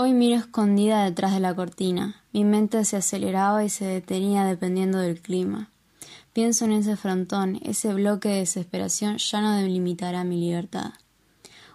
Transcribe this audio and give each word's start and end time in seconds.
Hoy 0.00 0.12
miro 0.12 0.38
escondida 0.38 1.02
detrás 1.02 1.32
de 1.32 1.40
la 1.40 1.56
cortina. 1.56 2.22
Mi 2.32 2.44
mente 2.44 2.84
se 2.84 2.96
aceleraba 2.96 3.64
y 3.64 3.68
se 3.68 3.84
detenía 3.84 4.44
dependiendo 4.44 4.98
del 4.98 5.20
clima. 5.20 5.70
Pienso 6.32 6.66
en 6.66 6.70
ese 6.70 6.94
frontón, 6.94 7.58
ese 7.64 7.92
bloque 7.92 8.28
de 8.28 8.36
desesperación 8.36 9.16
ya 9.18 9.40
no 9.40 9.56
delimitará 9.56 10.22
mi 10.22 10.38
libertad. 10.38 10.92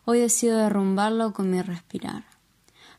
Hoy 0.06 0.20
decido 0.20 0.58
derrumbarlo 0.58 1.34
con 1.34 1.52
mi 1.52 1.62
respirar. 1.62 2.24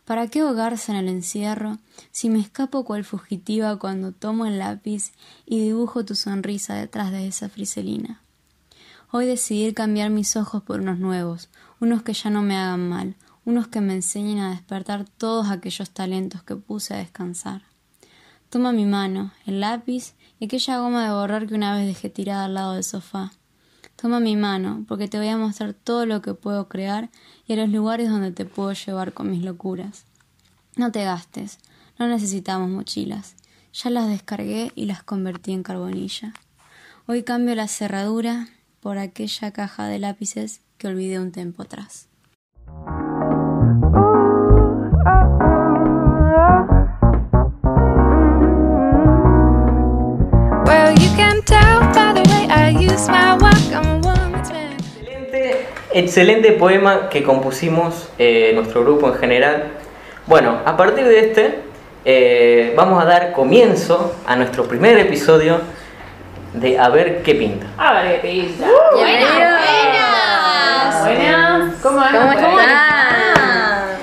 ¿Para 0.05 0.29
qué 0.29 0.41
ahogarse 0.41 0.93
en 0.93 0.99
el 0.99 1.09
encierro 1.09 1.79
si 2.11 2.29
me 2.29 2.41
escapo 2.41 2.85
cual 2.85 3.03
fugitiva 3.03 3.79
cuando 3.79 4.13
tomo 4.13 4.45
el 4.45 4.59
lápiz 4.59 5.13
y 5.47 5.59
dibujo 5.59 6.05
tu 6.05 6.17
sonrisa 6.17 6.75
detrás 6.75 7.13
de 7.13 7.27
esa 7.27 7.49
friselina? 7.49 8.21
Hoy 9.11 9.25
decidí 9.25 9.73
cambiar 9.73 10.11
mis 10.11 10.37
ojos 10.37 10.63
por 10.63 10.81
unos 10.81 10.99
nuevos, 10.99 11.49
unos 11.81 12.03
que 12.03 12.13
ya 12.13 12.29
no 12.29 12.43
me 12.43 12.59
hagan 12.59 12.91
mal, 12.91 13.17
unos 13.45 13.69
que 13.69 13.81
me 13.81 13.95
enseñen 13.95 14.39
a 14.39 14.51
despertar 14.51 15.05
todos 15.05 15.51
aquellos 15.51 15.91
talentos 15.91 16.43
que 16.43 16.57
puse 16.57 16.95
a 16.95 16.99
descansar. 16.99 17.63
Toma 18.49 18.73
mi 18.73 18.87
mano, 18.87 19.33
el 19.47 19.61
lápiz 19.61 20.15
y 20.39 20.47
aquella 20.47 20.79
goma 20.79 21.05
de 21.05 21.13
borrar 21.13 21.47
que 21.47 21.55
una 21.55 21.75
vez 21.77 21.87
dejé 21.87 22.09
tirada 22.09 22.45
al 22.45 22.55
lado 22.55 22.75
del 22.75 22.85
sofá. 22.85 23.33
Toma 23.97 24.21
mi 24.21 24.37
mano, 24.37 24.85
porque 24.89 25.09
te 25.09 25.19
voy 25.19 25.29
a 25.29 25.37
mostrar 25.37 25.75
todo 25.75 26.07
lo 26.07 26.23
que 26.23 26.35
puedo 26.35 26.69
crear 26.69 27.11
y 27.47 27.53
a 27.53 27.57
los 27.57 27.69
lugares 27.69 28.09
donde 28.09 28.33
te 28.33 28.45
puedo 28.45 28.73
llevar 28.73 29.13
con 29.13 29.31
mis 29.31 29.43
locuras. 29.43 30.05
No 30.77 30.91
te 30.93 31.05
gastes, 31.05 31.59
no 31.99 32.09
necesitamos 32.09 32.69
mochilas. 32.71 33.37
Ya 33.73 33.91
las 33.91 34.09
descargué 34.09 34.73
y 34.75 34.87
las 34.87 35.03
convertí 35.03 35.53
en 35.53 35.63
carbonilla. 35.63 36.33
Hoy 37.07 37.23
cambio 37.23 37.55
la 37.55 37.69
cerradura 37.69 38.49
por 38.81 38.99
aquella 38.99 39.53
caja 39.53 39.87
de 39.87 39.99
lápices 39.99 40.61
que 40.79 40.89
olvidé 40.89 41.19
un 41.19 41.33
tiempo 41.33 41.63
atrás. 41.63 42.09
Excelente, 54.39 55.67
excelente 55.93 56.53
poema 56.53 57.11
que 57.11 57.23
compusimos 57.23 58.09
eh, 58.19 58.53
nuestro 58.55 58.83
grupo 58.83 59.09
en 59.09 59.15
general. 59.17 59.65
Bueno, 60.27 60.61
a 60.65 60.75
partir 60.75 61.05
de 61.05 61.19
este 61.19 61.61
eh, 62.07 62.73
vamos 62.75 63.03
a 63.03 63.05
dar 63.05 63.33
comienzo 63.33 64.17
a 64.27 64.35
nuestro 64.37 64.65
primer 64.65 64.99
episodio 64.99 65.61
de 66.55 66.79
A 66.79 66.89
ver 66.89 67.23
qué 67.23 67.35
pinta. 67.35 67.67
A 67.77 68.03
ver 68.03 68.23
qué 68.23 68.29
pinta. 68.29 68.67
Bienvenidos. 68.95 69.31
Buenas. 71.03 71.75
¿Cómo 71.83 72.01
¿Cómo 72.01 72.33
están? 72.33 73.99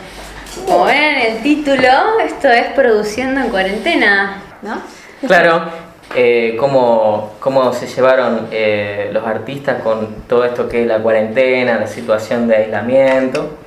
Como 0.67 0.85
ven 0.85 1.03
en 1.03 1.31
el 1.31 1.41
título, 1.41 2.19
esto 2.23 2.47
es 2.47 2.67
Produciendo 2.73 3.41
en 3.41 3.49
Cuarentena, 3.49 4.43
¿no? 4.61 4.81
Claro, 5.25 5.65
eh, 6.15 6.55
cómo, 6.59 7.33
cómo 7.39 7.73
se 7.73 7.87
llevaron 7.87 8.47
eh, 8.51 9.09
los 9.13 9.25
artistas 9.25 9.81
con 9.81 10.07
todo 10.27 10.45
esto 10.45 10.67
que 10.67 10.81
es 10.81 10.87
la 10.87 10.99
cuarentena, 10.99 11.79
la 11.79 11.87
situación 11.87 12.47
de 12.47 12.55
aislamiento 12.57 13.57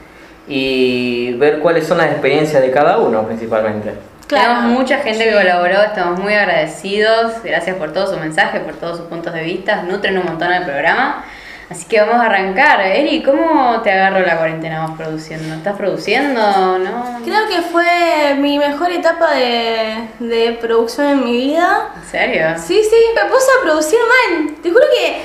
y 0.47 1.33
ver 1.35 1.61
cuáles 1.61 1.87
son 1.87 1.99
las 1.99 2.11
experiencias 2.11 2.63
de 2.63 2.71
cada 2.71 2.99
uno 2.99 3.25
principalmente. 3.27 3.95
Tenemos 4.27 4.65
mucha 4.65 4.99
gente 4.99 5.25
que 5.25 5.33
colaboró, 5.33 5.83
estamos 5.83 6.19
muy 6.19 6.35
agradecidos, 6.35 7.43
gracias 7.43 7.77
por 7.77 7.93
todos 7.93 8.11
sus 8.11 8.19
mensajes, 8.19 8.63
por 8.63 8.75
todos 8.75 8.99
sus 8.99 9.07
puntos 9.07 9.33
de 9.35 9.43
vista, 9.43 9.83
nutren 9.83 10.17
un 10.19 10.25
montón 10.25 10.53
el 10.53 10.65
programa. 10.65 11.25
Así 11.71 11.87
que 11.87 12.01
vamos 12.01 12.17
a 12.17 12.27
arrancar. 12.27 12.81
Eri, 12.81 13.23
¿cómo 13.23 13.81
te 13.83 13.91
agarró 13.91 14.21
la 14.25 14.37
cuarentena 14.37 14.87
vos 14.87 14.97
produciendo? 14.99 15.55
¿Estás 15.55 15.77
produciendo? 15.77 16.41
¿No? 16.79 17.21
Creo 17.25 17.47
que 17.49 17.63
fue 17.63 18.35
mi 18.39 18.59
mejor 18.59 18.93
etapa 18.93 19.33
de, 19.33 20.09
de 20.19 20.53
producción 20.61 21.07
en 21.09 21.25
mi 21.25 21.33
vida. 21.33 21.89
¿En 21.97 22.11
serio? 22.11 22.47
Sí, 22.59 22.83
sí, 22.83 22.97
me 23.15 23.31
puse 23.31 23.47
a 23.59 23.63
producir 23.63 23.99
mal. 23.99 24.55
Te 24.63 24.71
juro 24.71 24.85
que 24.95 25.23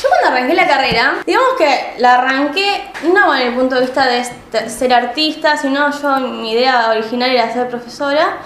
yo 0.00 0.08
cuando 0.08 0.28
arranqué 0.28 0.54
la 0.54 0.66
carrera, 0.68 1.14
digamos 1.26 1.48
que 1.58 1.94
la 1.98 2.14
arranqué 2.14 2.84
no 3.12 3.26
con 3.26 3.36
el 3.38 3.52
punto 3.54 3.74
de 3.74 3.80
vista 3.80 4.06
de 4.06 4.18
est- 4.20 4.68
ser 4.68 4.94
artista, 4.94 5.56
sino 5.56 5.90
yo, 6.00 6.16
mi 6.20 6.52
idea 6.52 6.90
original 6.90 7.30
era 7.30 7.52
ser 7.52 7.68
profesora. 7.68 8.36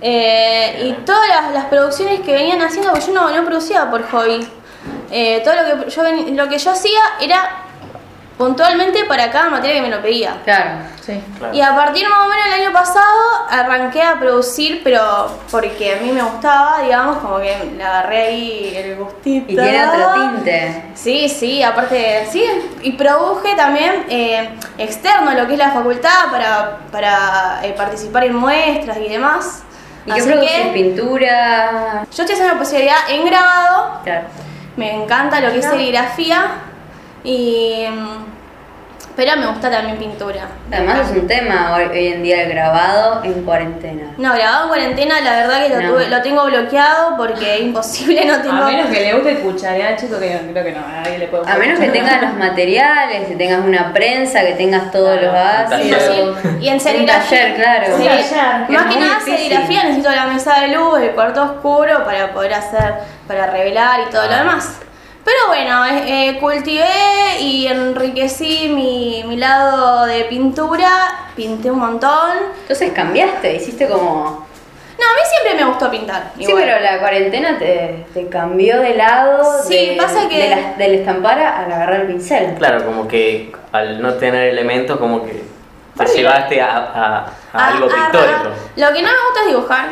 Eh, 0.00 0.82
y 0.86 0.92
todas 1.04 1.28
las, 1.28 1.52
las 1.52 1.64
producciones 1.66 2.20
que 2.20 2.32
venían 2.32 2.60
haciendo, 2.62 2.90
porque 2.90 3.06
yo 3.06 3.12
no, 3.12 3.30
no 3.30 3.44
producía 3.44 3.88
por 3.90 4.02
hobby. 4.10 4.48
Eh, 5.12 5.42
todo 5.44 5.54
lo 5.54 5.84
que, 5.84 5.90
yo, 5.90 6.02
ven- 6.02 6.36
lo 6.36 6.48
que 6.48 6.58
yo 6.58 6.70
hacía 6.70 7.00
era 7.20 7.50
puntualmente 8.38 9.04
para 9.04 9.30
cada 9.30 9.50
materia 9.50 9.76
que 9.76 9.82
me 9.88 9.94
lo 9.94 10.02
pedía. 10.02 10.38
Claro, 10.42 10.70
sí. 11.00 11.22
Claro. 11.38 11.54
Y 11.54 11.60
a 11.60 11.76
partir 11.76 12.08
más 12.08 12.20
o 12.26 12.28
menos 12.28 12.44
del 12.46 12.54
año 12.54 12.72
pasado 12.72 13.06
arranqué 13.50 14.02
a 14.02 14.18
producir, 14.18 14.80
pero 14.82 15.30
porque 15.50 15.94
a 15.96 16.02
mí 16.02 16.10
me 16.10 16.22
gustaba, 16.22 16.80
digamos, 16.82 17.18
como 17.18 17.36
que 17.38 17.72
le 17.76 17.84
agarré 17.84 18.22
ahí 18.28 18.72
el 18.74 18.96
gustito. 18.96 19.52
Y 19.52 19.54
tiene 19.54 19.86
otro 19.86 20.14
tinte. 20.14 20.84
Sí, 20.94 21.28
sí, 21.28 21.62
aparte, 21.62 22.26
sí, 22.32 22.42
y 22.82 22.92
produje 22.92 23.54
también 23.54 24.06
eh, 24.08 24.48
externo 24.78 25.30
a 25.30 25.34
lo 25.34 25.46
que 25.46 25.52
es 25.52 25.58
la 25.58 25.70
facultad 25.70 26.30
para, 26.32 26.78
para 26.90 27.60
eh, 27.62 27.74
participar 27.76 28.24
en 28.24 28.34
muestras 28.34 28.96
y 28.96 29.08
demás. 29.08 29.62
¿Y 30.04 30.10
qué 30.10 30.20
Así 30.20 30.30
produces? 30.30 30.50
que 30.50 30.70
¿Pintura? 30.72 32.04
yo 32.10 32.22
estoy 32.24 32.34
haciendo 32.34 32.56
posibilidad 32.58 32.96
en 33.08 33.24
grabado, 33.26 34.00
Claro. 34.02 34.26
Me 34.76 35.02
encanta 35.02 35.40
lo 35.40 35.52
que 35.52 35.58
es 35.58 35.64
serigrafía, 35.66 36.50
y, 37.24 37.84
mm, 37.88 38.41
pero 39.16 39.36
me 39.36 39.46
gusta 39.46 39.70
también 39.70 39.96
pintura. 39.98 40.42
Además 40.72 41.00
es 41.10 41.16
un 41.16 41.26
tema 41.26 41.74
hoy, 41.76 41.84
hoy 41.84 42.06
en 42.08 42.22
día 42.22 42.42
el 42.42 42.48
grabado 42.50 43.22
en 43.24 43.42
cuarentena. 43.44 44.12
No, 44.16 44.32
grabado 44.34 44.62
en 44.64 44.68
cuarentena, 44.68 45.20
la 45.20 45.32
verdad 45.36 45.62
que 45.62 45.68
lo, 45.68 45.80
No. 45.82 45.88
tuve- 45.92 46.08
lo 46.08 46.22
tengo 46.22 46.44
bloqueado 46.46 47.16
porque 47.16 47.56
es 47.56 47.60
imposible, 47.62 48.24
no 48.24 48.40
tengo. 48.40 48.54
A 48.62 48.66
menos 48.66 48.86
que 48.88 49.00
le 49.00 49.12
guste 49.14 49.34
cucharear, 49.40 49.96
chico, 49.96 50.18
que 50.18 50.38
creo 50.52 50.64
que 50.64 50.72
no, 50.72 50.80
a 50.86 51.02
nadie 51.02 51.18
le 51.18 51.26
puede 51.28 51.50
A 51.50 51.56
menos 51.56 51.78
que 51.78 51.88
tengas 51.90 52.22
los 52.22 52.34
materiales, 52.34 53.28
que 53.28 53.36
tengas 53.36 53.60
una 53.60 53.92
prensa, 53.92 54.40
que 54.40 54.52
tengas 54.52 54.90
todos 54.90 55.18
Claro, 55.18 55.68
los 55.68 55.72
ácidos. 55.72 56.38
Y 56.60 56.68
en 56.68 56.74
Un 56.74 56.80
serigrafía. 56.80 57.38
taller, 57.40 57.54
claro. 57.56 57.84
Sí. 57.96 58.02
Un 58.02 58.08
taller, 58.08 58.66
que 58.66 58.72
Más 58.72 58.86
que 58.94 59.00
nada 59.00 59.14
difícil. 59.18 59.36
serigrafía 59.36 59.82
necesito 59.84 60.10
la 60.10 60.26
mesa 60.26 60.60
de 60.60 60.68
luz, 60.68 60.98
el 61.00 61.10
cuarto 61.10 61.42
oscuro 61.42 62.04
para 62.04 62.32
poder 62.32 62.54
hacer, 62.54 62.94
para 63.28 63.46
revelar 63.48 64.00
y 64.08 64.10
todo 64.10 64.26
lo 64.26 64.32
Ah. 64.34 64.38
demás. 64.38 64.78
Pero 65.32 65.46
bueno, 65.46 65.86
eh, 65.86 66.28
eh, 66.28 66.38
cultivé 66.38 67.40
y 67.40 67.66
enriquecí 67.66 68.68
mi, 68.68 69.24
mi 69.26 69.36
lado 69.38 70.04
de 70.04 70.24
pintura, 70.24 70.90
pinté 71.34 71.70
un 71.70 71.78
montón. 71.78 72.32
Entonces 72.62 72.92
cambiaste, 72.92 73.54
hiciste 73.54 73.88
como... 73.88 74.46
No, 74.98 75.06
a 75.08 75.14
mí 75.14 75.20
siempre 75.30 75.54
me 75.64 75.70
gustó 75.70 75.90
pintar. 75.90 76.32
Sí, 76.36 76.42
igual. 76.44 76.64
pero 76.64 76.80
la 76.80 76.98
cuarentena 76.98 77.58
te, 77.58 78.04
te 78.12 78.28
cambió 78.28 78.78
de 78.80 78.94
lado 78.94 79.62
Sí, 79.66 79.74
de- 79.86 79.96
pasa 79.96 80.28
que- 80.28 80.36
de 80.42 80.48
la- 80.50 80.72
del 80.74 80.94
estampar 80.96 81.38
al 81.38 81.72
agarrar 81.72 82.02
el 82.02 82.06
pincel. 82.08 82.54
Claro, 82.58 82.84
como 82.84 83.08
que 83.08 83.52
al 83.72 84.02
no 84.02 84.12
tener 84.14 84.48
elementos 84.48 84.98
como 84.98 85.24
que 85.24 85.42
te 85.96 86.04
llevaste 86.14 86.60
a, 86.60 86.76
a- 86.76 87.26
a 87.58 87.68
algo 87.68 87.86
pictórico. 87.88 88.50
Lo 88.76 88.86
que 88.92 89.02
no 89.02 89.08
me 89.08 89.24
gusta 89.28 89.40
es 89.40 89.46
dibujar. 89.48 89.86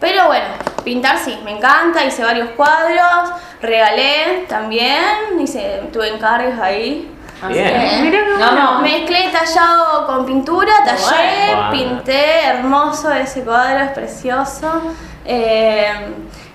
Pero 0.00 0.26
bueno, 0.26 0.46
pintar 0.82 1.16
sí, 1.16 1.38
me 1.44 1.52
encanta, 1.52 2.04
hice 2.04 2.22
varios 2.24 2.50
cuadros, 2.50 3.30
regalé 3.64 4.44
también, 4.48 5.38
hice, 5.40 5.82
tuve 5.92 6.08
encargos 6.14 6.58
ahí. 6.60 7.10
Bien. 7.48 8.10
No, 8.38 8.52
no. 8.52 8.80
Mezclé 8.80 9.28
tallado 9.30 10.06
con 10.06 10.24
pintura, 10.24 10.72
tallé, 10.84 11.54
Bueno. 11.54 11.70
pinté, 11.70 12.46
hermoso 12.46 13.12
ese 13.12 13.42
cuadro, 13.42 13.84
es 13.84 13.90
precioso. 13.90 14.82
Eh, 15.26 15.92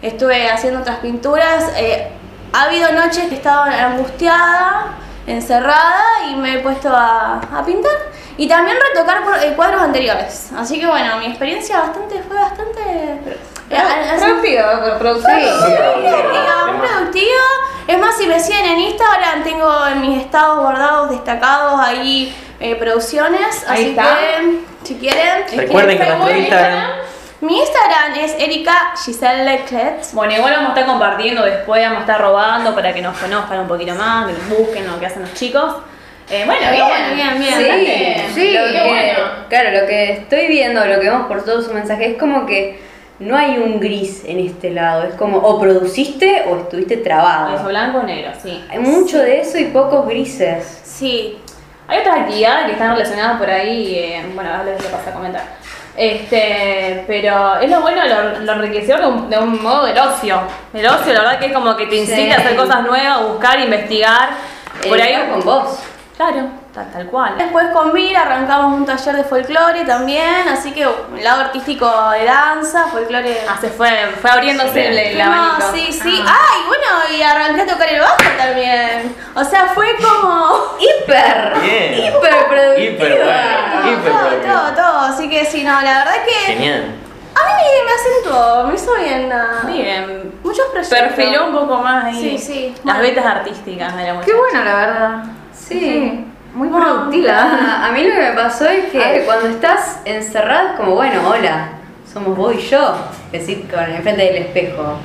estuve 0.01 0.49
haciendo 0.49 0.79
otras 0.79 0.97
pinturas. 0.97 1.71
eh, 1.75 2.07
ha 2.53 2.63
habido 2.63 2.91
noches 2.93 3.25
que 3.27 3.35
he 3.35 3.37
estado 3.37 3.63
angustiada, 3.65 4.93
encerrada 5.27 6.01
y 6.31 6.35
me 6.35 6.55
he 6.55 6.59
puesto 6.59 6.89
a, 6.95 7.39
a 7.55 7.63
pintar. 7.63 7.91
Y 8.37 8.47
también 8.47 8.77
retocar 8.93 9.23
por- 9.23 9.37
eh, 9.37 9.53
cuadros 9.55 9.81
anteriores. 9.81 10.49
Así 10.57 10.79
que 10.79 10.87
bueno, 10.87 11.17
mi 11.17 11.27
experiencia 11.27 11.79
bastante 11.81 12.23
fue 12.23 12.35
bastante... 12.37 13.19
eh, 13.69 14.17
Rápido, 14.19 14.65
pero 14.83 14.99
producir. 14.99 15.29
Sí, 15.31 15.73
productiva. 16.79 17.43
Es 17.87 17.97
más, 17.97 18.17
si 18.17 18.27
me 18.27 18.39
siguen 18.39 18.65
en 18.65 18.79
Instagram, 18.79 19.43
tengo 19.43 19.87
en 19.87 20.01
mis 20.01 20.21
estados 20.21 20.59
guardados 20.59 21.09
destacados 21.09 21.79
ahí 21.79 22.35
eh, 22.59 22.75
producciones. 22.75 23.65
Ahí 23.67 23.81
así 23.81 23.89
está. 23.89 24.19
que, 24.19 24.59
si 24.83 24.95
quieren. 24.95 25.45
Recuerden 25.55 25.97
que 25.97 26.03
Facebook, 26.03 26.19
nuestro 26.19 26.39
Instagram 26.39 26.91
Mi 27.41 27.59
Instagram 27.59 28.13
es 28.19 28.35
Erika 28.37 28.93
Giselle 29.03 29.45
Leclet. 29.45 30.11
Bueno, 30.13 30.33
igual 30.33 30.53
vamos 30.53 30.69
a 30.69 30.73
estar 30.73 30.85
compartiendo 30.85 31.43
después, 31.43 31.81
vamos 31.81 31.97
a 31.99 32.01
estar 32.01 32.21
robando 32.21 32.75
para 32.75 32.93
que 32.93 33.01
nos 33.01 33.17
conozcan 33.17 33.59
un 33.59 33.67
poquito 33.67 33.95
más, 33.95 34.27
que 34.27 34.33
nos 34.33 34.59
busquen 34.59 34.87
lo 34.87 34.99
que 34.99 35.05
hacen 35.05 35.21
los 35.23 35.33
chicos. 35.33 35.75
Eh, 36.29 36.43
bueno, 36.45 36.61
bien, 36.71 36.85
bueno, 36.85 37.15
bien, 37.15 37.39
bien. 37.39 38.27
Sí, 38.27 38.33
sí, 38.35 38.53
Lo 38.53 38.65
que 38.65 38.87
bueno. 38.87 39.19
claro, 39.49 39.71
lo 39.71 39.87
que 39.87 40.11
estoy 40.11 40.47
viendo, 40.47 40.85
lo 40.85 40.99
que 40.99 41.09
vemos 41.09 41.25
por 41.25 41.43
todo 41.43 41.63
su 41.63 41.73
mensaje, 41.73 42.11
es 42.11 42.19
como 42.19 42.45
que 42.45 42.79
no 43.19 43.35
hay 43.35 43.57
un 43.57 43.79
gris 43.79 44.23
en 44.25 44.39
este 44.39 44.71
lado, 44.71 45.03
es 45.03 45.15
como 45.15 45.37
o 45.39 45.59
produciste 45.59 46.45
o 46.49 46.57
estuviste 46.57 46.93
Eso 46.95 47.03
trabado. 47.03 47.63
blanco 47.67 47.99
o 47.99 48.03
negro, 48.03 48.31
sí. 48.41 48.63
Hay 48.69 48.79
mucho 48.79 49.17
de 49.19 49.41
eso 49.41 49.57
y 49.57 49.65
pocos 49.65 50.07
grises. 50.07 50.81
Sí. 50.83 51.37
Hay 51.87 51.99
otras 51.99 52.19
actividades 52.19 52.65
que 52.67 52.71
están 52.73 52.91
relacionadas 52.95 53.39
por 53.39 53.49
ahí, 53.49 53.95
eh, 53.95 54.25
bueno, 54.35 54.49
ahora 54.51 54.63
les 54.65 54.83
paso 54.83 55.09
a 55.09 55.13
comentar. 55.13 55.41
Este, 55.97 57.03
pero 57.07 57.59
es 57.59 57.69
lo 57.69 57.81
bueno, 57.81 58.01
lo, 58.07 58.39
lo 58.39 58.53
enriquecedor 58.53 59.01
de 59.01 59.07
un, 59.07 59.29
de 59.29 59.37
un 59.37 59.61
modo 59.61 59.85
del 59.85 59.97
ocio. 59.97 60.39
El 60.73 60.85
ocio, 60.87 61.13
la 61.13 61.21
verdad 61.21 61.39
que 61.39 61.47
es 61.47 61.51
como 61.53 61.75
que 61.75 61.87
te 61.87 61.95
incita 61.97 62.15
Sí. 62.15 62.31
a 62.31 62.37
hacer 62.37 62.55
cosas 62.55 62.83
nuevas, 62.83 63.27
buscar, 63.27 63.59
investigar. 63.59 64.29
Por 64.87 65.01
ahí, 65.01 65.13
con 65.29 65.41
vos. 65.43 65.77
claro, 66.15 66.47
tal, 66.73 66.91
tal 66.91 67.05
cual. 67.07 67.37
Después 67.37 67.67
con 67.69 67.91
Vir 67.93 68.15
arrancamos 68.17 68.73
un 68.73 68.85
taller 68.85 69.15
de 69.15 69.23
folclore 69.23 69.83
también, 69.85 70.47
así 70.47 70.71
que 70.71 70.83
el 70.83 71.23
lado 71.23 71.41
artístico 71.41 71.85
de 72.11 72.25
danza, 72.25 72.85
folclore. 72.87 73.41
Ah, 73.47 73.57
se 73.59 73.69
fue, 73.69 73.89
fue 74.21 74.29
abriéndose 74.29 74.87
el, 74.87 74.97
el 74.97 75.17
No, 75.17 75.71
sí, 75.73 75.91
sí. 75.91 76.23
Ah. 76.27 76.35
Ay, 76.51 76.61
bueno, 76.67 77.17
y 77.17 77.21
arranqué 77.21 77.61
a 77.61 77.65
tocar 77.67 77.89
el 77.89 77.99
bajo 78.01 78.17
también. 78.37 79.15
O 79.35 79.43
sea, 79.43 79.67
fue 79.67 79.95
como. 79.97 80.75
Hiper. 80.79 81.53
Bien. 81.61 81.93
Hiper 81.95 82.47
productiva. 82.47 82.79
Hiper 82.79 83.17
bueno. 83.17 83.31
Todo, 83.81 83.91
Hiper 83.93 84.11
todo, 84.11 84.19
productivo. 84.27 84.53
todo, 84.53 84.73
todo. 84.73 84.99
Así 84.99 85.29
que 85.29 85.45
sí, 85.45 85.63
no, 85.63 85.81
la 85.81 85.99
verdad 85.99 86.23
que. 86.25 86.53
Genial. 86.53 86.95
A 87.35 87.45
mí 87.45 87.51
me, 87.63 87.85
me 87.85 87.91
acentuó, 87.93 88.63
me 88.65 88.75
hizo 88.75 88.95
bien. 88.95 89.31
ah, 89.31 89.61
Bien. 89.65 90.33
Muchos 90.43 90.65
proyectos. 90.73 90.99
Perfiló 90.99 91.45
un 91.47 91.53
poco 91.55 91.77
más 91.77 92.05
ahí. 92.05 92.37
Sí, 92.37 92.37
sí. 92.37 92.75
Las 92.83 92.97
Bueno. 92.97 93.01
vetas 93.01 93.25
artísticas 93.25 93.95
de 93.95 94.01
la 94.03 94.07
Qué 94.09 94.13
muchacha. 94.33 94.37
bueno, 94.37 94.63
la 94.65 94.75
verdad. 94.75 95.23
Sí. 95.53 96.25
Muy 96.59 96.67
productiva. 96.67 97.35
A, 97.37 97.85
a 97.87 97.91
mí 97.93 98.03
lo 98.03 98.13
que 98.13 98.19
me 98.19 98.31
pasó 98.33 98.67
es 98.67 98.91
que 98.91 99.23
cuando 99.25 99.47
estás 99.47 100.01
encerrado 100.03 100.71
es 100.71 100.75
como, 100.75 100.93
bueno, 100.95 101.21
hola, 101.29 101.69
somos 102.11 102.35
vos 102.35 102.53
y 102.53 102.59
yo. 102.59 102.97
Decir 103.31 103.65
con 103.71 103.79
enfrente 103.89 104.23
del 104.25 104.35
espejo. 104.43 104.97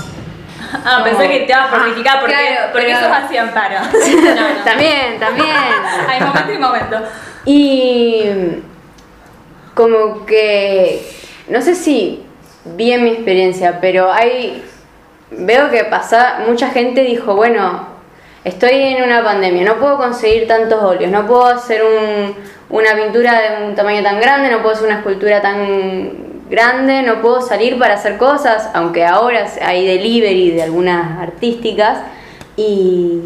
Ah, 0.85 1.03
pensé 1.05 1.29
que 1.29 1.41
te 1.41 1.53
ibas 1.53 1.69
a 1.69 1.71
personificar 1.71 2.19
porque, 2.19 2.35
claro, 2.35 2.73
porque 2.73 2.87
pero- 2.89 2.99
eso 2.99 3.06
es 3.06 3.12
así 3.12 3.37
amparo. 3.37 3.77
No, 4.35 4.35
no. 4.35 4.65
También, 4.65 5.21
también. 5.21 5.47
Hay 6.09 6.21
momento 6.21 6.53
y 6.53 6.59
momento. 6.59 6.97
Y 7.45 8.25
como 9.75 10.27
que, 10.27 11.09
no 11.51 11.61
sé 11.61 11.77
si 11.77 12.27
vi 12.65 12.91
en 12.91 13.05
mi 13.05 13.11
experiencia, 13.11 13.79
pero 13.81 14.12
hay, 14.12 14.65
veo 15.31 15.71
que 15.71 15.85
pasa, 15.85 16.41
mucha 16.49 16.71
gente 16.71 17.03
dijo, 17.03 17.37
bueno, 17.37 17.94
estoy 18.44 18.73
en 18.75 19.02
una 19.05 19.23
pandemia, 19.25 19.64
no 19.64 19.76
puedo 19.76 19.96
conseguir 19.96 20.46
tantos 20.46 20.82
óleos, 20.82 21.11
no 21.11 21.26
puedo 21.26 21.46
hacer 21.46 21.82
un- 21.82 22.35
una 22.70 22.94
pintura 22.94 23.41
de 23.41 23.67
un 23.67 23.75
tamaño 23.75 24.02
tan 24.02 24.20
grande, 24.20 24.50
no 24.50 24.58
puedo 24.58 24.75
hacer 24.75 24.87
una 24.88 24.99
escultura 24.99 25.41
tan 25.41 26.12
grande, 26.50 27.02
no 27.02 27.20
puedo 27.23 27.41
salir 27.41 27.79
para 27.79 27.94
hacer 27.94 28.17
cosas, 28.19 28.69
aunque 28.75 29.05
ahora 29.05 29.46
hay 29.64 29.87
delivery 29.87 30.50
de 30.50 30.62
algunas 30.62 31.19
artísticas 31.20 31.99
y 32.56 33.20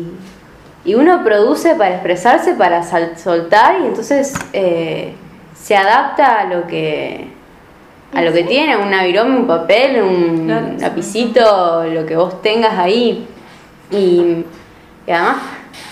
y 0.85 0.95
uno 0.95 1.23
produce 1.23 1.75
para 1.75 1.91
expresarse, 1.97 2.55
para 2.55 2.83
sal- 2.83 3.19
soltar 3.19 3.81
y 3.83 3.87
entonces 3.89 4.33
eh, 4.55 5.13
se 5.55 5.77
adapta 5.77 6.41
a 6.41 6.45
lo 6.45 6.67
que 6.67 7.27
a 8.15 8.23
lo 8.23 8.33
que 8.33 8.45
tiene, 8.45 8.75
un 8.77 8.95
avirome, 8.95 9.37
un 9.37 9.47
papel, 9.47 10.01
un 10.03 10.77
lapicito, 10.81 11.85
lo 11.85 12.07
que 12.07 12.17
vos 12.17 12.41
tengas 12.41 12.79
ahí. 12.79 13.27
Y, 13.91 14.45
y 15.09 15.11
además, 15.11 15.37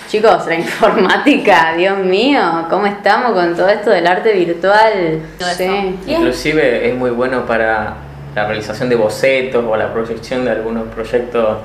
chicos, 0.08 0.46
la 0.46 0.54
informática, 0.66 1.72
Dios 1.74 1.96
mío, 1.98 2.66
¿cómo 2.68 2.84
estamos 2.86 3.32
con 3.32 3.56
todo 3.56 3.68
esto 3.70 3.88
del 3.90 4.06
arte 4.06 4.32
virtual? 4.34 5.20
Sí. 5.56 5.98
Inclusive 6.06 6.88
es 6.90 6.94
muy 6.94 7.10
bueno 7.10 7.46
para 7.46 7.94
la 8.34 8.46
realización 8.46 8.90
de 8.90 8.96
bocetos 8.96 9.64
o 9.66 9.74
la 9.76 9.90
proyección 9.92 10.44
de 10.44 10.50
algunos 10.50 10.88
proyectos 10.88 11.58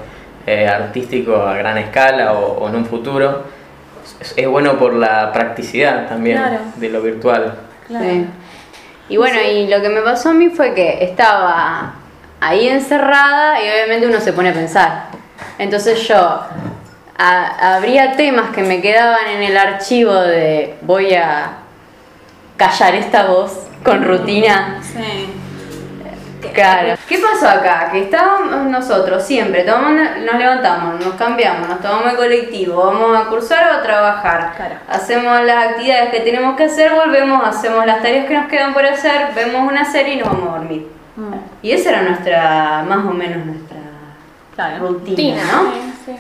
eh, 0.48 0.65
artísticos 0.65 1.45
a 1.45 1.53
gran 1.56 1.77
escala 1.77 2.31
o, 2.33 2.63
o 2.63 2.69
en 2.69 2.75
un 2.77 2.86
futuro. 2.86 3.44
Es, 4.21 4.33
es 4.38 4.47
bueno 4.47 4.77
por 4.80 4.94
la 4.94 5.31
practicidad 5.33 6.07
también 6.07 6.38
Claro. 6.38 6.59
de 6.77 6.89
lo 6.89 7.01
virtual. 7.01 7.54
Sí. 7.89 8.25
Y 9.09 9.18
bueno, 9.18 9.38
y 9.42 9.68
lo 9.68 9.81
que 9.81 9.89
me 9.89 10.01
pasó 10.01 10.30
a 10.30 10.33
mí 10.33 10.50
fue 10.50 10.74
que 10.74 11.04
estaba 11.04 11.95
ahí 12.39 12.69
encerrada 12.69 13.59
y 13.62 13.69
obviamente 13.69 14.07
uno 14.07 14.21
se 14.21 14.31
pone 14.31 14.50
a 14.50 14.54
pensar. 14.54 15.07
Entonces 15.59 16.07
yo 16.07 16.42
a- 17.23 17.75
abría 17.75 18.13
temas 18.18 18.50
que 18.50 18.63
me 18.63 18.81
quedaban 18.81 19.27
en 19.27 19.44
el 19.44 19.56
archivo 19.57 20.13
de 20.13 20.75
voy 20.81 21.13
a 21.13 21.51
callar 22.57 22.95
esta 22.95 23.25
voz 23.27 23.68
con 23.83 24.03
rutina. 24.03 24.79
Sí. 24.81 25.29
Claro. 26.53 26.95
¿Qué 27.07 27.19
pasó 27.19 27.47
acá? 27.47 27.89
Que 27.91 28.01
estábamos 28.06 28.65
nosotros 28.65 29.23
siempre, 29.23 29.62
tomamos, 29.63 29.91
nos 30.25 30.35
levantamos, 30.35 31.00
nos 31.06 31.13
cambiamos, 31.13 31.69
nos 31.69 31.79
tomamos 31.81 32.12
el 32.12 32.18
colectivo, 32.18 32.83
vamos 32.88 33.15
a 33.15 33.29
cursar 33.29 33.71
o 33.71 33.77
a 33.77 33.83
trabajar. 33.83 34.53
Claro. 34.57 34.75
Hacemos 34.89 35.39
las 35.44 35.68
actividades 35.69 36.09
que 36.09 36.21
tenemos 36.21 36.57
que 36.57 36.63
hacer, 36.63 36.91
volvemos, 36.94 37.47
hacemos 37.47 37.85
las 37.85 38.01
tareas 38.01 38.25
que 38.25 38.33
nos 38.33 38.47
quedan 38.47 38.73
por 38.73 38.83
hacer, 38.85 39.27
vemos 39.35 39.71
una 39.71 39.85
serie 39.85 40.15
y 40.15 40.18
nos 40.18 40.29
vamos 40.29 40.50
a 40.50 40.57
dormir. 40.57 40.88
Mm. 41.15 41.33
Y 41.62 41.71
esa 41.71 41.89
era 41.91 42.01
nuestra, 42.01 42.83
más 42.88 43.06
o 43.06 43.12
menos 43.12 43.45
nuestra 43.45 43.77
Claro. 44.56 44.88
rutina, 44.88 45.44
¿no? 45.44 45.71
Sí, 45.71 45.91
sí. 46.07 46.15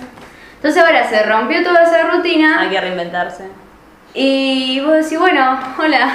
Entonces 0.61 0.83
ahora 0.83 1.09
se 1.09 1.23
rompió 1.23 1.63
toda 1.63 1.83
esa 1.83 2.03
rutina 2.03 2.61
Hay 2.61 2.69
que 2.69 2.79
reinventarse. 2.79 3.45
y 4.13 4.79
vos 4.81 4.93
decís, 5.03 5.17
bueno, 5.17 5.59
hola, 5.79 6.09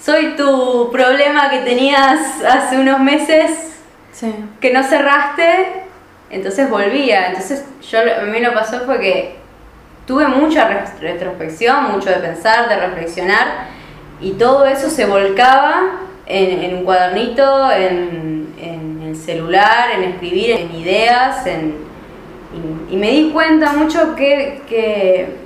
soy 0.00 0.36
tu 0.36 0.88
problema 0.92 1.50
que 1.50 1.58
tenías 1.60 2.42
hace 2.48 2.78
unos 2.78 3.00
meses 3.00 3.70
Sí. 4.12 4.32
que 4.60 4.72
no 4.72 4.82
cerraste, 4.84 5.82
entonces 6.30 6.68
volvía. 6.70 7.28
Entonces 7.28 7.64
yo 7.90 7.98
a 8.00 8.22
mí 8.24 8.38
lo 8.40 8.52
pasó 8.54 8.80
fue 8.84 9.00
que 9.00 9.36
tuve 10.06 10.28
mucha 10.28 10.68
re- 10.68 10.84
retrospección, 11.00 11.90
mucho 11.92 12.10
de 12.10 12.16
pensar, 12.16 12.68
de 12.68 12.76
reflexionar, 12.76 13.46
y 14.20 14.32
todo 14.32 14.66
eso 14.66 14.90
se 14.90 15.06
volcaba 15.06 15.92
en, 16.26 16.62
en 16.62 16.76
un 16.76 16.84
cuadernito, 16.84 17.72
en, 17.72 18.54
en 18.60 19.02
el 19.08 19.16
celular, 19.16 19.90
en 19.96 20.04
escribir, 20.04 20.50
en 20.52 20.74
ideas, 20.76 21.44
en, 21.46 21.90
y, 22.54 22.94
y 22.94 22.96
me 22.96 23.10
di 23.10 23.30
cuenta 23.30 23.72
mucho 23.72 24.14
que, 24.14 24.62
que, 24.68 25.36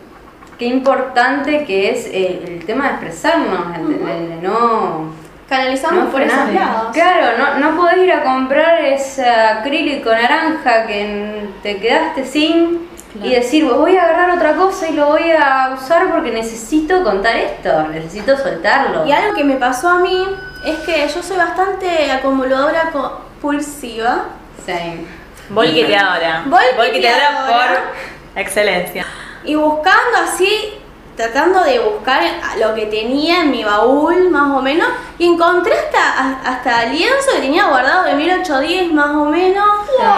qué 0.59 0.65
importante 0.67 1.65
que 1.65 1.91
es 1.91 2.07
el, 2.07 2.49
el 2.49 2.65
tema 2.67 2.85
de 2.85 2.91
expresarnos, 2.91 3.77
el, 3.77 4.09
el 4.09 4.43
no 4.43 5.27
Canalizamos 5.49 6.07
no 6.07 6.11
por 6.11 6.23
esos 6.23 6.53
lados. 6.53 6.89
Claro, 6.93 7.39
no, 7.39 7.59
no 7.61 7.77
podés 7.77 7.99
ir 7.99 8.13
a 8.13 8.25
comprar 8.25 8.81
ese 8.85 9.29
acrílico 9.29 10.11
naranja 10.11 10.87
que 10.87 11.49
te 11.63 11.79
quedaste 11.79 12.25
sin 12.25 12.89
y 13.23 13.31
decir, 13.31 13.65
voy 13.65 13.97
a 13.97 14.03
agarrar 14.03 14.37
otra 14.37 14.57
cosa 14.57 14.89
y 14.89 14.93
lo 14.93 15.07
voy 15.07 15.31
a 15.31 15.75
usar 15.75 16.11
porque 16.11 16.33
necesito 16.33 17.03
contar 17.03 17.37
esto, 17.37 17.89
necesito 17.89 18.37
soltarlo. 18.37 19.07
Y 19.07 19.13
algo 19.13 19.35
que 19.35 19.45
me 19.45 19.55
pasó 19.55 19.89
a 19.89 20.01
mí 20.01 20.27
es 20.65 20.79
que 20.81 21.07
yo 21.09 21.23
soy 21.23 21.37
bastante 21.37 22.11
acumuladora 22.11 22.91
compulsiva. 22.91 24.25
Sí. 24.67 25.07
Volqueteadora. 25.51 26.45
Volqueteadora. 26.47 27.93
por 28.35 28.41
excelencia. 28.41 29.07
Y 29.45 29.55
buscando 29.55 30.19
así, 30.19 30.75
tratando 31.17 31.63
de 31.63 31.79
buscar 31.79 32.23
lo 32.59 32.75
que 32.75 32.87
tenía 32.87 33.43
en 33.43 33.51
mi 33.51 33.65
baúl, 33.65 34.29
más 34.31 34.57
o 34.57 34.61
menos, 34.61 34.89
y 35.19 35.27
encontré 35.27 35.75
hasta, 35.75 36.41
hasta 36.45 36.87
lienzo 36.87 37.33
que 37.33 37.41
tenía 37.41 37.67
guardado 37.67 38.05
de 38.05 38.15
1810, 38.15 38.93
más 38.93 39.11
o 39.11 39.25
menos. 39.27 39.67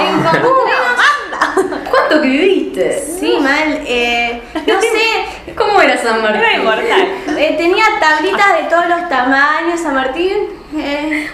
Encontré 0.00 0.40
¿Cuánto 1.90 2.22
que 2.22 2.28
viviste? 2.28 2.98
Sí, 3.00 3.38
mal. 3.40 3.80
eh, 3.86 4.40
no 4.66 4.80
sé, 4.80 5.52
¿Cómo 5.56 5.80
era 5.80 5.96
San 5.96 6.22
Martín? 6.22 6.40
Era 6.40 6.52
inmortal. 6.54 7.08
eh, 7.38 7.54
tenía 7.58 7.84
tablitas 8.00 8.56
de 8.58 8.64
todos 8.68 8.86
los 8.88 9.08
tamaños, 9.08 9.80
San 9.80 9.94
Martín. 9.94 10.32
eh, 10.76 11.28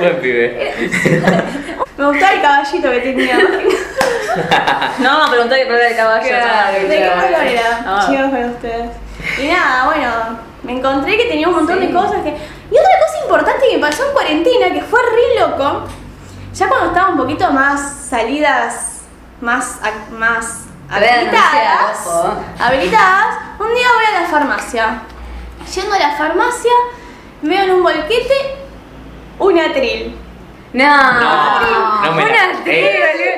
Buen 0.00 0.16
pibe. 0.20 0.74
me 1.98 2.06
gustaba 2.06 2.32
el 2.32 2.42
caballito 2.42 2.90
que 2.90 2.98
tenía. 3.00 3.38
No 4.98 5.08
vamos 5.10 5.28
a 5.28 5.30
preguntar 5.30 5.58
qué 5.58 5.64
color 5.64 5.80
era 5.80 5.90
el 5.90 5.96
caballo. 5.96 6.28
Claro, 6.28 6.88
¿De 6.88 6.88
qué 6.96 7.08
color 7.08 7.46
era? 7.46 7.80
Ah. 7.86 8.06
Chicos 8.06 8.30
con 8.30 8.44
ustedes. 8.50 8.90
Y 9.42 9.46
nada, 9.48 9.86
bueno, 9.86 10.38
me 10.62 10.72
encontré 10.72 11.16
que 11.16 11.24
tenía 11.24 11.48
un 11.48 11.54
montón 11.54 11.80
de 11.80 11.90
cosas 11.90 12.22
que. 12.22 12.30
Y 12.30 12.74
otra 12.78 13.00
cosa 13.06 13.22
importante 13.22 13.66
que 13.70 13.76
me 13.76 13.80
pasó 13.86 14.06
en 14.06 14.12
cuarentena, 14.12 14.72
que 14.74 14.82
fue 14.82 15.00
re 15.00 15.40
loco, 15.40 15.84
ya 16.56 16.68
cuando 16.68 16.86
estaba 16.86 17.10
un 17.10 17.18
poquito 17.18 17.52
más 17.52 18.06
salidas, 18.08 19.02
más, 19.42 19.78
más 20.10 20.64
a 20.88 20.96
habilitadas, 20.96 22.08
habilitadas, 22.58 23.36
un 23.58 23.74
día 23.74 23.86
voy 23.94 24.16
a 24.16 24.20
la 24.22 24.28
farmacia. 24.28 25.02
Yendo 25.74 25.94
a 25.94 25.98
la 25.98 26.12
farmacia, 26.12 26.72
veo 27.42 27.62
en 27.64 27.72
un 27.72 27.82
bolquete 27.82 28.56
un 29.38 29.58
atril. 29.58 30.16
No, 30.76 31.12
No, 31.20 32.02
no 32.04 32.12
me 32.12 32.22
la- 32.22 32.28
una 32.28 32.64
tribu, 32.64 32.88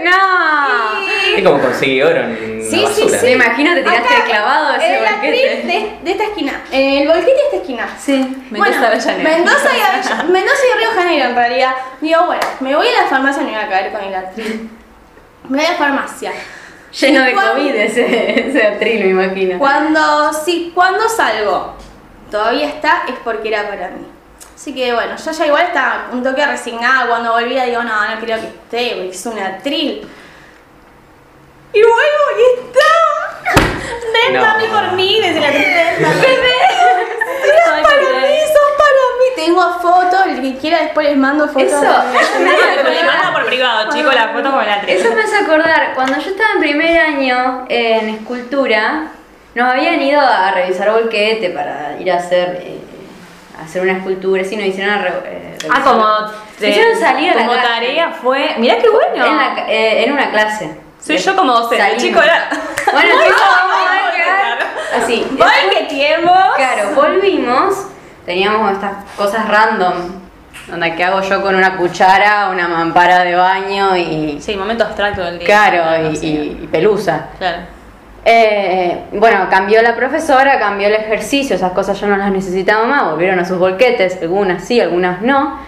no. 0.02 1.36
Es 1.36 1.44
como 1.44 1.60
conseguir 1.60 2.04
oro 2.04 2.20
en 2.20 2.62
Sí, 2.68 2.82
la 2.82 2.88
sí, 2.90 3.02
basura. 3.02 3.18
sí. 3.20 3.26
Me 3.26 3.32
imagino 3.32 3.74
te 3.74 3.82
tiraste 3.82 4.14
Acá, 4.14 4.24
clavado 4.24 4.74
ese 4.74 4.98
bolquete. 4.98 5.14
atril 5.14 5.66
de, 5.68 5.98
de 6.02 6.10
esta 6.10 6.24
esquina. 6.24 6.62
En 6.72 6.98
el 7.02 7.06
bolquete 7.08 7.30
de 7.36 7.42
esta 7.44 7.56
esquina. 7.58 7.88
Sí. 7.98 8.46
Mendoza 8.50 8.86
Avellaneda. 8.88 9.28
Mendoza 9.36 9.68
y, 9.76 9.80
Avell- 9.80 10.24
Mendoza 10.24 10.60
y 10.74 10.78
Río 10.78 10.88
Janeiro 10.96 11.24
en 11.26 11.34
realidad. 11.36 11.74
Digo, 12.00 12.26
bueno, 12.26 12.42
me 12.60 12.74
voy 12.76 12.88
a 12.88 13.02
la 13.02 13.08
farmacia, 13.08 13.42
no 13.44 13.50
iba 13.50 13.62
a 13.62 13.68
caer 13.68 13.92
con 13.92 14.02
el 14.02 14.14
atril. 14.14 14.70
Me 15.48 15.56
voy 15.58 15.66
a 15.66 15.70
la 15.72 15.76
farmacia. 15.78 16.32
Lleno 17.00 17.22
de 17.22 17.32
Cuando- 17.34 17.52
COVID 17.52 17.74
ese, 17.74 18.48
ese 18.48 18.66
atril, 18.66 19.04
me 19.14 19.24
imagino. 19.24 19.58
Cuando, 19.58 20.32
sí, 20.32 20.72
cuando 20.74 21.08
salgo, 21.08 21.74
todavía 22.30 22.66
está, 22.66 23.02
es 23.08 23.14
porque 23.22 23.48
era 23.48 23.68
para 23.68 23.90
mí. 23.90 24.04
Así 24.58 24.74
que 24.74 24.92
bueno, 24.92 25.14
yo 25.16 25.30
ya 25.30 25.46
igual 25.46 25.66
estaba 25.66 26.08
un 26.10 26.20
toque 26.20 26.44
resignada 26.44 27.06
cuando 27.06 27.30
volvía, 27.32 27.62
digo, 27.66 27.80
no, 27.84 28.08
no 28.08 28.20
creo 28.20 28.40
que 28.40 28.46
esté, 28.48 28.96
porque 28.96 29.10
es 29.10 29.26
un 29.26 29.38
atril. 29.38 30.10
Y 31.72 31.80
vuelvo 31.80 32.24
y 32.36 32.42
está. 32.66 33.60
Ven, 34.12 34.34
No. 34.34 34.40
mami, 34.40 34.64
por 34.66 34.92
mí, 34.94 35.20
desde 35.20 35.38
la 35.40 35.50
tristeza. 35.50 36.10
Ay, 37.72 37.82
para 37.84 37.96
mí, 37.98 38.38
son 38.46 38.68
para 38.76 39.04
mí. 39.20 39.26
Tengo 39.36 39.78
fotos, 39.80 40.26
el 40.26 40.42
que 40.42 40.58
quiera 40.58 40.82
después 40.82 41.06
les 41.08 41.16
mando 41.16 41.46
fotos. 41.46 41.62
Eso, 41.62 41.80
manda 42.40 42.72
acordar. 42.80 43.32
por 43.34 43.46
privado, 43.46 43.92
chico, 43.94 44.10
la 44.10 44.28
foto 44.30 44.50
con 44.50 44.66
la 44.66 44.74
actriz. 44.74 44.96
Eso 45.04 45.14
me 45.14 45.22
hace 45.22 45.36
acordar, 45.36 45.92
cuando 45.94 46.18
yo 46.18 46.30
estaba 46.30 46.54
en 46.54 46.60
primer 46.60 46.98
año 47.00 47.64
en 47.68 48.08
escultura, 48.08 49.12
nos 49.54 49.70
habían 49.72 50.02
ido 50.02 50.20
a 50.20 50.50
revisar 50.50 50.90
volquete 50.90 51.50
para 51.50 51.96
ir 52.00 52.10
a 52.10 52.16
hacer, 52.16 52.60
eh, 52.64 52.80
hacer 53.62 53.82
una 53.82 53.92
escultura, 53.92 54.44
sí, 54.44 54.56
nos 54.56 54.66
hicieron 54.66 54.94
a 54.94 54.98
re- 55.02 55.12
eh, 55.26 55.58
Ah, 55.70 55.80
como. 55.82 56.04
Me 56.60 56.68
hicieron 56.70 56.98
salir 56.98 57.30
a 57.30 57.34
la 57.34 57.40
Como 57.46 57.52
calle. 57.54 57.68
tarea 57.68 58.10
fue. 58.12 58.54
Mirá 58.58 58.78
qué 58.78 58.88
bueno. 58.88 59.26
En, 59.26 59.36
la 59.36 59.64
eh, 59.68 60.04
en 60.04 60.12
una 60.12 60.30
clase. 60.30 60.78
Soy 61.00 61.16
yo 61.18 61.36
como 61.36 61.52
docente, 61.52 61.96
chico, 61.96 62.20
era. 62.22 62.48
Bueno, 62.92 63.14
chicos, 63.24 63.40
vamos 63.60 63.76
a 63.88 64.16
quedar 64.16 64.58
así. 65.02 65.26
Volqueteemos. 65.30 66.38
Claro, 66.56 66.90
volvimos, 66.94 67.86
teníamos 68.26 68.72
estas 68.72 69.04
cosas 69.16 69.48
random, 69.48 69.94
donde 70.66 70.94
que 70.96 71.04
hago 71.04 71.20
yo 71.22 71.40
con 71.42 71.54
una 71.54 71.76
cuchara, 71.76 72.48
una 72.50 72.66
mampara 72.68 73.22
de 73.24 73.34
baño 73.36 73.96
y... 73.96 74.38
Sí, 74.40 74.56
momento 74.56 74.84
abstracto 74.84 75.22
del 75.22 75.38
día. 75.38 75.46
Claro, 75.46 76.10
y, 76.10 76.16
y- 76.26 76.60
y 76.64 76.66
pelusa. 76.66 77.28
Claro. 77.38 77.58
Eh, 78.30 79.04
bueno, 79.12 79.46
cambió 79.48 79.80
la 79.80 79.96
profesora, 79.96 80.58
cambió 80.58 80.86
el 80.88 80.94
ejercicio, 80.94 81.56
esas 81.56 81.72
cosas 81.72 81.98
yo 81.98 82.06
no 82.08 82.16
las 82.18 82.30
necesitaba 82.30 82.84
más, 82.84 83.10
volvieron 83.10 83.38
a 83.38 83.46
sus 83.46 83.58
volquetes, 83.58 84.18
algunas 84.20 84.64
sí, 84.64 84.78
algunas 84.82 85.22
no. 85.22 85.58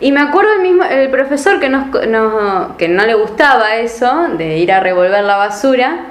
Y 0.00 0.10
me 0.10 0.20
acuerdo 0.20 0.54
el 0.54 0.60
mismo, 0.62 0.82
el 0.82 1.08
profesor 1.10 1.60
que, 1.60 1.68
nos, 1.68 1.86
nos- 2.08 2.72
que 2.78 2.88
no 2.88 3.06
le 3.06 3.14
gustaba 3.14 3.76
eso, 3.76 4.26
de 4.36 4.58
ir 4.58 4.72
a 4.72 4.80
revolver 4.80 5.22
la 5.22 5.36
basura, 5.36 6.06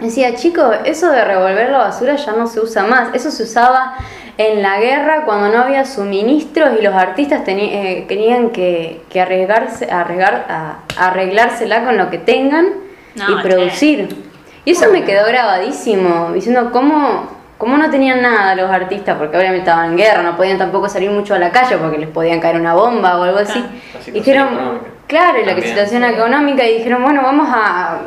decía, 0.00 0.34
chicos, 0.34 0.74
eso 0.86 1.10
de 1.10 1.22
revolver 1.22 1.68
la 1.68 1.78
basura 1.78 2.16
ya 2.16 2.32
no 2.32 2.46
se 2.46 2.60
usa 2.60 2.84
más, 2.84 3.08
eso 3.14 3.30
se 3.30 3.42
usaba 3.42 3.96
en 4.38 4.62
la 4.62 4.78
guerra 4.80 5.24
cuando 5.26 5.48
no 5.54 5.62
había 5.64 5.84
suministros 5.84 6.70
y 6.78 6.82
los 6.82 6.94
artistas 6.94 7.42
teni- 7.44 7.70
eh, 7.72 8.04
tenían 8.08 8.48
que, 8.48 9.02
que 9.10 9.20
arriesgarse, 9.20 9.90
arriesgar, 9.90 10.46
a, 10.48 10.78
arreglársela 10.96 11.84
con 11.84 11.98
lo 11.98 12.08
que 12.08 12.16
tengan 12.16 12.68
No, 13.16 13.40
y 13.40 13.42
producir. 13.42 14.27
Y 14.68 14.72
eso 14.72 14.90
me 14.92 15.02
quedó 15.02 15.26
grabadísimo, 15.26 16.30
diciendo 16.34 16.68
cómo, 16.70 17.26
cómo 17.56 17.78
no 17.78 17.88
tenían 17.88 18.20
nada 18.20 18.54
los 18.54 18.70
artistas, 18.70 19.16
porque 19.16 19.38
obviamente 19.38 19.60
estaban 19.60 19.92
en 19.92 19.96
guerra, 19.96 20.22
no 20.22 20.36
podían 20.36 20.58
tampoco 20.58 20.90
salir 20.90 21.10
mucho 21.10 21.34
a 21.34 21.38
la 21.38 21.50
calle 21.50 21.78
porque 21.78 21.96
les 21.96 22.10
podían 22.10 22.38
caer 22.38 22.56
una 22.56 22.74
bomba 22.74 23.18
o 23.18 23.22
algo 23.22 23.38
así. 23.38 23.60
La 23.60 24.12
Dijeron, 24.12 24.48
económica. 24.52 24.86
claro, 25.06 25.38
y 25.38 25.46
la 25.46 25.52
También, 25.52 25.68
situación 25.68 26.04
económica, 26.04 26.66
y 26.66 26.76
dijeron, 26.76 27.02
bueno, 27.02 27.22
vamos 27.22 27.48
a, 27.50 28.00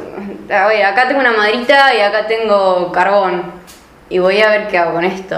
a 0.51 0.68
ver, 0.68 0.86
acá 0.86 1.08
tengo 1.08 1.20
una 1.20 1.32
madrita 1.32 1.96
y 1.96 2.01
acá 2.01 2.27
tengo 2.27 2.91
carbón, 2.91 3.41
y 4.12 4.20
voy 4.20 4.39
a 4.44 4.51
ver 4.51 4.68
qué 4.68 4.77
hago 4.77 4.94
con 4.94 5.03
esto. 5.03 5.36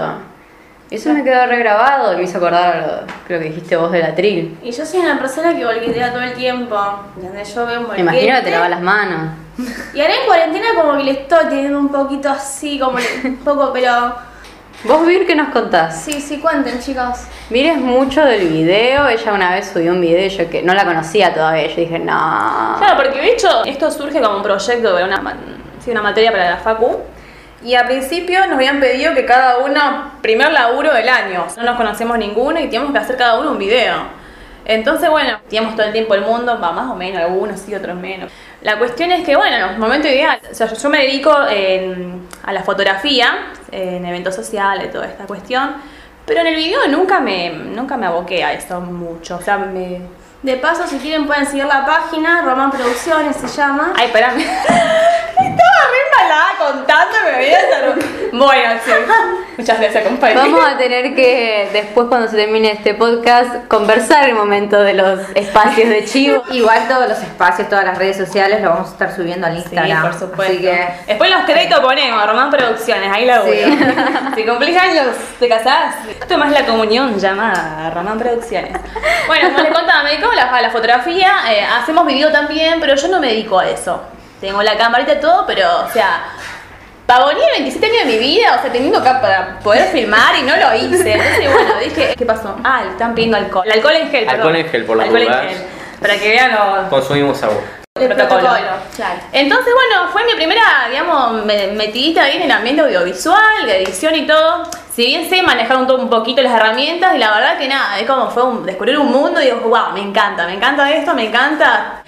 Y 0.90 0.96
eso 0.96 1.10
me 1.14 1.24
quedó 1.24 1.46
regrabado 1.46 2.12
y 2.12 2.16
me 2.18 2.24
hizo 2.24 2.36
acordar 2.36 3.04
creo 3.26 3.40
que 3.40 3.46
dijiste 3.46 3.76
vos 3.78 3.90
del 3.90 4.02
atril. 4.02 4.58
Y 4.62 4.70
yo 4.72 4.84
soy 4.84 5.00
una 5.00 5.18
persona 5.18 5.56
que 5.56 5.64
volquetea 5.64 6.12
todo 6.12 6.20
el 6.20 6.34
tiempo. 6.34 6.76
¿Entendés? 7.16 7.54
Yo 7.54 7.64
veo 7.64 7.80
un 7.80 7.86
volquete. 7.86 8.02
imagino 8.02 8.36
que 8.36 8.42
te 8.42 8.50
lavas 8.50 8.68
las 8.68 8.82
manos. 8.82 9.43
Y 9.94 10.00
ahora 10.00 10.14
en 10.14 10.26
cuarentena 10.26 10.66
como 10.74 10.96
que 10.96 11.04
le 11.04 11.10
estoy 11.12 11.44
teniendo 11.48 11.78
un 11.78 11.88
poquito 11.88 12.28
así, 12.28 12.78
como 12.78 12.98
un 13.24 13.36
poco, 13.38 13.72
pero... 13.72 14.14
¿Vos, 14.84 15.06
Vir, 15.06 15.26
qué 15.26 15.34
nos 15.34 15.48
contás? 15.48 16.02
Sí, 16.02 16.20
sí, 16.20 16.38
cuenten 16.40 16.78
chicos. 16.80 17.20
Mires 17.48 17.78
mucho 17.78 18.22
del 18.24 18.48
video, 18.48 19.08
ella 19.08 19.32
una 19.32 19.54
vez 19.54 19.70
subió 19.72 19.92
un 19.92 20.00
video 20.00 20.26
y 20.26 20.28
yo 20.28 20.50
que 20.50 20.62
no 20.62 20.74
la 20.74 20.84
conocía 20.84 21.32
todavía, 21.32 21.68
yo 21.68 21.76
dije, 21.76 21.98
no. 21.98 22.74
Claro, 22.78 22.96
porque 22.96 23.18
de 23.18 23.32
hecho 23.32 23.64
esto 23.64 23.90
surge 23.90 24.20
como 24.20 24.36
un 24.36 24.42
proyecto 24.42 24.94
una, 25.02 25.20
ma- 25.22 25.36
sí, 25.82 25.90
una 25.90 26.02
materia 26.02 26.30
para 26.32 26.50
la 26.50 26.56
Facu. 26.58 26.98
Y 27.62 27.74
al 27.76 27.86
principio 27.86 28.40
nos 28.46 28.56
habían 28.56 28.78
pedido 28.78 29.14
que 29.14 29.24
cada 29.24 29.58
uno, 29.58 30.12
primer 30.20 30.52
laburo 30.52 30.92
del 30.92 31.08
año, 31.08 31.46
no 31.56 31.62
nos 31.62 31.76
conocemos 31.76 32.18
ninguno 32.18 32.58
y 32.60 32.64
teníamos 32.64 32.92
que 32.92 32.98
hacer 32.98 33.16
cada 33.16 33.38
uno 33.40 33.52
un 33.52 33.58
video. 33.58 33.94
Entonces, 34.66 35.08
bueno, 35.08 35.38
teníamos 35.48 35.76
todo 35.76 35.86
el 35.86 35.92
tiempo 35.92 36.14
el 36.14 36.22
mundo, 36.22 36.58
va 36.62 36.72
más 36.72 36.90
o 36.90 36.94
menos, 36.94 37.22
algunos 37.22 37.58
sí, 37.60 37.74
otros 37.74 37.96
menos. 37.96 38.30
La 38.64 38.78
cuestión 38.78 39.12
es 39.12 39.24
que, 39.26 39.36
bueno, 39.36 39.78
momento 39.78 40.08
ideal. 40.08 40.40
O 40.50 40.54
sea, 40.54 40.72
yo, 40.72 40.88
me 40.90 40.98
dedico 40.98 41.32
en- 41.50 42.26
a 42.42 42.52
la 42.52 42.62
fotografía, 42.62 43.52
en 43.70 44.04
eventos 44.06 44.34
sociales, 44.34 44.90
toda 44.90 45.06
esta 45.06 45.26
cuestión. 45.26 45.74
Pero 46.24 46.40
en 46.40 46.46
el 46.46 46.56
video 46.56 46.88
nunca 46.88 47.20
me, 47.20 47.50
nunca 47.50 47.96
me 47.98 48.06
aboqué 48.06 48.42
a 48.42 48.54
eso 48.54 48.80
mucho. 48.80 49.36
O 49.36 49.42
sea, 49.42 49.58
me, 49.58 50.00
De 50.44 50.56
paso, 50.58 50.86
si 50.86 50.98
quieren 50.98 51.26
pueden 51.26 51.46
seguir 51.46 51.64
la 51.64 51.86
página, 51.86 52.42
Román 52.42 52.70
Producciones 52.70 53.34
se 53.34 53.48
llama. 53.48 53.94
Ay, 53.96 54.06
espérame. 54.08 54.40
Estaba 55.34 55.80
re 55.90 55.98
embalada 56.06 56.50
contando 56.58 57.16
me 57.24 57.36
voy 57.36 57.46
a 57.46 57.58
estar... 57.60 57.94
Bueno, 58.32 58.80
sí. 58.84 58.90
Muchas 59.56 59.78
gracias, 59.80 60.04
compañero. 60.04 60.40
Vamos 60.42 60.66
a 60.68 60.76
tener 60.76 61.14
que, 61.14 61.70
después 61.72 62.08
cuando 62.08 62.28
se 62.28 62.36
termine 62.36 62.72
este 62.72 62.94
podcast, 62.94 63.66
conversar 63.68 64.28
el 64.28 64.34
momento 64.34 64.80
de 64.82 64.94
los 64.94 65.20
espacios 65.34 65.88
de 65.88 66.04
chivo. 66.04 66.42
Igual 66.50 66.88
todos 66.88 67.08
los 67.08 67.18
espacios, 67.18 67.68
todas 67.68 67.84
las 67.84 67.96
redes 67.96 68.16
sociales 68.16 68.60
lo 68.60 68.70
vamos 68.70 68.88
a 68.88 68.92
estar 68.92 69.14
subiendo 69.14 69.46
al 69.46 69.54
Sí, 69.54 69.58
Instagram. 69.60 70.02
por 70.02 70.14
supuesto. 70.14 70.52
Así 70.52 70.60
que 70.60 70.88
Después 71.06 71.30
los 71.30 71.44
créditos 71.44 71.80
ponemos, 71.80 72.26
Román 72.26 72.50
Producciones, 72.50 73.10
ahí 73.12 73.24
la 73.26 73.40
voy. 73.42 73.54
Sí. 73.56 73.78
Si 74.34 74.44
cumplís 74.44 74.76
años, 74.76 75.06
te 75.38 75.48
casás, 75.48 75.94
tomás 76.28 76.50
la 76.50 76.66
comunión 76.66 77.16
llamada 77.18 77.90
Román 77.90 78.18
Producciones. 78.18 78.72
Bueno, 79.28 79.50
como 79.50 79.62
les 79.62 79.72
contaba, 79.72 80.02
me 80.02 80.14
la, 80.34 80.44
a 80.44 80.62
la 80.62 80.70
fotografía, 80.70 81.32
eh, 81.50 81.64
hacemos 81.64 82.06
video 82.06 82.30
también, 82.30 82.80
pero 82.80 82.94
yo 82.94 83.08
no 83.08 83.20
me 83.20 83.28
dedico 83.28 83.58
a 83.58 83.68
eso. 83.68 84.02
Tengo 84.40 84.62
la 84.62 84.76
camarita 84.76 85.14
y 85.14 85.20
todo, 85.20 85.44
pero, 85.46 85.84
o 85.84 85.90
sea, 85.90 86.24
pavoné 87.06 87.40
27 87.52 87.86
años 87.86 88.06
de 88.06 88.12
mi 88.12 88.18
vida, 88.18 88.56
o 88.58 88.62
sea, 88.62 88.72
teniendo 88.72 88.98
acá 88.98 89.20
para 89.20 89.58
poder 89.60 89.88
filmar 89.88 90.36
y 90.38 90.42
no 90.42 90.56
lo 90.56 90.74
hice. 90.74 91.12
Entonces, 91.12 91.52
bueno, 91.52 91.78
dije, 91.78 92.14
¿qué 92.16 92.26
pasó? 92.26 92.56
Ah, 92.64 92.84
están 92.90 93.14
pidiendo 93.14 93.36
alcohol. 93.36 93.64
El 93.66 93.72
alcohol 93.72 93.94
en 93.96 94.10
gel, 94.10 94.28
Alcohol 94.28 94.56
en 94.56 94.68
gel, 94.68 94.84
por 94.84 94.96
las 94.96 95.06
Alcohol 95.06 95.22
en 95.22 95.48
gel. 95.48 95.66
Para 96.00 96.18
que 96.18 96.28
vean 96.28 96.52
los, 96.52 96.88
Consumimos 96.88 97.42
agua. 97.42 97.62
El 97.96 98.08
protocolo. 98.08 98.48
Claro. 98.96 99.20
Entonces, 99.30 99.72
bueno, 99.72 100.10
fue 100.10 100.24
mi 100.24 100.32
primera, 100.34 100.88
digamos, 100.90 101.44
me- 101.44 101.68
metidita 101.68 102.24
ahí 102.24 102.38
en 102.38 102.42
el 102.42 102.50
ambiente 102.50 102.82
audiovisual, 102.82 103.66
de 103.66 103.84
edición 103.84 104.16
y 104.16 104.26
todo. 104.26 104.64
Si 104.92 105.06
bien 105.06 105.30
sé 105.30 105.44
manejar 105.44 105.76
un, 105.76 105.88
un 105.88 106.10
poquito 106.10 106.42
las 106.42 106.52
herramientas, 106.54 107.14
y 107.14 107.18
la 107.18 107.32
verdad 107.32 107.56
que 107.56 107.68
nada, 107.68 108.00
es 108.00 108.06
como 108.08 108.28
fue 108.30 108.42
un- 108.42 108.66
descubrir 108.66 108.98
un 108.98 109.12
mundo 109.12 109.40
y 109.40 109.44
digo, 109.44 109.60
wow, 109.68 109.92
me 109.94 110.00
encanta, 110.00 110.44
me 110.44 110.54
encanta 110.54 110.90
esto, 110.90 111.14
me 111.14 111.28
encanta. 111.28 112.02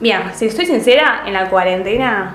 Mira, 0.00 0.32
si 0.34 0.46
estoy 0.46 0.66
sincera, 0.66 1.22
en 1.24 1.32
la 1.34 1.48
cuarentena 1.48 2.34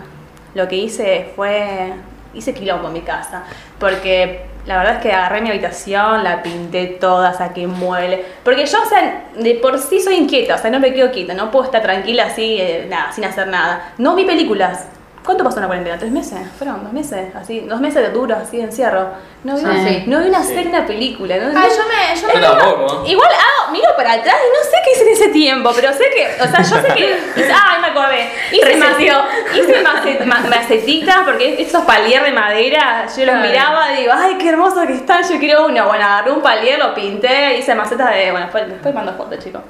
lo 0.53 0.65
que 0.69 0.77
hice 0.77 1.33
fue, 1.35 1.91
hice 2.33 2.53
quilombo 2.53 2.87
en 2.87 2.93
mi 2.93 3.01
casa, 3.01 3.43
porque 3.77 4.45
la 4.65 4.77
verdad 4.77 4.95
es 4.95 5.01
que 5.01 5.11
agarré 5.11 5.41
mi 5.41 5.49
habitación, 5.49 6.23
la 6.23 6.41
pinté 6.41 6.87
toda, 6.87 7.33
saqué 7.33 7.67
muebles, 7.67 8.21
porque 8.43 8.65
yo, 8.65 8.81
o 8.81 8.85
sea, 8.85 9.25
de 9.35 9.55
por 9.55 9.77
sí 9.79 10.01
soy 10.01 10.15
inquieta, 10.15 10.55
o 10.55 10.57
sea, 10.57 10.71
no 10.71 10.79
me 10.79 10.93
quedo 10.93 11.11
quieta, 11.11 11.33
no 11.33 11.51
puedo 11.51 11.65
estar 11.65 11.83
tranquila 11.83 12.25
así, 12.25 12.57
eh, 12.59 12.87
nada, 12.89 13.11
sin 13.11 13.25
hacer 13.25 13.47
nada. 13.47 13.93
No 13.97 14.15
vi 14.15 14.25
películas. 14.25 14.87
¿Cuánto 15.25 15.43
pasó 15.43 15.57
en 15.57 15.61
la 15.63 15.67
cuarentena? 15.67 15.97
¿Tres 15.97 16.11
meses? 16.11 16.37
¿Fueron 16.57 16.83
dos 16.83 16.93
meses? 16.93 17.33
Así, 17.35 17.61
dos 17.61 17.81
meses 17.81 18.01
de 18.03 18.09
duros, 18.09 18.37
así, 18.37 18.57
de 18.57 18.63
encierro. 18.63 19.09
No 19.43 19.55
vi, 19.55 19.61
Sí. 19.61 19.65
una, 19.65 19.83
no 20.17 20.23
vi 20.23 20.29
una 20.29 20.43
Sí. 20.43 20.49
serie, 20.53 20.69
una 20.69 20.85
película. 20.85 21.35
¿no? 21.37 21.47
Ah, 21.59 21.65
yo 21.67 21.83
me, 21.87 22.21
yo 22.21 22.27
me 22.27 22.33
Yo 22.35 22.41
tampoco. 22.57 23.03
Igual 23.07 23.29
hago, 23.31 23.71
miro 23.71 23.89
para 23.97 24.13
atrás 24.13 24.35
y 24.35 24.49
no 24.49 24.63
sé 24.69 24.77
qué 24.83 24.91
hice 24.91 25.01
en 25.01 25.13
ese 25.13 25.27
tiempo, 25.29 25.71
pero 25.75 25.91
sé 25.93 26.03
que, 26.15 26.41
o 26.43 26.47
sea, 26.47 26.61
yo 26.61 26.87
sé 26.87 26.93
que. 26.95 27.15
Ay, 27.53 27.81
me 27.81 27.87
acordé. 27.87 28.29
Hice, 28.51 28.65
Reseteó. 28.65 29.17
mace- 29.23 29.59
hice 29.59 29.81
mace- 29.81 30.25
ma- 30.25 30.39
macetitas, 30.49 31.17
porque 31.25 31.61
esos 31.61 31.83
palier 31.85 32.23
de 32.23 32.31
madera, 32.31 33.05
yo 33.17 33.25
los 33.25 33.35
miraba 33.37 33.93
y 33.93 34.01
digo, 34.01 34.13
ay, 34.15 34.37
qué 34.37 34.49
hermoso 34.49 34.85
que 34.85 34.93
están, 34.93 35.23
yo 35.27 35.39
quiero 35.39 35.65
uno. 35.65 35.87
Bueno, 35.87 36.05
agarré 36.05 36.31
un 36.31 36.41
palier, 36.41 36.77
lo 36.77 36.93
pinté, 36.93 37.57
hice 37.57 37.73
macetas 37.73 38.11
de. 38.13 38.29
Bueno, 38.31 38.45
después, 38.45 38.67
después 38.69 38.93
mando 38.93 39.13
fotos, 39.13 39.43
chicos. 39.43 39.61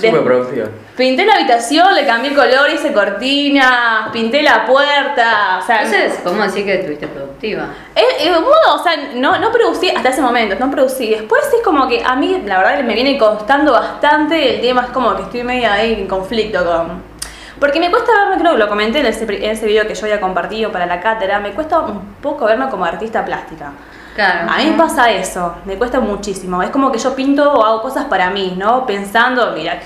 Productivo. 0.00 0.66
Pinté 0.96 1.24
la 1.26 1.34
habitación, 1.34 1.94
le 1.94 2.06
cambié 2.06 2.30
el 2.30 2.36
color, 2.36 2.70
hice 2.70 2.92
cortina, 2.92 4.08
pinté 4.12 4.42
la 4.42 4.64
puerta, 4.66 5.58
o 5.62 5.66
sea. 5.66 5.82
Entonces, 5.82 6.18
podemos 6.22 6.46
decir 6.46 6.64
que 6.64 6.74
estuviste 6.74 7.06
productiva. 7.06 7.68
Eh, 7.94 8.02
eh, 8.20 8.30
bueno, 8.30 8.74
o 8.74 8.82
sea, 8.82 8.96
no, 9.14 9.38
no 9.38 9.52
producí 9.52 9.90
hasta 9.90 10.08
ese 10.08 10.20
momento, 10.20 10.56
no 10.58 10.70
producí. 10.70 11.10
Después 11.10 11.42
es 11.52 11.62
como 11.62 11.88
que 11.88 12.02
a 12.04 12.16
mí, 12.16 12.42
la 12.44 12.58
verdad, 12.58 12.82
me 12.84 12.94
viene 12.94 13.18
costando 13.18 13.72
bastante. 13.72 14.56
El 14.56 14.60
tema 14.60 14.82
es 14.82 14.90
como 14.90 15.14
que 15.16 15.22
estoy 15.22 15.44
medio 15.44 15.70
ahí 15.70 15.94
en 15.94 16.06
conflicto 16.06 16.64
con. 16.64 17.02
Porque 17.60 17.80
me 17.80 17.90
cuesta 17.90 18.12
verme, 18.12 18.40
creo 18.40 18.52
que 18.52 18.58
lo 18.58 18.68
comenté 18.68 19.00
en 19.00 19.06
ese, 19.06 19.24
en 19.24 19.50
ese 19.50 19.66
video 19.66 19.86
que 19.86 19.94
yo 19.94 20.06
había 20.06 20.20
compartido 20.20 20.70
para 20.70 20.86
la 20.86 21.00
cátedra, 21.00 21.40
me 21.40 21.50
cuesta 21.50 21.80
un 21.80 22.14
poco 22.22 22.46
verme 22.46 22.68
como 22.68 22.84
artista 22.84 23.24
plástica. 23.24 23.72
Claro. 24.18 24.50
A 24.50 24.56
mí 24.58 24.70
me 24.70 24.76
pasa 24.76 25.10
eso, 25.12 25.54
me 25.64 25.76
cuesta 25.76 26.00
muchísimo. 26.00 26.60
Es 26.60 26.70
como 26.70 26.90
que 26.90 26.98
yo 26.98 27.14
pinto 27.14 27.52
o 27.52 27.64
hago 27.64 27.82
cosas 27.82 28.06
para 28.06 28.30
mí, 28.30 28.54
¿no? 28.58 28.84
Pensando, 28.84 29.52
mira, 29.52 29.78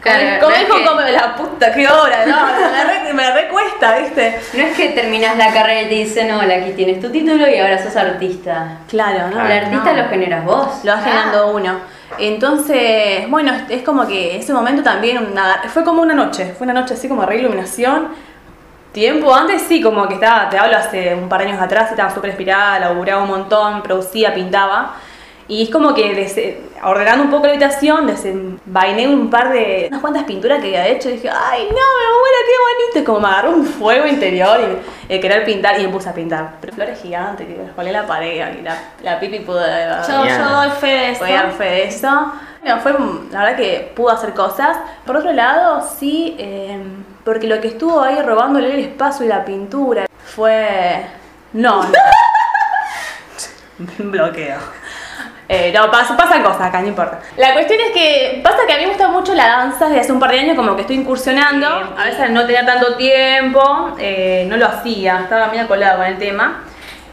Claro, 0.00 0.40
como 0.40 0.56
no 0.56 0.76
que- 0.78 0.84
como 0.86 1.00
la 1.02 1.36
puta, 1.36 1.70
qué 1.74 1.86
hora, 1.86 2.24
no, 2.24 2.36
me, 2.72 2.84
re- 2.84 3.12
me 3.12 3.32
recuesta, 3.34 3.98
¿viste? 3.98 4.40
No 4.54 4.62
es 4.62 4.74
que 4.74 4.88
terminas 4.90 5.36
la 5.36 5.52
carrera 5.52 5.82
y 5.82 5.88
te 5.90 5.94
dicen, 5.96 6.32
hola, 6.32 6.54
aquí 6.54 6.70
tienes 6.72 7.00
tu 7.02 7.10
título 7.10 7.46
y 7.46 7.58
ahora 7.58 7.82
sos 7.82 7.94
artista. 7.96 8.78
Claro, 8.88 9.28
¿no? 9.28 9.44
El 9.44 9.52
artista 9.52 9.92
No. 9.92 10.02
lo 10.04 10.08
generas 10.08 10.42
vos. 10.46 10.66
Lo 10.84 10.92
va 10.92 10.98
generando 11.02 11.48
uno. 11.50 11.74
Entonces, 12.18 13.28
bueno, 13.28 13.52
es- 13.52 13.64
es 13.80 13.82
como 13.82 14.06
que 14.06 14.38
ese 14.38 14.54
momento 14.54 14.82
también 14.82 15.18
una- 15.18 15.60
fue 15.68 15.84
como 15.84 16.00
una 16.00 16.14
noche, 16.14 16.54
fue 16.56 16.64
una 16.66 16.72
noche 16.80 16.94
así 16.94 17.06
como 17.06 17.26
re 17.26 17.36
iluminación. 17.36 18.08
Tiempo 18.92 19.32
antes 19.32 19.62
sí, 19.62 19.80
como 19.80 20.08
que 20.08 20.14
estaba, 20.14 20.50
te 20.50 20.58
hablo 20.58 20.76
hace 20.76 21.14
un 21.14 21.28
par 21.28 21.40
de 21.42 21.48
años 21.48 21.62
atrás, 21.62 21.90
estaba 21.90 22.10
súper 22.12 22.30
inspirada, 22.30 22.80
laburaba 22.80 23.22
un 23.22 23.28
montón, 23.28 23.82
producía, 23.82 24.34
pintaba. 24.34 24.94
Y 25.46 25.64
es 25.64 25.70
como 25.70 25.94
que 25.94 26.14
des- 26.14 26.56
ordenando 26.84 27.24
un 27.24 27.30
poco 27.30 27.44
la 27.46 27.50
habitación, 27.52 28.06
desenvainé 28.06 29.08
un 29.08 29.30
par 29.30 29.52
de. 29.52 29.86
unas 29.88 30.00
cuantas 30.00 30.22
pinturas 30.24 30.60
que 30.60 30.66
había 30.68 30.86
hecho 30.88 31.08
y 31.08 31.12
dije, 31.14 31.28
¡ay, 31.28 31.62
no, 31.64 31.70
me 31.70 31.74
muero, 31.74 32.36
qué 32.46 32.52
bonito! 32.84 32.98
Y 33.00 33.04
como 33.04 33.20
me 33.20 33.28
agarró 33.28 33.50
un 33.50 33.64
fuego 33.66 34.06
interior 34.06 34.58
y 35.08 35.18
querer 35.20 35.44
pintar 35.44 35.80
y 35.80 35.86
me 35.86 35.92
puse 35.92 36.08
a 36.08 36.14
pintar. 36.14 36.52
Pero 36.60 36.72
flores 36.72 37.00
gigantes 37.02 37.46
que 37.48 37.56
las 37.64 37.72
colé 37.74 37.90
la 37.92 38.06
pared 38.06 38.58
y 38.58 38.62
la, 38.62 38.76
la 39.02 39.18
pipi 39.20 39.40
pudo. 39.40 39.60
Yo, 40.06 40.24
yo 40.38 40.48
doy 40.56 40.70
fe 40.70 40.86
de 40.86 41.10
esto. 41.10 41.24
Voy 41.24 41.34
a 41.34 41.42
dar 41.42 41.52
fe 41.52 41.64
de 41.64 41.84
eso. 41.84 42.32
Bueno, 42.62 42.80
fue 42.80 42.92
la 43.32 43.38
verdad 43.44 43.56
que 43.56 43.92
pudo 43.96 44.10
hacer 44.10 44.32
cosas. 44.34 44.76
Por 45.04 45.16
otro 45.16 45.32
lado, 45.32 45.82
sí, 45.98 46.36
eh, 46.38 46.78
porque 47.24 47.46
lo 47.46 47.60
que 47.60 47.68
estuvo 47.68 48.00
ahí 48.02 48.20
robándole 48.22 48.72
el 48.72 48.80
espacio 48.80 49.24
y 49.26 49.28
la 49.28 49.44
pintura 49.44 50.06
fue. 50.34 51.04
No, 51.52 51.82
no. 51.82 51.90
Bloqueo. 53.98 54.58
Eh, 55.48 55.72
no, 55.74 55.90
pas- 55.90 56.16
pasan 56.16 56.44
cosas 56.44 56.60
acá, 56.62 56.80
no 56.80 56.86
importa. 56.86 57.18
La 57.36 57.52
cuestión 57.54 57.80
es 57.80 57.90
que 57.90 58.40
pasa 58.44 58.58
que 58.68 58.72
a 58.72 58.76
mí 58.76 58.82
me 58.82 58.90
gusta 58.90 59.08
mucho 59.08 59.34
la 59.34 59.48
danza 59.48 59.86
desde 59.88 60.02
hace 60.02 60.12
un 60.12 60.20
par 60.20 60.30
de 60.30 60.38
años, 60.38 60.54
como 60.54 60.76
que 60.76 60.82
estoy 60.82 60.94
incursionando. 60.96 61.66
A 61.66 62.04
veces 62.04 62.30
no 62.30 62.46
tenía 62.46 62.64
tanto 62.64 62.94
tiempo, 62.96 63.96
eh, 63.98 64.44
no 64.48 64.56
lo 64.56 64.66
hacía, 64.66 65.20
estaba 65.22 65.48
medio 65.48 65.66
colado 65.66 65.98
con 65.98 66.06
el 66.06 66.18
tema. 66.18 66.62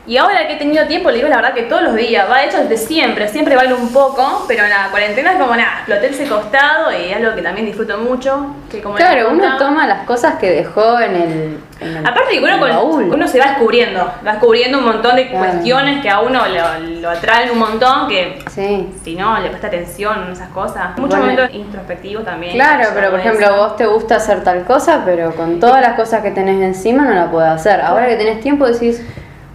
Y 0.07 0.15
ahora 0.15 0.47
que 0.47 0.53
he 0.53 0.55
tenido 0.55 0.85
tiempo, 0.87 1.09
le 1.11 1.17
digo 1.17 1.27
la 1.27 1.35
verdad 1.35 1.53
que 1.53 1.63
todos 1.63 1.81
los 1.81 1.93
días, 1.93 2.29
va 2.31 2.37
de 2.39 2.45
hecho 2.45 2.59
desde 2.63 2.77
siempre, 2.77 3.27
siempre 3.27 3.57
bailo 3.57 3.75
un 3.75 3.91
poco, 3.91 4.45
pero 4.47 4.63
en 4.63 4.69
la 4.69 4.87
cuarentena 4.89 5.33
es 5.33 5.37
como 5.37 5.53
nada, 5.53 5.79
exploté 5.79 6.07
ese 6.07 6.27
costado 6.29 6.93
y 6.93 7.09
es 7.11 7.17
algo 7.17 7.35
que 7.35 7.41
también 7.41 7.65
disfruto 7.65 7.97
mucho. 7.97 8.55
Que 8.71 8.81
como 8.81 8.95
Claro, 8.95 9.29
uno 9.31 9.57
toma 9.57 9.85
las 9.85 10.05
cosas 10.05 10.35
que 10.35 10.49
dejó 10.51 10.97
en 11.01 11.13
el. 11.15 11.57
en 11.81 11.97
el- 11.97 12.07
Aparte 12.07 12.31
que 12.31 12.39
uno, 12.39 12.57
con- 12.57 13.13
uno 13.13 13.27
se 13.27 13.37
va 13.37 13.47
descubriendo, 13.47 14.09
va 14.25 14.31
descubriendo 14.31 14.77
un 14.77 14.85
montón 14.85 15.17
de 15.17 15.27
Claro. 15.27 15.45
cuestiones 15.51 16.01
que 16.01 16.09
a 16.09 16.21
uno 16.21 16.41
lo, 16.47 16.79
lo 17.01 17.09
atraen 17.09 17.51
un 17.51 17.59
montón, 17.59 18.07
que 18.07 18.39
Sí. 18.49 18.87
si 19.03 19.15
no 19.15 19.37
le 19.39 19.49
presta 19.49 19.67
atención 19.67 20.23
a 20.29 20.31
esas 20.31 20.49
cosas. 20.51 20.91
Muchos 20.97 21.19
Bueno. 21.19 21.33
momentos 21.33 21.53
introspectivos 21.53 22.23
también. 22.23 22.53
Claro, 22.53 22.91
pero 22.93 23.09
por 23.11 23.19
eso. 23.19 23.27
ejemplo, 23.29 23.57
vos 23.57 23.75
te 23.75 23.85
gusta 23.85 24.15
hacer 24.15 24.41
tal 24.45 24.63
cosa, 24.63 25.01
pero 25.03 25.35
con 25.35 25.59
todas 25.59 25.81
las 25.81 25.95
cosas 25.95 26.21
que 26.21 26.31
tenés 26.31 26.61
encima 26.61 27.03
no 27.03 27.13
la 27.13 27.29
podés 27.29 27.49
hacer. 27.49 27.81
Ahora 27.81 28.07
que 28.07 28.15
tenés 28.15 28.39
tiempo 28.39 28.65
decís, 28.65 29.05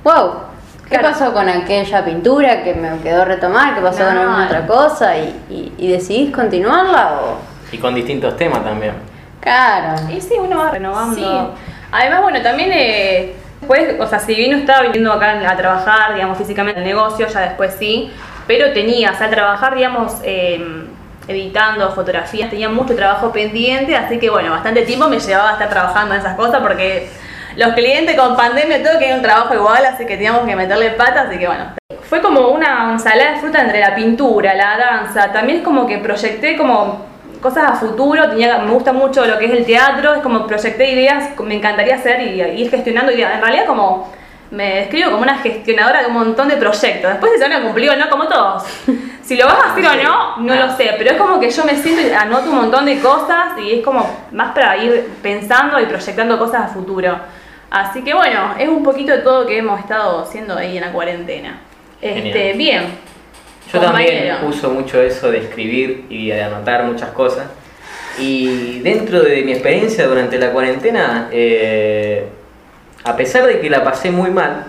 wow, 0.04 0.32
¿qué 0.88 0.98
Claro. 0.98 1.08
pasó 1.10 1.32
con 1.32 1.48
aquella 1.48 2.04
pintura 2.04 2.62
que 2.62 2.74
me 2.74 2.98
quedó 3.00 3.24
retomar? 3.24 3.74
¿Qué 3.74 3.80
pasó 3.80 4.04
con 4.04 4.14
No. 4.14 4.20
alguna 4.22 4.46
otra 4.46 4.66
cosa? 4.66 5.16
Y, 5.16 5.40
y, 5.50 5.72
y 5.78 5.88
decidís 5.92 6.34
continuarla 6.34 7.20
o. 7.22 7.36
Y 7.74 7.78
con 7.78 7.94
distintos 7.94 8.36
temas 8.36 8.62
también. 8.64 8.94
Claro. 9.40 10.02
Y 10.10 10.20
sí, 10.20 10.34
uno 10.38 10.58
va 10.58 10.70
renovando. 10.70 11.14
Sí. 11.16 11.62
Además, 11.90 12.22
bueno, 12.22 12.40
también 12.42 12.70
eh, 12.72 13.34
después, 13.60 14.00
o 14.00 14.06
sea, 14.06 14.18
si 14.18 14.34
bien 14.34 14.52
no 14.52 14.58
estaba 14.58 14.82
viniendo 14.82 15.12
acá 15.12 15.32
a 15.50 15.56
trabajar, 15.56 16.14
digamos, 16.14 16.38
físicamente 16.38 16.80
en 16.80 16.86
el 16.86 16.94
negocio, 16.94 17.26
ya 17.26 17.40
después 17.40 17.74
sí, 17.78 18.10
pero 18.46 18.72
tenía, 18.72 19.10
o 19.12 19.14
sea, 19.14 19.26
al 19.26 19.32
trabajar, 19.32 19.74
digamos, 19.74 20.16
eh, 20.22 20.84
editando 21.28 21.90
fotografías, 21.92 22.50
tenía 22.50 22.68
mucho 22.68 22.94
trabajo 22.96 23.30
pendiente, 23.32 23.94
así 23.96 24.18
que 24.18 24.28
bueno, 24.30 24.50
bastante 24.50 24.82
tiempo 24.82 25.08
me 25.08 25.18
llevaba 25.20 25.50
a 25.50 25.52
estar 25.52 25.68
trabajando 25.68 26.14
en 26.14 26.20
esas 26.20 26.34
cosas 26.36 26.60
porque 26.60 27.08
los 27.56 27.74
clientes 27.74 28.16
con 28.16 28.36
pandemia 28.36 28.82
todo 28.82 28.98
querían 28.98 29.18
un 29.18 29.22
trabajo 29.22 29.54
igual, 29.54 29.84
así 29.84 30.06
que 30.06 30.16
teníamos 30.16 30.46
que 30.46 30.56
meterle 30.56 30.90
patas, 30.90 31.28
así 31.28 31.38
que 31.38 31.46
bueno. 31.46 31.64
Fue 32.08 32.20
como 32.20 32.48
una 32.48 32.92
ensalada 32.92 33.32
de 33.32 33.40
fruta 33.40 33.62
entre 33.62 33.80
la 33.80 33.94
pintura, 33.94 34.54
la 34.54 34.76
danza, 34.76 35.32
también 35.32 35.58
es 35.58 35.64
como 35.64 35.86
que 35.86 35.98
proyecté 35.98 36.56
como 36.56 37.06
cosas 37.40 37.64
a 37.64 37.72
futuro, 37.74 38.28
tenía, 38.30 38.58
me 38.58 38.70
gusta 38.70 38.92
mucho 38.92 39.26
lo 39.26 39.38
que 39.38 39.46
es 39.46 39.52
el 39.52 39.66
teatro, 39.66 40.14
es 40.14 40.22
como 40.22 40.46
proyecté 40.46 40.90
ideas, 40.90 41.38
me 41.40 41.56
encantaría 41.56 41.96
hacer 41.96 42.22
y 42.22 42.40
ir 42.40 42.70
gestionando 42.70 43.12
ideas. 43.12 43.34
En 43.34 43.40
realidad 43.40 43.66
como 43.66 44.10
me 44.52 44.74
describo 44.76 45.10
como 45.10 45.22
una 45.22 45.38
gestionadora 45.38 46.02
de 46.02 46.06
un 46.06 46.12
montón 46.12 46.48
de 46.48 46.56
proyectos. 46.56 47.10
Después 47.10 47.32
si 47.32 47.38
se 47.38 47.48
van 47.48 47.54
a 47.54 47.62
cumplir 47.62 47.90
o 47.90 47.96
no, 47.96 48.08
como 48.08 48.28
todos. 48.28 48.64
Si 49.22 49.36
lo 49.36 49.46
vas 49.46 49.54
a 49.54 49.72
hacer 49.72 49.86
o 49.86 50.02
no, 50.02 50.36
no 50.38 50.54
lo 50.56 50.76
sé, 50.76 50.96
pero 50.98 51.12
es 51.12 51.16
como 51.16 51.38
que 51.38 51.48
yo 51.48 51.64
me 51.64 51.76
siento 51.76 52.02
y 52.02 52.10
anoto 52.12 52.50
un 52.50 52.56
montón 52.56 52.84
de 52.84 52.98
cosas 52.98 53.56
y 53.56 53.74
es 53.74 53.84
como 53.84 54.04
más 54.32 54.52
para 54.52 54.76
ir 54.76 55.10
pensando 55.22 55.78
y 55.78 55.86
proyectando 55.86 56.40
cosas 56.40 56.62
a 56.62 56.66
futuro. 56.66 57.16
Así 57.72 58.02
que 58.04 58.12
bueno, 58.12 58.54
es 58.58 58.68
un 58.68 58.82
poquito 58.82 59.12
de 59.12 59.18
todo 59.20 59.46
que 59.46 59.56
hemos 59.56 59.80
estado 59.80 60.20
haciendo 60.22 60.54
ahí 60.56 60.76
en 60.76 60.82
la 60.82 60.92
cuarentena. 60.92 61.58
Este, 62.02 62.22
Genial. 62.52 62.58
bien. 62.58 62.82
Yo 63.72 63.80
también 63.80 64.34
uso 64.46 64.68
mucho 64.70 65.00
eso 65.00 65.30
de 65.30 65.38
escribir 65.38 66.04
y 66.10 66.28
de 66.28 66.42
anotar 66.42 66.84
muchas 66.84 67.08
cosas. 67.12 67.46
Y 68.18 68.80
dentro 68.80 69.22
de 69.22 69.40
mi 69.42 69.52
experiencia 69.52 70.06
durante 70.06 70.38
la 70.38 70.50
cuarentena, 70.52 71.28
eh, 71.32 72.26
a 73.04 73.16
pesar 73.16 73.46
de 73.46 73.60
que 73.60 73.70
la 73.70 73.82
pasé 73.82 74.10
muy 74.10 74.30
mal, 74.30 74.64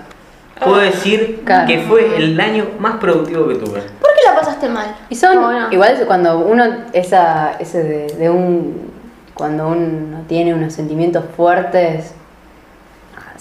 puedo 0.64 0.78
decir 0.78 1.42
Claro. 1.44 1.68
que 1.68 1.80
fue 1.80 2.16
el 2.16 2.40
año 2.40 2.70
más 2.80 2.96
productivo 3.02 3.50
que 3.50 3.56
tuve. 3.56 3.82
¿Por 4.00 4.14
qué 4.16 4.22
la 4.26 4.36
pasaste 4.40 4.70
mal? 4.70 4.96
Y 5.10 5.16
son, 5.16 5.42
Bueno. 5.42 5.68
igual 5.72 6.02
cuando 6.08 6.40
uno, 6.40 6.64
esa, 6.94 7.58
ese 7.60 7.84
de, 7.84 8.08
de 8.16 8.30
un, 8.30 8.90
cuando 9.34 9.68
uno 9.68 10.22
tiene 10.30 10.54
unos 10.54 10.72
sentimientos 10.72 11.26
fuertes, 11.36 12.14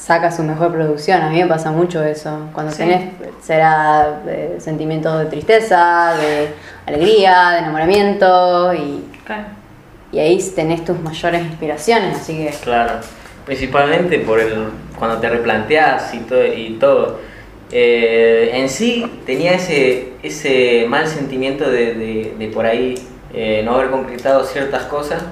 saca 0.02 0.32
su 0.32 0.42
mejor 0.42 0.72
producción. 0.72 1.22
A 1.22 1.30
mí 1.30 1.40
me 1.40 1.46
pasa 1.46 1.70
mucho 1.70 2.02
eso. 2.02 2.48
Cuando 2.52 2.72
Sí. 2.72 2.78
tenés, 2.78 3.10
será 3.40 4.20
eh, 4.26 4.56
sentimientos 4.58 5.16
de 5.20 5.26
tristeza, 5.26 6.14
de 6.20 6.48
alegría, 6.86 7.50
de 7.50 7.58
enamoramiento, 7.58 8.74
y, 8.74 9.04
Claro. 9.24 9.44
y 10.10 10.18
ahí 10.18 10.38
tenés 10.56 10.84
tus 10.84 10.98
mayores 10.98 11.42
inspiraciones, 11.42 12.16
así 12.18 12.36
que... 12.36 12.50
Claro, 12.64 12.94
principalmente 13.46 14.18
por 14.18 14.40
el 14.40 14.70
cuando 14.98 15.18
te 15.18 15.28
replanteas 15.28 16.12
y 16.14 16.18
todo. 16.18 16.46
Y 16.46 16.76
todo. 16.80 17.18
Eh, 17.70 18.50
en 18.54 18.68
sí 18.68 19.20
tenía 19.24 19.52
ese, 19.52 20.12
ese 20.22 20.84
mal 20.88 21.06
sentimiento 21.06 21.70
de, 21.70 21.94
de- 21.94 22.34
de 22.38 22.48
por 22.48 22.66
ahí 22.66 22.94
eh, 23.32 23.62
no 23.64 23.76
haber 23.76 23.90
concretado 23.90 24.44
ciertas 24.44 24.82
cosas 24.84 25.22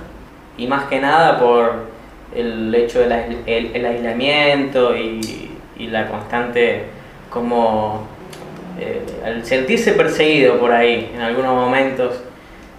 y 0.57 0.67
más 0.67 0.85
que 0.85 1.01
nada 1.01 1.39
por 1.39 1.91
el 2.35 2.75
hecho 2.75 3.01
del 3.01 3.13
el, 3.47 3.71
el 3.75 3.85
aislamiento 3.87 4.97
y, 4.97 5.51
y 5.77 5.87
la 5.89 6.07
constante 6.09 6.85
como 7.31 8.07
eh, 8.79 9.03
al 9.25 9.45
sentirse 9.45 9.93
perseguido 9.93 10.59
por 10.59 10.73
ahí 10.73 11.11
en 11.15 11.21
algunos 11.21 11.55
momentos 11.55 12.15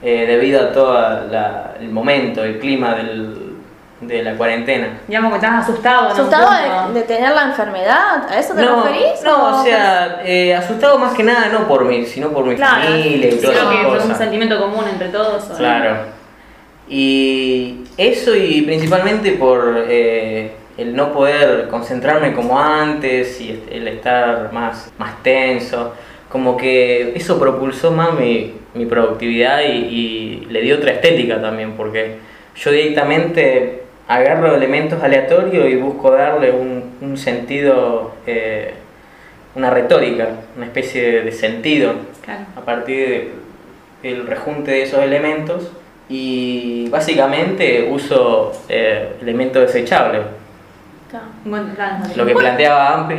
eh, 0.03 0.25
debido 0.27 0.61
a 0.61 0.71
todo 0.71 0.93
la- 1.29 1.73
el 1.79 1.89
momento, 1.89 2.43
el 2.43 2.59
clima 2.59 2.95
del- 2.95 3.49
de 4.01 4.23
la 4.23 4.33
cuarentena. 4.33 4.97
Digamos 5.07 5.29
que 5.31 5.35
estás 5.45 5.63
asustado, 5.69 6.05
¿no? 6.05 6.09
¿Asustado 6.09 6.87
de, 6.91 6.99
de 7.01 7.05
tener 7.05 7.35
la 7.35 7.43
enfermedad? 7.43 8.27
¿A 8.27 8.39
eso 8.39 8.55
te 8.55 8.63
No, 8.63 8.83
referís? 8.83 9.21
no, 9.23 9.59
o 9.59 9.63
sea, 9.63 10.21
eh, 10.25 10.55
asustado 10.55 10.97
más 10.97 11.13
que 11.13 11.21
nada 11.23 11.49
no 11.49 11.67
por 11.67 11.85
mí, 11.85 12.03
sino 12.07 12.29
por 12.29 12.43
mi 12.45 12.55
Claro, 12.55 12.81
familia 12.81 13.27
y 13.29 13.35
todas 13.37 13.55
creo 13.57 13.69
que 13.69 13.77
fue 13.77 13.91
un 13.91 13.97
cosas. 13.99 14.17
sentimiento 14.17 14.59
común 14.59 14.85
entre 14.91 15.09
todos. 15.09 15.51
¿o? 15.51 15.55
Claro. 15.55 15.97
Y 16.89 17.81
eso 17.97 18.35
y 18.35 18.61
principalmente 18.63 19.31
por 19.33 19.85
eh, 19.87 20.51
el 20.77 20.95
no 20.95 21.13
poder 21.13 21.67
concentrarme 21.69 22.33
como 22.33 22.59
antes 22.59 23.39
y 23.39 23.61
el 23.71 23.87
estar 23.87 24.51
más, 24.51 24.91
más 24.97 25.21
tenso, 25.23 25.93
como 26.29 26.57
que 26.57 27.13
eso 27.15 27.39
propulsó 27.39 27.91
más 27.91 28.13
mi, 28.17 28.53
mi 28.73 28.85
productividad 28.85 29.61
y, 29.61 29.71
y 29.71 30.47
le 30.49 30.61
dio 30.61 30.77
otra 30.77 30.91
estética 30.91 31.41
también, 31.41 31.73
porque 31.73 32.15
yo 32.55 32.71
directamente 32.71 33.83
agarro 34.07 34.55
elementos 34.55 35.01
aleatorios 35.03 35.69
y 35.69 35.75
busco 35.75 36.11
darle 36.11 36.51
un, 36.51 36.95
un 37.01 37.17
sentido, 37.17 38.13
eh, 38.27 38.71
una 39.55 39.69
retórica, 39.69 40.29
una 40.57 40.65
especie 40.65 41.01
de, 41.01 41.21
de 41.23 41.31
sentido 41.31 41.93
Claro. 42.23 42.41
a 42.55 42.61
partir 42.61 43.07
de- 43.07 43.41
del 44.09 44.25
rejunte 44.27 44.71
de 44.71 44.83
esos 44.83 44.99
elementos 45.03 45.71
y 46.11 46.89
básicamente 46.89 47.87
uso 47.89 48.51
eh, 48.67 49.15
elementos 49.21 49.61
desechables. 49.61 50.23
Claro. 51.09 51.25
Bueno, 51.45 51.73
claro, 51.73 52.03
Lo 52.15 52.25
que 52.25 52.33
planteaba 52.35 52.93
Ampi 52.95 53.15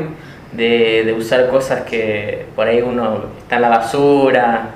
de, 0.52 1.05
de 1.07 1.12
usar 1.14 1.48
cosas 1.48 1.83
que 1.83 2.46
por 2.55 2.66
ahí 2.66 2.83
uno 2.83 3.24
está 3.38 3.57
en 3.57 3.62
la 3.62 3.68
basura. 3.70 4.70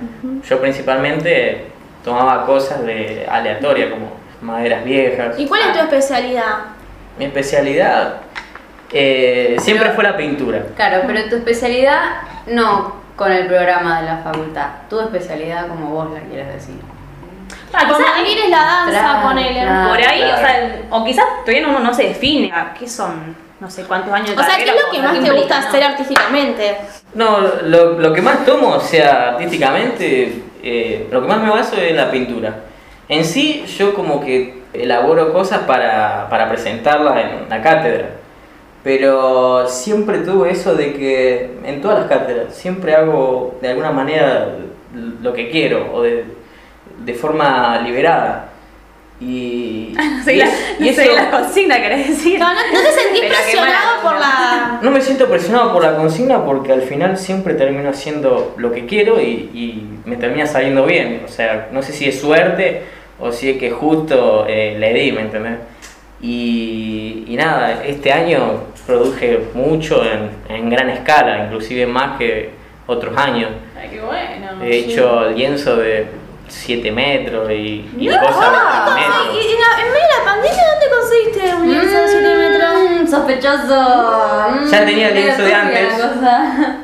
Yo 0.48 0.60
principalmente 0.60 1.66
tomaba 2.02 2.46
cosas 2.46 2.86
de 2.86 3.26
aleatorias 3.30 3.90
como 3.90 4.12
maderas 4.40 4.82
viejas. 4.82 5.38
¿Y 5.38 5.46
cuál 5.46 5.60
es 5.68 5.72
tu 5.74 5.80
especialidad? 5.80 6.56
Mi 7.18 7.26
especialidad 7.26 8.20
eh, 8.92 9.56
siempre 9.58 9.90
fue 9.90 10.04
la 10.04 10.16
pintura. 10.16 10.62
Claro, 10.74 11.02
pero 11.06 11.28
tu 11.28 11.36
especialidad 11.36 12.02
no 12.46 12.94
con 13.14 13.30
el 13.30 13.46
programa 13.46 14.00
de 14.00 14.06
la 14.06 14.18
facultad, 14.18 14.68
tu 14.88 15.00
especialidad 15.00 15.68
como 15.68 15.90
vos 15.90 16.12
la 16.14 16.20
quieres 16.20 16.48
decir. 16.54 16.95
Ah, 17.72 17.84
quizás 17.86 18.44
es 18.44 18.50
la 18.50 18.56
danza, 18.58 18.90
Claro, 19.00 19.28
ponele. 19.28 19.60
claro. 19.62 19.88
por 19.90 19.98
ahí, 19.98 20.22
o 20.22 20.36
sea, 20.36 20.80
o 20.90 21.04
quizás 21.04 21.24
todavía 21.44 21.68
uno 21.68 21.80
no 21.80 21.92
se 21.94 22.04
define 22.04 22.52
a 22.52 22.72
qué 22.74 22.88
son, 22.88 23.36
no 23.60 23.70
sé 23.70 23.84
cuántos 23.84 24.12
años 24.12 24.30
de 24.30 24.40
O 24.40 24.44
sea, 24.44 24.56
¿qué 24.56 24.64
es 24.64 24.74
lo 24.84 24.90
que 24.92 24.98
más 25.02 25.10
te 25.12 25.16
implica, 25.18 25.36
gusta 25.36 25.60
¿no? 25.60 25.68
hacer 25.68 25.82
artísticamente? 25.84 26.76
No, 27.14 27.38
lo, 27.64 27.98
lo 27.98 28.12
que 28.12 28.22
más 28.22 28.44
tomo, 28.44 28.68
o 28.70 28.80
sea, 28.80 29.30
artísticamente, 29.30 30.42
eh, 30.62 31.08
lo 31.10 31.22
que 31.22 31.28
más 31.28 31.40
me 31.42 31.50
baso 31.50 31.76
es 31.76 31.94
la 31.94 32.10
pintura. 32.10 32.54
En 33.08 33.24
sí, 33.24 33.64
yo 33.78 33.94
como 33.94 34.20
que 34.20 34.62
elaboro 34.72 35.32
cosas 35.32 35.60
para, 35.60 36.28
para 36.28 36.48
presentarlas 36.48 37.16
en 37.18 37.48
la 37.48 37.62
cátedra. 37.62 38.08
Pero 38.82 39.68
siempre 39.68 40.18
tuve 40.18 40.50
eso 40.52 40.74
de 40.74 40.92
que 40.92 41.58
en 41.64 41.80
todas 41.80 41.98
las 42.00 42.08
cátedras 42.08 42.54
siempre 42.54 42.94
hago 42.94 43.58
de 43.60 43.70
alguna 43.70 43.90
manera 43.90 44.48
lo 45.20 45.32
que 45.32 45.50
quiero 45.50 45.92
o 45.92 46.02
de, 46.02 46.24
de 46.98 47.14
forma 47.14 47.80
liberada. 47.82 48.50
Y, 49.20 49.94
Sí, 50.24 50.32
y 50.32 50.36
la, 50.36 50.44
no 50.46 50.52
sé, 50.92 51.04
eso- 51.04 51.14
la 51.14 51.30
consigna 51.30 51.80
querés 51.80 52.08
decir. 52.08 52.38
No, 52.38 52.52
no, 52.52 52.60
no 52.60 52.80
te 52.80 52.92
sentís 52.92 53.20
Pero 53.20 53.34
presionado 53.34 53.96
mala 53.96 54.02
por 54.02 54.20
la. 54.20 54.78
No 54.82 54.90
me 54.90 55.00
siento 55.00 55.26
presionado 55.28 55.72
por 55.72 55.82
la 55.82 55.96
consigna 55.96 56.44
porque 56.44 56.72
al 56.72 56.82
final 56.82 57.16
siempre 57.16 57.54
termino 57.54 57.88
haciendo 57.88 58.54
lo 58.58 58.72
que 58.72 58.84
quiero 58.86 59.20
y, 59.20 59.24
y 59.54 59.88
me 60.04 60.16
termina 60.16 60.46
saliendo 60.46 60.84
bien. 60.84 61.22
O 61.24 61.28
sea, 61.28 61.68
no 61.72 61.82
sé 61.82 61.92
si 61.92 62.06
es 62.08 62.20
suerte 62.20 62.82
o 63.18 63.32
si 63.32 63.50
es 63.50 63.56
que 63.58 63.70
justo 63.70 64.44
eh, 64.48 64.76
le 64.78 64.92
di, 64.92 65.12
¿me 65.12 65.22
entendés? 65.22 65.58
Y, 66.20 67.24
y 67.28 67.36
nada, 67.36 67.84
este 67.84 68.12
año 68.12 68.64
produje 68.86 69.40
mucho 69.54 70.02
en, 70.04 70.30
en 70.54 70.68
gran 70.70 70.90
escala, 70.90 71.44
inclusive 71.44 71.86
más 71.86 72.18
que 72.18 72.50
otros 72.86 73.16
años. 73.16 73.50
Ay, 73.80 73.88
qué 73.92 74.00
bueno. 74.00 74.62
He 74.64 74.76
hecho 74.78 75.30
lienzo 75.30 75.76
de 75.76 76.06
7 76.48 76.90
metros 76.92 77.50
y, 77.50 77.88
y 77.98 78.06
No, 78.08 78.18
cosas 78.20 78.40
de 78.40 78.50
20 78.50 78.66
¿cómo? 78.84 78.96
metros. 78.96 79.26
¿Y 79.34 79.52
en, 79.54 79.60
la- 79.60 79.80
en 79.82 79.92
medio 79.92 80.06
de 80.06 80.18
la 80.18 80.24
pandemia 80.24 80.62
dónde 80.72 80.96
conseguiste 80.96 81.54
un 81.54 81.70
lienzo 81.70 81.96
de 82.02 82.08
7 82.08 82.36
metros? 82.36 83.02
Mm, 83.02 83.06
sospechoso. 83.06 84.66
Ya 84.70 84.84
tenía 84.84 85.08
el 85.08 85.14
lienzo 85.14 85.42
de 85.42 85.54
antes. 85.54 85.88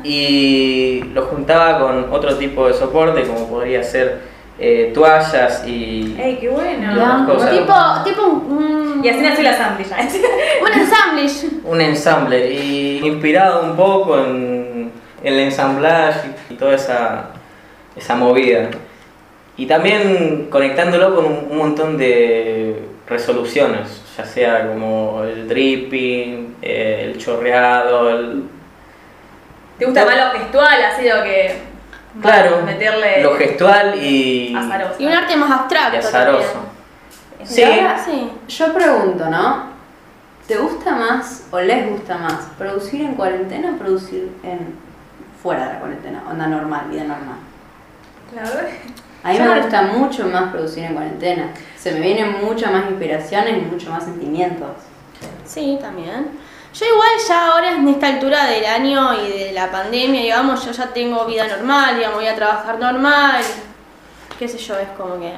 y 0.04 1.02
lo 1.14 1.22
juntaba 1.26 1.78
con 1.78 2.12
otro 2.12 2.36
tipo 2.36 2.66
de 2.68 2.74
soporte 2.74 3.22
como 3.24 3.48
podría 3.48 3.82
ser 3.82 4.20
eh, 4.58 4.90
toallas 4.94 5.64
y 5.66 6.14
Ey, 6.20 6.36
qué 6.40 6.48
bueno. 6.48 7.26
Cosas. 7.26 7.50
Tipo, 7.50 7.74
tipo 8.04 8.22
un. 8.26 9.00
Y 9.02 9.08
así 9.08 9.20
nació 9.20 9.42
la 9.42 9.56
ya. 9.56 9.76
Un 10.62 10.72
ensamble. 10.80 11.26
un 11.64 11.80
ensamble 11.80 12.52
y 12.52 13.00
inspirado 13.04 13.62
un 13.64 13.74
poco 13.76 14.18
en, 14.18 14.92
en 15.24 15.32
el 15.34 15.40
ensamblaje 15.40 16.30
y 16.50 16.54
toda 16.54 16.74
esa, 16.76 17.30
esa 17.96 18.14
movida 18.14 18.68
y 19.56 19.66
también 19.66 20.48
conectándolo 20.50 21.14
con 21.14 21.26
un, 21.26 21.48
un 21.50 21.58
montón 21.58 21.98
de 21.98 22.88
resoluciones 23.06 24.02
ya 24.16 24.24
sea 24.24 24.68
como 24.68 25.22
el 25.24 25.48
dripping 25.48 26.56
eh, 26.62 27.02
el 27.06 27.18
chorreado 27.18 28.10
el, 28.10 28.44
¿Te 29.78 29.86
gusta 29.86 30.04
más 30.04 30.16
lo 30.16 30.38
gestual, 30.38 30.84
así 30.84 31.08
lo 31.08 31.24
que. 31.24 31.58
claro 32.20 32.62
Meterle. 32.64 33.22
lo 33.22 33.34
gestual 33.34 34.00
y, 34.00 34.54
azaroso. 34.54 34.94
Y 34.98 35.06
un 35.06 35.12
arte 35.12 35.36
más 35.36 35.50
abstracto. 35.50 35.96
y 35.96 35.98
azaroso 35.98 36.72
sí 37.44 37.64
Sí. 38.04 38.30
Yo 38.48 38.72
pregunto, 38.72 39.28
¿no? 39.28 39.72
¿Te 40.46 40.56
gusta 40.56 40.94
más 40.94 41.46
o 41.50 41.60
les 41.60 41.88
gusta 41.90 42.16
más 42.18 42.48
producir 42.58 43.00
en 43.00 43.14
cuarentena 43.14 43.72
o 43.74 43.78
producir 43.78 44.30
en 44.42 44.74
fuera 45.42 45.66
de 45.66 45.72
la 45.74 45.80
cuarentena? 45.80 46.22
Onda 46.30 46.46
normal, 46.46 46.86
vida 46.90 47.04
normal. 47.04 47.38
La 48.34 48.42
verdad. 48.42 48.68
A 49.24 49.28
mí 49.32 49.38
me 49.38 49.60
gusta 49.60 49.82
mucho 49.82 50.26
más 50.26 50.50
producir 50.50 50.84
en 50.84 50.94
cuarentena. 50.94 51.48
Se 51.78 51.92
me 51.92 52.00
vienen 52.00 52.44
muchas 52.44 52.72
más 52.72 52.86
inspiraciones 52.90 53.56
y 53.58 53.60
muchos 53.60 53.88
más 53.88 54.04
sentimientos. 54.04 54.68
Sí, 55.44 55.78
también. 55.80 56.28
Yo 56.74 56.86
igual 56.86 57.10
ya 57.28 57.48
ahora 57.52 57.72
en 57.72 57.86
esta 57.88 58.06
altura 58.08 58.46
del 58.46 58.64
año 58.64 59.12
y 59.22 59.28
de 59.30 59.52
la 59.52 59.70
pandemia, 59.70 60.22
digamos, 60.22 60.64
yo 60.64 60.72
ya 60.72 60.86
tengo 60.88 61.24
vida 61.26 61.46
normal, 61.46 61.96
digamos, 61.96 62.16
voy 62.18 62.26
a 62.28 62.34
trabajar 62.34 62.78
normal, 62.78 63.42
qué 64.38 64.48
sé 64.48 64.56
yo, 64.58 64.78
es 64.78 64.88
como 64.96 65.20
que 65.20 65.32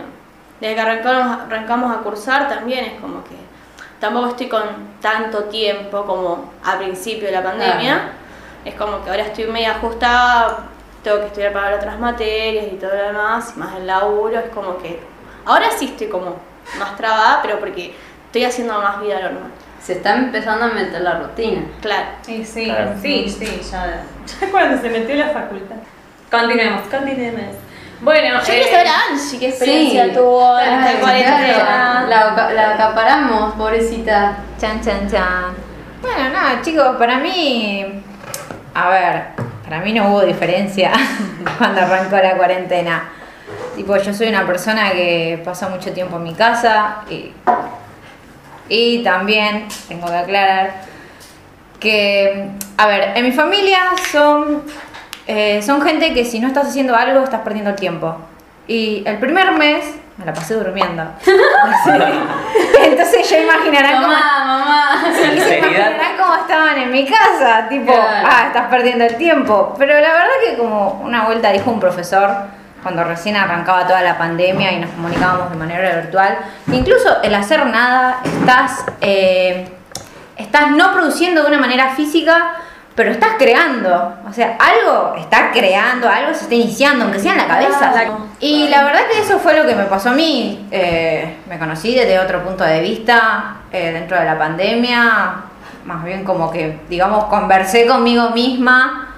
desde 0.61 0.75
que 0.77 0.81
arrancamos, 0.81 1.41
arrancamos 1.43 1.95
a 1.95 1.99
cursar 2.01 2.49
también 2.49 2.85
es 2.85 3.01
como 3.01 3.25
que 3.25 3.35
tampoco 3.99 4.29
estoy 4.29 4.47
con 4.49 4.63
tanto 5.03 5.45
tiempo 5.45 6.05
como 6.05 6.53
a 6.65 6.79
principio 6.79 7.27
de 7.27 7.33
la 7.33 7.43
pandemia, 7.43 7.95
Claro. 7.95 8.09
es 8.65 8.75
como 8.77 9.03
que 9.03 9.11
ahora 9.11 9.25
estoy 9.25 9.47
media 9.49 9.73
ajustada, 9.73 10.69
tengo 11.05 11.21
que 11.21 11.27
estudiar 11.27 11.53
para 11.53 11.77
otras 11.77 11.99
materias 12.01 12.67
y 12.73 12.77
todo 12.77 12.91
lo 12.97 13.03
demás, 13.05 13.53
y 13.55 13.59
más 13.61 13.77
el 13.77 13.87
laburo, 13.87 14.39
es 14.41 14.49
como 14.53 14.79
que 14.79 14.99
ahora 15.45 15.71
sí 15.71 15.85
estoy 15.87 16.09
como 16.09 16.37
más 16.79 16.97
trabada, 16.97 17.41
pero 17.43 17.61
porque 17.61 17.95
estoy 18.27 18.45
haciendo 18.45 18.81
más 18.81 19.01
vida 19.01 19.21
normal. 19.21 19.51
Se 19.81 19.93
está 19.93 20.15
empezando 20.17 20.65
a 20.65 20.69
meter 20.69 21.03
la 21.03 21.19
rutina. 21.19 21.63
Claro. 21.83 22.07
Sí, 22.23 22.43
sí, 22.45 22.65
Claro. 22.65 22.93
sí, 23.03 23.29
sí, 23.29 23.61
ya. 23.71 24.03
Ya 24.41 24.51
cuando 24.51 24.81
se 24.81 24.89
metió 24.89 25.11
en 25.15 25.21
la 25.21 25.29
facultad. 25.29 25.77
Continuemos, 26.31 26.81
continuemos. 26.91 27.55
Bueno, 28.01 28.35
Yo 28.41 28.41
eh, 28.41 28.45
quiero 28.47 28.71
saber 28.71 28.87
a 28.89 29.13
Angie 29.13 29.39
qué 29.39 29.49
experiencia 29.51 30.05
sí. 30.07 30.11
tuvo 30.15 30.59
en 30.59 30.69
Ay, 30.73 30.89
esta 30.95 31.01
cuarentena. 31.01 32.05
claro. 32.07 32.37
La, 32.37 32.51
la 32.53 32.75
acaparamos, 32.75 33.55
pobrecita. 33.55 34.37
Chan, 34.59 34.81
chan, 34.83 35.09
chan. 35.11 35.55
Bueno, 36.03 36.31
nada, 36.31 36.61
chicos, 36.63 36.97
para 36.97 37.19
mí. 37.19 38.03
A 38.75 38.89
ver, 38.89 39.25
para 39.65 39.81
mí 39.81 39.93
no 39.93 40.11
hubo 40.11 40.21
diferencia 40.23 40.93
cuando 41.59 41.81
arrancó 41.81 42.17
la 42.17 42.37
cuarentena. 42.37 43.11
Tipo, 43.75 43.97
yo 43.97 44.15
soy 44.15 44.29
una 44.29 44.47
persona 44.47 44.93
que 44.93 45.41
pasa 45.45 45.69
mucho 45.69 45.93
tiempo 45.93 46.17
en 46.17 46.23
mi 46.23 46.35
casa 46.35 47.03
y, 47.11 47.33
y 48.69 49.03
también 49.03 49.67
tengo 49.89 50.07
que 50.07 50.17
aclarar 50.17 50.75
que, 51.81 52.51
a 52.77 52.87
ver, 52.87 53.17
en 53.17 53.25
mi 53.25 53.33
familia 53.33 53.81
son, 54.11 54.63
eh, 55.27 55.61
son 55.63 55.83
gente 55.83 56.15
que 56.15 56.25
si 56.25 56.41
no 56.41 56.49
estás 56.49 56.69
haciendo 56.69 56.95
algo 56.95 57.25
estás 57.25 57.41
perdiendo 57.41 57.71
el 57.71 57.77
tiempo. 57.77 58.17
Y 58.67 59.03
el 59.07 59.19
primer 59.19 59.53
mes 59.53 59.85
me 60.17 60.25
la 60.27 60.33
pasé 60.33 60.55
durmiendo. 60.55 61.03
Entonces 62.85 63.29
ya 63.29 63.39
imaginarán 63.41 63.95
cómo, 64.03 64.13
Mamá, 64.13 64.45
mamá. 64.45 65.05
Sí, 65.15 65.41
se 65.41 65.59
imaginarán 65.59 66.17
cómo 66.19 66.35
estaban 66.37 66.79
en 66.79 66.91
mi 66.93 67.05
casa, 67.07 67.69
tipo, 67.69 67.93
Claro. 67.93 68.29
ah, 68.31 68.45
estás 68.47 68.69
perdiendo 68.69 69.05
el 69.05 69.17
tiempo. 69.17 69.75
Pero 69.79 69.95
la 69.95 70.13
verdad 70.13 70.33
que 70.47 70.57
como 70.57 71.01
una 71.05 71.25
vuelta 71.25 71.51
dijo 71.51 71.71
un 71.71 71.81
profesor, 71.81 72.31
cuando 72.83 73.03
recién 73.05 73.37
arrancaba 73.37 73.87
toda 73.87 74.03
la 74.03 74.19
pandemia 74.19 74.73
y 74.73 74.81
nos 74.81 74.91
comunicábamos 74.91 75.51
de 75.51 75.57
manera 75.57 75.97
virtual, 75.97 76.39
que 76.69 76.77
incluso 76.77 77.23
el 77.23 77.35
hacer 77.35 77.65
nada, 77.67 78.19
estás, 78.25 78.85
eh, 79.01 79.69
estás 80.37 80.71
no 80.71 80.93
produciendo 80.93 81.43
de 81.43 81.49
una 81.49 81.59
manera 81.59 81.91
física, 81.91 82.57
pero 82.95 83.11
estás 83.11 83.35
creando. 83.39 84.15
O 84.29 84.33
sea, 84.33 84.57
algo 84.59 85.15
está 85.17 85.51
creando, 85.53 86.09
algo 86.09 86.33
se 86.35 86.43
está 86.43 86.55
iniciando, 86.55 87.05
aunque 87.05 87.19
sea 87.19 87.33
en 87.33 87.39
la 87.39 87.47
cabeza. 87.47 87.93
Y 88.41 88.69
la 88.69 88.85
verdad 88.85 89.01
que 89.11 89.21
eso 89.21 89.39
fue 89.39 89.57
lo 89.57 89.67
que 89.67 89.75
me 89.75 89.85
pasó 89.85 90.11
a 90.11 90.15
mí. 90.15 90.67
Eh, 90.71 91.39
me 91.49 91.59
conocí 91.59 91.95
desde 91.95 92.19
otro 92.19 92.43
punto 92.45 92.65
de 92.65 92.81
vista 92.81 93.57
eh, 93.73 93.93
dentro 93.93 94.19
de 94.19 94.25
la 94.25 94.39
pandemia. 94.39 95.35
Más 95.85 96.05
bien 96.05 96.25
como 96.25 96.51
que, 96.51 96.81
digamos, 96.89 97.25
conversé 97.25 97.87
conmigo 97.87 98.31
misma 98.31 99.11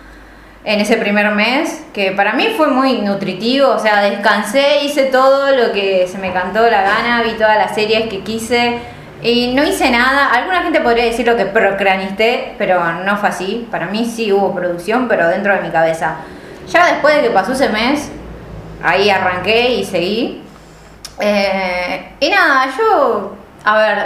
en 0.64 0.80
ese 0.80 0.96
primer 0.96 1.30
mes, 1.30 1.84
que 1.94 2.10
para 2.10 2.32
mí 2.32 2.48
fue 2.56 2.66
muy 2.66 2.98
nutritivo, 2.98 3.68
o 3.68 3.78
sea, 3.78 4.00
descansé, 4.00 4.82
hice 4.82 5.04
todo 5.04 5.54
lo 5.54 5.72
que 5.72 6.08
se 6.08 6.18
me 6.18 6.32
cantó 6.32 6.68
la 6.68 6.82
gana, 6.82 7.22
vi 7.22 7.34
todas 7.34 7.56
las 7.56 7.72
series 7.72 8.08
que 8.08 8.24
quise 8.24 8.80
y 9.22 9.54
no 9.54 9.64
hice 9.64 9.90
nada. 9.90 10.26
Alguna 10.26 10.62
gente 10.62 10.80
podría 10.80 11.04
decir 11.04 11.26
lo 11.26 11.36
que 11.36 11.46
procranisté, 11.46 12.54
pero 12.58 12.82
no 13.04 13.16
fue 13.16 13.28
así. 13.28 13.66
Para 13.70 13.86
mí 13.86 14.04
sí 14.04 14.32
hubo 14.32 14.54
producción, 14.54 15.08
pero 15.08 15.28
dentro 15.28 15.54
de 15.54 15.62
mi 15.62 15.70
cabeza. 15.70 16.16
Ya 16.68 16.86
después 16.86 17.16
de 17.16 17.22
que 17.22 17.30
pasó 17.30 17.52
ese 17.52 17.68
mes, 17.68 18.10
ahí 18.82 19.10
arranqué 19.10 19.74
y 19.74 19.84
seguí. 19.84 20.42
Eh, 21.18 22.12
y 22.20 22.28
nada, 22.28 22.66
yo, 22.76 23.36
a 23.64 23.78
ver, 23.78 23.98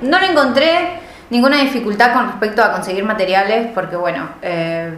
no 0.00 0.18
le 0.18 0.26
encontré 0.26 0.98
ninguna 1.30 1.58
dificultad 1.58 2.12
con 2.12 2.26
respecto 2.26 2.62
a 2.62 2.72
conseguir 2.72 3.04
materiales, 3.04 3.68
porque 3.74 3.96
bueno, 3.96 4.28
eh, 4.42 4.94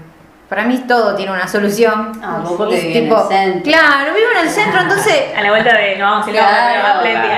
para 0.51 0.65
mí 0.65 0.79
todo 0.89 1.15
tiene 1.15 1.31
una 1.31 1.47
solución. 1.47 2.11
Ah, 2.21 2.41
vos 2.43 2.55
porque 2.59 2.75
vivís 2.81 2.97
en 2.97 3.13
el 3.13 3.29
centro. 3.29 3.73
Claro, 3.73 4.15
vivo 4.15 4.27
en 4.35 4.47
el 4.49 4.51
centro, 4.53 4.81
entonces 4.81 5.15
a 5.37 5.43
la 5.43 5.51
vuelta 5.51 5.73
de. 5.79 5.97
No, 5.97 6.05
vamos 6.11 6.27
a 6.27 6.31
ir 6.31 6.41
a 6.41 6.49
Claro, 6.49 6.83
la 6.83 7.01
Plenty. 7.01 7.29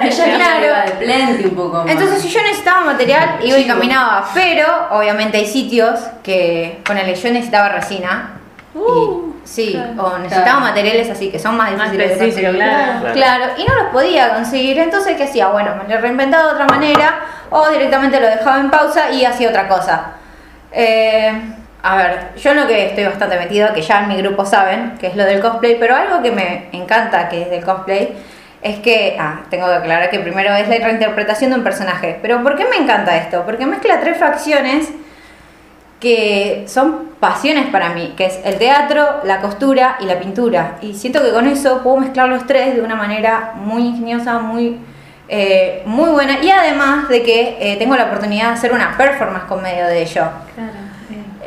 Ella 0.00 0.36
Claro. 0.36 0.90
de 0.90 0.92
plenty 1.06 1.44
un 1.44 1.54
poco 1.54 1.76
más. 1.84 1.92
Entonces, 1.92 2.20
si 2.20 2.28
yo 2.28 2.42
necesitaba 2.42 2.80
material, 2.80 3.38
iba 3.40 3.56
y 3.56 3.66
caminaba. 3.68 4.28
Pero, 4.34 4.66
obviamente, 4.90 5.38
hay 5.38 5.46
sitios 5.46 6.00
que, 6.24 6.82
ponele, 6.84 7.14
yo 7.14 7.30
necesitaba 7.30 7.68
resina. 7.68 8.32
Uh, 8.74 9.32
y, 9.44 9.48
sí, 9.48 9.80
o 9.96 10.18
necesitaba 10.18 10.58
materiales 10.58 11.08
así 11.08 11.30
que 11.30 11.38
son 11.38 11.56
más 11.56 11.70
Más 11.78 11.92
difíciles 11.92 12.18
de 12.18 12.42
conseguir. 12.42 12.56
claro. 12.56 13.00
Claro. 13.00 13.14
Claro, 13.14 13.44
y 13.58 13.64
no 13.64 13.74
los 13.76 13.92
podía 13.92 14.34
conseguir. 14.34 14.76
Entonces, 14.80 15.16
¿qué 15.16 15.22
hacía? 15.22 15.46
Bueno, 15.48 15.76
me 15.76 15.94
lo 15.94 16.00
reinventaba 16.00 16.48
de 16.48 16.52
otra 16.54 16.66
manera 16.66 17.20
o 17.50 17.68
directamente 17.68 18.18
lo 18.20 18.26
dejaba 18.26 18.58
en 18.58 18.70
pausa 18.70 19.12
y 19.12 19.24
hacía 19.24 19.50
otra 19.50 19.68
cosa. 19.68 20.14
Eh, 20.72 21.32
a 21.86 21.96
ver, 21.96 22.30
yo 22.36 22.50
en 22.50 22.56
lo 22.56 22.66
que 22.66 22.86
estoy 22.86 23.04
bastante 23.04 23.38
metido, 23.38 23.72
que 23.72 23.80
ya 23.80 24.00
en 24.00 24.08
mi 24.08 24.16
grupo 24.16 24.44
saben, 24.44 24.98
que 24.98 25.06
es 25.06 25.14
lo 25.14 25.24
del 25.24 25.40
cosplay, 25.40 25.76
pero 25.78 25.94
algo 25.94 26.20
que 26.20 26.32
me 26.32 26.68
encanta 26.72 27.28
que 27.28 27.42
es 27.42 27.50
del 27.50 27.64
cosplay, 27.64 28.12
es 28.60 28.80
que, 28.80 29.16
ah, 29.20 29.42
tengo 29.50 29.68
que 29.68 29.74
aclarar 29.74 30.10
que 30.10 30.18
primero 30.18 30.52
es 30.54 30.68
la 30.68 30.84
reinterpretación 30.84 31.52
de 31.52 31.58
un 31.58 31.62
personaje. 31.62 32.18
Pero 32.20 32.42
¿por 32.42 32.56
qué 32.56 32.64
me 32.64 32.82
encanta 32.82 33.16
esto? 33.16 33.44
Porque 33.44 33.66
mezcla 33.66 34.00
tres 34.00 34.18
facciones 34.18 34.88
que 36.00 36.64
son 36.66 37.10
pasiones 37.20 37.66
para 37.68 37.90
mí, 37.90 38.14
que 38.16 38.26
es 38.26 38.40
el 38.44 38.56
teatro, 38.56 39.20
la 39.22 39.40
costura 39.40 39.96
y 40.00 40.06
la 40.06 40.18
pintura. 40.18 40.78
Y 40.82 40.94
siento 40.94 41.22
que 41.22 41.30
con 41.30 41.46
eso 41.46 41.84
puedo 41.84 41.98
mezclar 41.98 42.28
los 42.28 42.48
tres 42.48 42.74
de 42.74 42.80
una 42.80 42.96
manera 42.96 43.52
muy 43.54 43.82
ingeniosa, 43.82 44.40
muy, 44.40 44.80
eh, 45.28 45.84
muy 45.86 46.10
buena. 46.10 46.42
Y 46.42 46.50
además 46.50 47.08
de 47.08 47.22
que 47.22 47.58
eh, 47.60 47.76
tengo 47.76 47.94
la 47.94 48.06
oportunidad 48.06 48.48
de 48.48 48.54
hacer 48.54 48.72
una 48.72 48.96
performance 48.96 49.44
con 49.44 49.62
medio 49.62 49.86
de 49.86 50.02
ello. 50.02 50.24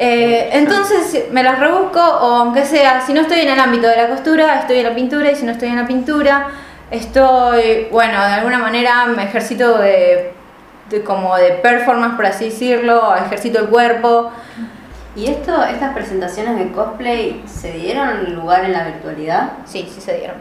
Eh, 0.02 0.52
entonces 0.54 1.26
me 1.30 1.44
las 1.44 1.60
rebusco, 1.60 2.00
o 2.00 2.36
aunque 2.38 2.64
sea, 2.64 3.02
si 3.02 3.12
no 3.12 3.20
estoy 3.20 3.42
en 3.42 3.50
el 3.50 3.60
ámbito 3.60 3.90
de 3.90 3.98
la 3.98 4.08
costura, 4.08 4.62
estoy 4.62 4.78
en 4.78 4.86
la 4.86 4.96
pintura, 4.96 5.30
y 5.30 5.36
si 5.36 5.46
no 5.46 5.52
estoy 5.52 5.68
en 5.68 5.76
la 5.76 5.86
pintura, 5.86 6.48
estoy, 6.90 7.90
bueno, 7.92 8.18
de 8.26 8.34
alguna 8.34 8.60
manera 8.60 9.06
me 9.08 9.26
ejercito 9.26 9.78
de, 9.78 10.32
de 10.90 11.04
como 11.04 11.36
de 11.36 11.52
performance, 11.52 12.16
por 12.16 12.26
así 12.28 12.46
decirlo, 12.46 13.14
ejercito 13.14 13.60
el 13.60 13.68
cuerpo. 13.68 14.32
¿Y 15.18 15.28
esto, 15.28 15.66
estas 15.66 15.94
presentaciones 15.94 16.58
de 16.58 16.72
cosplay 16.72 17.44
se 17.46 17.74
dieron 17.74 18.36
lugar 18.36 18.64
en 18.64 18.72
la 18.72 18.86
virtualidad? 18.86 19.52
Sí, 19.66 19.92
sí 19.94 20.00
se 20.00 20.16
dieron. 20.18 20.38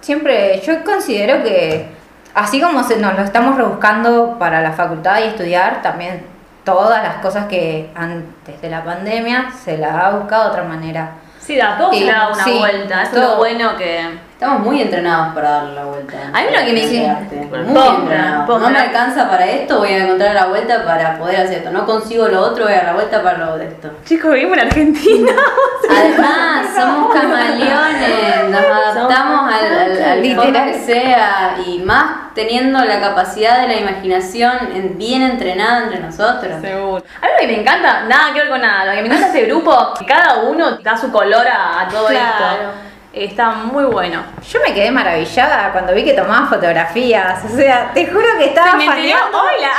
Siempre, 0.00 0.58
yo 0.62 0.82
considero 0.84 1.42
que 1.42 1.86
así 2.32 2.62
como 2.62 2.82
se, 2.82 2.96
nos 2.96 3.14
lo 3.14 3.24
estamos 3.24 3.56
rebuscando 3.56 4.38
para 4.38 4.62
la 4.62 4.72
facultad 4.72 5.20
y 5.20 5.24
estudiar, 5.24 5.82
también 5.82 6.31
todas 6.64 7.02
las 7.02 7.16
cosas 7.16 7.46
que 7.46 7.90
antes 7.94 8.60
de 8.60 8.70
la 8.70 8.84
pandemia 8.84 9.50
se 9.52 9.78
la 9.78 10.06
ha 10.06 10.10
buscado 10.10 10.44
de 10.44 10.50
otra 10.50 10.64
manera. 10.64 11.10
Sí, 11.40 11.56
da 11.56 11.76
todo 11.76 11.90
Sí, 11.92 12.00
se 12.00 12.06
da 12.12 12.28
una 12.28 12.44
sí, 12.44 12.58
vuelta. 12.58 13.02
Eso 13.02 13.16
es 13.16 13.20
todo. 13.22 13.30
lo 13.32 13.36
bueno 13.38 13.76
que. 13.76 14.31
Estamos 14.42 14.66
muy 14.66 14.82
entrenados 14.82 15.34
para 15.36 15.50
darle 15.50 15.74
la 15.76 15.84
vuelta. 15.84 16.16
A 16.32 16.40
mí 16.40 16.46
lo 16.50 16.66
que 16.66 16.72
me 16.72 16.80
dice-. 16.80 17.16
Muy. 17.64 18.58
No 18.58 18.70
me 18.70 18.76
alcanza 18.78 19.28
para 19.30 19.46
esto, 19.46 19.78
voy 19.78 19.90
a 19.90 19.98
encontrar 19.98 20.34
la 20.34 20.46
vuelta 20.46 20.84
para 20.84 21.16
poder 21.16 21.42
hacer 21.42 21.58
esto. 21.58 21.70
No 21.70 21.86
consigo 21.86 22.26
lo 22.26 22.40
otro, 22.40 22.64
voy 22.64 22.72
a 22.72 22.76
dar 22.78 22.86
la 22.86 22.92
vuelta 22.94 23.22
para 23.22 23.38
lo 23.38 23.56
de 23.56 23.68
esto. 23.68 23.92
Chicos, 24.04 24.32
vivimos 24.34 24.58
en 24.58 24.66
Argentina. 24.66 25.30
Además, 25.88 26.66
somos 26.74 27.14
camaleones, 27.14 28.50
nos 28.50 28.60
adaptamos 28.64 29.54
al, 29.54 30.02
al, 30.02 30.56
al 30.56 30.64
que 30.72 30.80
sea 30.86 31.54
y 31.64 31.78
más 31.78 32.34
teniendo 32.34 32.84
la 32.84 32.98
capacidad 32.98 33.60
de 33.60 33.68
la 33.68 33.76
imaginación 33.76 34.54
en- 34.74 34.98
bien 34.98 35.22
entrenada 35.22 35.84
entre 35.84 36.00
nosotros. 36.00 36.52
Seguro. 36.60 37.04
A 37.20 37.26
mí 37.26 37.32
lo 37.32 37.38
que 37.38 37.46
me 37.46 37.60
encanta, 37.60 38.06
nada 38.08 38.32
que 38.34 38.40
ver 38.40 38.48
con 38.48 38.60
nada, 38.60 38.86
lo 38.86 38.90
que 38.92 39.02
me 39.02 39.06
encanta 39.06 39.28
de 39.28 39.38
este 39.38 39.48
grupo, 39.48 39.94
que 39.96 40.04
cada 40.04 40.40
uno 40.42 40.78
da 40.78 40.96
su 40.96 41.12
color 41.12 41.46
a, 41.46 41.82
a 41.82 41.88
todo 41.88 42.08
Claro. 42.08 42.24
esto. 42.54 42.91
Está 43.12 43.50
muy 43.50 43.84
bueno. 43.84 44.22
Yo 44.50 44.58
me 44.66 44.72
quedé 44.72 44.90
maravillada 44.90 45.70
cuando 45.72 45.92
vi 45.92 46.02
que 46.02 46.14
tomaba 46.14 46.46
fotografías. 46.46 47.44
O 47.44 47.54
sea, 47.54 47.90
te 47.92 48.06
juro 48.06 48.24
que 48.38 48.46
estaba 48.46 48.74
me 48.74 48.86
enteré 48.86 49.12
faneando. 49.12 49.38
hoy 49.38 49.60
la 49.60 49.70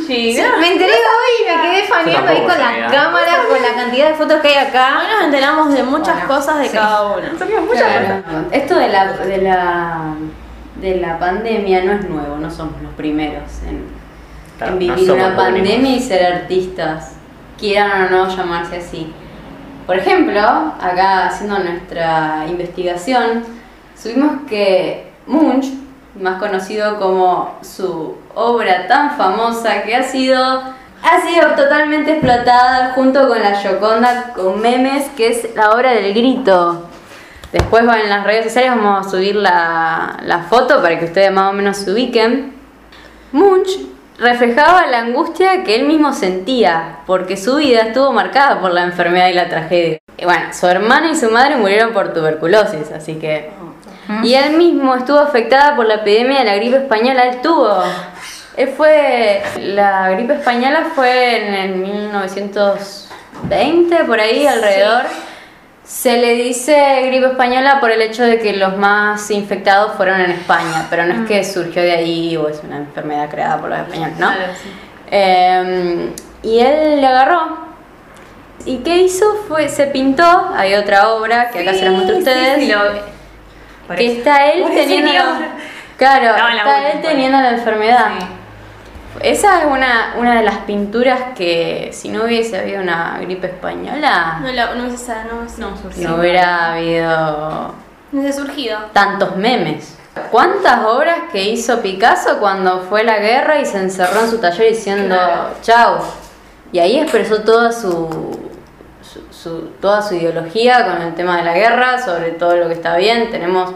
Angie. 0.00 0.34
Sí, 0.34 0.42
me 0.58 0.72
enteré 0.72 0.92
hoy 0.92 1.42
y 1.42 1.56
me 1.56 1.62
quedé 1.70 1.82
faneando 1.86 2.30
ahí 2.30 2.38
con 2.38 2.48
la 2.48 2.54
sabía. 2.56 2.86
cámara, 2.90 3.32
con 3.46 3.62
la 3.62 3.74
cantidad 3.74 4.08
de 4.08 4.14
fotos 4.14 4.40
que 4.40 4.48
hay 4.48 4.66
acá. 4.68 5.00
Hoy 5.00 5.06
nos 5.14 5.24
enteramos 5.24 5.74
de 5.74 5.82
muchas 5.82 6.14
Bueno, 6.14 6.28
cosas 6.28 6.58
de 6.60 6.68
sí. 6.68 6.76
cada 6.76 7.02
uno. 7.08 7.26
Muchas 7.66 7.82
Claro. 7.82 8.22
Esto 8.52 8.78
de 8.78 8.88
la, 8.88 9.12
de 9.12 9.38
la 9.38 10.00
de 10.76 10.94
la 10.96 11.18
pandemia 11.18 11.84
no 11.84 11.92
es 11.92 12.08
nuevo, 12.08 12.36
no 12.36 12.50
somos 12.50 12.80
los 12.80 12.92
primeros 12.94 13.42
en, 13.66 13.84
Claro, 14.56 14.74
en 14.78 14.86
no 14.86 14.94
vivir 14.94 15.12
una 15.12 15.36
pandemia 15.36 15.96
y 15.96 16.00
ser 16.00 16.32
artistas, 16.32 17.16
quieran 17.58 18.04
o 18.04 18.10
no 18.10 18.34
llamarse 18.34 18.76
así. 18.76 19.12
Por 19.88 19.96
ejemplo, 19.96 20.38
acá 20.38 21.28
haciendo 21.28 21.58
nuestra 21.60 22.44
investigación, 22.46 23.42
supimos 23.96 24.42
que 24.46 25.10
Munch, 25.26 25.64
más 26.20 26.38
conocido 26.38 26.98
como 26.98 27.58
su 27.62 28.14
obra 28.34 28.86
tan 28.86 29.16
famosa 29.16 29.82
que 29.84 29.96
ha 29.96 30.02
sido 30.02 30.36
ha 30.36 31.20
sido 31.22 31.54
totalmente 31.56 32.12
explotada 32.12 32.92
junto 32.94 33.28
con 33.28 33.40
la 33.40 33.54
Gioconda 33.54 34.34
con 34.34 34.60
memes, 34.60 35.08
que 35.16 35.28
es 35.28 35.56
la 35.56 35.70
obra 35.70 35.92
del 35.92 36.12
grito. 36.12 36.86
Después 37.50 37.82
en 37.82 38.10
las 38.10 38.24
redes 38.24 38.44
sociales, 38.44 38.72
vamos 38.76 39.06
a 39.06 39.10
subir 39.10 39.36
la, 39.36 40.18
la 40.22 40.40
foto 40.40 40.82
para 40.82 40.98
que 40.98 41.06
ustedes 41.06 41.32
más 41.32 41.48
o 41.48 41.54
menos 41.54 41.78
se 41.78 41.90
ubiquen. 41.90 42.52
Munch 43.32 43.70
reflejaba 44.18 44.86
la 44.86 45.00
angustia 45.00 45.64
que 45.64 45.74
él 45.76 45.86
mismo 45.86 46.12
sentía, 46.12 47.00
porque 47.06 47.36
su 47.36 47.56
vida 47.56 47.80
estuvo 47.82 48.12
marcada 48.12 48.60
por 48.60 48.72
la 48.72 48.84
enfermedad 48.84 49.28
y 49.28 49.34
la 49.34 49.48
tragedia. 49.48 49.98
Y 50.16 50.24
bueno, 50.24 50.52
su 50.52 50.66
hermana 50.66 51.10
y 51.10 51.16
su 51.16 51.30
madre 51.30 51.56
murieron 51.56 51.92
por 51.92 52.12
tuberculosis, 52.12 52.90
así 52.92 53.14
que... 53.14 53.50
Y 54.22 54.32
él 54.34 54.56
mismo 54.56 54.94
estuvo 54.94 55.18
afectada 55.18 55.76
por 55.76 55.84
la 55.84 55.96
epidemia 55.96 56.38
de 56.38 56.46
la 56.46 56.56
gripe 56.56 56.78
española, 56.78 57.28
él 57.28 57.42
tuvo... 57.42 57.82
Él 58.56 58.72
fue... 58.76 59.42
La 59.58 60.08
gripe 60.10 60.32
española 60.34 60.86
fue 60.94 61.46
en 61.46 61.54
el 61.54 61.76
1920, 61.76 64.04
por 64.04 64.18
ahí, 64.18 64.46
alrededor. 64.46 65.04
Se 65.88 66.18
le 66.18 66.34
dice 66.34 67.00
gripe 67.06 67.28
española 67.28 67.80
por 67.80 67.90
el 67.90 68.02
hecho 68.02 68.22
de 68.22 68.38
que 68.38 68.52
los 68.52 68.76
más 68.76 69.30
infectados 69.30 69.94
fueron 69.96 70.20
en 70.20 70.32
España, 70.32 70.86
pero 70.90 71.06
no 71.06 71.22
es 71.22 71.28
que 71.28 71.42
surgió 71.42 71.80
de 71.80 71.92
ahí 71.92 72.36
o 72.36 72.46
es 72.48 72.60
una 72.62 72.76
enfermedad 72.76 73.30
creada 73.30 73.58
por 73.58 73.70
los 73.70 73.78
españoles, 73.78 74.18
¿no? 74.18 74.26
Claro, 74.28 74.52
sí. 74.62 74.68
Eh, 75.10 76.10
y 76.42 76.58
él 76.60 77.00
le 77.00 77.06
agarró. 77.06 77.68
¿Y 78.66 78.76
qué 78.78 78.98
hizo? 78.98 79.24
Fue, 79.48 79.70
se 79.70 79.86
pintó, 79.86 80.50
hay 80.54 80.74
otra 80.74 81.08
obra 81.08 81.48
que 81.50 81.60
acá 81.60 81.72
se 81.72 81.84
las 81.86 81.94
muestro 81.94 82.16
a 82.16 82.18
ustedes, 82.18 82.58
Sí, 82.58 82.70
lo- 82.70 83.96
que 83.96 84.06
está 84.18 84.46
él 84.50 84.64
teniendo... 84.74 85.10
Claro, 85.96 86.36
la 86.36 86.56
está 86.58 86.90
él 86.92 87.00
teniendo 87.00 87.40
la 87.40 87.50
enfermedad. 87.52 88.10
Esa 89.20 89.60
es 89.60 89.66
una, 89.66 90.14
una 90.18 90.36
de 90.38 90.42
las 90.44 90.58
pinturas 90.58 91.18
que 91.36 91.90
si 91.92 92.08
no 92.08 92.24
hubiese 92.24 92.58
habido 92.58 92.80
una 92.82 93.18
gripe 93.20 93.48
española, 93.48 94.38
No, 94.42 94.52
la, 94.52 94.74
no 94.74 94.84
hubiese, 94.86 95.12
no, 95.30 95.40
hubiese- 95.40 95.58
No, 95.60 95.76
surgió. 95.76 96.08
no 96.08 96.16
hubiera 96.16 96.74
habido 96.74 97.74
no 98.12 98.20
hubiese 98.20 98.38
surgido. 98.38 98.78
tantos 98.92 99.36
memes. 99.36 99.96
¿Cuántas 100.30 100.84
obras 100.84 101.16
que 101.32 101.42
hizo 101.44 101.80
Picasso 101.80 102.38
cuando 102.38 102.80
fue 102.88 103.04
la 103.04 103.18
guerra 103.18 103.60
y 103.60 103.66
se 103.66 103.78
encerró 103.78 104.20
en 104.20 104.30
su 104.30 104.38
taller 104.38 104.68
diciendo 104.68 105.16
chau? 105.62 105.98
Y 106.72 106.78
ahí 106.80 106.98
expresó 106.98 107.42
toda 107.42 107.72
su, 107.72 108.38
su- 109.02 109.32
su- 109.32 109.68
toda 109.80 110.02
su 110.02 110.14
ideología 110.16 110.86
con 110.86 111.02
el 111.02 111.14
tema 111.14 111.36
de 111.38 111.44
la 111.44 111.54
guerra, 111.54 111.98
sobre 112.04 112.32
todo 112.32 112.56
lo 112.56 112.66
que 112.68 112.74
está 112.74 112.96
bien. 112.96 113.30
Tenemos 113.30 113.72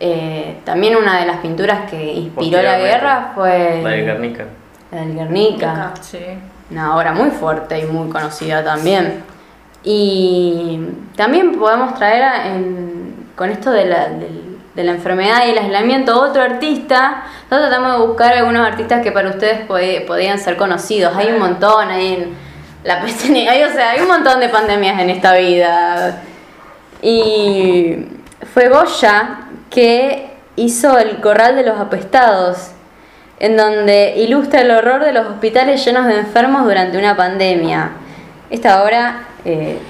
eh, 0.00 0.58
también 0.64 0.96
una 0.96 1.20
de 1.20 1.26
las 1.26 1.36
pinturas 1.38 1.88
que 1.90 2.02
inspiró 2.14 2.60
la 2.62 2.78
guerra 2.78 3.32
fue 3.34 3.80
La 3.82 3.90
de 3.90 4.02
Guernica. 4.02 4.44
la 4.90 5.00
del 5.00 5.14
Guernica. 5.14 5.92
Sí. 6.00 6.18
Una 6.70 6.96
obra 6.96 7.12
muy 7.12 7.30
fuerte 7.30 7.78
y 7.78 7.84
muy 7.84 8.08
conocida 8.10 8.64
también. 8.64 9.22
Y 9.82 10.80
también 11.16 11.52
podemos 11.58 11.94
traer 11.94 12.46
en- 12.46 13.26
con 13.36 13.50
esto 13.50 13.70
de 13.70 13.84
la, 13.84 14.08
del- 14.08 14.58
de 14.74 14.82
la 14.82 14.92
enfermedad 14.92 15.46
y 15.46 15.50
el 15.50 15.58
aislamiento 15.58 16.20
otro 16.20 16.42
artista. 16.42 17.24
Nosotros 17.50 17.68
tratamos 17.68 18.00
de 18.00 18.06
buscar 18.06 18.32
algunos 18.34 18.66
artistas 18.66 19.02
que 19.02 19.12
para 19.12 19.28
ustedes 19.28 19.68
pod- 19.68 20.06
podían 20.06 20.38
ser 20.38 20.56
conocidos. 20.56 21.14
Hay 21.16 21.28
un 21.28 21.38
montón, 21.38 21.88
hay 21.90 22.14
en 22.14 22.34
la 22.82 23.00
hay, 23.50 23.62
o 23.62 23.70
sea, 23.70 23.90
hay 23.90 24.00
un 24.00 24.08
montón 24.08 24.40
de 24.40 24.48
pandemias 24.48 24.98
en 25.00 25.10
esta 25.10 25.34
vida. 25.36 26.22
Y 27.02 28.06
fue 28.52 28.68
Goya 28.68 29.40
que 29.74 30.30
hizo 30.54 30.96
El 30.98 31.20
Corral 31.20 31.56
de 31.56 31.64
los 31.64 31.80
Apestados, 31.80 32.68
en 33.40 33.56
donde 33.56 34.14
ilustra 34.16 34.60
el 34.60 34.70
horror 34.70 35.04
de 35.04 35.12
los 35.12 35.26
hospitales 35.26 35.84
llenos 35.84 36.06
de 36.06 36.16
enfermos 36.20 36.64
durante 36.64 36.96
una 36.96 37.16
pandemia. 37.16 37.90
Esta 38.50 38.84
obra 38.84 39.24
eh, 39.44 39.80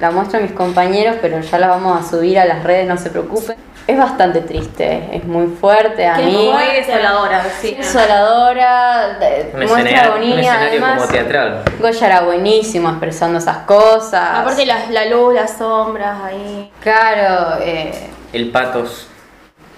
la 0.00 0.10
muestro 0.10 0.40
a 0.40 0.42
mis 0.42 0.50
compañeros, 0.50 1.16
pero 1.22 1.40
ya 1.40 1.58
la 1.58 1.68
vamos 1.68 2.04
a 2.04 2.10
subir 2.10 2.36
a 2.38 2.44
las 2.46 2.64
redes, 2.64 2.88
no 2.88 2.98
se 2.98 3.10
preocupen. 3.10 3.56
Es 3.86 3.96
bastante 3.96 4.40
triste, 4.42 5.08
es 5.12 5.24
muy 5.24 5.46
fuerte 5.46 6.06
a 6.06 6.16
Qué 6.16 6.24
mí. 6.24 6.50
Muy 6.52 6.74
desoladora, 6.74 7.42
sí. 7.60 7.74
Desoladora, 7.74 9.18
muestra 9.54 9.80
escenario, 9.80 10.00
un 10.00 10.08
agonía, 10.08 10.40
escenario 10.40 10.68
además. 10.68 10.94
como 11.00 11.12
teatral. 11.12 11.62
Goya 11.80 12.06
era 12.06 12.20
buenísimo 12.22 12.88
expresando 12.90 13.38
esas 13.38 13.58
cosas. 13.58 14.40
Aparte 14.40 14.66
la, 14.66 14.90
la 14.90 15.06
luz, 15.06 15.32
las 15.32 15.56
sombras 15.56 16.18
ahí. 16.24 16.70
Claro, 16.82 17.58
eh, 17.62 18.10
El 18.32 18.50
patos. 18.50 19.07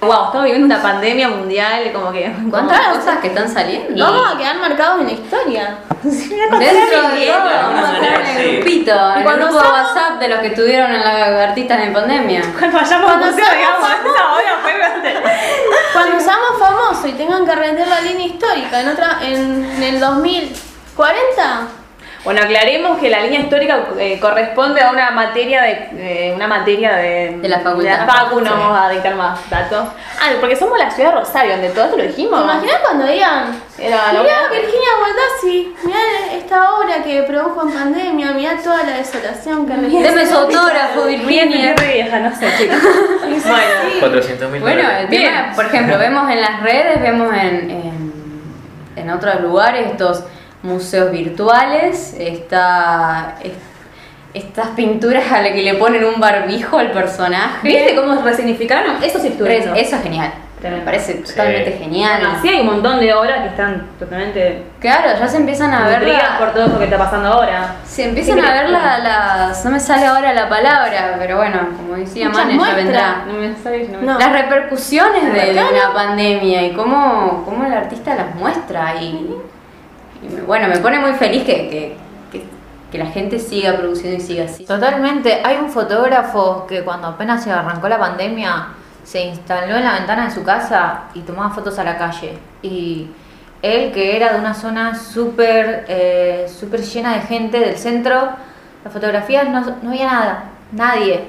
Wow, 0.00 0.24
estamos 0.26 0.44
viviendo 0.44 0.64
una 0.64 0.82
pandemia 0.82 1.28
mundial, 1.28 1.92
como 1.92 2.10
que. 2.10 2.32
¿cuántas 2.48 2.88
cosas 2.96 3.18
que 3.18 3.28
están 3.28 3.46
saliendo? 3.52 4.02
Vamos 4.02 4.34
a 4.34 4.38
quedar 4.38 4.56
marcados 4.56 5.00
en 5.02 5.06
la 5.08 5.12
historia. 5.12 5.78
Dentro 6.02 6.58
de 6.58 7.16
bien, 7.18 7.34
todo, 7.34 7.48
de 7.48 7.54
vamos 7.54 7.84
a 7.84 7.88
alguna 7.90 8.08
estar 8.08 8.20
en 8.22 8.36
el 8.38 8.56
grupito, 8.56 8.92
en 8.92 9.18
el 9.18 9.24
grupo 9.24 9.46
de 9.46 9.52
somos- 9.52 9.72
WhatsApp 9.72 10.18
de 10.18 10.28
los 10.28 10.38
que 10.40 10.46
estuvieron 10.46 10.90
en 10.94 11.00
la 11.04 11.42
artistas 11.44 11.80
en 11.82 11.92
pandemia. 11.92 12.42
Cuando 12.58 12.78
vayamos 12.78 13.10
a 13.10 13.16
museo, 13.16 13.34
digamos, 13.34 13.88
esa 13.90 14.32
hora 14.32 14.58
fue 14.62 14.72
Cuando 15.92 16.18
seamos 16.20 16.58
famosos 16.58 17.06
y 17.06 17.12
tengan 17.12 17.44
que 17.44 17.54
rendir 17.54 17.86
la 17.86 18.00
línea 18.00 18.26
histórica 18.26 18.80
en 18.80 18.88
otra 18.88 19.18
en, 19.22 19.64
en 19.76 19.82
el 19.82 20.00
2040, 20.00 21.60
Bueno, 22.22 22.42
aclaremos 22.42 22.98
que 22.98 23.08
la 23.08 23.20
línea 23.22 23.40
histórica 23.40 23.88
eh, 23.98 24.18
corresponde 24.20 24.82
a 24.82 24.90
una 24.90 25.10
materia 25.10 25.62
de 25.62 25.88
eh, 25.96 26.32
una 26.34 26.46
materia 26.46 26.94
de, 26.96 27.38
De 27.40 27.48
la 27.48 27.60
facultad. 27.60 27.92
De 27.92 28.06
la 28.06 28.06
facu, 28.06 28.40
no 28.42 28.50
vamos 28.50 28.78
a 28.78 28.90
dictar 28.90 29.14
más 29.14 29.48
datos. 29.48 29.88
Ah, 30.20 30.28
porque 30.38 30.54
somos 30.54 30.78
la 30.78 30.90
ciudad 30.90 31.14
de 31.14 31.20
Rosario, 31.20 31.52
donde 31.52 31.70
todo 31.70 31.84
esto 31.86 31.96
lo 31.96 32.02
dijimos. 32.02 32.38
¿Te 32.38 32.44
imaginas 32.44 32.76
cuando 32.84 33.06
digan? 33.06 33.62
Era 33.78 34.12
Mirá, 34.12 34.48
Virginia 34.50 34.88
Baldassi, 35.00 35.74
mirá 35.84 35.98
esta 36.34 36.74
obra 36.74 37.02
que 37.02 37.22
produjo 37.22 37.62
en 37.62 37.72
pandemia, 37.72 38.32
mirá 38.32 38.56
toda 38.62 38.82
la 38.82 38.98
desolación 38.98 39.66
que 39.66 39.74
Deme 39.74 40.26
su 40.26 40.36
autógrafo, 40.36 41.06
Virginia. 41.06 41.74
Vieja, 41.74 42.18
no 42.18 42.36
sé, 42.36 42.52
chicos. 42.58 42.76
bueno, 43.46 44.00
400 44.00 44.50
mil 44.50 44.60
Bueno, 44.60 44.82
el 44.90 45.08
tema, 45.08 45.52
por 45.56 45.64
ejemplo, 45.64 45.98
vemos 45.98 46.30
en 46.30 46.40
las 46.42 46.60
redes, 46.62 47.00
vemos 47.00 47.32
en, 47.32 47.70
en, 47.70 48.12
en 48.96 49.10
otros 49.10 49.40
lugares 49.40 49.86
estos 49.86 50.24
museos 50.62 51.10
virtuales, 51.10 52.14
está, 52.18 53.36
es- 53.42 53.52
estas 54.32 54.68
pinturas 54.68 55.30
a 55.32 55.42
las 55.42 55.52
que 55.52 55.62
le 55.62 55.74
ponen 55.74 56.04
un 56.04 56.20
barbijo 56.20 56.78
al 56.78 56.92
personaje. 56.92 57.66
¿viste 57.66 57.96
cómo 57.96 58.20
resignificaron? 58.22 59.02
Eso 59.02 59.18
sí 59.18 59.28
estuvo. 59.28 59.48
es- 59.48 59.66
Eso 59.66 59.96
es 59.96 60.02
genial. 60.02 60.32
Me 60.62 60.82
parece 60.82 61.14
totalmente 61.14 61.72
genial. 61.72 62.20
Bueno, 62.20 62.38
sí 62.42 62.48
hay 62.50 62.60
un 62.60 62.66
montón 62.66 63.00
de 63.00 63.14
obras 63.14 63.40
que 63.40 63.48
están 63.48 63.86
totalmente 63.98 64.62
Claro, 64.78 65.18
ya 65.18 65.26
se 65.26 65.38
empiezan 65.38 65.72
a 65.72 65.88
ver 65.88 66.06
la- 66.06 66.36
por 66.38 66.52
todo 66.52 66.66
lo 66.66 66.78
que 66.78 66.84
está 66.84 66.98
pasando 66.98 67.28
ahora. 67.32 67.76
se 67.86 68.04
empiezan 68.04 68.38
a 68.44 68.52
ver 68.52 68.68
la- 68.68 68.98
las 68.98 69.64
no 69.64 69.70
me 69.70 69.80
sale 69.80 70.04
ahora 70.06 70.34
la 70.34 70.50
palabra, 70.50 71.16
pero 71.18 71.38
bueno, 71.38 71.60
como 71.78 71.94
decía 71.96 72.28
Mane, 72.28 72.58
ya 72.58 72.74
vendrá. 72.74 73.24
No 73.26 73.32
me 73.32 73.54
sabes, 73.56 73.88
no 73.88 74.00
me- 74.00 74.06
No. 74.06 74.18
Las 74.18 74.32
repercusiones 74.32 75.32
de, 75.32 75.54
de 75.54 75.64
una 75.64 75.94
pandemia 75.94 76.62
y 76.66 76.72
cómo, 76.74 77.42
cómo 77.46 77.64
el 77.64 77.72
artista 77.72 78.14
las 78.14 78.34
muestra 78.34 78.96
y, 79.00 79.34
y 80.22 80.34
me- 80.34 80.42
bueno, 80.42 80.68
me 80.68 80.78
pone 80.78 80.98
muy 80.98 81.12
feliz 81.12 81.44
que, 81.44 81.68
que, 81.68 81.96
que- 82.92 82.98
la 82.98 83.06
gente 83.06 83.38
siga 83.38 83.76
produciendo 83.76 84.18
y 84.18 84.20
siga 84.20 84.44
así. 84.46 84.64
Totalmente. 84.64 85.40
Hay 85.44 85.58
un 85.58 85.70
fotógrafo 85.70 86.66
que 86.66 86.82
cuando 86.82 87.06
apenas 87.08 87.44
se 87.44 87.52
arrancó 87.52 87.88
la 87.88 87.98
pandemia 87.98 88.66
se 89.04 89.22
instaló 89.26 89.76
en 89.76 89.84
la 89.84 89.92
ventana 89.94 90.24
de 90.24 90.30
su 90.32 90.42
casa 90.42 91.02
y 91.14 91.20
tomaba 91.20 91.50
fotos 91.50 91.78
a 91.78 91.84
la 91.84 91.96
calle. 91.96 92.36
Y 92.62 93.08
él, 93.62 93.92
que 93.92 94.16
era 94.16 94.32
de 94.32 94.40
una 94.40 94.54
zona 94.54 94.94
súper 94.96 95.84
eh, 95.88 96.46
súper 96.48 96.80
llena 96.82 97.14
de 97.14 97.20
gente 97.20 97.60
del 97.60 97.76
centro, 97.76 98.30
las 98.84 98.92
fotografías 98.92 99.48
no, 99.48 99.60
no 99.82 99.90
había 99.90 100.06
nada, 100.06 100.44
nadie. 100.72 101.24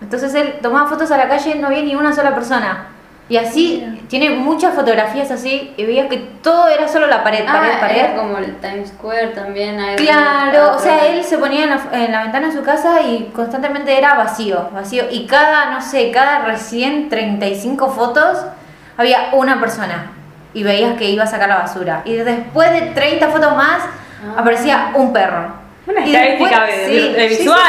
Entonces 0.00 0.34
él 0.34 0.54
tomaba 0.62 0.88
fotos 0.88 1.10
a 1.10 1.16
la 1.16 1.28
calle 1.28 1.56
y 1.56 1.58
no 1.58 1.66
había 1.68 1.82
ni 1.82 1.94
una 1.96 2.12
sola 2.14 2.34
persona. 2.34 2.86
Y 3.28 3.36
así, 3.38 4.04
tiene 4.08 4.30
muchas 4.30 4.74
fotografías 4.74 5.30
así 5.32 5.74
y 5.76 5.84
veías 5.84 6.06
que 6.08 6.16
todo 6.18 6.68
era 6.68 6.86
solo 6.86 7.08
la 7.08 7.24
pared, 7.24 7.44
pared, 7.44 7.70
Ah, 7.74 7.80
pared. 7.80 7.96
era 7.96 8.14
como 8.16 8.38
el 8.38 8.54
Times 8.60 8.90
Square 8.90 9.28
también. 9.28 9.80
hay 9.80 9.96
Claro, 9.96 10.76
o 10.76 10.78
sea, 10.78 11.06
él 11.08 11.24
se 11.24 11.36
ponía 11.38 11.64
en 11.64 11.70
la, 11.70 11.80
en 11.92 12.12
la 12.12 12.22
ventana 12.22 12.46
de 12.46 12.52
su 12.52 12.62
casa 12.62 13.00
y 13.02 13.32
constantemente 13.34 13.98
era 13.98 14.14
vacío, 14.14 14.70
vacío. 14.72 15.06
Y 15.10 15.26
cada, 15.26 15.72
no 15.72 15.80
sé, 15.82 16.12
cada 16.12 16.44
recién 16.44 17.08
35 17.08 17.90
fotos 17.90 18.38
había 18.96 19.30
una 19.32 19.58
persona 19.58 20.12
y 20.54 20.62
veías 20.62 20.96
que 20.96 21.10
iba 21.10 21.24
a 21.24 21.26
sacar 21.26 21.48
la 21.48 21.56
basura. 21.56 22.02
Y 22.04 22.12
después 22.14 22.70
de 22.72 22.92
30 22.92 23.28
fotos 23.28 23.56
más 23.56 23.80
aparecía 24.36 24.92
un 24.94 25.12
perro. 25.12 25.65
Una 25.86 26.04
estadística 26.04 26.66
visual. 27.28 27.60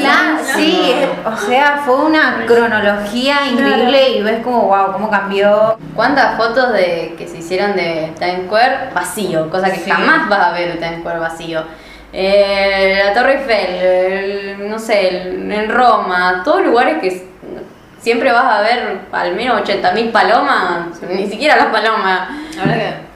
Claro, 0.00 0.38
sí, 0.54 0.80
eh, 0.94 1.08
o 1.26 1.36
sea, 1.36 1.82
fue 1.84 1.96
una 2.06 2.44
cronología 2.46 3.46
increíble 3.50 4.10
y 4.10 4.22
ves 4.22 4.42
como, 4.42 4.62
wow, 4.62 4.92
cómo 4.92 5.10
cambió. 5.10 5.76
¿Cuántas 5.94 6.36
fotos 6.36 6.72
de 6.72 7.14
que 7.18 7.28
se 7.28 7.38
hicieron 7.38 7.76
de 7.76 8.12
Times 8.18 8.46
Square 8.46 8.90
vacío? 8.94 9.50
Cosa 9.50 9.70
que 9.70 9.78
Sí. 9.80 9.90
jamás 9.90 10.28
vas 10.28 10.46
a 10.46 10.52
ver 10.52 10.72
de 10.72 10.78
Times 10.78 11.00
Square 11.00 11.18
vacío. 11.18 11.64
Eh, 12.12 13.02
la 13.04 13.12
Torre 13.12 13.40
Eiffel, 13.40 13.74
el- 14.60 14.70
no 14.70 14.78
sé, 14.78 15.08
el- 15.08 15.52
en 15.52 15.70
Roma, 15.70 16.40
todos 16.44 16.62
lugares 16.64 16.98
que 17.02 17.26
siempre 18.00 18.32
vas 18.32 18.44
a 18.44 18.60
ver 18.62 19.00
al 19.12 19.34
menos 19.34 19.60
80.000 19.60 20.10
palomas, 20.12 20.98
ni 21.10 21.26
siquiera 21.28 21.56
las 21.56 21.66
palomas. 21.66 22.28
Verdad 22.56 22.74
que. 22.74 23.15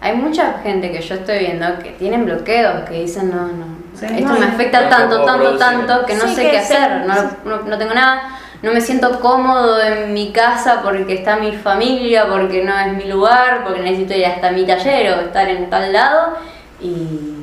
Hay 0.00 0.16
mucha 0.16 0.54
gente 0.62 0.90
que 0.90 1.00
yo 1.02 1.14
estoy 1.14 1.40
viendo 1.40 1.78
que 1.78 1.90
tienen 1.90 2.24
bloqueos, 2.24 2.88
que 2.88 3.02
dicen, 3.02 3.30
no, 3.30 3.48
no, 3.48 3.80
esto 4.00 4.32
no, 4.32 4.38
me 4.38 4.46
afecta 4.46 4.88
tanto, 4.88 5.24
tanto, 5.24 5.58
tanto, 5.58 6.06
que 6.06 6.14
no 6.14 6.26
Sí, 6.26 6.34
sé 6.34 6.42
que 6.44 6.50
qué 6.52 6.58
hacer, 6.58 7.06
no, 7.06 7.14
no, 7.44 7.62
no 7.64 7.78
tengo 7.78 7.92
nada, 7.92 8.38
no 8.62 8.72
me 8.72 8.80
siento 8.80 9.20
cómodo 9.20 9.82
en 9.82 10.12
mi 10.14 10.32
casa 10.32 10.80
porque 10.82 11.14
está 11.14 11.36
mi 11.36 11.52
familia, 11.52 12.26
porque 12.28 12.64
no 12.64 12.78
es 12.78 12.92
mi 12.94 13.04
lugar, 13.04 13.62
porque 13.64 13.80
necesito 13.80 14.14
ir 14.14 14.26
hasta 14.26 14.50
mi 14.52 14.64
taller 14.64 15.12
o 15.12 15.20
estar 15.22 15.48
en 15.48 15.68
tal 15.68 15.92
lado 15.92 16.36
y... 16.80 17.36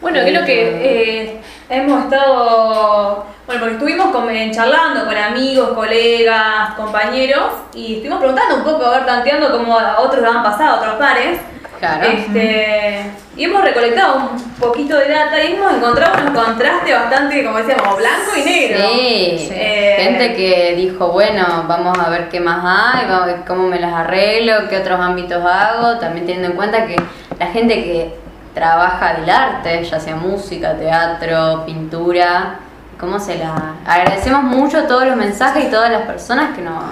Bueno, 0.00 0.20
creo 0.22 0.44
que 0.44 1.22
eh, 1.22 1.40
hemos 1.68 2.04
estado. 2.04 3.24
Bueno, 3.46 3.60
porque 3.60 3.74
estuvimos 3.74 4.06
con- 4.08 4.30
eh, 4.30 4.50
charlando 4.54 5.04
con 5.04 5.16
amigos, 5.16 5.70
colegas, 5.74 6.74
compañeros 6.76 7.50
y 7.74 7.94
estuvimos 7.96 8.18
preguntando 8.20 8.56
un 8.56 8.64
poco, 8.64 8.86
a 8.86 8.90
ver, 8.90 9.06
tanteando 9.06 9.50
cómo 9.52 9.78
a 9.78 10.00
otros 10.00 10.22
lo 10.22 10.30
han 10.30 10.42
pasado, 10.42 10.76
a 10.76 10.78
otros 10.78 10.94
pares. 10.94 11.38
Claro. 11.78 12.06
Este, 12.06 13.10
y 13.36 13.44
hemos 13.44 13.62
recolectado 13.62 14.30
un 14.30 14.38
poquito 14.54 14.96
de 14.96 15.08
data 15.08 15.42
y 15.42 15.52
hemos 15.54 15.74
encontrado 15.74 16.26
un 16.26 16.32
contraste 16.32 16.94
bastante, 16.94 17.44
como 17.44 17.58
decíamos, 17.58 17.98
blanco 17.98 18.30
y 18.38 18.42
negro. 18.42 18.78
Sí, 18.78 19.48
Eh, 19.52 19.96
gente 19.98 20.34
que 20.34 20.74
dijo, 20.76 21.08
bueno, 21.08 21.64
vamos 21.68 21.98
a 21.98 22.08
ver 22.08 22.30
qué 22.30 22.40
más 22.40 22.64
hay, 22.64 23.06
vamos 23.06 23.24
a 23.24 23.26
ver 23.26 23.40
cómo 23.46 23.64
me 23.68 23.78
las 23.78 23.92
arreglo, 23.92 24.68
qué 24.70 24.78
otros 24.78 24.98
ámbitos 24.98 25.44
hago, 25.44 25.98
también 25.98 26.24
teniendo 26.24 26.48
en 26.48 26.56
cuenta 26.56 26.86
que 26.86 26.96
la 27.38 27.46
gente 27.48 27.74
que 27.84 28.14
trabaja 28.54 29.14
del 29.14 29.28
arte, 29.28 29.84
ya 29.84 29.98
sea 30.00 30.16
música, 30.16 30.74
teatro, 30.76 31.64
pintura, 31.66 32.56
cómo 32.98 33.18
se 33.18 33.36
la... 33.36 33.74
Agradecemos 33.84 34.44
mucho 34.44 34.84
todos 34.84 35.06
los 35.06 35.16
mensajes 35.16 35.64
y 35.64 35.70
todas 35.70 35.90
las 35.90 36.02
personas 36.02 36.54
que 36.54 36.62
nos 36.62 36.82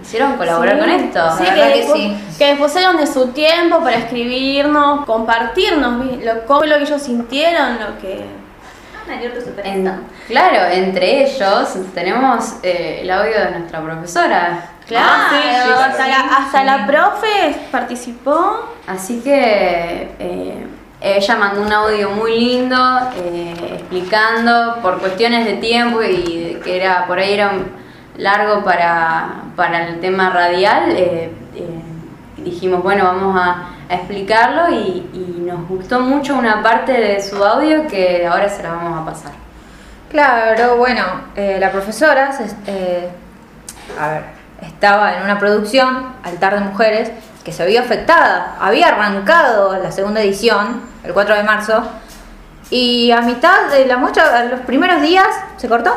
quisieron 0.00 0.36
colaborar 0.36 0.78
con 0.78 0.88
esto. 0.88 1.20
Sí, 1.36 1.44
La 1.44 1.54
que, 1.54 1.72
que 1.72 1.88
sí. 1.92 2.34
que 2.38 2.50
dispusieron 2.52 2.96
de 2.96 3.06
su 3.06 3.28
tiempo 3.28 3.80
para 3.80 3.96
escribirnos, 3.96 5.04
compartirnos 5.04 6.06
lo, 6.24 6.46
cómo 6.46 6.64
lo 6.64 6.76
que 6.78 6.82
ellos 6.84 7.02
sintieron, 7.02 7.78
lo 7.78 7.98
que... 8.00 8.24
En- 9.64 9.92
claro, 10.28 10.66
entre 10.72 11.24
ellos 11.24 11.68
tenemos 11.94 12.54
eh, 12.62 13.00
el 13.02 13.10
audio 13.10 13.40
de 13.40 13.50
nuestra 13.58 13.80
profesora. 13.80 14.70
Claro, 14.86 15.24
sí, 15.30 15.36
sí, 15.42 15.70
hasta, 15.84 16.06
la, 16.06 16.20
hasta 16.36 16.64
la 16.64 16.86
profe 16.86 17.56
participó. 17.72 18.68
Así 18.86 19.20
que 19.20 20.14
eh, 20.18 20.66
ella 21.00 21.36
mandó 21.36 21.62
un 21.62 21.72
audio 21.72 22.10
muy 22.10 22.38
lindo 22.38 22.76
eh, 23.16 23.54
explicando 23.78 24.76
por 24.82 24.98
cuestiones 25.00 25.46
de 25.46 25.54
tiempo 25.54 26.02
y 26.02 26.60
que 26.62 26.76
era 26.76 27.06
por 27.06 27.18
ahí 27.18 27.32
era 27.34 27.52
largo 28.16 28.62
para, 28.62 29.42
para 29.56 29.88
el 29.88 30.00
tema 30.00 30.30
radial. 30.30 30.90
eh, 30.90 31.32
eh, 31.54 31.80
dijimos, 32.38 32.82
bueno, 32.82 33.04
vamos 33.04 33.38
a, 33.40 33.66
explicarlo 33.90 34.72
y, 34.72 35.06
nos 35.44 35.66
gustó 35.68 35.98
mucho 35.98 36.36
una 36.36 36.62
parte 36.62 36.92
de 36.92 37.20
su 37.20 37.44
audio 37.44 37.88
que 37.88 38.24
ahora 38.24 38.48
se 38.48 38.62
la 38.62 38.70
vamos 38.70 39.02
a 39.02 39.04
pasar. 39.04 39.32
Claro, 40.08 40.76
bueno, 40.76 41.02
eh, 41.34 41.56
la 41.58 41.72
profesora 41.72 42.30
se- 42.32 42.54
eh, 42.68 43.10
a 44.00 44.08
ver, 44.10 44.22
estaba 44.62 45.16
en 45.16 45.24
una 45.24 45.40
producción, 45.40 46.14
Altar 46.22 46.54
de 46.54 46.60
Mujeres, 46.60 47.10
que 47.42 47.50
se 47.50 47.66
vio 47.66 47.80
afectada. 47.80 48.56
Había 48.60 48.88
arrancado 48.90 49.76
la 49.76 49.90
segunda 49.90 50.20
edición, 50.20 50.82
el 51.04 51.12
4 51.12 51.34
de 51.34 51.42
marzo, 51.42 51.82
y 52.70 53.10
a 53.10 53.20
mitad 53.20 53.68
de 53.70 53.86
la 53.86 53.96
muestra, 53.96 54.38
a 54.38 54.44
los 54.44 54.60
primeros 54.60 55.02
días, 55.02 55.26
se 55.56 55.68
cortó. 55.68 55.94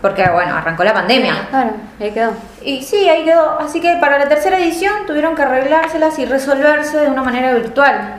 Porque, 0.00 0.24
bueno, 0.30 0.54
arrancó 0.54 0.84
la 0.84 0.94
pandemia. 0.94 1.48
Claro, 1.50 1.70
ahí 2.00 2.12
quedó. 2.12 2.30
Y 2.62 2.82
sí, 2.84 3.08
ahí 3.08 3.24
quedó. 3.24 3.58
Así 3.58 3.80
que 3.80 3.96
para 4.00 4.16
la 4.16 4.28
tercera 4.28 4.58
edición 4.58 5.06
tuvieron 5.06 5.34
que 5.34 5.42
arreglárselas 5.42 6.16
y 6.20 6.24
resolverse 6.24 6.98
de 6.98 7.08
una 7.08 7.24
manera 7.24 7.52
virtual. 7.52 8.14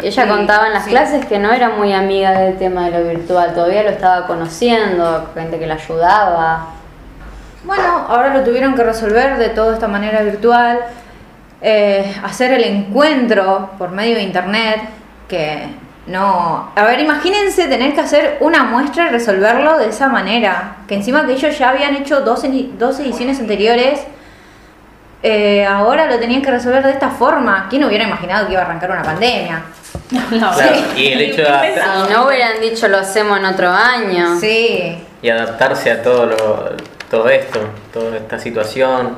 Ella 0.00 0.22
Sí, 0.22 0.28
contaba 0.28 0.68
en 0.68 0.74
las 0.74 0.84
sí. 0.84 0.90
clases 0.90 1.26
que 1.26 1.40
no 1.40 1.52
era 1.52 1.70
muy 1.70 1.92
amiga 1.92 2.32
del 2.32 2.56
tema 2.56 2.84
de 2.88 2.90
lo 2.98 3.08
virtual, 3.08 3.52
todavía 3.54 3.82
lo 3.82 3.90
estaba 3.90 4.26
conociendo, 4.28 5.30
gente 5.34 5.58
que 5.58 5.66
la 5.66 5.74
ayudaba. 5.74 6.66
Bueno, 7.64 8.06
ahora 8.08 8.34
lo 8.34 8.42
tuvieron 8.42 8.74
que 8.74 8.82
resolver 8.82 9.38
de 9.38 9.48
toda 9.50 9.74
esta 9.74 9.86
manera 9.88 10.22
virtual, 10.22 10.80
eh, 11.62 12.14
hacer 12.24 12.52
el 12.52 12.64
encuentro 12.64 13.70
por 13.78 13.90
medio 13.90 14.16
de 14.16 14.22
internet, 14.22 14.80
que 15.28 15.66
no... 16.06 16.72
A 16.74 16.84
ver, 16.84 16.98
imagínense 17.00 17.68
tener 17.68 17.94
que 17.94 18.00
hacer 18.00 18.38
una 18.40 18.64
muestra 18.64 19.06
y 19.06 19.08
resolverlo 19.10 19.78
de 19.78 19.88
esa 19.88 20.08
manera, 20.08 20.76
que 20.88 20.94
encima 20.96 21.24
que 21.24 21.32
ellos 21.34 21.56
ya 21.56 21.70
habían 21.70 21.94
hecho 21.96 22.20
dos, 22.22 22.42
dos 22.78 22.98
ediciones 23.00 23.38
anteriores, 23.38 24.00
eh, 25.22 25.64
ahora 25.64 26.06
lo 26.06 26.18
tenían 26.18 26.42
que 26.42 26.50
resolver 26.50 26.82
de 26.84 26.90
esta 26.90 27.10
forma. 27.10 27.68
¿Quién 27.70 27.84
hubiera 27.84 28.04
imaginado 28.04 28.46
que 28.46 28.54
iba 28.54 28.62
a 28.62 28.64
arrancar 28.64 28.90
una 28.90 29.02
pandemia? 29.04 29.62
Claro, 30.28 30.76
y 30.96 31.12
el 31.12 31.20
hecho 31.20 31.42
de 31.42 31.48
adaptar- 31.48 32.06
Si 32.06 32.12
no 32.12 32.26
hubieran 32.26 32.60
dicho 32.60 32.88
lo 32.88 32.98
hacemos 32.98 33.38
en 33.38 33.44
otro 33.46 33.70
año. 33.70 34.38
Sí. 34.40 34.98
y 35.22 35.28
adaptarse 35.30 35.90
a 35.92 36.02
todo 36.02 36.26
lo, 36.26 36.72
todo 37.08 37.28
esto, 37.28 37.60
toda 37.92 38.16
esta 38.16 38.38
situación. 38.40 39.16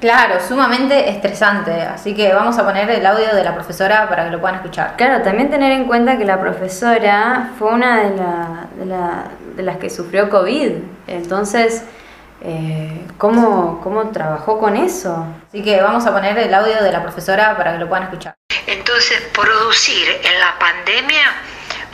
Claro, 0.00 0.38
sumamente 0.46 1.10
estresante. 1.10 1.72
Así 1.82 2.14
que 2.14 2.32
vamos 2.32 2.56
a 2.56 2.64
poner 2.64 2.88
el 2.90 3.04
audio 3.04 3.34
de 3.34 3.42
la 3.42 3.52
profesora 3.54 4.08
para 4.08 4.24
que 4.24 4.30
lo 4.30 4.40
puedan 4.40 4.56
escuchar. 4.56 4.94
Claro, 4.96 5.22
también 5.24 5.50
tener 5.50 5.72
en 5.72 5.86
cuenta 5.86 6.16
que 6.16 6.24
la 6.24 6.40
profesora 6.40 7.50
fue 7.58 7.72
una 7.72 8.02
de, 8.02 8.16
la- 8.16 8.66
de 8.78 8.86
la- 8.86 9.24
de 9.56 9.62
las 9.64 9.76
que 9.78 9.90
sufrió 9.90 10.30
COVID. 10.30 10.70
Entonces, 11.08 11.82
eh, 12.42 13.06
¿cómo, 13.18 13.80
¿cómo 13.82 14.10
trabajó 14.10 14.60
con 14.60 14.76
eso? 14.76 15.26
Así 15.48 15.64
que 15.64 15.80
vamos 15.82 16.06
a 16.06 16.12
poner 16.12 16.38
el 16.38 16.54
audio 16.54 16.80
de 16.80 16.92
la 16.92 17.02
profesora 17.02 17.56
para 17.56 17.72
que 17.72 17.78
lo 17.80 17.88
puedan 17.88 18.04
escuchar. 18.04 18.34
Entonces, 18.68 19.20
producir 19.34 20.06
en 20.22 20.38
la 20.38 20.56
pandemia 20.60 21.24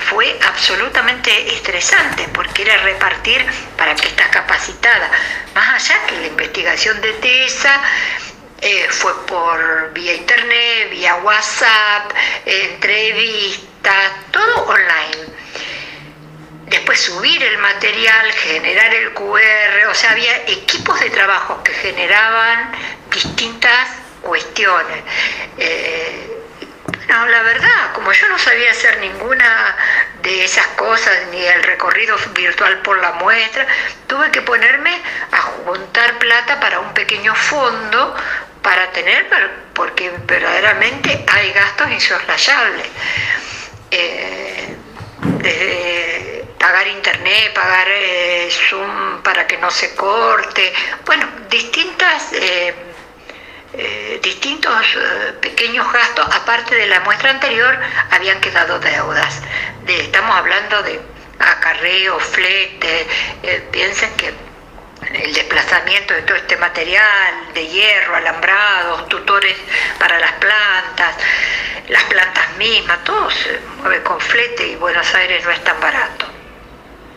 fue 0.09 0.39
absolutamente 0.47 1.55
estresante 1.55 2.29
porque 2.33 2.63
era 2.63 2.77
repartir 2.79 3.45
para 3.77 3.95
que 3.95 4.09
estás 4.09 4.29
capacitada. 4.29 5.11
Más 5.55 5.75
allá 5.75 6.07
que 6.07 6.17
la 6.17 6.27
investigación 6.27 7.01
de 7.01 7.13
TESA 7.15 7.81
eh, 8.61 8.87
fue 8.91 9.27
por 9.27 9.93
vía 9.93 10.15
internet, 10.15 10.91
vía 10.91 11.17
WhatsApp, 11.17 12.13
entrevistas, 12.45 14.13
todo 14.31 14.65
online. 14.67 15.35
Después 16.67 17.01
subir 17.01 17.43
el 17.43 17.59
material, 17.59 18.33
generar 18.33 18.93
el 18.95 19.13
QR, 19.13 19.89
o 19.91 19.95
sea, 19.95 20.13
había 20.13 20.37
equipos 20.47 20.99
de 21.01 21.11
trabajo 21.11 21.63
que 21.63 21.73
generaban 21.73 22.73
distintas 23.11 23.89
cuestiones. 24.23 25.05
Eh, 25.59 26.44
no, 27.09 27.27
la 27.27 27.43
verdad, 27.43 27.93
como 27.93 28.13
yo 28.13 28.29
no 28.29 28.39
sabía 28.39 28.71
hacer 28.71 28.99
ninguna 28.99 29.77
de 30.23 30.45
esas 30.45 30.67
cosas, 30.69 31.13
ni 31.31 31.45
el 31.45 31.63
recorrido 31.63 32.17
virtual 32.35 32.79
por 32.79 32.99
la 32.99 33.13
muestra, 33.13 33.67
tuve 34.07 34.31
que 34.31 34.43
ponerme 34.43 35.01
a 35.33 35.41
juntar 35.43 36.19
plata 36.19 36.59
para 36.61 36.81
un 36.81 36.95
pequeño 36.95 37.35
fondo 37.35 38.17
para 38.63 38.91
tener, 38.93 39.29
porque 39.75 40.11
verdaderamente 40.27 41.25
hay 41.29 41.53
gastos 41.53 41.91
insoslayables. 41.91 42.87
Eh, 43.91 44.77
desde 45.39 46.45
pagar 46.59 46.87
internet, 46.87 47.53
pagar 47.53 47.87
eh, 47.91 48.49
Zoom 48.51 49.23
para 49.23 49.47
que 49.47 49.59
no 49.59 49.71
se 49.71 49.95
corte, 49.95 50.73
bueno, 51.05 51.29
distintas... 51.51 52.33
eh, 52.33 52.75
eh, 53.77 54.21
distintos 54.23 54.75
eh, 54.97 55.33
pequeños 55.41 55.91
gastos, 55.93 56.27
aparte 56.35 56.75
de 56.75 56.87
la 56.87 57.01
muestra 57.01 57.31
anterior, 57.31 57.79
habían 58.11 58.41
quedado 58.41 58.79
deudas. 58.79 59.41
De- 59.85 60.01
estamos 60.01 60.35
hablando 60.37 60.83
de 60.83 61.01
acarreo, 61.39 62.19
flete, 62.21 63.07
eh, 63.43 63.69
piensen 63.73 64.15
que 64.17 64.33
el 65.13 65.35
desplazamiento 65.35 66.15
de 66.15 66.23
todo 66.23 66.37
este 66.37 66.57
material 66.57 67.35
de 67.53 67.67
hierro, 67.69 68.17
alambrados, 68.17 69.09
tutores 69.09 69.57
para 69.99 70.19
las 70.19 70.33
plantas, 70.35 71.17
las 71.89 72.03
plantas 72.05 72.57
mismas, 72.57 73.05
todo 73.05 73.31
se 73.31 73.59
mueve 73.83 74.03
con 74.03 74.19
flete 74.21 74.67
y 74.69 74.77
Buenos 74.77 75.15
Aires 75.15 75.45
no 75.45 75.51
es 75.51 75.63
tan 75.63 75.79
barato. 75.81 76.27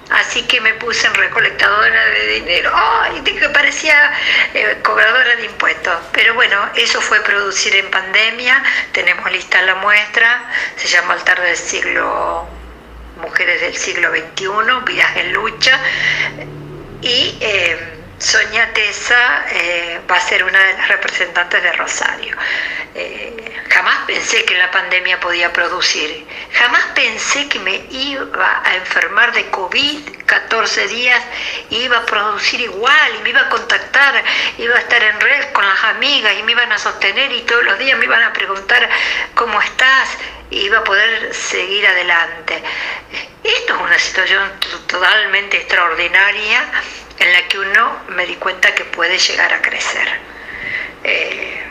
Así 0.10 0.44
que 0.44 0.62
me 0.62 0.74
puse 0.76 1.06
en 1.06 1.14
recolectadora 1.16 2.06
de 2.06 2.28
dinero. 2.28 2.72
¡Ay! 2.74 3.22
que 3.22 3.50
parecía 3.50 4.14
eh, 4.54 4.78
cobradora 4.82 5.36
de 5.36 5.46
impuestos. 5.46 5.96
Pero 6.14 6.34
bueno, 6.34 6.58
eso 6.76 7.02
fue 7.02 7.22
producir 7.22 7.76
en 7.76 7.92
pandemia. 7.92 8.64
Tenemos 8.94 9.30
lista 9.32 9.62
la 9.64 9.76
muestra. 9.76 10.50
Se 10.78 10.88
llama 10.88 11.14
Altar 11.14 11.42
del 11.42 11.58
siglo, 11.58 12.48
Mujeres 13.22 13.62
del 13.62 13.76
siglo 13.76 14.10
XXI, 14.12 14.48
Vidas 14.86 15.18
en 15.18 15.34
Lucha. 15.34 15.80
Y 17.02 17.38
eh, 17.42 17.97
Sonia 18.20 18.74
Tesa 18.74 19.46
eh, 19.52 20.02
va 20.10 20.16
a 20.16 20.20
ser 20.20 20.44
una 20.44 20.60
de 20.60 20.74
las 20.74 20.88
representantes 20.88 21.62
de 21.62 21.72
Rosario. 21.74 22.36
Eh, 22.96 23.62
jamás 23.70 24.06
pensé 24.08 24.44
que 24.44 24.58
la 24.58 24.72
pandemia 24.72 25.20
podía 25.20 25.54
producir. 25.54 26.26
Jamás 26.54 26.84
pensé 26.96 27.48
que 27.48 27.60
me 27.60 27.76
iba 27.92 28.62
a 28.66 28.76
enfermar 28.76 29.34
de 29.34 29.48
COVID 29.52 30.18
14 30.26 30.88
días, 30.88 31.24
iba 31.70 32.00
a 32.00 32.06
producir 32.06 32.60
igual 32.62 33.16
y 33.20 33.24
me 33.24 33.30
iba 33.30 33.42
a 33.42 33.50
contactar, 33.50 34.24
iba 34.58 34.76
a 34.76 34.80
estar 34.80 35.02
en 35.04 35.22
red 35.22 35.52
con 35.54 35.66
las 35.66 35.84
amigas 35.84 36.34
y 36.40 36.44
me 36.44 36.54
iban 36.54 36.72
a 36.72 36.78
sostener 36.80 37.32
y 37.32 37.42
todos 37.42 37.64
los 37.64 37.78
días 37.78 37.98
me 38.00 38.06
iban 38.06 38.24
a 38.24 38.34
preguntar 38.34 38.90
cómo 39.36 39.62
estás 39.62 40.10
y 40.18 40.37
iba 40.52 40.80
a 40.80 40.84
poder 40.84 41.34
seguir 41.34 41.86
adelante. 41.86 42.62
Esto 43.44 43.76
es 43.76 43.82
una 43.82 44.00
situación 44.00 44.52
totalmente 44.90 45.58
extraordinaria 45.58 46.66
en 47.20 47.34
la 47.34 47.48
que 47.48 47.60
uno 47.60 48.02
me 48.10 48.26
di 48.26 48.36
cuenta 48.36 48.74
que 48.74 48.86
puede 48.86 49.18
llegar 49.18 49.54
a 49.54 49.62
crecer. 49.62 50.08
Eh, 51.04 51.64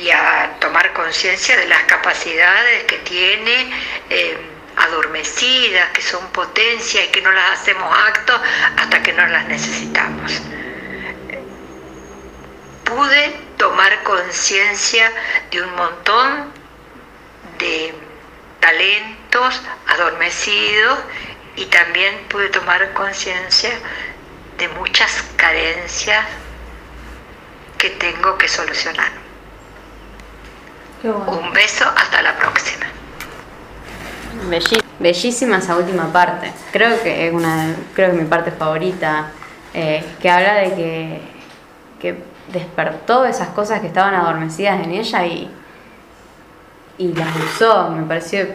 y 0.00 0.10
a 0.10 0.56
tomar 0.60 0.94
conciencia 0.94 1.56
de 1.58 1.66
las 1.66 1.82
capacidades 1.82 2.84
que 2.84 2.96
tiene 2.98 3.70
eh, 4.08 4.38
adormecidas, 4.76 5.90
que 5.90 6.00
son 6.00 6.26
potencia 6.28 7.04
y 7.04 7.08
que 7.08 7.20
no 7.20 7.30
las 7.32 7.60
hacemos 7.60 7.94
actos 8.06 8.40
hasta 8.78 9.02
que 9.02 9.12
no 9.12 9.26
las 9.26 9.46
necesitamos. 9.46 10.40
Pude 12.84 13.36
tomar 13.58 14.02
conciencia 14.02 15.12
de 15.50 15.62
un 15.62 15.74
montón 15.76 16.59
de 17.60 17.94
talentos 18.60 19.62
adormecidos 19.86 20.98
y 21.56 21.66
también 21.66 22.14
pude 22.28 22.48
tomar 22.48 22.92
conciencia 22.92 23.70
de 24.58 24.68
muchas 24.68 25.24
carencias 25.36 26.24
que 27.78 27.90
tengo 27.90 28.36
que 28.36 28.48
solucionar. 28.48 29.08
Un 31.02 31.52
beso, 31.52 31.84
hasta 31.96 32.20
la 32.20 32.36
próxima. 32.36 32.86
Bellísima 34.98 35.58
esa 35.58 35.76
última 35.76 36.12
parte. 36.12 36.52
Creo 36.72 37.02
que 37.02 37.26
es 37.26 37.32
una, 37.32 37.74
creo 37.94 38.10
que 38.10 38.18
mi 38.18 38.28
parte 38.28 38.50
favorita, 38.50 39.30
eh, 39.72 40.04
que 40.20 40.30
habla 40.30 40.54
de 40.56 40.74
que, 40.74 41.22
que 42.00 42.22
despertó 42.48 43.24
esas 43.24 43.48
cosas 43.48 43.80
que 43.80 43.86
estaban 43.86 44.14
adormecidas 44.14 44.84
en 44.84 44.92
ella 44.92 45.24
y, 45.24 45.50
y 47.00 47.14
las 47.14 47.34
usó. 47.36 47.90
Me 47.90 48.02
pareció 48.02 48.46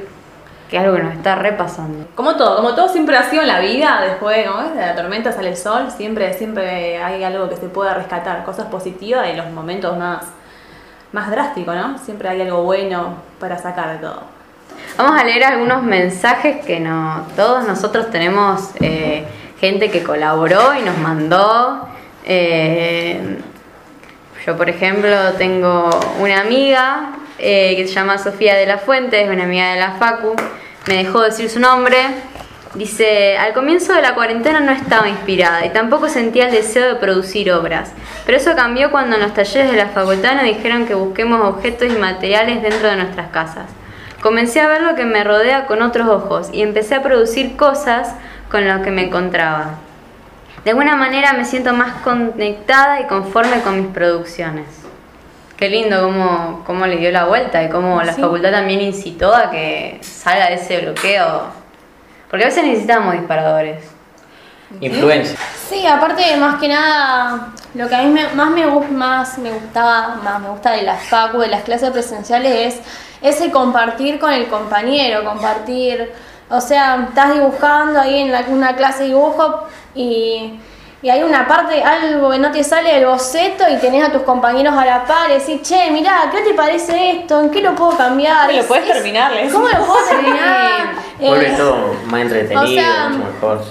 que 0.70 0.78
es 0.78 0.84
algo 0.84 0.96
que 0.96 1.04
nos 1.04 1.14
está 1.14 1.36
repasando. 1.36 2.08
Como 2.16 2.36
todo, 2.36 2.56
como 2.58 2.76
todo 2.76 2.88
siempre 2.88 3.18
ha 3.18 3.30
sido 3.30 3.42
en 3.42 3.48
la 3.48 3.60
vida, 3.60 4.02
después 4.02 4.46
¿no? 4.46 4.70
de 4.70 4.82
la 4.82 4.96
tormenta 4.96 5.32
sale 5.32 5.50
el 5.50 5.58
sol, 5.58 5.88
siempre, 5.96 6.34
siempre 6.34 6.98
hay 6.98 7.24
algo 7.24 7.50
que 7.50 7.58
se 7.58 7.68
pueda 7.68 7.94
rescatar, 7.96 8.44
cosas 8.46 8.68
positivas 8.68 9.28
y 9.32 9.36
los 9.36 9.50
momentos 9.52 9.98
más, 9.98 10.26
más 11.12 11.30
drásticos, 11.30 11.76
¿no? 11.76 11.98
Siempre 11.98 12.30
hay 12.30 12.42
algo 12.42 12.64
bueno 12.64 13.16
para 13.40 13.58
sacar 13.58 13.94
de 13.94 13.98
todo. 13.98 14.22
Vamos 14.98 15.20
a 15.20 15.24
leer 15.24 15.44
algunos 15.44 15.84
mensajes 15.84 16.64
que 16.66 16.80
no, 16.80 17.26
todos 17.36 17.66
nosotros 17.68 18.10
tenemos 18.12 18.70
eh, 18.80 19.26
gente 19.60 19.90
que 19.90 20.04
colaboró 20.04 20.74
y 20.80 20.84
nos 20.84 20.98
mandó. 21.00 21.88
eh, 22.26 23.40
yo, 24.46 24.56
por 24.56 24.70
ejemplo, 24.70 25.34
tengo 25.40 25.90
una 26.20 26.42
amiga 26.42 27.10
eh, 27.38 27.76
que 27.76 27.88
se 27.88 27.94
llama 27.94 28.18
Sofía 28.18 28.56
de 28.56 28.66
la 28.66 28.78
Fuente, 28.78 29.24
es 29.24 29.30
una 29.30 29.44
amiga 29.44 29.72
de 29.74 29.80
la 29.80 29.92
Facu, 29.94 30.36
me 30.88 30.96
dejó 30.98 31.22
decir 31.22 31.50
su 31.50 31.60
nombre. 31.60 31.98
Dice, 32.76 33.38
al 33.38 33.54
comienzo 33.54 33.94
de 33.94 34.02
la 34.02 34.16
cuarentena 34.16 34.60
no 34.60 34.74
estaba 34.74 35.08
inspirada 35.08 35.66
y 35.66 35.70
tampoco 35.70 36.10
sentía 36.10 36.48
el 36.48 36.52
deseo 36.52 36.86
de 36.94 36.96
producir 36.96 37.50
obras, 37.54 37.94
pero 38.26 38.38
eso 38.38 38.54
cambió 38.54 38.92
cuando 38.92 39.16
en 39.16 39.22
los 39.22 39.34
talleres 39.34 39.72
de 39.72 39.78
la 39.78 39.88
facultad 39.88 40.36
nos 40.36 40.44
dijeron 40.44 40.86
que 40.86 40.94
busquemos 40.94 41.40
objetos 41.48 41.88
y 41.88 41.98
materiales 41.98 42.62
dentro 42.62 42.90
de 42.90 42.98
nuestras 42.98 43.30
casas. 43.30 43.68
Comencé 44.22 44.60
a 44.60 44.68
ver 44.68 44.82
lo 44.82 44.96
que 44.96 45.06
me 45.06 45.24
rodea 45.24 45.68
con 45.68 45.82
otros 45.82 46.10
ojos 46.10 46.50
y 46.52 46.64
empecé 46.64 46.96
a 46.96 47.02
producir 47.02 47.56
cosas 47.56 48.14
con 48.52 48.68
lo 48.68 48.82
que 48.82 48.92
me 48.92 49.06
encontraba. 49.06 49.76
De 50.66 50.72
alguna 50.72 50.98
manera 50.98 51.34
me 51.34 51.46
siento 51.46 51.74
más 51.74 52.02
conectada 52.02 53.00
y 53.00 53.06
conforme 53.06 53.62
con 53.62 53.80
mis 53.80 53.94
producciones. 53.94 54.85
Qué 55.58 55.70
lindo 55.70 56.02
cómo, 56.04 56.64
cómo 56.66 56.86
le 56.86 56.98
dio 56.98 57.12
la 57.12 57.26
vuelta 57.26 57.64
y 57.64 57.70
cómo 57.70 58.02
la 58.02 58.14
facultad 58.14 58.52
también 58.52 58.82
incitó 58.82 59.34
a 59.34 59.50
que 59.52 60.00
salga 60.02 60.48
de 60.50 60.56
ese 60.56 60.80
bloqueo. 60.82 61.44
Porque 62.30 62.44
a 62.44 62.48
veces 62.50 62.66
necesitamos 62.66 63.14
disparadores. 63.14 63.84
Influencia. 64.82 65.38
Sí, 65.70 65.86
aparte 65.88 66.36
más 66.38 66.60
que 66.60 66.68
nada, 66.68 67.54
lo 67.76 67.88
que 67.88 67.96
a 67.96 68.02
mí 68.02 68.10
me- 68.10 68.28
más 68.34 68.50
me 68.50 68.66
más 68.66 69.38
me 69.38 69.52
gustaba, 69.52 70.16
más 70.24 70.42
me 70.42 70.50
gusta 70.50 70.72
de 70.72 70.82
las 70.82 71.02
facu, 71.04 71.38
de 71.40 71.48
las 71.48 71.62
clases 71.64 71.92
presenciales 71.92 72.76
es 72.76 72.82
ese 73.22 73.52
compartir 73.52 74.20
con 74.20 74.34
el 74.34 74.48
compañero, 74.48 75.24
compartir, 75.24 76.12
o 76.50 76.60
sea, 76.60 77.06
estás 77.08 77.34
dibujando 77.36 78.02
ahí 78.02 78.20
en 78.22 78.32
la- 78.32 78.44
una 78.50 78.76
clase 78.76 79.04
de 79.04 79.10
dibujo 79.10 79.64
y, 79.94 80.60
y 81.06 81.10
hay 81.12 81.22
una 81.22 81.48
parte, 81.48 81.84
algo 81.84 82.32
que 82.32 82.40
no 82.40 82.50
te 82.52 82.64
sale 82.64 82.96
del 82.96 83.06
boceto 83.06 83.64
y 83.72 83.76
tenés 83.78 84.10
a 84.10 84.12
tus 84.12 84.24
compañeros 84.24 84.74
a 84.76 84.84
la 84.84 85.06
par 85.06 85.30
y 85.30 85.34
decís, 85.36 85.62
che, 85.62 85.92
mirá, 85.92 86.32
¿qué 86.32 86.42
te 86.42 86.56
parece 86.56 87.12
esto? 87.12 87.42
¿En 87.42 87.52
qué 87.52 87.62
lo 87.62 87.76
puedo 87.76 87.96
cambiar? 87.96 88.48
¿Cómo 88.48 88.54
lo 88.54 88.60
Es- 88.62 88.66
puedes 88.66 88.88
es- 88.88 88.94
terminar? 88.94 89.32
¿Cómo 89.52 89.68
lo 89.68 89.86
puedo 89.86 90.04
terminar? 90.10 90.94
Vuelve 91.20 91.50
Eh, 91.52 91.56
todo 91.56 91.94
más 92.08 92.22
entretenido, 92.22 92.64
o 92.64 92.68
sea, 92.68 93.10
mucho 93.10 93.24
mejor. 93.34 93.64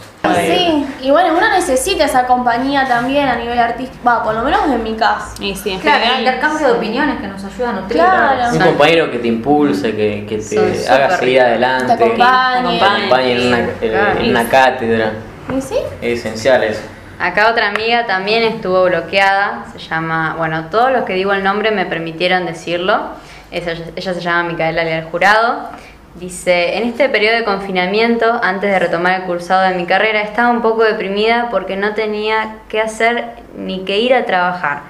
Sí, 0.47 0.87
y 1.03 1.11
bueno, 1.11 1.35
uno 1.37 1.49
necesita 1.51 2.05
esa 2.05 2.25
compañía 2.29 2.87
también 2.87 3.29
a 3.29 3.35
nivel 3.35 3.59
artístico, 3.59 4.05
va, 4.07 4.23
por 4.23 4.33
lo 4.37 4.43
menos 4.43 4.61
en 4.67 4.85
mi 4.85 4.95
caso. 4.95 5.35
Sí, 5.37 5.57
sí, 5.57 5.71
en 5.73 5.81
Claro, 5.81 5.97
el 5.97 6.03
general. 6.05 6.21
intercambio 6.25 6.67
de 6.69 6.73
opiniones 6.75 7.21
que 7.21 7.27
nos 7.27 7.45
ayuda 7.45 7.69
a 7.71 7.73
nutrir. 7.73 8.01
Claro. 8.01 8.53
Un 8.53 8.59
compañero 8.61 9.11
que 9.11 9.19
te 9.19 9.27
impulse, 9.27 9.91
que, 9.97 10.25
que 10.29 10.39
te 10.39 10.89
haga 10.89 11.17
seguir 11.19 11.33
ricos. 11.41 11.45
adelante, 11.49 11.87
Te 11.97 12.05
acompañe. 12.05 12.79
te 12.79 12.85
acompañe 12.85 13.33
en 13.33 13.49
una, 13.49 13.59
en- 13.59 14.19
en 14.25 14.31
una 14.31 14.49
cátedra. 14.49 15.13
¿Y 15.55 15.61
sí? 15.61 15.77
Es 16.01 16.21
esencial 16.21 16.63
eso. 16.63 16.81
Acá 17.19 17.51
otra 17.51 17.69
amiga 17.69 18.07
también 18.07 18.43
estuvo 18.43 18.85
bloqueada, 18.85 19.67
se 19.73 19.79
llama, 19.79 20.35
bueno, 20.37 20.67
todos 20.71 20.91
los 20.91 21.05
que 21.05 21.15
digo 21.15 21.33
el 21.33 21.45
nombre 21.45 21.71
me 21.71 21.87
permitieron 21.87 22.45
decirlo. 22.45 23.11
Ella, 23.51 23.77
se 23.97 24.21
llama 24.21 24.51
Micaela 24.51 24.83
Leal 24.83 25.05
Jurado. 25.05 25.69
Dice, 26.17 26.77
en 26.77 26.89
este 26.89 27.09
periodo 27.09 27.37
de 27.37 27.45
confinamiento, 27.45 28.41
antes 28.43 28.71
de 28.71 28.79
retomar 28.79 29.21
el 29.21 29.27
cursado 29.27 29.69
de 29.69 29.77
mi 29.77 29.87
carrera, 29.87 30.23
estaba 30.23 30.51
un 30.51 30.61
poco 30.61 30.83
deprimida 30.83 31.49
porque 31.51 31.77
no 31.77 31.95
tenía 31.95 32.57
qué 32.69 32.81
hacer 32.81 33.25
ni 33.57 33.85
que 33.85 33.99
ir 33.99 34.15
a 34.15 34.25
trabajar. 34.25 34.83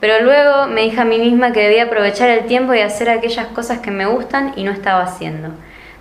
Pero 0.00 0.24
luego 0.24 0.66
me 0.68 0.82
dije 0.82 1.00
a 1.00 1.04
mí 1.04 1.18
misma 1.18 1.52
que 1.52 1.64
debía 1.64 1.84
aprovechar 1.84 2.30
el 2.30 2.46
tiempo 2.46 2.72
y 2.72 2.80
hacer 2.80 3.10
aquellas 3.10 3.46
cosas 3.48 3.80
que 3.80 3.90
me 3.90 4.06
gustan 4.06 4.52
y 4.56 4.64
no 4.64 4.70
estaba 4.70 5.02
haciendo. 5.02 5.50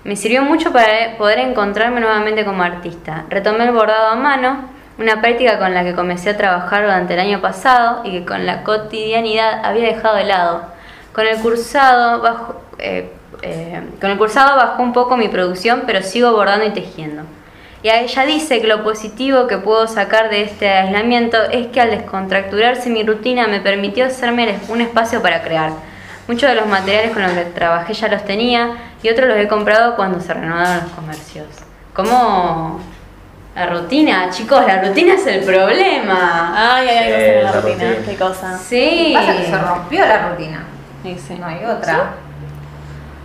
Me 0.04 0.16
sirvió 0.16 0.44
mucho 0.44 0.72
para 0.72 1.18
poder 1.18 1.40
encontrarme 1.40 2.00
nuevamente 2.00 2.46
como 2.46 2.64
artista. 2.64 3.26
Retomé 3.30 3.66
el 3.66 3.72
bordado 3.72 4.08
a 4.08 4.16
mano, 4.16 4.77
una 4.98 5.22
práctica 5.22 5.60
con 5.60 5.74
la 5.74 5.84
que 5.84 5.94
comencé 5.94 6.32
a 6.32 6.38
trabajar 6.38 6.84
durante 6.84 7.14
el 7.14 7.20
año 7.20 7.42
pasado 7.42 8.02
y 8.04 8.12
que 8.12 8.26
con 8.26 8.46
la 8.46 8.64
cotidianidad 8.64 9.64
había 9.64 9.86
dejado 9.86 10.16
de 10.16 10.26
lado. 10.26 10.62
Con 11.14 11.28
el 11.28 11.38
cursado 11.38 12.22
bajo, 12.22 12.62
eh, 12.80 13.12
eh, 13.42 13.82
con 14.02 14.12
el 14.12 14.18
cursado 14.18 14.56
bajó 14.56 14.82
un 14.82 14.94
poco 14.94 15.18
mi 15.18 15.28
producción, 15.28 15.84
pero 15.86 16.02
sigo 16.02 16.32
bordando 16.32 16.66
y 16.66 16.72
tejiendo. 16.72 17.24
Y 17.84 17.90
ella 17.90 18.26
dice 18.26 18.60
que 18.60 18.68
lo 18.68 18.84
positivo 18.84 19.48
que 19.48 19.58
puedo 19.58 19.88
sacar 19.88 20.30
de 20.30 20.42
este 20.42 20.68
aislamiento 20.68 21.38
es 21.52 21.68
que 21.68 21.80
al 21.80 21.92
descontracturarse 21.92 22.90
mi 22.90 23.04
rutina 23.04 23.48
me 23.48 23.60
permitió 23.60 24.06
hacerme 24.06 24.60
un 24.68 24.82
espacio 24.82 25.22
para 25.22 25.44
crear. 25.44 25.72
Muchos 26.28 26.50
de 26.50 26.56
los 26.56 26.66
materiales 26.66 27.12
con 27.12 27.22
los 27.22 27.32
que 27.32 27.46
trabajé 27.46 27.94
ya 27.94 28.08
los 28.10 28.26
tenía 28.26 28.72
y 29.04 29.10
otros 29.10 29.30
los 29.30 29.38
he 29.38 29.48
comprado 29.48 29.96
cuando 29.96 30.20
se 30.20 30.34
renovaron 30.34 30.84
los 30.84 30.92
comercios. 30.92 31.48
Como 31.94 32.82
la 33.58 33.66
rutina, 33.66 34.30
chicos, 34.30 34.64
la 34.68 34.84
rutina 34.84 35.16
es 35.16 35.26
el 35.26 35.44
problema. 35.44 36.54
Ay, 36.76 36.88
ay, 36.90 36.98
ay, 37.12 37.44
la 37.44 37.52
la 37.52 37.60
rutina. 37.60 37.90
rutina. 37.90 38.06
Qué 38.06 38.16
cosa. 38.16 38.56
Sí. 38.56 39.12
Pasa 39.16 39.36
que 39.36 39.46
se 39.46 39.58
rompió 39.58 40.06
la 40.06 40.30
rutina. 40.30 40.64
Sí, 41.02 41.18
sí. 41.18 41.36
No 41.40 41.48
hay 41.48 41.66
otra. 41.66 42.12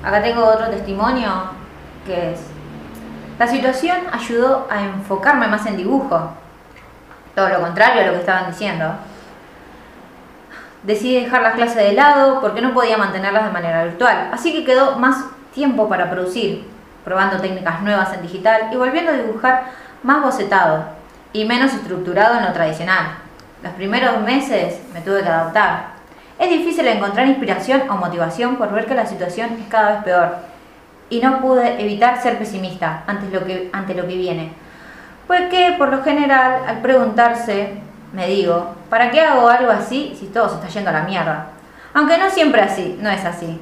Acá 0.03 0.23
tengo 0.23 0.43
otro 0.47 0.69
testimonio 0.69 1.51
que 2.07 2.33
es. 2.33 2.41
La 3.39 3.47
situación 3.47 3.99
ayudó 4.11 4.67
a 4.71 4.83
enfocarme 4.83 5.49
más 5.49 5.67
en 5.67 5.77
dibujo. 5.77 6.33
Todo 7.35 7.51
lo 7.51 7.61
contrario 7.61 8.01
a 8.01 8.07
lo 8.07 8.13
que 8.13 8.21
estaban 8.21 8.51
diciendo. 8.51 8.91
Decidí 10.83 11.23
dejar 11.23 11.43
las 11.43 11.57
clases 11.57 11.77
de 11.77 11.93
lado 11.93 12.41
porque 12.41 12.63
no 12.63 12.73
podía 12.73 12.97
mantenerlas 12.97 13.45
de 13.45 13.51
manera 13.51 13.85
virtual. 13.85 14.31
Así 14.33 14.55
que 14.55 14.65
quedó 14.65 14.99
más 14.99 15.27
tiempo 15.53 15.91
para 15.91 16.11
producir, 16.11 16.67
probando 17.05 17.39
técnicas 17.39 17.83
nuevas 17.83 18.15
en 18.15 18.23
digital 18.23 18.71
y 18.73 18.77
volviendo 18.77 19.13
a 19.13 19.17
dibujar 19.17 19.82
más 20.03 20.23
bocetado 20.23 20.85
y 21.33 21.45
menos 21.45 21.73
estructurado 21.73 22.39
en 22.39 22.45
lo 22.45 22.53
tradicional. 22.53 23.19
Los 23.63 23.73
primeros 23.75 24.21
meses 24.23 24.81
me 24.93 25.01
tuve 25.01 25.23
que 25.23 25.29
adaptar. 25.29 25.93
Es 26.39 26.51
difícil 26.51 26.87
encontrar 26.89 27.27
inspiración 27.27 27.89
o 27.89 27.95
motivación 27.95 28.57
por 28.57 28.73
ver 28.73 28.87
que 28.87 28.95
la 28.95 29.07
situación 29.07 29.51
es 29.61 29.69
cada 29.69 29.93
vez 29.93 30.05
peor. 30.05 30.37
Y 31.11 31.21
no 31.21 31.41
pude 31.41 31.81
evitar 31.81 32.21
ser 32.21 32.39
pesimista 32.39 33.05
ante 33.07 33.29
lo 33.29 33.45
que, 33.45 33.71
ante 33.73 33.95
lo 33.95 34.07
que 34.07 34.17
viene. 34.17 34.53
Porque 35.27 35.75
por 35.79 35.91
lo 35.91 36.03
general, 36.03 36.63
al 36.67 36.79
preguntarse, 36.81 37.75
me 38.13 38.27
digo, 38.27 38.75
¿para 38.91 39.11
qué 39.11 39.21
hago 39.21 39.49
algo 39.49 39.71
así 39.71 40.17
si 40.19 40.27
todo 40.27 40.49
se 40.49 40.57
está 40.57 40.69
yendo 40.69 40.91
a 40.91 40.95
la 40.95 41.03
mierda? 41.03 41.47
Aunque 41.95 42.19
no 42.19 42.31
siempre 42.31 42.63
así, 42.63 42.99
no 43.01 43.11
es 43.11 43.25
así. 43.25 43.61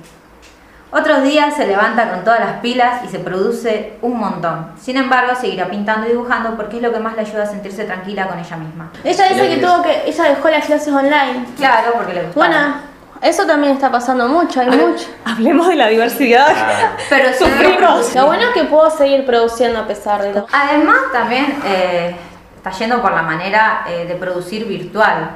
Otros 0.92 1.22
días 1.22 1.54
se 1.54 1.68
levanta 1.68 2.10
con 2.10 2.24
todas 2.24 2.40
las 2.40 2.54
pilas 2.60 3.04
y 3.04 3.08
se 3.08 3.20
produce 3.20 3.94
un 4.02 4.18
montón. 4.18 4.72
Sin 4.80 4.96
embargo, 4.96 5.34
seguirá 5.40 5.68
pintando 5.68 6.06
y 6.06 6.10
dibujando 6.10 6.56
porque 6.56 6.78
es 6.78 6.82
lo 6.82 6.92
que 6.92 6.98
más 6.98 7.14
le 7.14 7.20
ayuda 7.20 7.44
a 7.44 7.46
sentirse 7.46 7.84
tranquila 7.84 8.26
con 8.26 8.38
ella 8.38 8.56
misma. 8.56 8.90
Ella 9.04 9.28
dice 9.28 9.48
que 9.48 9.56
tuvo 9.58 9.82
que, 9.82 10.02
ella 10.06 10.24
dejó 10.24 10.48
las 10.48 10.66
clases 10.66 10.92
online. 10.92 11.44
Claro, 11.56 11.92
porque 11.94 12.14
le 12.14 12.22
gusta. 12.24 12.38
Bueno, 12.38 12.74
eso 13.22 13.46
también 13.46 13.74
está 13.74 13.92
pasando 13.92 14.26
mucho, 14.28 14.60
hay 14.60 14.70
mucho. 14.70 15.06
Hablemos 15.24 15.68
de 15.68 15.76
la 15.76 15.86
diversidad. 15.86 16.48
Ah, 16.56 16.96
pero 17.08 17.32
Sufrimos. 17.38 18.12
Lo 18.14 18.26
bueno 18.26 18.48
es 18.48 18.50
que 18.50 18.64
puedo 18.64 18.90
seguir 18.90 19.24
produciendo 19.24 19.78
a 19.78 19.86
pesar 19.86 20.22
de 20.22 20.32
todo. 20.32 20.46
Además, 20.50 20.96
también 21.12 21.54
eh, 21.66 22.16
está 22.56 22.72
yendo 22.72 23.00
por 23.00 23.12
la 23.12 23.22
manera 23.22 23.84
eh, 23.88 24.06
de 24.06 24.14
producir 24.16 24.66
virtual. 24.66 25.30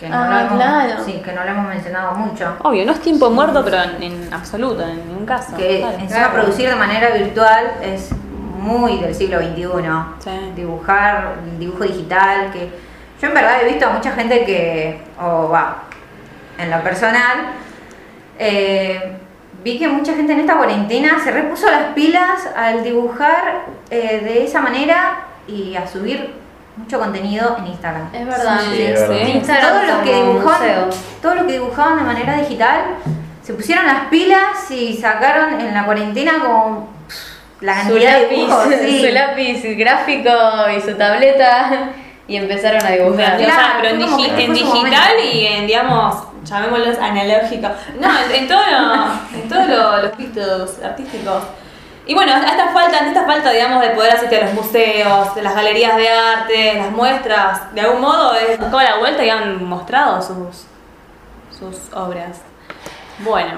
Que 0.00 0.08
no, 0.08 0.16
Ah, 0.16 0.28
lo 0.28 0.38
hemos, 0.40 0.52
claro. 0.56 1.04
sí, 1.04 1.22
que 1.24 1.32
no 1.32 1.42
lo 1.44 1.50
hemos 1.50 1.68
mencionado 1.68 2.12
mucho. 2.14 2.56
Obvio, 2.62 2.84
no 2.84 2.92
es 2.92 3.00
tiempo 3.00 3.30
muerto, 3.30 3.64
pero 3.64 3.78
en, 3.82 4.02
en 4.02 4.32
absoluto, 4.34 4.82
en 4.82 5.06
ningún 5.08 5.24
caso. 5.24 5.56
Que 5.56 5.78
Claro. 5.78 5.98
encima 5.98 6.32
producir 6.32 6.68
de 6.68 6.76
manera 6.76 7.10
virtual 7.10 7.72
es 7.82 8.10
muy 8.58 8.98
del 8.98 9.14
siglo 9.14 9.38
XXI. 9.38 9.64
Sí. 10.18 10.52
Dibujar, 10.54 11.36
dibujo 11.58 11.84
digital, 11.84 12.50
que 12.52 12.68
yo 13.20 13.28
en 13.28 13.34
verdad 13.34 13.62
he 13.62 13.68
visto 13.68 13.86
a 13.86 13.90
mucha 13.90 14.12
gente 14.12 14.44
que, 14.44 15.00
o 15.18 15.48
va, 15.48 15.84
en 16.58 16.70
lo 16.70 16.82
personal, 16.82 17.52
eh, 18.38 19.16
vi 19.64 19.78
que 19.78 19.88
mucha 19.88 20.14
gente 20.14 20.32
en 20.32 20.40
esta 20.40 20.56
cuarentena 20.56 21.18
se 21.22 21.30
repuso 21.30 21.70
las 21.70 21.92
pilas 21.94 22.46
al 22.56 22.82
dibujar 22.82 23.62
eh, 23.90 24.20
de 24.22 24.44
esa 24.44 24.60
manera 24.60 25.20
y 25.48 25.74
a 25.76 25.86
subir 25.86 26.34
mucho 26.76 26.98
contenido 26.98 27.56
en 27.58 27.66
Instagram. 27.68 28.14
Es 28.14 28.26
verdad. 28.26 28.60
Sí, 28.70 28.82
es 28.82 29.00
verdad. 29.00 29.16
sí. 29.24 29.30
Instagram 29.32 29.68
Todos 29.70 29.88
los 29.88 29.98
que 30.02 30.14
dibujaban, 30.14 30.90
todos 31.22 31.34
los 31.36 31.44
que 31.46 31.52
dibujaban 31.52 31.96
de 31.98 32.02
manera 32.04 32.36
digital 32.38 32.80
se 33.42 33.54
pusieron 33.54 33.86
las 33.86 34.06
pilas 34.08 34.70
y 34.70 34.94
sacaron 34.96 35.60
en 35.60 35.72
la 35.74 35.84
cuarentena 35.84 36.32
como 36.40 36.88
la 37.60 37.82
Su 37.84 37.88
cantidad 37.90 38.12
de 38.14 38.22
lápiz, 38.22 38.36
dibujos. 38.36 38.64
sí. 38.84 39.00
su 39.06 39.14
lápiz 39.14 39.62
gráfico 39.78 40.30
y 40.76 40.80
su 40.82 40.94
tableta 40.96 41.90
y 42.28 42.36
empezaron 42.36 42.84
a 42.84 42.90
dibujar. 42.90 43.34
O 43.36 43.38
sea, 43.38 43.46
Claro, 43.46 43.68
pero 43.80 43.94
en, 43.94 44.00
digi- 44.00 44.38
en 44.38 44.46
su 44.48 44.52
digital 44.52 45.12
y 45.32 45.46
en, 45.46 45.66
digamos, 45.68 46.24
llamémoslos 46.44 46.98
analógico. 46.98 47.68
No, 48.00 48.08
en, 48.24 48.32
en 48.32 48.48
todo 48.48 48.60
lo- 48.68 49.38
en 49.40 49.48
todos 49.48 49.68
lo- 49.68 50.02
los 50.58 50.82
artísticos. 50.82 51.42
Y 52.06 52.14
bueno, 52.14 52.32
esta 52.36 52.68
falta, 52.72 52.98
ante 52.98 53.08
esta 53.10 53.24
falta, 53.26 53.50
digamos, 53.50 53.82
de 53.82 53.90
poder 53.90 54.12
asistir 54.12 54.38
a 54.40 54.44
los 54.46 54.54
museos, 54.54 55.34
de 55.34 55.42
las 55.42 55.54
galerías 55.56 55.96
de 55.96 56.08
arte, 56.08 56.74
las 56.74 56.90
muestras, 56.92 57.74
de 57.74 57.80
algún 57.80 58.00
modo, 58.00 58.34
es 58.34 58.58
buscado 58.58 58.80
la 58.80 58.98
vuelta 58.98 59.24
y 59.24 59.28
han 59.30 59.64
mostrado 59.64 60.22
sus, 60.22 60.66
sus 61.58 61.92
obras. 61.92 62.38
Bueno, 63.18 63.52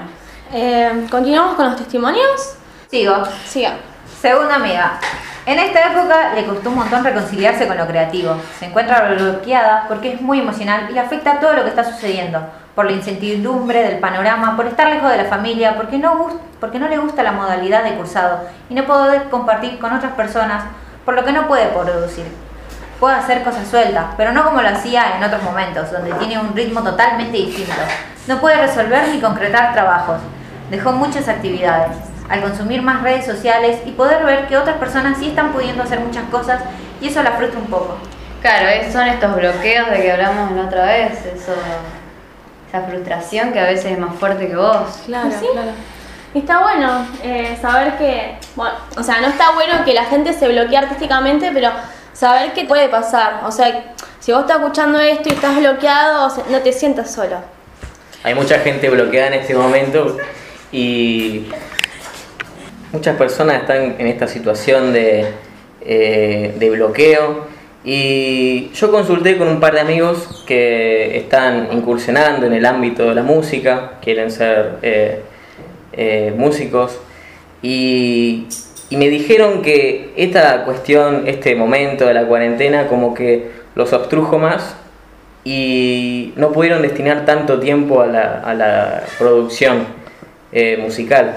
Eh, 0.51 1.05
Continuamos 1.11 1.55
con 1.55 1.65
los 1.65 1.75
testimonios. 1.75 2.55
Sigo. 2.89 3.23
Siga. 3.45 3.73
Segunda 4.19 4.55
amiga. 4.55 4.99
En 5.45 5.59
esta 5.59 5.91
época 5.91 6.33
le 6.33 6.45
costó 6.45 6.69
un 6.69 6.75
montón 6.77 7.03
reconciliarse 7.03 7.67
con 7.67 7.77
lo 7.77 7.85
creativo. 7.85 8.35
Se 8.57 8.65
encuentra 8.65 9.11
bloqueada 9.13 9.85
porque 9.87 10.13
es 10.13 10.21
muy 10.21 10.39
emocional 10.39 10.87
y 10.89 10.93
le 10.93 10.99
afecta 10.99 11.39
todo 11.39 11.53
lo 11.53 11.63
que 11.63 11.69
está 11.69 11.83
sucediendo. 11.83 12.41
Por 12.79 12.85
la 12.85 12.93
incertidumbre 12.93 13.83
del 13.83 13.99
panorama, 13.99 14.55
por 14.55 14.65
estar 14.65 14.87
lejos 14.87 15.11
de 15.11 15.17
la 15.17 15.25
familia, 15.25 15.75
porque 15.75 15.97
no, 15.97 16.29
porque 16.61 16.79
no 16.79 16.87
le 16.87 16.97
gusta 16.97 17.23
la 17.23 17.33
modalidad 17.33 17.83
de 17.83 17.95
cursado 17.95 18.43
y 18.69 18.73
no 18.73 18.85
poder 18.85 19.23
compartir 19.23 19.77
con 19.79 19.91
otras 19.91 20.13
personas, 20.13 20.63
por 21.03 21.13
lo 21.13 21.25
que 21.25 21.33
no 21.33 21.45
puede 21.49 21.65
producir. 21.65 22.23
Puede 22.97 23.15
hacer 23.17 23.43
cosas 23.43 23.67
sueltas, 23.67 24.05
pero 24.15 24.31
no 24.31 24.45
como 24.45 24.61
lo 24.61 24.69
hacía 24.69 25.17
en 25.17 25.23
otros 25.25 25.43
momentos, 25.43 25.91
donde 25.91 26.13
tiene 26.13 26.39
un 26.39 26.55
ritmo 26.55 26.81
totalmente 26.81 27.35
distinto. 27.35 27.73
No 28.27 28.39
puede 28.39 28.55
resolver 28.55 29.09
ni 29.09 29.19
concretar 29.19 29.73
trabajos. 29.73 30.21
Dejó 30.71 30.93
muchas 30.93 31.27
actividades. 31.27 31.97
Al 32.29 32.39
consumir 32.41 32.81
más 32.81 33.03
redes 33.03 33.25
sociales 33.25 33.81
y 33.85 33.91
poder 33.91 34.23
ver 34.23 34.47
que 34.47 34.55
otras 34.55 34.77
personas 34.77 35.17
sí 35.17 35.27
están 35.31 35.51
pudiendo 35.51 35.83
hacer 35.83 35.99
muchas 35.99 36.23
cosas 36.31 36.61
y 37.01 37.09
eso 37.09 37.21
la 37.23 37.31
frustra 37.31 37.59
un 37.59 37.67
poco. 37.67 37.97
Claro, 38.41 38.69
es- 38.69 38.93
son 38.93 39.05
estos 39.05 39.35
bloqueos 39.35 39.89
de 39.89 40.01
que 40.01 40.11
hablamos 40.13 40.53
la 40.53 40.61
otra 40.63 40.85
vez, 40.85 41.25
eso, 41.25 41.51
esa 42.69 42.83
frustración 42.83 43.51
que 43.51 43.59
a 43.59 43.65
veces 43.65 43.91
es 43.93 43.99
más 43.99 44.15
fuerte 44.15 44.47
que 44.47 44.55
vos. 44.55 45.01
claro, 45.05 45.29
Sí. 45.39 45.47
claro. 45.51 45.71
Y 46.33 46.39
está 46.39 46.59
bueno 46.59 47.07
eh, 47.23 47.57
saber 47.59 47.97
que, 47.97 48.37
bueno, 48.55 48.75
o 48.95 49.01
sea, 49.01 49.19
no 49.19 49.27
está 49.27 49.51
bueno 49.53 49.83
que 49.83 49.95
la 49.95 50.05
gente 50.05 50.31
se 50.33 50.47
bloquee 50.47 50.77
artísticamente, 50.77 51.49
pero 51.51 51.71
saber 52.13 52.53
qué 52.53 52.65
puede 52.65 52.87
pasar. 52.87 53.41
O 53.45 53.51
sea, 53.51 53.93
si 54.19 54.31
vos 54.31 54.41
estás 54.41 54.57
escuchando 54.57 54.99
esto 54.99 55.29
y 55.29 55.31
estás 55.33 55.57
bloqueado, 55.57 56.27
o 56.27 56.29
sea, 56.29 56.43
no 56.49 56.59
te 56.59 56.71
sientas 56.71 57.11
solo. 57.11 57.37
Hay 58.23 58.35
mucha 58.35 58.59
gente 58.59 58.89
bloqueada 58.91 59.27
en 59.29 59.33
este 59.41 59.55
momento 59.55 60.17
y 60.71 61.49
muchas 62.91 63.15
personas 63.17 63.61
están 63.61 63.95
en 63.97 64.05
esta 64.07 64.27
situación 64.27 64.93
de, 64.93 65.33
eh, 65.81 66.53
de 66.59 66.69
bloqueo. 66.69 67.47
Y 67.83 68.69
yo 68.73 68.91
consulté 68.91 69.37
con 69.37 69.47
un 69.47 69.59
par 69.59 69.73
de 69.73 69.79
amigos 69.79 70.43
que 70.45 71.17
están 71.17 71.69
incursionando 71.71 72.45
en 72.45 72.53
el 72.53 72.65
ámbito 72.65 73.07
de 73.07 73.15
la 73.15 73.23
música, 73.23 73.99
quieren 74.01 74.31
ser 74.31 74.77
eh, 74.81 75.21
eh, 75.93 76.33
músicos. 76.35 76.99
Y 77.61 78.47
y 78.89 78.97
me 78.97 79.09
dijeron 79.09 79.61
que 79.61 80.13
esta 80.15 80.65
cuestión, 80.65 81.27
este 81.27 81.55
momento 81.55 82.07
de 82.07 82.13
la 82.15 82.25
cuarentena, 82.25 82.87
como 82.87 83.13
que 83.13 83.51
los 83.75 83.93
obstrujo 83.93 84.39
más 84.39 84.75
y 85.43 86.33
no 86.35 86.51
pudieron 86.51 86.81
destinar 86.81 87.23
tanto 87.23 87.59
tiempo 87.59 88.01
a 88.01 88.07
la, 88.07 88.39
a 88.39 88.53
la 88.55 89.03
producción 89.19 89.85
eh, 90.51 90.77
musical. 90.81 91.35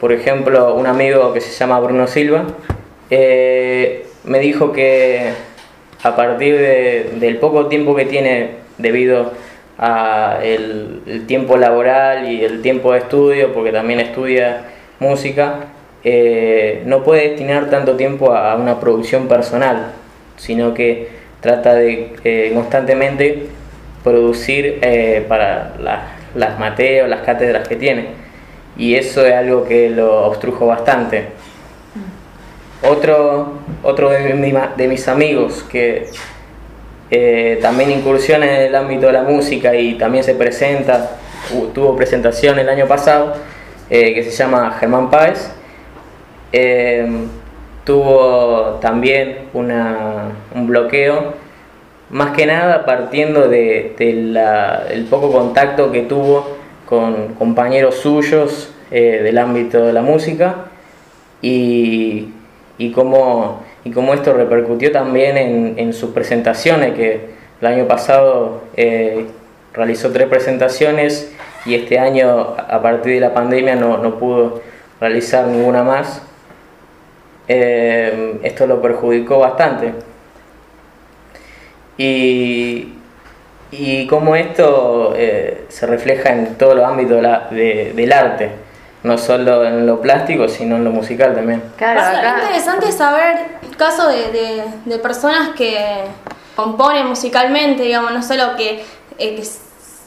Por 0.00 0.10
ejemplo, 0.12 0.74
un 0.74 0.88
amigo 0.88 1.32
que 1.32 1.40
se 1.40 1.52
llama 1.52 1.78
Bruno 1.78 2.08
Silva 2.08 2.46
me 4.24 4.38
dijo 4.40 4.72
que 4.72 5.30
a 6.02 6.16
partir 6.16 6.56
de- 6.58 7.10
del 7.20 7.36
poco 7.38 7.66
tiempo 7.66 7.94
que 7.94 8.04
tiene 8.04 8.50
debido 8.78 9.32
a 9.78 10.38
el, 10.42 11.24
tiempo 11.26 11.56
laboral 11.56 12.28
y 12.30 12.44
el 12.44 12.62
tiempo 12.62 12.92
de 12.92 12.98
estudio, 13.00 13.52
porque 13.52 13.72
también 13.72 14.00
estudia 14.00 14.62
música, 15.00 15.66
eh, 16.04 16.82
no 16.86 17.02
puede 17.02 17.28
destinar 17.30 17.70
tanto 17.70 17.96
tiempo 17.96 18.32
a, 18.32 18.52
a 18.52 18.56
una 18.56 18.78
producción 18.80 19.26
personal, 19.28 19.92
sino 20.36 20.74
que 20.74 21.08
trata 21.40 21.74
de 21.74 22.12
eh, 22.24 22.52
constantemente 22.54 23.46
producir 24.02 24.78
eh, 24.82 25.24
para 25.28 25.74
las, 25.80 26.00
las 26.34 26.58
materias 26.58 27.06
o 27.06 27.08
las 27.08 27.20
cátedras 27.22 27.66
que 27.66 27.76
tiene. 27.76 28.06
Y 28.76 28.94
eso 28.96 29.24
es 29.26 29.32
algo 29.34 29.64
que 29.64 29.88
lo 29.90 30.26
obstrujo 30.26 30.66
bastante. 30.66 31.26
Otro, 32.88 33.52
otro 33.82 34.10
de, 34.10 34.34
mi- 34.34 34.52
de 34.76 34.88
mis 34.88 35.08
amigos 35.08 35.64
que 35.70 36.08
eh, 37.10 37.58
también 37.62 37.90
incursiona 37.90 38.46
en 38.46 38.62
el 38.68 38.74
ámbito 38.74 39.06
de 39.06 39.12
la 39.12 39.22
música 39.22 39.74
y 39.74 39.94
también 39.94 40.22
se 40.24 40.34
presenta, 40.34 41.12
tuvo 41.74 41.96
presentación 41.96 42.58
el 42.58 42.68
año 42.68 42.86
pasado, 42.86 43.34
eh, 43.90 44.12
que 44.14 44.22
se 44.22 44.30
llama 44.30 44.76
Germán 44.78 45.10
Páez. 45.10 45.50
Eh, 46.52 47.06
tuvo 47.84 48.78
también 48.80 49.38
una- 49.54 50.30
un 50.54 50.66
bloqueo, 50.66 51.34
más 52.10 52.32
que 52.36 52.46
nada 52.46 52.84
partiendo 52.84 53.48
de, 53.48 53.94
de 53.98 54.10
el 54.90 55.04
poco 55.04 55.32
contacto 55.32 55.90
que 55.90 56.02
tuvo 56.02 56.56
con 56.86 57.34
compañeros 57.34 57.96
suyos 57.96 58.70
eh, 58.90 59.20
del 59.22 59.38
ámbito 59.38 59.84
de 59.86 59.92
la 59.92 60.02
música 60.02 60.66
y, 61.42 62.28
y 62.78 62.92
cómo, 62.92 63.62
y 63.84 63.90
cómo 63.90 64.14
esto 64.14 64.32
repercutió 64.32 64.92
también 64.92 65.36
en, 65.36 65.74
en 65.78 65.92
sus 65.92 66.10
presentaciones, 66.10 66.94
que 66.94 67.34
el 67.60 67.66
año 67.66 67.86
pasado 67.86 68.62
eh, 68.76 69.26
realizó 69.72 70.10
tres 70.12 70.28
presentaciones 70.28 71.32
y 71.66 71.74
este 71.74 71.98
año 71.98 72.54
a 72.56 72.82
partir 72.82 73.14
de 73.14 73.20
la 73.20 73.32
pandemia 73.32 73.74
no, 73.76 73.98
no 73.98 74.18
pudo 74.18 74.60
realizar 75.00 75.46
ninguna 75.46 75.82
más. 75.82 76.22
Eh, 77.48 78.38
esto 78.42 78.66
lo 78.66 78.80
perjudicó 78.80 79.38
bastante. 79.38 79.92
Y, 81.96 82.94
y 83.70 84.06
cómo 84.06 84.34
esto 84.36 85.14
eh, 85.16 85.64
se 85.68 85.86
refleja 85.86 86.32
en 86.32 86.56
todos 86.56 86.74
los 86.74 86.84
ámbitos 86.84 87.22
de 87.50 87.92
del 87.94 88.12
arte, 88.12 88.50
no 89.04 89.16
solo 89.18 89.64
en 89.64 89.86
lo 89.86 90.00
plástico, 90.00 90.48
sino 90.48 90.76
en 90.76 90.84
lo 90.84 90.90
musical 90.90 91.34
también. 91.34 91.62
Claro, 91.76 92.00
Es 92.00 92.06
acá. 92.18 92.38
interesante 92.40 92.90
saber 92.90 93.36
casos 93.78 94.08
de, 94.08 94.32
de- 94.32 94.64
de 94.86 94.98
personas 94.98 95.50
que 95.50 95.78
componen 96.56 97.06
musicalmente, 97.06 97.82
digamos, 97.84 98.12
no 98.12 98.22
solo 98.22 98.56
que, 98.56 98.82
eh, 99.18 99.36
que 99.36 99.42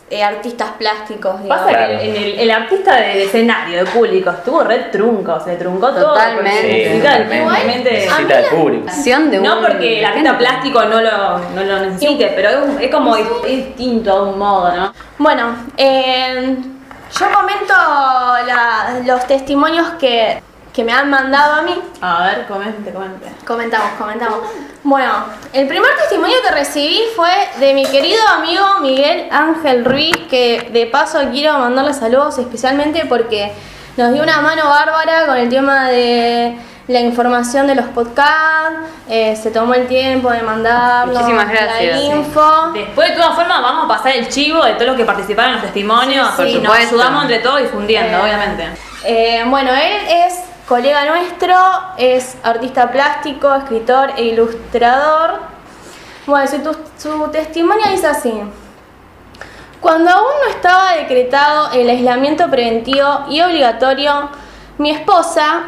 eh, 0.10 0.24
artistas 0.24 0.70
plásticos, 0.80 1.44
digamos. 1.44 1.66
Pasa 1.66 1.78
Claro. 1.78 2.00
que 2.00 2.10
el, 2.10 2.16
el- 2.16 2.40
el 2.40 2.52
artista 2.52 2.96
de, 2.96 3.08
de 3.10 3.24
escenario, 3.26 3.84
de 3.84 3.92
público, 3.92 4.30
estuvo 4.32 4.64
re 4.64 4.80
trunco, 4.92 5.38
se 5.42 5.58
truncó 5.58 5.90
todo. 5.90 6.14
Totalmente. 6.14 6.62
porque 6.62 6.92
Sí, 6.94 6.98
totalmente. 7.00 7.92
Necesita 7.92 8.40
el 8.40 8.46
público. 8.46 8.86
De 9.30 9.40
No 9.40 9.62
porque 9.62 10.00
el 10.00 10.06
artista 10.06 10.30
gente. 10.30 10.46
plástico 10.46 10.86
no 10.86 11.02
lo, 11.02 11.40
no 11.54 11.64
lo 11.64 11.80
necesite, 11.86 12.32
pero 12.36 12.50
es, 12.50 12.56
un- 12.58 12.82
es 12.82 12.90
como 12.90 13.16
dis- 13.18 13.46
es 13.46 13.66
distinto 13.68 14.12
a 14.14 14.24
un 14.24 14.40
modo, 14.40 14.74
¿no? 14.76 14.94
Bueno, 15.20 15.56
eh, 15.76 16.56
yo 17.12 17.32
comento 17.32 17.74
la- 18.46 19.00
los 19.06 19.26
testimonios 19.28 19.90
que, 20.00 20.42
que 20.74 20.84
me 20.84 20.92
han 20.92 21.10
mandado 21.10 21.56
a 21.56 21.62
mí. 21.64 21.76
A 22.02 22.24
ver, 22.28 22.48
comente, 22.48 22.92
comente. 22.92 23.32
Comentamos, 23.46 23.90
comentamos. 23.98 24.40
Bueno, 24.84 25.12
el 25.54 25.68
primer 25.68 25.90
testimonio 25.98 26.36
que 26.48 26.52
recibí 26.54 27.02
fue 27.16 27.30
de 27.60 27.74
mi 27.74 27.86
querido 27.86 28.22
amigo 28.28 28.64
Miguel 28.82 29.28
Ángel 29.32 29.84
Ruiz, 29.86 30.16
que 30.30 30.70
de 30.72 30.86
paso 30.88 31.20
quiero 31.32 31.58
mandarle 31.60 31.94
saludos 31.94 32.38
especialmente 32.38 33.06
porque 33.08 33.52
nos 33.98 34.14
dio 34.14 34.22
una 34.24 34.42
mano 34.42 34.70
bárbara 34.70 35.26
con 35.26 35.38
el 35.38 35.50
tema 35.50 35.90
de 35.90 36.58
la 36.88 37.02
información 37.02 37.68
de 37.68 37.76
los 37.76 37.86
podcasts, 37.88 38.80
eh, 39.10 39.36
se 39.36 39.52
tomó 39.52 39.74
el 39.74 39.88
tiempo 39.88 40.30
de 40.32 40.42
mandarnos 40.42 41.16
Muchísimas 41.16 41.50
gracias, 41.50 41.96
la 41.96 41.98
sí. 42.00 42.06
info. 42.08 42.72
Después, 42.74 43.10
de 43.10 43.16
todas 43.16 43.36
formas, 43.36 43.62
vamos 43.62 43.86
a 43.86 43.88
pasar 43.90 44.14
el 44.16 44.30
chivo 44.30 44.64
de 44.64 44.74
todos 44.74 44.88
los 44.88 44.96
que 44.96 45.04
participaron 45.06 45.50
en 45.52 45.56
los 45.58 45.66
testimonios 45.66 46.28
Sí, 46.38 46.44
sí. 46.44 46.50
y 46.50 46.54
Por 46.60 46.64
nos 46.64 46.74
supuesto. 46.78 46.96
ayudamos 46.96 47.22
entre 47.24 47.40
todos 47.40 47.62
difundiendo, 47.62 48.18
Eh, 48.18 48.22
obviamente. 48.22 48.68
Eh, 49.04 49.44
bueno, 49.48 49.72
él 49.74 49.94
es 50.08 50.40
colega 50.68 51.04
nuestro, 51.06 51.56
es 51.98 52.38
artista 52.44 52.90
plástico, 52.92 53.54
escritor 53.54 54.12
e 54.16 54.24
ilustrador. 54.24 55.40
Bueno, 56.26 56.48
su, 56.50 56.78
su 56.98 57.28
testimonio 57.32 57.86
dice 57.92 58.08
así. 58.08 58.34
Cuando 59.82 60.10
aún 60.10 60.32
no 60.44 60.50
estaba 60.50 60.94
decretado 60.94 61.72
el 61.72 61.90
aislamiento 61.90 62.50
preventivo 62.50 63.26
y 63.30 63.42
obligatorio, 63.42 64.30
mi 64.78 64.92
esposa, 64.92 65.64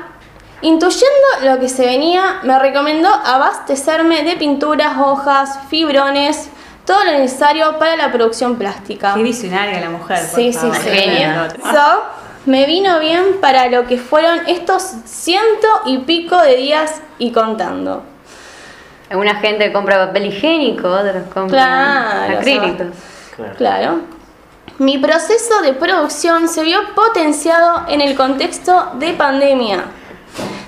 intuyendo 0.61 1.27
lo 1.43 1.59
que 1.59 1.69
se 1.69 1.85
venía, 1.85 2.39
me 2.43 2.57
recomendó 2.59 3.09
abastecerme 3.09 4.23
de 4.23 4.35
pinturas, 4.35 4.97
hojas, 4.99 5.59
fibrones, 5.69 6.49
todo 6.85 7.03
lo 7.05 7.11
necesario 7.11 7.77
para 7.79 7.95
la 7.95 8.11
producción 8.11 8.55
plástica. 8.57 9.13
Qué 9.15 9.23
visionaria 9.23 9.79
la 9.79 9.89
mujer. 9.89 10.19
por 10.19 10.39
Sí, 10.39 10.51
sí, 10.53 10.59
favor. 10.59 10.75
sí. 10.77 10.89
Genia. 10.89 11.47
So, 11.61 12.03
me 12.45 12.65
vino 12.65 12.99
bien 12.99 13.37
para 13.41 13.67
lo 13.67 13.85
que 13.85 13.97
fueron 13.97 14.39
estos 14.47 14.81
ciento 15.05 15.67
y 15.85 15.99
pico 15.99 16.41
de 16.41 16.55
días 16.55 17.01
y 17.19 17.31
contando. 17.31 18.03
Alguna 19.09 19.35
gente 19.35 19.71
compra 19.71 20.05
papel 20.07 20.27
higiénico, 20.27 20.87
otros 20.87 21.23
compran 21.33 21.49
Claro, 21.49 22.37
acrílicos. 22.37 22.87
Claro. 23.35 23.53
Claro. 23.57 23.99
Mi 24.77 24.97
proceso 24.97 25.61
de 25.61 25.73
producción 25.73 26.47
se 26.47 26.63
vio 26.63 26.79
potenciado 26.95 27.83
en 27.87 28.01
el 28.01 28.15
contexto 28.15 28.91
de 28.95 29.13
pandemia, 29.13 29.83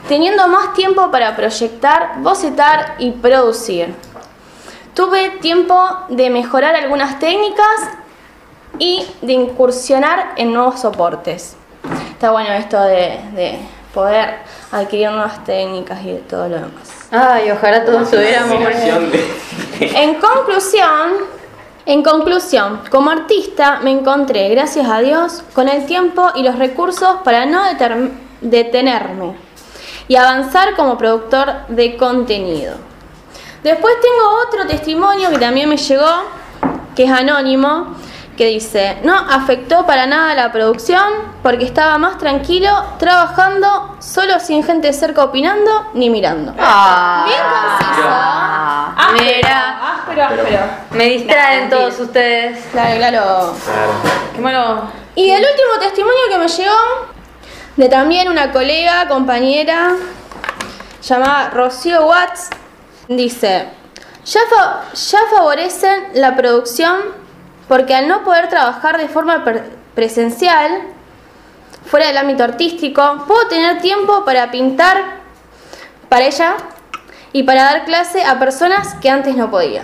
teniendo 0.07 0.47
más 0.47 0.73
tiempo 0.73 1.09
para 1.11 1.35
proyectar, 1.35 2.15
bocetar 2.17 2.95
y 2.99 3.11
producir. 3.11 3.93
Tuve 4.93 5.29
tiempo 5.41 5.79
de 6.09 6.29
mejorar 6.29 6.75
algunas 6.75 7.17
técnicas 7.17 7.65
y 8.77 9.07
de 9.21 9.33
incursionar 9.33 10.33
en 10.35 10.53
nuevos 10.53 10.81
soportes. 10.81 11.55
Está 12.11 12.31
bueno 12.31 12.51
esto 12.51 12.81
de, 12.81 13.19
de 13.33 13.59
poder 13.93 14.39
adquirir 14.71 15.11
nuevas 15.11 15.43
técnicas 15.45 16.03
y 16.03 16.11
de 16.11 16.19
todo 16.19 16.49
lo 16.49 16.55
demás. 16.55 17.07
Ay, 17.11 17.51
ojalá 17.51 17.85
todos 17.85 18.11
tuviéramos. 18.11 18.57
En 19.79 20.15
conclusión, 20.15 21.13
en 21.85 22.03
conclusión, 22.03 22.81
como 22.91 23.11
artista 23.11 23.79
me 23.81 23.91
encontré, 23.91 24.49
gracias 24.49 24.87
a 24.87 24.99
Dios, 24.99 25.43
con 25.53 25.69
el 25.69 25.85
tiempo 25.85 26.31
y 26.35 26.43
los 26.43 26.59
recursos 26.59 27.15
para 27.23 27.45
no 27.45 27.61
detenerme 28.41 29.50
y 30.11 30.17
avanzar 30.17 30.75
como 30.75 30.97
productor 30.97 31.53
de 31.69 31.95
contenido. 31.95 32.73
Después 33.63 33.93
tengo 34.01 34.41
otro 34.45 34.67
testimonio 34.67 35.29
que 35.29 35.37
también 35.37 35.69
me 35.69 35.77
llegó, 35.77 36.23
que 36.97 37.05
es 37.05 37.11
anónimo, 37.11 37.95
que 38.35 38.47
dice, 38.47 38.97
no 39.05 39.15
afectó 39.15 39.85
para 39.85 40.07
nada 40.07 40.33
la 40.33 40.51
producción 40.51 41.01
porque 41.41 41.63
estaba 41.63 41.97
más 41.97 42.17
tranquilo 42.17 42.69
trabajando 42.99 43.95
solo 43.99 44.37
sin 44.41 44.65
gente 44.65 44.91
cerca 44.91 45.23
opinando 45.23 45.91
ni 45.93 46.09
mirando. 46.09 46.53
Ah, 46.59 47.23
Bien 47.25 47.39
conciso. 49.15 49.33
Mira, 49.33 49.95
Áspero, 49.95 50.23
áspero. 50.25 50.59
me 50.91 51.05
distraen 51.05 51.69
todos 51.69 51.97
ustedes. 52.01 52.65
Claro, 52.73 52.97
claro. 52.97 53.55
Claro. 53.63 53.91
Qué 54.35 54.41
malo. 54.41 54.81
Y 55.15 55.29
el 55.29 55.39
último 55.41 55.79
testimonio 55.79 56.19
que 56.29 56.37
me 56.37 56.47
llegó 56.49 56.75
de 57.77 57.89
también 57.89 58.29
una 58.29 58.51
colega, 58.51 59.07
compañera, 59.07 59.95
llamada 61.01 61.49
Rocío 61.49 62.05
Watts, 62.05 62.49
dice, 63.07 63.67
ya, 64.25 64.39
ya 64.93 65.19
favorecen 65.29 66.09
la 66.13 66.35
producción 66.35 67.01
porque 67.67 67.95
al 67.95 68.07
no 68.07 68.23
poder 68.23 68.49
trabajar 68.49 68.97
de 68.97 69.07
forma 69.07 69.45
presencial, 69.95 70.81
fuera 71.85 72.07
del 72.07 72.17
ámbito 72.17 72.43
artístico, 72.43 73.23
puedo 73.27 73.47
tener 73.47 73.81
tiempo 73.81 74.25
para 74.25 74.51
pintar 74.51 75.21
para 76.09 76.25
ella 76.25 76.55
y 77.31 77.43
para 77.43 77.63
dar 77.63 77.85
clase 77.85 78.23
a 78.23 78.37
personas 78.37 78.95
que 78.95 79.09
antes 79.09 79.35
no 79.37 79.49
podía. 79.49 79.83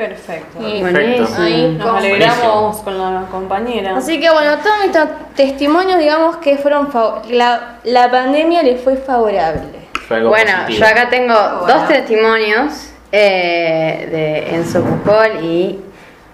Perfecto. 0.00 0.58
Ahí 0.64 1.76
Nos 1.78 1.94
alegramos 1.96 2.76
con 2.78 2.96
la 2.98 3.26
compañera. 3.30 3.98
Así 3.98 4.18
que 4.18 4.30
bueno, 4.30 4.56
todos 4.58 4.76
mis 4.82 4.92
to- 4.92 5.08
testimonios, 5.36 5.98
digamos 5.98 6.36
que 6.38 6.56
fueron 6.56 6.88
la, 7.28 7.76
la 7.84 8.10
pandemia 8.10 8.62
le 8.62 8.76
fue 8.76 8.96
favorable. 8.96 9.60
Fue 10.08 10.22
Bueno, 10.24 10.52
positivo. 10.62 10.78
yo 10.80 10.86
acá 10.86 11.10
tengo 11.10 11.34
Bueno. 11.34 11.66
dos 11.66 11.88
testimonios 11.88 12.90
eh, 13.12 14.08
de 14.10 14.54
Enzo 14.56 14.82
Pujol 14.82 15.44
y 15.44 15.78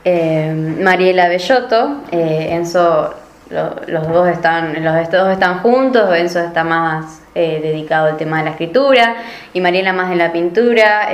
eh, 0.05 0.77
Mariela 0.81 1.27
Bellotto. 1.29 2.03
Eh, 2.13 2.51
Enzo, 2.53 3.15
lo- 3.51 3.75
los 3.89 4.09
dos 4.09 4.29
están, 4.29 4.83
los 4.85 4.95
dos 5.11 5.29
están 5.33 5.59
juntos, 5.59 6.09
Enzo 6.17 6.39
está 6.39 6.63
más 6.63 7.21
eh, 7.35 7.59
dedicado 7.61 8.07
al 8.07 8.17
tema 8.17 8.39
de 8.39 8.45
la 8.45 8.51
escritura 8.51 9.17
y 9.53 9.61
Mariela 9.61 9.93
más 9.93 10.09
de 10.09 10.17
la 10.17 10.31
pintura. 10.31 11.09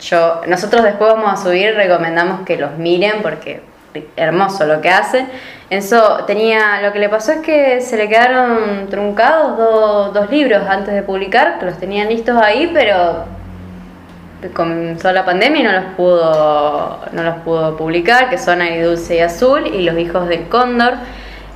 Yo, 0.00 0.40
nosotros 0.46 0.82
después 0.82 1.12
vamos 1.12 1.32
a 1.32 1.36
subir, 1.42 1.74
recomendamos 1.74 2.40
que 2.46 2.56
los 2.56 2.72
miren 2.78 3.22
porque 3.22 3.60
hermoso 4.16 4.64
lo 4.66 4.80
que 4.80 4.88
hacen. 4.88 5.28
Enzo 5.68 6.24
tenía, 6.26 6.80
lo 6.82 6.92
que 6.92 6.98
le 7.00 7.08
pasó 7.08 7.32
es 7.32 7.38
que 7.40 7.80
se 7.80 7.96
le 7.96 8.08
quedaron 8.08 8.88
truncados 8.88 9.56
do- 9.58 10.10
dos 10.12 10.30
libros 10.30 10.62
antes 10.68 10.94
de 10.94 11.02
publicar, 11.02 11.58
que 11.58 11.66
los 11.66 11.78
tenían 11.78 12.08
listos 12.08 12.36
ahí, 12.42 12.70
pero 12.72 13.24
comenzó 14.54 15.12
la 15.12 15.24
pandemia 15.24 15.60
y 15.60 15.64
no 15.64 15.72
los 15.72 15.84
pudo, 15.96 16.98
no 17.12 17.22
los 17.22 17.34
pudo 17.44 17.76
publicar, 17.76 18.30
que 18.30 18.38
son 18.38 18.60
Dulce 18.82 19.16
y 19.16 19.20
Azul 19.20 19.66
y 19.66 19.82
Los 19.82 19.98
hijos 19.98 20.28
del 20.28 20.48
cóndor. 20.48 20.94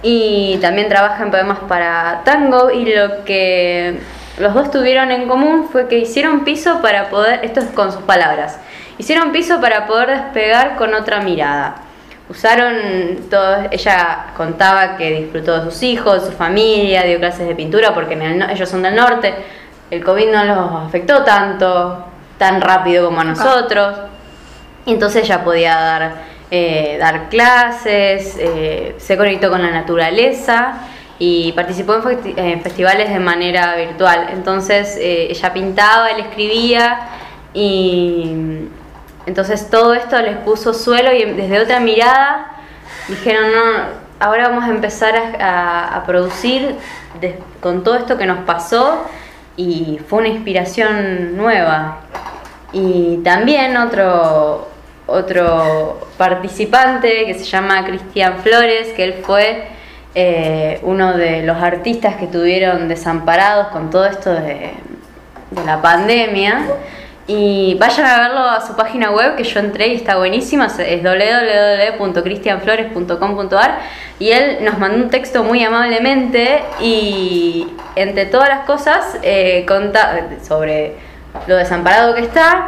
Y 0.02 0.58
también 0.60 0.88
trabaja 0.90 1.22
en 1.22 1.30
poemas 1.30 1.60
para 1.66 2.20
tango 2.24 2.70
y 2.70 2.94
lo 2.94 3.24
que 3.24 4.00
los 4.38 4.52
dos 4.52 4.70
tuvieron 4.70 5.10
en 5.10 5.28
común 5.28 5.68
fue 5.70 5.86
que 5.88 5.98
hicieron 5.98 6.44
piso 6.44 6.80
para 6.82 7.08
poder, 7.08 7.44
esto 7.44 7.60
es 7.60 7.66
con 7.66 7.92
sus 7.92 8.02
palabras, 8.02 8.58
hicieron 8.98 9.32
piso 9.32 9.60
para 9.60 9.86
poder 9.86 10.10
despegar 10.10 10.76
con 10.76 10.94
otra 10.94 11.20
mirada. 11.20 11.76
Usaron 12.28 13.28
todo, 13.30 13.68
ella 13.70 14.26
contaba 14.36 14.96
que 14.96 15.10
disfrutó 15.10 15.58
de 15.58 15.70
sus 15.70 15.82
hijos, 15.82 16.24
de 16.24 16.30
su 16.30 16.36
familia, 16.36 17.02
dio 17.02 17.18
clases 17.18 17.46
de 17.46 17.54
pintura 17.54 17.92
porque 17.92 18.14
en 18.14 18.22
el 18.22 18.50
ellos 18.50 18.68
son 18.68 18.82
del 18.82 18.96
norte, 18.96 19.34
el 19.90 20.02
COVID 20.02 20.32
no 20.32 20.44
los 20.44 20.86
afectó 20.86 21.22
tanto, 21.22 22.06
tan 22.38 22.60
rápido 22.60 23.06
como 23.06 23.20
a 23.20 23.24
nosotros, 23.24 23.94
entonces 24.86 25.24
ella 25.24 25.44
podía 25.44 25.76
dar, 25.76 26.14
eh, 26.50 26.96
dar 26.98 27.28
clases, 27.28 28.36
eh, 28.38 28.94
se 28.96 29.16
conectó 29.16 29.50
con 29.50 29.62
la 29.62 29.70
naturaleza 29.70 30.80
y 31.18 31.52
participó 31.52 31.94
en, 31.94 32.02
festi- 32.02 32.34
en 32.36 32.62
festivales 32.62 33.08
de 33.10 33.20
manera 33.20 33.76
virtual. 33.76 34.28
Entonces 34.32 34.96
eh, 34.98 35.28
ella 35.30 35.52
pintaba, 35.52 36.10
él 36.10 36.20
escribía 36.20 37.08
y 37.52 38.68
entonces 39.26 39.70
todo 39.70 39.94
esto 39.94 40.20
les 40.20 40.36
puso 40.38 40.74
suelo 40.74 41.12
y 41.12 41.24
desde 41.24 41.60
otra 41.60 41.80
mirada 41.80 42.50
dijeron, 43.08 43.52
no, 43.52 44.04
ahora 44.20 44.48
vamos 44.48 44.64
a 44.64 44.68
empezar 44.68 45.14
a, 45.40 46.02
producir 46.06 46.76
con 47.60 47.84
todo 47.84 47.96
esto 47.96 48.18
que 48.18 48.26
nos 48.26 48.38
pasó 48.44 49.04
y 49.56 50.00
fue 50.08 50.20
una 50.20 50.28
inspiración 50.28 51.36
nueva. 51.36 52.00
Y 52.72 53.18
también 53.18 53.76
otro, 53.76 54.68
otro 55.06 56.08
participante 56.18 57.26
que 57.26 57.34
se 57.34 57.44
llama 57.44 57.84
Cristian 57.84 58.38
Flores, 58.42 58.88
que 58.94 59.04
él 59.04 59.14
fue 59.24 59.68
eh, 60.14 60.78
uno 60.82 61.16
de 61.16 61.42
los 61.42 61.56
artistas 61.56 62.16
que 62.16 62.26
estuvieron 62.26 62.86
desamparados 62.88 63.68
con 63.68 63.88
todo 63.90 64.04
esto 64.06 64.32
de, 64.32 64.72
la 65.64 65.80
pandemia. 65.82 66.66
Y 67.26 67.76
vayan 67.80 68.06
a 68.06 68.18
verlo 68.18 68.40
a 68.40 68.60
su 68.66 68.76
página 68.76 69.10
web 69.10 69.34
que 69.36 69.44
yo 69.44 69.60
entré 69.60 69.88
y 69.88 69.94
está 69.94 70.18
buenísima, 70.18 70.66
es 70.66 71.02
www.cristianflores.com.ar 71.02 73.78
y 74.18 74.30
él 74.30 74.58
nos 74.60 74.78
mandó 74.78 75.04
un 75.04 75.08
texto 75.08 75.42
muy 75.42 75.64
amablemente 75.64 76.62
y 76.80 77.66
entre 77.96 78.26
todas 78.26 78.50
las 78.50 78.66
cosas 78.66 79.16
eh, 79.22 79.64
conta 79.66 80.28
sobre 80.46 80.96
lo 81.46 81.56
desamparado 81.56 82.14
que 82.14 82.20
está, 82.20 82.66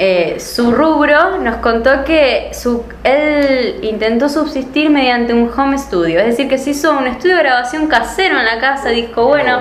eh, 0.00 0.38
su 0.38 0.70
rubro 0.70 1.38
nos 1.38 1.56
contó 1.56 2.04
que 2.04 2.50
su, 2.52 2.84
él 3.02 3.80
intentó 3.82 4.28
subsistir 4.28 4.90
mediante 4.90 5.32
un 5.32 5.50
home 5.50 5.76
studio, 5.76 6.20
es 6.20 6.26
decir, 6.26 6.48
que 6.48 6.56
se 6.56 6.70
hizo 6.70 6.96
un 6.96 7.08
estudio 7.08 7.34
de 7.34 7.42
grabación 7.42 7.88
casero 7.88 8.38
en 8.38 8.44
la 8.44 8.60
casa, 8.60 8.90
dijo, 8.90 9.26
bueno, 9.26 9.58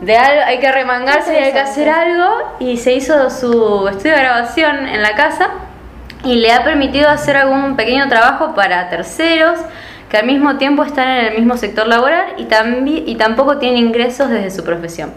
de 0.00 0.16
algo 0.16 0.42
hay 0.44 0.58
que 0.58 0.72
remangarse 0.72 1.32
y 1.34 1.44
hay 1.44 1.52
que 1.52 1.60
hacer 1.60 1.88
algo, 1.88 2.56
y 2.58 2.76
se 2.78 2.92
hizo 2.94 3.30
su 3.30 3.86
estudio 3.86 4.16
de 4.16 4.20
grabación 4.20 4.88
en 4.88 5.00
la 5.00 5.14
casa 5.14 5.50
y 6.24 6.34
le 6.34 6.52
ha 6.52 6.64
permitido 6.64 7.08
hacer 7.08 7.36
algún 7.36 7.76
pequeño 7.76 8.08
trabajo 8.08 8.56
para 8.56 8.88
terceros 8.88 9.60
que 10.08 10.16
al 10.16 10.26
mismo 10.26 10.56
tiempo 10.56 10.82
están 10.82 11.08
en 11.08 11.26
el 11.26 11.34
mismo 11.36 11.56
sector 11.56 11.86
laboral 11.86 12.34
y, 12.36 12.48
y 13.06 13.14
tampoco 13.14 13.58
tienen 13.58 13.86
ingresos 13.86 14.28
desde 14.28 14.50
su 14.50 14.64
profesión. 14.64 15.12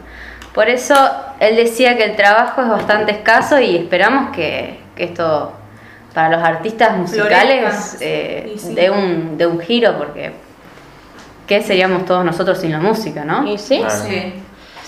Por 0.53 0.69
eso 0.69 0.95
él 1.39 1.55
decía 1.55 1.97
que 1.97 2.03
el 2.03 2.15
trabajo 2.15 2.61
es 2.61 2.69
bastante 2.69 3.11
escaso 3.11 3.59
y 3.59 3.75
esperamos 3.75 4.35
que, 4.35 4.79
que 4.95 5.05
esto 5.05 5.51
para 6.13 6.29
los 6.37 6.43
artistas 6.45 6.95
musicales 6.95 7.97
eh, 8.01 8.53
sí. 8.57 8.75
dé 8.75 8.91
un, 8.91 9.35
dé 9.37 9.47
un 9.47 9.59
giro 9.59 9.97
porque 9.97 10.31
¿qué 11.47 11.61
seríamos 11.63 12.05
todos 12.05 12.23
nosotros 12.23 12.59
sin 12.59 12.71
la 12.71 12.79
música, 12.79 13.25
no? 13.25 13.45
¿Y 13.51 13.57
sí? 13.57 13.79
Claro. 13.79 13.95
Sí. 14.07 14.33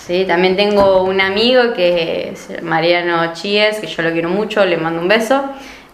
Sí, 0.06 0.24
también 0.28 0.56
tengo 0.56 1.02
un 1.02 1.20
amigo 1.20 1.74
que 1.74 2.30
es 2.34 2.62
Mariano 2.62 3.34
Chies, 3.34 3.80
que 3.80 3.88
yo 3.88 4.04
lo 4.04 4.12
quiero 4.12 4.30
mucho, 4.30 4.64
le 4.64 4.78
mando 4.78 5.02
un 5.02 5.08
beso. 5.08 5.44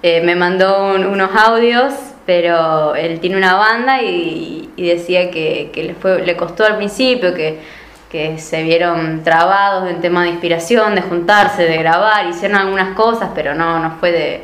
Eh, 0.04 0.20
me 0.20 0.36
mandó 0.36 0.94
un- 0.96 1.06
unos 1.06 1.30
audios, 1.34 1.94
pero 2.26 2.94
él 2.96 3.22
tiene 3.22 3.38
una 3.38 3.56
banda 3.56 4.02
y, 4.02 4.70
y 4.76 4.86
decía 4.90 5.32
que, 5.32 5.70
que 5.74 5.84
le, 5.84 5.94
fue, 5.96 6.26
le 6.26 6.36
costó 6.36 6.66
al 6.66 6.76
principio, 6.76 7.34
que, 7.34 7.60
que 8.12 8.38
se 8.40 8.62
vieron 8.64 9.24
trabados 9.24 9.90
en 9.90 10.02
tema 10.02 10.24
de 10.24 10.30
inspiración, 10.32 10.96
de 10.96 11.02
juntarse, 11.02 11.64
de 11.64 11.78
grabar, 11.78 12.28
hicieron 12.28 12.58
algunas 12.58 12.94
cosas, 12.94 13.30
pero 13.34 13.56
no, 13.56 13.80
no 13.80 13.92
fue 14.00 14.12
de, 14.12 14.44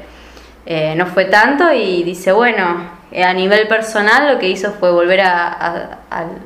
eh, 0.66 0.96
no 0.96 1.06
fue 1.08 1.26
tanto 1.26 1.74
y 1.74 2.04
dice, 2.04 2.32
bueno, 2.32 2.96
eh, 3.12 3.24
a 3.24 3.34
nivel 3.34 3.68
personal 3.68 4.34
lo 4.34 4.40
que 4.40 4.48
hizo 4.48 4.72
fue 4.74 4.92
volver 4.92 5.22
a, 5.22 5.98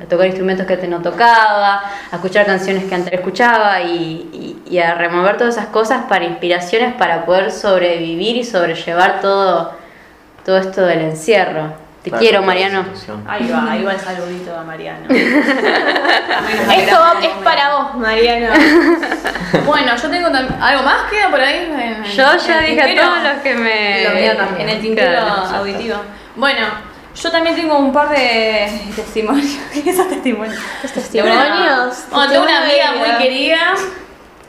tocar 0.08 0.26
instrumentos 0.26 0.66
que 0.66 0.74
antes 0.74 0.88
no 0.88 1.00
tocaba, 1.00 1.82
a 2.10 2.16
escuchar 2.16 2.44
canciones 2.44 2.84
que 2.84 2.94
antes 2.94 3.12
escuchaba 3.12 3.80
y, 3.80 4.28
y- 4.32 4.62
y 4.74 4.78
a 4.78 4.94
remover 4.94 5.36
todas 5.36 5.56
esas 5.56 5.68
cosas 5.68 6.04
para 6.08 6.24
inspiraciones 6.24 6.94
para 6.94 7.24
poder 7.24 7.50
sobrevivir 7.52 8.36
y 8.36 8.44
sobrellevar 8.44 9.20
todo, 9.20 9.72
todo 10.44 10.58
esto 10.58 10.82
del 10.82 11.00
encierro. 11.02 11.72
Te 12.02 12.10
Claro, 12.10 12.20
quiero, 12.20 12.42
Mariano. 12.42 12.84
Ahí 13.28 13.48
va, 13.48 13.70
ahí 13.70 13.84
va 13.84 13.92
el 13.92 14.00
saludito 14.00 14.58
a 14.58 14.64
Mariano. 14.64 15.06
Esto 15.08 16.96
va- 16.98 17.14
es 17.22 17.28
para 17.44 17.74
vos, 17.76 17.94
Mariano. 17.96 18.48
Bueno, 19.66 19.94
yo 19.96 20.08
tengo 20.08 20.28
algo 20.28 20.82
más 20.82 21.10
queda 21.10 21.28
por 21.28 21.38
ahí. 21.40 21.70
en- 21.70 22.04
Yo 22.04 22.32
en 22.32 22.38
ya 22.38 22.60
dije 22.60 22.80
a 22.98 23.04
todos 23.04 23.22
los 23.22 23.42
que 23.42 23.54
me... 23.54 24.02
Lo 24.04 24.10
mío 24.18 24.34
también. 24.36 24.68
En 24.68 24.76
el 24.76 24.82
tintero 24.82 25.10
Claro. 25.12 25.56
auditivo. 25.58 25.96
Bueno, 26.36 26.66
yo 27.14 27.30
también 27.30 27.54
tengo 27.54 27.76
un 27.78 27.92
par 27.92 28.08
de 28.08 28.70
testimonios. 28.96 29.58
¿Qué 29.84 29.90
esos 29.90 30.08
testimonios? 30.08 30.58
testimonios? 30.94 32.04
Bueno, 32.10 32.32
tengo 32.32 32.44
una 32.44 32.62
amiga 32.62 32.76
Testimonios. 32.92 33.08
muy 33.18 33.22
querida, 33.22 33.74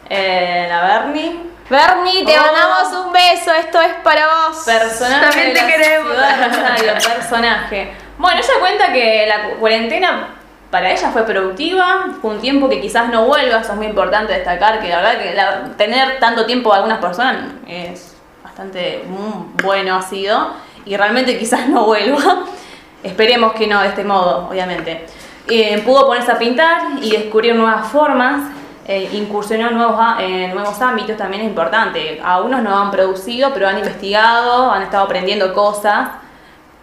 eh, 0.10 0.66
la 0.70 0.82
Bernie. 0.84 1.40
Bernie, 1.78 2.24
te 2.24 2.38
Oh. 2.38 2.42
mandamos 2.42 3.06
un 3.08 3.12
beso, 3.12 3.52
esto 3.52 3.82
es 3.82 3.94
para 4.04 4.28
vos. 4.28 4.58
Personaje 4.64 5.26
También 5.26 5.54
te 5.54 5.66
queremos. 5.66 6.12
Rosario, 6.16 6.94
personaje. 7.16 7.94
Bueno, 8.20 8.38
ella 8.40 8.54
cuenta 8.60 8.94
que 8.94 9.26
la 9.28 9.50
cu- 9.50 9.56
cuarentena 9.60 10.28
para 10.70 10.92
ella 10.92 11.10
fue 11.10 11.24
productiva, 11.24 12.06
fue 12.22 12.30
un 12.32 12.40
tiempo 12.42 12.70
que 12.70 12.80
quizás 12.80 13.10
no 13.10 13.26
vuelva, 13.26 13.60
eso 13.62 13.72
es 13.72 13.78
muy 13.78 13.88
importante 13.88 14.34
destacar, 14.34 14.80
que 14.82 14.90
la 14.90 14.98
verdad 14.98 15.18
que 15.18 15.34
la- 15.34 15.62
tener 15.76 16.20
tanto 16.20 16.46
tiempo 16.46 16.72
a 16.72 16.78
algunas 16.78 17.00
personas 17.00 17.46
es 17.68 18.16
bastante 18.44 19.04
mm, 19.08 19.58
bueno 19.64 19.96
ha 19.96 20.02
sido, 20.04 20.54
y 20.86 20.96
realmente 20.96 21.40
quizás 21.40 21.68
no 21.70 21.86
vuelva. 21.86 22.44
Esperemos 23.04 23.54
que 23.54 23.66
no 23.66 23.82
de 23.82 23.88
este 23.88 24.04
modo, 24.04 24.48
obviamente. 24.50 25.06
Eh, 25.50 25.82
pudo 25.84 26.06
ponerse 26.06 26.32
a 26.32 26.38
pintar 26.38 26.82
y 27.02 27.12
descubrir 27.12 27.56
nuevas 27.56 27.88
formas, 27.92 28.44
eh, 28.88 29.10
incursionó 29.14 29.70
en 29.70 29.78
nuevos, 29.78 30.00
en 30.20 30.54
nuevos 30.54 30.82
ámbitos, 30.82 31.16
también 31.18 31.44
es 31.44 31.48
importante. 31.50 32.20
A 32.24 32.42
unos 32.42 32.62
no 32.62 32.78
han 32.78 32.92
producido, 32.92 33.54
pero 33.54 33.68
han 33.68 33.78
investigado, 33.78 34.72
han 34.72 34.84
estado 34.84 35.06
aprendiendo 35.06 35.54
cosas, 35.54 36.10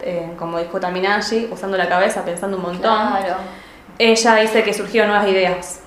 eh, 0.00 0.32
como 0.38 0.58
dijo 0.58 0.80
también 0.80 1.06
Angie, 1.06 1.48
usando 1.50 1.76
la 1.76 1.88
cabeza, 1.88 2.24
pensando 2.24 2.56
un 2.56 2.62
montón. 2.62 3.08
Claro. 3.08 3.36
Ella 3.98 4.34
dice 4.36 4.62
que 4.62 4.72
surgieron 4.72 5.10
nuevas 5.10 5.28
ideas. 5.28 5.82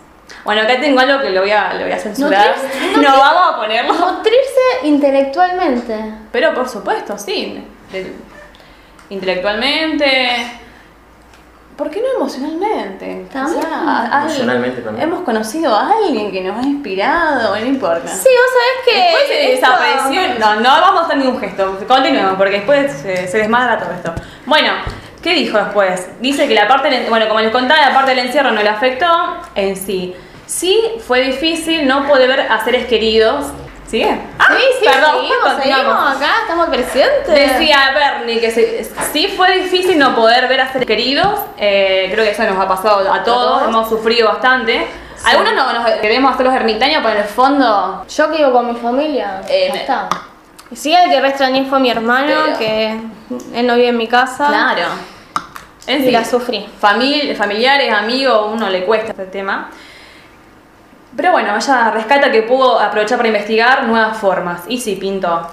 Bueno, 0.45 0.61
acá 0.61 0.79
tengo 0.79 0.99
algo 0.99 1.19
que 1.21 1.31
lo 1.31 1.41
voy 1.41 1.51
a, 1.51 1.73
lo 1.73 1.83
voy 1.83 1.91
a 1.91 1.97
censurar. 1.99 2.55
Nutrirse- 2.55 2.95
No 3.01 3.17
vamos 3.17 3.53
a 3.53 3.57
ponerlo. 3.57 3.93
Nutrirse 3.93 4.61
intelectualmente. 4.83 5.95
Pero 6.31 6.53
por 6.53 6.69
supuesto, 6.69 7.17
sí. 7.17 7.65
Intelectualmente. 9.09 10.59
¿Por 11.77 11.89
qué 11.89 12.01
no 12.01 12.19
emocionalmente? 12.21 13.25
También. 13.33 13.65
a- 13.65 14.21
Emocionalmente 14.25 14.81
también. 14.81 15.07
Hemos 15.07 15.23
conocido 15.23 15.75
a 15.75 15.89
alguien 15.91 16.31
que 16.31 16.41
nos 16.41 16.57
ha 16.63 16.67
inspirado, 16.67 17.55
no 17.55 17.65
importa. 17.65 18.07
Sí, 18.07 18.29
vos 18.29 18.51
sabés 18.53 18.85
que. 18.85 19.01
Después 19.01 19.23
se 19.27 19.53
esto- 19.53 19.67
desapareció. 19.71 20.39
No, 20.39 20.55
no 20.61 20.69
vamos 20.69 21.01
a 21.01 21.05
hacer 21.05 21.17
ningún 21.17 21.39
gesto. 21.39 21.79
Continuemos, 21.87 22.35
porque 22.35 22.57
después 22.57 22.91
se, 22.91 23.27
se 23.27 23.37
desmadra 23.39 23.79
todo 23.79 23.91
esto. 23.91 24.13
Bueno, 24.45 24.71
¿qué 25.23 25.33
dijo 25.33 25.57
después? 25.57 26.09
Dice 26.21 26.47
que 26.47 26.53
la 26.53 26.67
parte, 26.67 26.89
del- 26.89 27.09
bueno, 27.09 27.27
como 27.27 27.39
les 27.39 27.51
contaba, 27.51 27.81
la 27.81 27.93
parte 27.93 28.11
del 28.13 28.27
encierro 28.27 28.51
no 28.51 28.61
le 28.61 28.69
afectó 28.69 29.07
en 29.55 29.75
sí. 29.75 30.15
Sí, 30.45 30.79
fue 31.07 31.21
difícil 31.21 31.87
no 31.87 32.07
poder 32.07 32.27
ver 32.27 32.41
a 32.41 32.63
seres 32.63 32.85
queridos. 32.85 33.47
¿Sigue? 33.87 34.19
Ah, 34.39 34.47
Sí, 34.57 34.63
sí, 34.79 34.85
perdón, 34.91 35.15
seguimos, 35.17 35.61
seguimos 35.61 36.15
acá, 36.15 36.31
estamos 36.41 36.67
presentes. 36.69 37.27
Decía 37.27 37.91
Bernie 37.93 38.39
que 38.39 38.49
se- 38.49 38.83
sí 39.11 39.27
fue 39.37 39.59
difícil 39.59 39.99
no 39.99 40.15
poder 40.15 40.47
ver 40.47 40.61
a 40.61 40.71
seres 40.71 40.87
queridos. 40.87 41.39
Eh, 41.57 42.09
creo 42.11 42.23
que 42.25 42.31
eso 42.31 42.43
nos 42.43 42.57
ha 42.57 42.67
pasado 42.67 43.11
a 43.13 43.23
todos, 43.23 43.63
hemos 43.67 43.87
sufrido 43.89 44.29
bastante. 44.29 44.87
Algunos 45.25 45.53
no, 45.53 45.73
nos 45.73 45.89
queremos 46.01 46.33
hacer 46.33 46.45
los 46.45 46.55
ermitaños, 46.55 47.01
pero 47.03 47.15
en 47.15 47.21
el 47.21 47.27
fondo 47.29 48.05
Yo 48.09 48.31
que 48.31 48.37
vivo 48.37 48.51
con 48.51 48.73
mi 48.73 48.79
familia, 48.79 49.41
Eh, 49.47 49.69
ya 49.73 49.79
está. 49.81 50.09
Sí, 50.75 50.93
el 50.93 51.09
que 51.09 51.21
re 51.21 51.27
extrañé 51.29 51.65
fue 51.65 51.79
mi 51.79 51.91
hermano, 51.91 52.33
Pero- 52.45 52.57
que 52.57 52.99
él 53.53 53.67
no 53.67 53.75
vive 53.75 53.89
en 53.89 53.97
mi 53.97 54.07
casa. 54.07 54.47
Claro. 54.47 54.81
En 55.85 56.01
Y 56.01 56.05
sí, 56.05 56.11
la 56.11 56.25
sufrí. 56.25 56.65
famil- 56.81 57.35
familiares, 57.35 57.93
amigos, 57.93 58.49
uno 58.53 58.69
le 58.69 58.83
cuesta 58.85 59.11
este 59.11 59.25
tema. 59.25 59.69
Pero 61.15 61.31
bueno, 61.31 61.55
ella 61.55 61.91
rescata 61.91 62.31
que 62.31 62.43
pudo 62.43 62.79
aprovechar 62.79 63.17
para 63.17 63.27
investigar 63.29 63.87
nuevas 63.87 64.17
formas. 64.17 64.63
Y 64.67 64.79
sí, 64.79 64.95
pintó. 64.95 65.47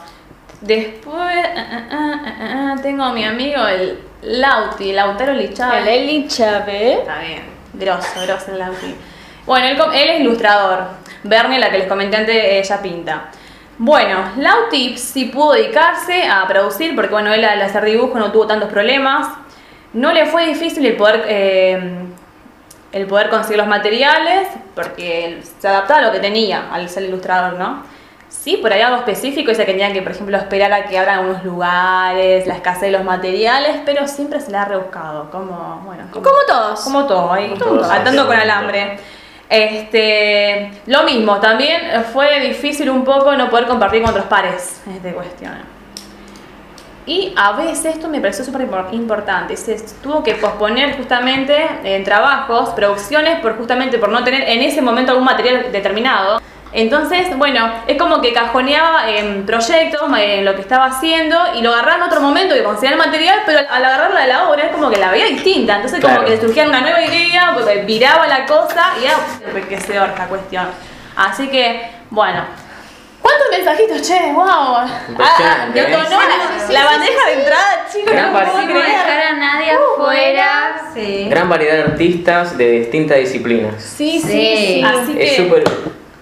Después 0.60 1.46
ah, 1.56 1.88
ah, 1.90 2.20
ah, 2.40 2.76
tengo 2.82 3.02
a 3.02 3.12
mi 3.12 3.24
amigo 3.24 3.66
el 3.66 3.98
Lauti, 4.22 4.92
Lautaro 4.92 5.32
Lichal. 5.32 5.78
El 5.78 5.88
Eli 5.88 6.28
Chávez. 6.28 6.98
Está 7.00 7.18
bien, 7.20 7.42
grosso, 7.72 8.20
grosso 8.26 8.52
el 8.52 8.58
Lauti. 8.58 8.94
Bueno, 9.46 9.90
él 9.92 10.10
es 10.10 10.20
ilustrador. 10.20 10.84
Bernie, 11.22 11.58
la 11.58 11.70
que 11.70 11.78
les 11.78 11.88
comenté 11.88 12.16
antes, 12.16 12.36
ella 12.36 12.82
pinta. 12.82 13.30
Bueno, 13.78 14.32
Lauti 14.36 14.98
sí 14.98 15.26
pudo 15.26 15.52
dedicarse 15.52 16.24
a 16.28 16.46
producir 16.46 16.94
porque 16.94 17.12
bueno, 17.12 17.32
él 17.32 17.42
al 17.44 17.62
hacer 17.62 17.84
dibujo 17.84 18.18
no 18.18 18.30
tuvo 18.30 18.46
tantos 18.46 18.68
problemas. 18.70 19.28
No 19.94 20.12
le 20.12 20.26
fue 20.26 20.46
difícil 20.46 20.84
el 20.84 20.96
poder, 20.96 21.24
eh, 21.26 22.06
el 22.92 23.06
poder 23.06 23.28
conseguir 23.28 23.58
los 23.58 23.66
materiales 23.66 24.48
porque 24.74 25.42
se 25.58 25.68
adaptaba 25.68 26.00
a 26.00 26.02
lo 26.06 26.12
que 26.12 26.20
tenía 26.20 26.72
al 26.72 26.88
ser 26.88 27.04
ilustrador, 27.04 27.54
¿no? 27.54 27.82
Sí, 28.28 28.56
por 28.58 28.72
ahí 28.72 28.80
algo 28.80 28.96
específico, 28.98 29.50
dice 29.50 29.66
que 29.66 29.72
tenía 29.72 29.92
que, 29.92 30.02
por 30.02 30.12
ejemplo, 30.12 30.36
esperar 30.36 30.72
a 30.72 30.84
que 30.84 30.96
abran 30.98 31.26
unos 31.26 31.44
lugares, 31.44 32.46
la 32.46 32.54
escasez 32.54 32.82
de 32.82 32.90
los 32.92 33.04
materiales, 33.04 33.80
pero 33.84 34.06
siempre 34.06 34.40
se 34.40 34.52
le 34.52 34.56
ha 34.56 34.64
rebuscado, 34.64 35.30
como, 35.30 35.82
bueno, 35.84 36.04
como, 36.12 36.24
Como 36.24 36.38
todos. 36.46 36.80
como 36.80 37.06
todo, 37.06 37.32
ahí, 37.32 37.52
atando 37.90 38.26
con 38.26 38.36
alambre. 38.36 38.98
Este, 39.48 40.70
lo 40.86 41.02
mismo, 41.02 41.40
también 41.40 42.04
fue 42.12 42.38
difícil 42.38 42.88
un 42.88 43.02
poco 43.04 43.34
no 43.34 43.50
poder 43.50 43.66
compartir 43.66 44.00
con 44.00 44.10
otros 44.10 44.26
pares 44.26 44.80
en 44.86 44.92
esta 44.92 45.12
cuestión. 45.12 45.79
Y 47.06 47.32
a 47.36 47.52
veces 47.52 47.96
esto 47.96 48.08
me 48.08 48.20
pareció 48.20 48.44
súper 48.44 48.68
impor- 48.70 48.92
importante, 48.92 49.56
se 49.56 49.76
tuvo 50.02 50.22
que 50.22 50.34
posponer 50.34 50.96
justamente 50.96 51.66
en 51.82 52.04
trabajos, 52.04 52.70
producciones, 52.70 53.40
por 53.40 53.56
justamente 53.56 53.98
por 53.98 54.10
no 54.10 54.22
tener 54.22 54.42
en 54.48 54.60
ese 54.60 54.82
momento 54.82 55.12
algún 55.12 55.24
material 55.24 55.72
determinado. 55.72 56.40
Entonces, 56.72 57.36
bueno, 57.36 57.68
es 57.88 57.96
como 57.96 58.20
que 58.20 58.32
cajoneaba 58.32 59.10
en 59.10 59.44
proyectos, 59.44 60.02
en 60.16 60.44
lo 60.44 60.54
que 60.54 60.60
estaba 60.60 60.84
haciendo, 60.84 61.36
y 61.56 61.62
lo 61.62 61.72
agarraba 61.72 61.96
en 61.96 62.02
otro 62.04 62.20
momento 62.20 62.54
que 62.54 62.62
conseguía 62.62 62.92
el 62.92 62.98
material, 62.98 63.40
pero 63.44 63.60
al 63.68 63.84
agarrarla 63.84 64.20
de 64.20 64.28
la 64.28 64.48
obra 64.48 64.66
es 64.66 64.70
como 64.70 64.88
que 64.88 64.98
la 64.98 65.10
veía 65.10 65.26
distinta. 65.26 65.76
Entonces, 65.76 66.00
como 66.00 66.20
que 66.20 66.30
le 66.30 66.40
surgía 66.40 66.68
una 66.68 66.80
nueva 66.80 67.02
idea, 67.02 67.52
porque 67.54 67.82
viraba 67.82 68.28
la 68.28 68.46
cosa 68.46 68.92
y 69.00 69.06
era 69.06 69.16
enriquecedor 69.48 70.10
esta 70.10 70.26
cuestión. 70.26 70.68
Así 71.16 71.48
que, 71.48 71.90
bueno. 72.10 72.44
¿Cuántos 73.22 73.46
mensajitos, 73.52 74.02
che? 74.02 74.32
¡Wow! 74.32 74.86
Yo 75.74 75.82
¿eh? 75.82 75.88
no, 75.90 75.98
la, 76.02 76.72
la 76.72 76.84
bandeja 76.84 77.26
de 77.28 77.32
entrada, 77.34 77.86
chicos, 77.92 78.12
Gran 78.12 78.32
no 78.32 78.38
puedo 78.40 78.64
creer. 78.66 78.86
dejar 78.86 79.22
a 79.22 79.32
nadie 79.34 79.72
Uh, 79.76 80.00
afuera. 80.02 80.80
Sí. 80.94 81.26
Gran 81.28 81.48
variedad 81.48 81.74
de 81.74 81.82
artistas 81.82 82.56
de 82.56 82.70
distintas 82.70 83.18
disciplinas. 83.18 83.82
Sí, 83.82 84.20
sí, 84.20 84.26
Sí. 84.28 84.56
sí. 84.56 84.82
Así 84.84 85.14
que. 85.14 85.24
Es 85.24 85.36
súper 85.36 85.64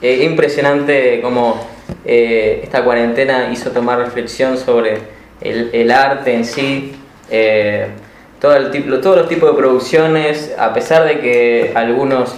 eh, 0.03 0.24
impresionante 0.24 1.20
cómo 1.22 1.66
eh, 2.05 2.61
esta 2.64 2.82
cuarentena 2.84 3.49
hizo 3.53 3.70
tomar 3.70 3.99
reflexión 3.99 4.59
sobre 4.59 4.99
el, 5.40 5.70
el 5.72 5.90
arte 5.92 6.34
en 6.34 6.44
sí, 6.44 6.96
eh, 7.30 7.88
todo 8.40 8.57
el 8.57 8.70
tipo, 8.70 8.99
todos 8.99 9.16
los 9.18 9.28
tipos 9.28 9.51
de 9.53 9.57
producciones, 9.57 10.53
a 10.59 10.72
pesar 10.74 11.05
de 11.05 11.20
que 11.20 11.72
algunos 11.74 12.34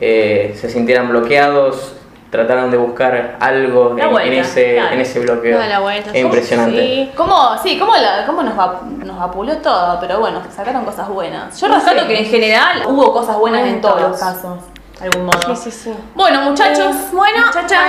eh, 0.00 0.56
se 0.60 0.68
sintieran 0.68 1.08
bloqueados, 1.10 1.94
trataron 2.30 2.70
de 2.70 2.76
buscar 2.76 3.36
algo 3.40 3.96
en, 3.98 4.10
vuelta, 4.10 4.22
en 4.32 4.38
ese, 4.38 4.74
claro. 4.74 4.94
en 4.94 5.00
ese 5.00 5.20
bloqueo. 5.20 5.58
La 5.58 5.80
vuelta. 5.80 6.10
Es 6.12 6.22
impresionante. 6.24 6.78
Sí. 6.80 7.10
¿Cómo, 7.16 7.58
sí, 7.62 7.78
cómo, 7.78 7.96
la- 7.96 8.24
cómo 8.26 8.42
nos, 8.42 8.58
va- 8.58 8.80
nos 9.04 9.18
vapuleó 9.18 9.56
todo? 9.58 9.98
Pero 10.00 10.20
bueno, 10.20 10.40
sacaron 10.54 10.84
cosas 10.84 11.08
buenas. 11.08 11.60
Yo 11.60 11.68
rescato 11.68 12.06
que 12.06 12.18
en 12.20 12.26
general 12.26 12.84
hubo 12.86 13.12
cosas 13.12 13.36
buenas 13.36 13.66
en 13.66 13.80
todos 13.80 14.00
los 14.00 14.18
casos, 14.18 14.58
de 15.00 15.06
algún 15.06 15.26
modo. 15.26 15.56
Sí, 15.56 15.70
sí, 15.70 15.70
sí. 15.70 15.94
Bueno, 16.14 16.42
muchachos, 16.42 16.94
Eh, 16.94 17.08
bueno, 17.12 17.46
muchachas, 17.46 17.88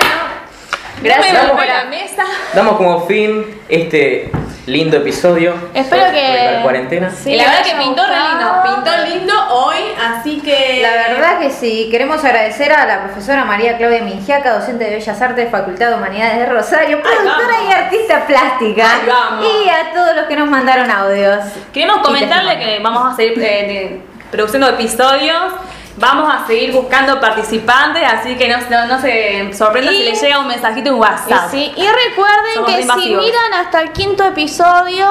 Gracias. 1.03 1.33
gracias 1.33 1.45
por 1.51 1.59
Vamos. 1.59 1.65
la 1.67 1.83
mesa. 1.85 2.23
Damos 2.53 2.75
como 2.77 3.01
fin 3.05 3.45
este 3.69 4.31
lindo 4.67 4.97
episodio. 4.97 5.53
Espero 5.73 6.05
sobre 6.05 6.19
que- 6.21 6.51
la 6.53 6.61
cuarentena. 6.61 7.09
Sí, 7.09 7.31
y 7.31 7.35
la 7.35 7.45
verdad 7.45 7.63
que 7.63 7.75
pintó 7.75 8.03
re 8.05 8.15
lindo, 8.15 8.63
pintó 8.63 9.05
lindo 9.05 9.33
hoy, 9.49 9.77
así 9.99 10.39
que... 10.39 10.79
La 10.81 11.13
verdad 11.13 11.39
que 11.39 11.49
sí, 11.49 11.87
queremos 11.91 12.23
agradecer 12.23 12.71
a 12.71 12.85
la 12.85 13.03
profesora 13.03 13.43
María 13.43 13.77
Claudia 13.77 14.01
Mingiaca, 14.03 14.53
docente 14.59 14.83
de 14.85 14.91
Bellas 14.97 15.21
Artes, 15.21 15.49
Facultad 15.49 15.89
de 15.89 15.95
Humanidades 15.95 16.37
de 16.37 16.45
Rosario, 16.45 17.01
productora 17.01 17.53
y 17.67 17.71
artista 17.71 18.25
plástica, 18.27 18.87
vamos. 19.07 19.45
y 19.65 19.69
a 19.69 19.93
todos 19.93 20.15
los 20.15 20.25
que 20.25 20.35
nos 20.35 20.47
mandaron 20.47 20.89
audios. 20.91 21.43
Queremos 21.73 21.97
comentarle 22.05 22.59
que 22.59 22.79
vamos 22.83 23.11
a 23.13 23.15
seguir 23.15 23.39
eh, 23.43 23.43
de- 23.43 24.01
produciendo 24.31 24.69
episodios, 24.69 25.53
vamos 26.01 26.33
a 26.33 26.45
seguir 26.45 26.73
buscando 26.73 27.17
participantes, 27.21 28.03
así 28.03 28.35
que 28.35 28.49
no, 28.49 28.57
no, 28.69 28.87
no 28.87 28.99
se 28.99 29.53
sorprendan 29.53 29.93
si 29.93 30.01
Y- 30.01 30.03
les 30.09 30.21
llega 30.21 30.39
un 30.39 30.47
mensajito 30.47 30.89
en 30.89 30.95
Y, 30.97 30.99
WhatsApp. 30.99 31.49
sí, 31.51 31.71
y 31.75 31.87
recuerden 31.87 32.53
Somos 32.55 32.71
que 32.71 32.83
si 32.83 33.15
miran 33.15 33.53
hasta 33.53 33.81
el 33.81 33.91
quinto 33.93 34.25
episodio, 34.25 35.07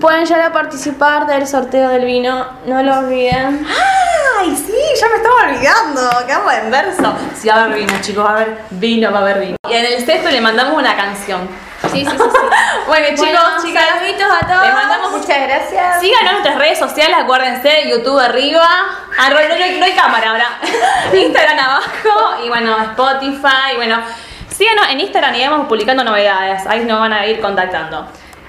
pueden 0.00 0.24
llegar 0.24 0.42
a 0.42 0.52
participar 0.52 1.26
del 1.26 1.46
sorteo 1.46 1.88
del 1.90 2.04
vino. 2.06 2.46
No 2.66 2.82
lo 2.82 2.98
olviden. 3.00 3.66
Ay, 4.38 4.56
sí, 4.56 4.72
ya 4.98 5.08
me 5.08 5.16
estaba 5.16 5.34
olvidando, 5.52 6.26
quedamos 6.26 6.52
en 6.54 6.70
verso. 6.70 7.14
Sí, 7.34 7.48
va 7.48 7.54
a 7.56 7.64
haber 7.64 7.78
vino, 7.80 7.92
chicos, 8.00 8.24
va 8.24 8.30
a 8.30 8.32
haber 8.34 8.58
vino, 8.70 9.10
va 9.12 9.18
a 9.18 9.22
haber 9.22 9.40
vino. 9.40 9.56
Y 9.68 9.72
en 9.74 9.84
el 9.86 10.04
sexto 10.06 10.30
le 10.30 10.40
mandamos 10.40 10.76
una 10.78 10.96
canción. 10.96 11.48
Sí, 11.82 12.04
sí, 12.04 12.04
sí. 12.04 12.10
sí. 12.10 12.16
Bueno, 12.86 13.06
chicos, 13.10 13.20
Bueno, 13.30 13.40
chicas, 13.64 13.84
saluditos 13.88 14.26
a 14.30 14.46
todos. 14.46 14.64
les 14.66 14.74
mandamos 14.74 15.10
Muchas 15.12 15.40
gracias. 15.42 16.00
Síganos 16.00 16.26
en 16.26 16.32
nuestras 16.32 16.56
redes 16.58 16.78
sociales, 16.78 17.16
acuérdense, 17.20 17.88
YouTube 17.88 18.18
arriba. 18.18 18.66
Ah, 19.18 19.28
no, 19.28 19.34
no, 19.36 19.40
no, 19.48 19.54
no 19.78 19.84
hay 19.84 19.92
cámara 19.92 20.30
ahora. 20.30 20.46
Instagram 21.12 21.58
abajo. 21.58 22.42
Y 22.44 22.48
bueno, 22.48 22.76
Spotify. 22.82 23.72
Y 23.74 23.76
bueno, 23.76 23.98
síganos 24.48 24.88
en 24.90 25.00
Instagram 25.00 25.34
y 25.36 25.46
vamos 25.48 25.66
publicando 25.68 26.02
novedades. 26.04 26.66
Ahí 26.66 26.84
nos 26.84 26.98
van 27.00 27.12
a 27.12 27.26
ir 27.26 27.40
contactando. 27.40 28.06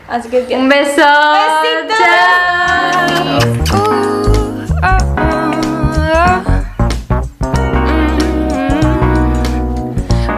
Así 0.09 0.29
que 0.29 0.45
Un 0.55 0.67
beso. 0.67 1.01
Besitos. 1.01 1.97
Chao. 1.99 4.01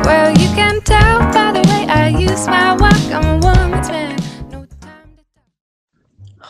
Well, 0.06 0.32
you 0.38 0.50
can 0.56 0.82
tell 0.82 1.20
by 1.34 1.52
the 1.54 1.62
way 1.70 1.86
I 1.90 2.10
use 2.10 2.48
my 2.48 2.76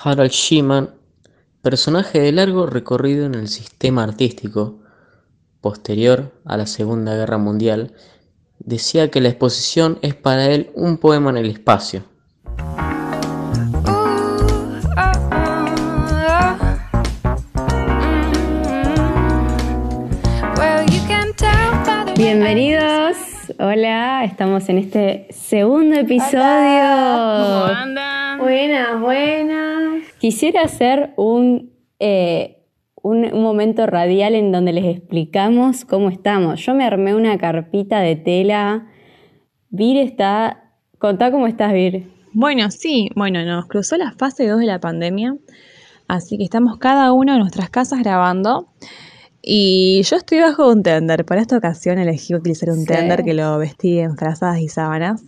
Harold 0.06 0.32
Sheeman, 0.32 0.90
personaje 1.62 2.20
de 2.20 2.34
largo 2.34 2.66
recorrido 2.66 3.26
en 3.26 3.36
el 3.36 3.48
sistema 3.48 4.04
artístico 4.04 4.82
posterior 5.62 6.34
a 6.44 6.58
la 6.58 6.68
Segunda 6.68 7.16
Guerra 7.16 7.38
Mundial, 7.38 7.94
decía 8.60 9.10
que 9.10 9.22
la 9.22 9.30
exposición 9.30 10.00
es 10.02 10.14
para 10.14 10.48
él 10.48 10.72
un 10.76 10.98
poema 10.98 11.30
en 11.30 11.38
el 11.38 11.50
espacio. 11.52 12.04
Bienvenidos, 22.18 23.16
hola, 23.58 24.26
estamos 24.26 24.68
en 24.68 24.80
este 24.80 25.28
segundo 25.32 25.96
episodio. 25.96 26.44
andan? 27.74 28.13
Buenas, 28.44 29.00
buenas. 29.00 30.04
Quisiera 30.20 30.64
hacer 30.64 31.14
un, 31.16 31.72
eh, 32.00 32.58
un, 33.02 33.24
un 33.34 33.42
momento 33.42 33.86
radial 33.86 34.36
en 34.36 34.52
donde 34.52 34.74
les 34.74 34.84
explicamos 34.84 35.86
cómo 35.86 36.10
estamos. 36.10 36.60
Yo 36.66 36.76
me 36.76 36.84
armé 36.84 37.16
una 37.16 37.38
carpita 37.38 38.02
de 38.02 38.18
tela. 38.18 38.88
Vir 39.70 39.96
está... 39.96 40.74
Contá 41.00 41.32
cómo 41.32 41.48
estás, 41.48 41.72
Vir. 41.72 42.04
Bueno, 42.34 42.70
sí, 42.70 43.10
bueno, 43.16 43.46
nos 43.46 43.68
cruzó 43.68 43.96
la 43.96 44.12
fase 44.12 44.46
2 44.46 44.60
de 44.60 44.66
la 44.66 44.80
pandemia, 44.82 45.38
Así 46.10 46.38
que 46.38 46.44
estamos 46.44 46.78
cada 46.80 47.14
uno 47.14 47.32
en 47.36 47.40
nuestras 47.40 47.70
casas 47.70 48.00
grabando. 48.00 48.68
Y 49.42 50.02
yo 50.04 50.18
estoy 50.18 50.42
bajo 50.42 50.70
un 50.70 50.84
tender. 50.84 51.24
Para 51.24 51.40
esta 51.40 51.56
ocasión 51.58 51.98
elegí 51.98 52.36
utilizar 52.36 52.72
un 52.72 52.80
Sí. 52.82 52.88
tender 52.88 53.24
que 53.24 53.34
lo 53.34 53.58
vestí 53.58 54.00
en 54.00 54.18
frazadas 54.18 54.60
y 54.60 54.68
sábanas. 54.68 55.24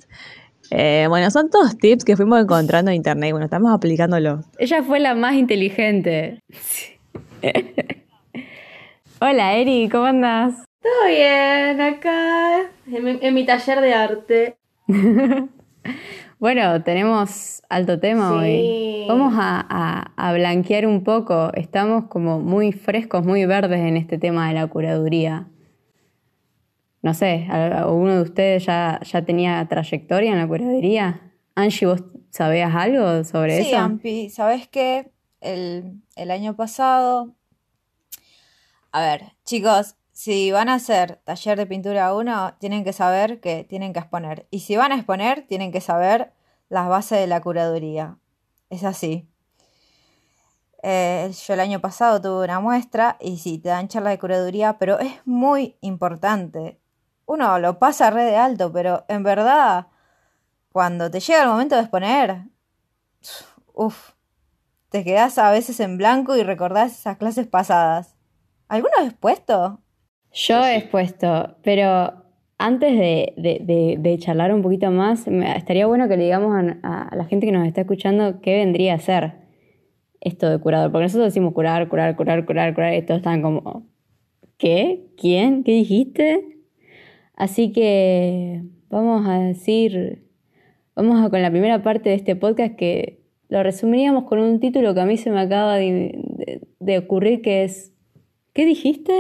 Eh, 0.72 1.06
bueno, 1.10 1.30
son 1.32 1.50
todos 1.50 1.78
tips 1.78 2.04
que 2.04 2.16
fuimos 2.18 2.42
encontrando 2.42 2.92
en 2.92 2.98
internet 2.98 3.30
y 3.30 3.32
bueno, 3.32 3.46
estamos 3.46 3.74
aplicándolo. 3.74 4.42
Ella 4.58 4.84
fue 4.84 5.00
la 5.00 5.14
más 5.16 5.36
inteligente. 5.36 6.40
Hola, 9.22 9.56
Eri, 9.56 9.88
¿cómo 9.90 10.06
andas? 10.06 10.56
Todo 10.82 11.08
bien, 11.08 11.80
acá 11.82 12.60
en 12.92 13.04
mi, 13.04 13.18
en 13.22 13.34
mi 13.34 13.46
taller 13.46 13.82
de 13.82 13.94
arte. 13.94 14.58
Bueno, 16.38 16.84
tenemos 16.84 17.62
alto 17.70 17.98
tema 18.00 18.30
Sí. 18.30 18.36
hoy. 18.36 19.06
Vamos 19.08 19.34
a, 19.38 19.66
a- 19.70 20.12
a 20.18 20.34
blanquear 20.34 20.86
un 20.86 21.04
poco. 21.04 21.50
Estamos 21.54 22.06
como 22.08 22.40
muy 22.42 22.74
frescos, 22.74 23.26
muy 23.26 23.46
verdes 23.46 23.80
en 23.80 23.96
este 23.96 24.18
tema 24.18 24.50
de 24.50 24.56
la 24.56 24.68
curaduría. 24.68 25.48
No 27.06 27.14
sé, 27.14 27.46
¿al- 27.52 27.72
¿alguno 27.74 28.16
de 28.16 28.22
ustedes 28.24 28.66
ya, 28.66 29.00
ya 29.04 29.24
tenía 29.24 29.64
trayectoria 29.68 30.32
en 30.32 30.40
la 30.40 30.48
curaduría? 30.48 31.22
Angie, 31.54 31.86
¿vos 31.86 32.04
sabías 32.32 32.74
algo 32.74 33.24
sobre 33.24 33.62
Sí, 33.62 33.68
eso? 33.68 33.78
Ampi, 33.78 34.30
¿sabes 34.32 34.68
qué? 34.68 35.12
El, 35.40 36.02
el 36.16 36.32
año 36.32 36.56
pasado. 36.56 37.36
A 38.92 39.02
ver, 39.02 39.34
chicos, 39.44 39.98
si 40.14 40.52
van 40.52 40.68
a 40.68 40.74
hacer 40.74 41.18
taller 41.26 41.60
de 41.60 41.68
pintura 41.68 42.12
1, 42.16 42.56
tienen 42.60 42.84
que 42.84 42.92
saber 42.92 43.40
que 43.40 43.64
tienen 43.64 43.94
que 43.94 44.00
exponer. 44.00 44.48
Y 44.50 44.62
si 44.62 44.76
van 44.76 44.92
a 44.92 44.96
exponer, 44.96 45.46
tienen 45.46 45.72
que 45.72 45.82
saber 45.82 46.32
las 46.70 46.88
bases 46.90 47.20
de 47.20 47.28
la 47.28 47.40
curaduría. 47.40 48.18
Es 48.72 48.84
así. 48.84 49.30
Eh, 50.82 51.32
yo 51.46 51.54
el 51.54 51.60
año 51.60 51.80
pasado 51.82 52.20
tuve 52.20 52.46
una 52.46 52.60
muestra 52.60 53.18
y 53.20 53.38
sí, 53.38 53.60
te 53.60 53.70
dan 53.70 53.90
charla 53.90 54.10
de 54.10 54.18
curaduría, 54.18 54.80
pero 54.80 54.98
es 55.00 55.14
muy 55.26 55.76
importante. 55.82 56.80
Uno 57.28 57.60
lo 57.60 57.80
pasa 57.80 58.10
re 58.10 58.24
de 58.24 58.36
alto, 58.38 58.72
pero 58.72 59.06
en 59.08 59.24
verdad, 59.24 59.88
cuando 60.72 61.12
te 61.12 61.20
llega 61.20 61.44
el 61.44 61.50
momento 61.50 61.76
de 61.76 61.82
exponer, 61.82 62.44
Uf, 63.74 64.12
te 64.90 65.04
quedás 65.04 65.38
a 65.38 65.52
veces 65.52 65.80
en 65.80 65.98
blanco 65.98 66.36
y 66.38 66.44
recordás 66.44 66.94
esas 67.00 67.18
clases 67.18 67.48
pasadas. 67.48 68.16
¿Alguno 68.70 68.94
has 69.00 69.08
expuesto? 69.08 69.82
Yo 70.34 70.64
he 70.66 70.78
expuesto, 70.78 71.58
pero 71.64 72.14
antes 72.58 72.92
de, 72.98 73.34
de- 74.00 74.18
charlar 74.20 74.54
un 74.54 74.62
poquito 74.62 74.92
más, 74.92 75.28
estaría 75.28 75.88
bueno 75.88 76.08
que 76.08 76.18
le 76.18 76.26
digamos 76.26 76.56
a, 76.84 77.04
a 77.10 77.16
la 77.16 77.26
gente 77.26 77.46
que 77.46 77.52
nos 77.52 77.68
está 77.68 77.82
escuchando 77.82 78.42
qué 78.42 78.58
vendría 78.58 78.96
a 78.96 79.00
ser 79.00 79.34
esto 80.22 80.50
de 80.50 80.60
curador. 80.60 80.92
Porque 80.92 81.04
nosotros 81.06 81.28
decimos 81.28 81.54
curar, 81.54 81.88
curar, 81.90 82.16
curar, 82.16 82.46
curar, 82.46 82.74
curar, 82.76 82.94
y 82.96 83.04
todos 83.06 83.20
están 83.20 83.42
como, 83.42 83.88
¿qué? 84.58 85.08
¿Quién? 85.18 85.64
¿Qué 85.64 85.74
dijiste? 85.74 86.55
Así 87.36 87.72
que 87.72 88.64
vamos 88.90 89.28
a 89.28 89.40
decir, 89.40 90.24
vamos 90.96 91.24
a 91.24 91.30
con 91.30 91.42
la 91.42 91.52
primera 91.52 91.84
parte 91.84 92.10
de 92.10 92.16
este 92.16 92.36
podcast 92.36 92.76
que 92.76 93.20
lo 93.50 93.62
resumiríamos 93.62 94.24
con 94.26 94.40
un 94.40 94.60
título 94.60 94.94
que 94.94 95.02
a 95.02 95.06
mí 95.06 95.18
se 95.18 95.32
me 95.32 95.40
acaba 95.40 95.76
de, 95.76 96.20
de- 96.80 96.98
ocurrir 96.98 97.42
que 97.42 97.64
es, 97.64 97.94
¿qué 98.54 98.66
dijiste? 98.66 99.14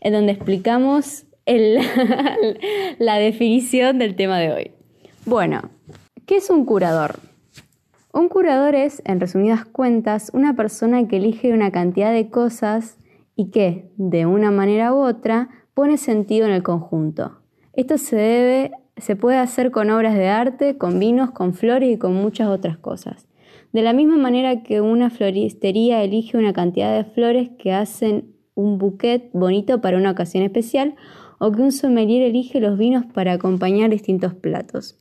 en 0.00 0.12
donde 0.12 0.32
explicamos 0.32 1.24
el- 1.46 1.78
la 2.98 3.16
definición 3.16 3.98
del 3.98 4.14
tema 4.16 4.38
de 4.38 4.52
hoy. 4.52 4.70
Bueno, 5.24 5.70
¿qué 6.26 6.36
es 6.36 6.50
un 6.50 6.66
curador? 6.66 7.18
Un 8.12 8.28
curador 8.28 8.74
es, 8.74 9.02
en 9.06 9.18
resumidas 9.18 9.64
cuentas, 9.64 10.30
una 10.34 10.54
persona 10.54 11.08
que 11.08 11.16
elige 11.16 11.52
una 11.54 11.72
cantidad 11.72 12.12
de 12.12 12.28
cosas 12.28 12.98
y 13.34 13.50
que, 13.50 13.90
de 13.96 14.26
una 14.26 14.50
manera 14.50 14.92
u 14.92 14.98
otra, 14.98 15.48
pone 15.74 15.98
sentido 15.98 16.46
en 16.46 16.52
el 16.52 16.62
conjunto. 16.62 17.38
Esto 17.74 17.98
se 17.98 18.70
puede 19.20 19.38
hacer 19.38 19.72
con 19.72 19.90
obras 19.90 20.14
de 20.14 20.28
arte, 20.28 20.78
con 20.78 20.98
vinos, 20.98 21.32
con 21.32 21.54
flores 21.54 21.92
y 21.92 21.98
con 21.98 22.14
muchas 22.14 22.48
otras 22.48 22.78
cosas. 22.78 23.26
De 23.72 23.82
la 23.82 23.92
misma 23.92 24.16
manera 24.16 24.62
que 24.62 24.80
una 24.80 25.10
floristería 25.10 26.04
elige 26.04 26.36
una 26.36 26.52
cantidad 26.52 26.96
de 26.96 27.10
flores 27.10 27.50
que 27.58 27.72
hacen 27.72 28.32
un 28.54 28.78
bouquet 28.78 29.30
bonito 29.32 29.80
para 29.80 29.96
una 29.96 30.12
ocasión 30.12 30.44
especial, 30.44 30.94
o 31.40 31.50
que 31.50 31.60
un 31.60 31.72
sommelier 31.72 32.22
elige 32.22 32.60
los 32.60 32.78
vinos 32.78 33.04
para 33.12 33.32
acompañar 33.32 33.90
distintos 33.90 34.32
platos. 34.32 35.00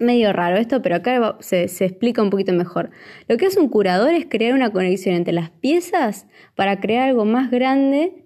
Medio 0.00 0.32
raro 0.32 0.56
esto, 0.56 0.80
pero 0.80 0.96
acá 0.96 1.36
se, 1.40 1.68
se 1.68 1.84
explica 1.84 2.22
un 2.22 2.30
poquito 2.30 2.54
mejor. 2.54 2.90
Lo 3.28 3.36
que 3.36 3.46
hace 3.46 3.60
un 3.60 3.68
curador 3.68 4.14
es 4.14 4.26
crear 4.26 4.54
una 4.54 4.72
conexión 4.72 5.14
entre 5.14 5.34
las 5.34 5.50
piezas 5.50 6.26
para 6.56 6.80
crear 6.80 7.10
algo 7.10 7.26
más 7.26 7.50
grande 7.50 8.23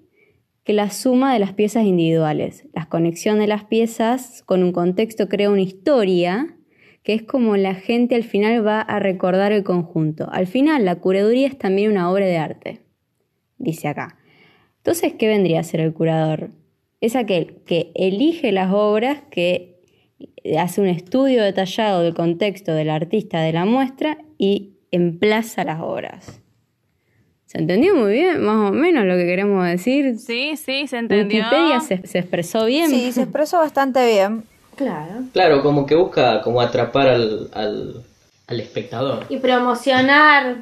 que 0.68 0.74
la 0.74 0.90
suma 0.90 1.32
de 1.32 1.38
las 1.38 1.54
piezas 1.54 1.86
individuales. 1.86 2.66
La 2.74 2.90
conexión 2.90 3.38
de 3.38 3.46
las 3.46 3.64
piezas 3.64 4.42
con 4.44 4.62
un 4.62 4.72
contexto 4.72 5.26
crea 5.26 5.48
una 5.48 5.62
historia 5.62 6.58
que 7.02 7.14
es 7.14 7.22
como 7.22 7.56
la 7.56 7.74
gente 7.74 8.14
al 8.14 8.22
final 8.22 8.66
va 8.66 8.82
a 8.82 8.98
recordar 8.98 9.50
el 9.52 9.64
conjunto. 9.64 10.28
Al 10.30 10.46
final, 10.46 10.84
la 10.84 10.96
curaduría 10.96 11.46
es 11.46 11.56
también 11.56 11.92
una 11.92 12.12
obra 12.12 12.26
de 12.26 12.36
arte, 12.36 12.82
dice 13.56 13.88
acá. 13.88 14.18
Entonces, 14.76 15.14
¿qué 15.14 15.26
vendría 15.26 15.60
a 15.60 15.64
ser 15.64 15.80
el 15.80 15.94
curador? 15.94 16.50
Es 17.00 17.16
aquel 17.16 17.62
que 17.64 17.90
elige 17.94 18.52
las 18.52 18.70
obras, 18.70 19.22
que 19.30 19.80
hace 20.58 20.82
un 20.82 20.88
estudio 20.88 21.44
detallado 21.44 22.02
del 22.02 22.12
contexto 22.12 22.74
del 22.74 22.90
artista 22.90 23.40
de 23.40 23.54
la 23.54 23.64
muestra 23.64 24.18
y 24.36 24.74
emplaza 24.90 25.64
las 25.64 25.80
obras. 25.80 26.42
¿Se 27.48 27.56
entendió 27.56 27.96
muy 27.96 28.12
bien, 28.12 28.44
más 28.44 28.70
o 28.70 28.74
menos, 28.74 29.06
lo 29.06 29.16
que 29.16 29.24
queremos 29.24 29.64
decir? 29.64 30.18
Sí, 30.18 30.54
sí, 30.58 30.86
se 30.86 30.98
entendió. 30.98 31.44
Wikipedia 31.44 31.80
se, 31.80 32.06
se 32.06 32.18
expresó 32.18 32.66
bien. 32.66 32.90
Sí, 32.90 33.10
se 33.10 33.22
expresó 33.22 33.56
bastante 33.56 34.06
bien. 34.06 34.44
Claro. 34.76 35.22
Claro, 35.32 35.62
como 35.62 35.86
que 35.86 35.94
busca 35.94 36.42
como 36.42 36.60
atrapar 36.60 37.08
al, 37.08 37.48
al, 37.54 38.04
al 38.48 38.60
espectador. 38.60 39.24
Y 39.30 39.38
promocionar. 39.38 40.56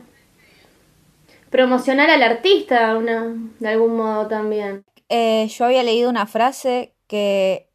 Promocionar 1.51 2.09
al 2.09 2.23
artista 2.23 2.97
una, 2.97 3.35
de 3.59 3.69
algún 3.69 3.97
modo 3.97 4.29
también. 4.29 4.85
Eh, 5.09 5.49
yo 5.49 5.65
había 5.65 5.83
leído 5.83 6.09
una 6.09 6.27
frase 6.27 6.95
que 7.09 7.69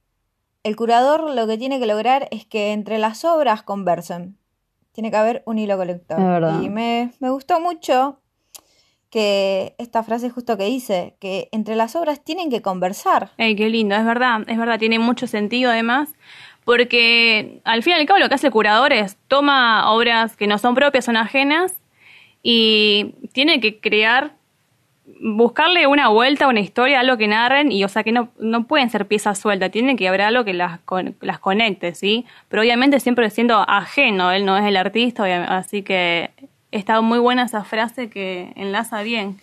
el 0.64 0.78
curador 0.78 1.30
lo 1.30 1.47
que 1.47 1.57
tiene 1.57 1.82
que 1.82 1.86
lograr 1.86 2.30
es 2.32 2.45
que 2.45 2.72
entre 2.72 2.97
las 2.97 3.26
obras 3.26 3.62
conversen. 3.62 4.38
Tiene 4.93 5.12
que 5.12 5.18
haber 5.18 5.43
un 5.45 5.59
hilo 5.59 5.76
colector. 5.76 6.18
Y 6.64 6.70
me, 6.70 7.12
me 7.20 7.30
gustó 7.30 7.59
mucho 7.59 8.20
que 9.12 9.76
esta 9.78 10.03
frase 10.03 10.30
justo 10.30 10.57
que 10.57 10.64
dice, 10.64 11.14
que 11.20 11.49
entre 11.51 11.76
las 11.76 11.95
obras 11.95 12.24
tienen 12.24 12.49
que 12.49 12.62
conversar. 12.62 13.32
Qué 13.38 13.70
lindo, 13.70 13.93
es 13.93 14.05
verdad, 14.05 14.41
es 14.47 14.57
verdad, 14.57 14.80
tiene 14.80 14.99
mucho 14.99 15.28
sentido 15.28 15.70
además, 15.70 16.09
porque 16.64 17.59
al 17.66 17.84
fin 17.84 17.93
y 17.93 17.95
al 17.97 18.05
cabo 18.05 18.20
lo 18.20 18.30
que 18.30 18.36
hace 18.36 18.47
el 18.47 18.53
curador 18.53 18.93
es 18.93 19.18
toma 19.28 19.91
obras 19.91 20.38
que 20.38 20.47
no 20.47 20.57
son 20.57 20.76
propias, 20.76 21.05
son 21.05 21.18
ajenas, 21.18 21.76
y 22.41 23.14
tiene 23.34 23.59
que 23.59 23.82
crear, 23.82 24.32
buscarle 25.20 25.88
una 25.88 26.07
vuelta, 26.07 26.47
una 26.47 26.62
historia, 26.62 27.01
algo 27.01 27.18
que 27.18 27.28
narren, 27.28 27.70
y 27.70 27.84
o 27.84 27.89
sea 27.89 28.03
que 28.03 28.14
no, 28.14 28.30
no 28.39 28.66
pueden 28.66 28.89
ser 28.89 29.07
piezas 29.07 29.38
sueltas, 29.38 29.72
tiene 29.72 29.97
que 29.97 30.07
haber 30.07 30.22
algo 30.22 30.45
que 30.45 30.53
las, 30.53 30.80
las 31.20 31.39
conecte, 31.39 31.95
¿sí? 31.95 32.26
Pero 32.47 32.62
obviamente 32.62 33.01
siempre 33.01 33.30
siendo 33.30 33.57
ajeno, 33.68 34.32
él 34.32 34.45
no 34.45 34.57
es 34.57 34.66
el 34.66 34.78
artista, 34.78 35.26
así 35.57 35.82
que 35.82 36.32
está 36.72 37.01
muy 37.01 37.19
buena 37.19 37.43
esa 37.43 37.63
frase 37.63 38.09
que 38.09 38.53
enlaza 38.55 39.01
bien. 39.03 39.38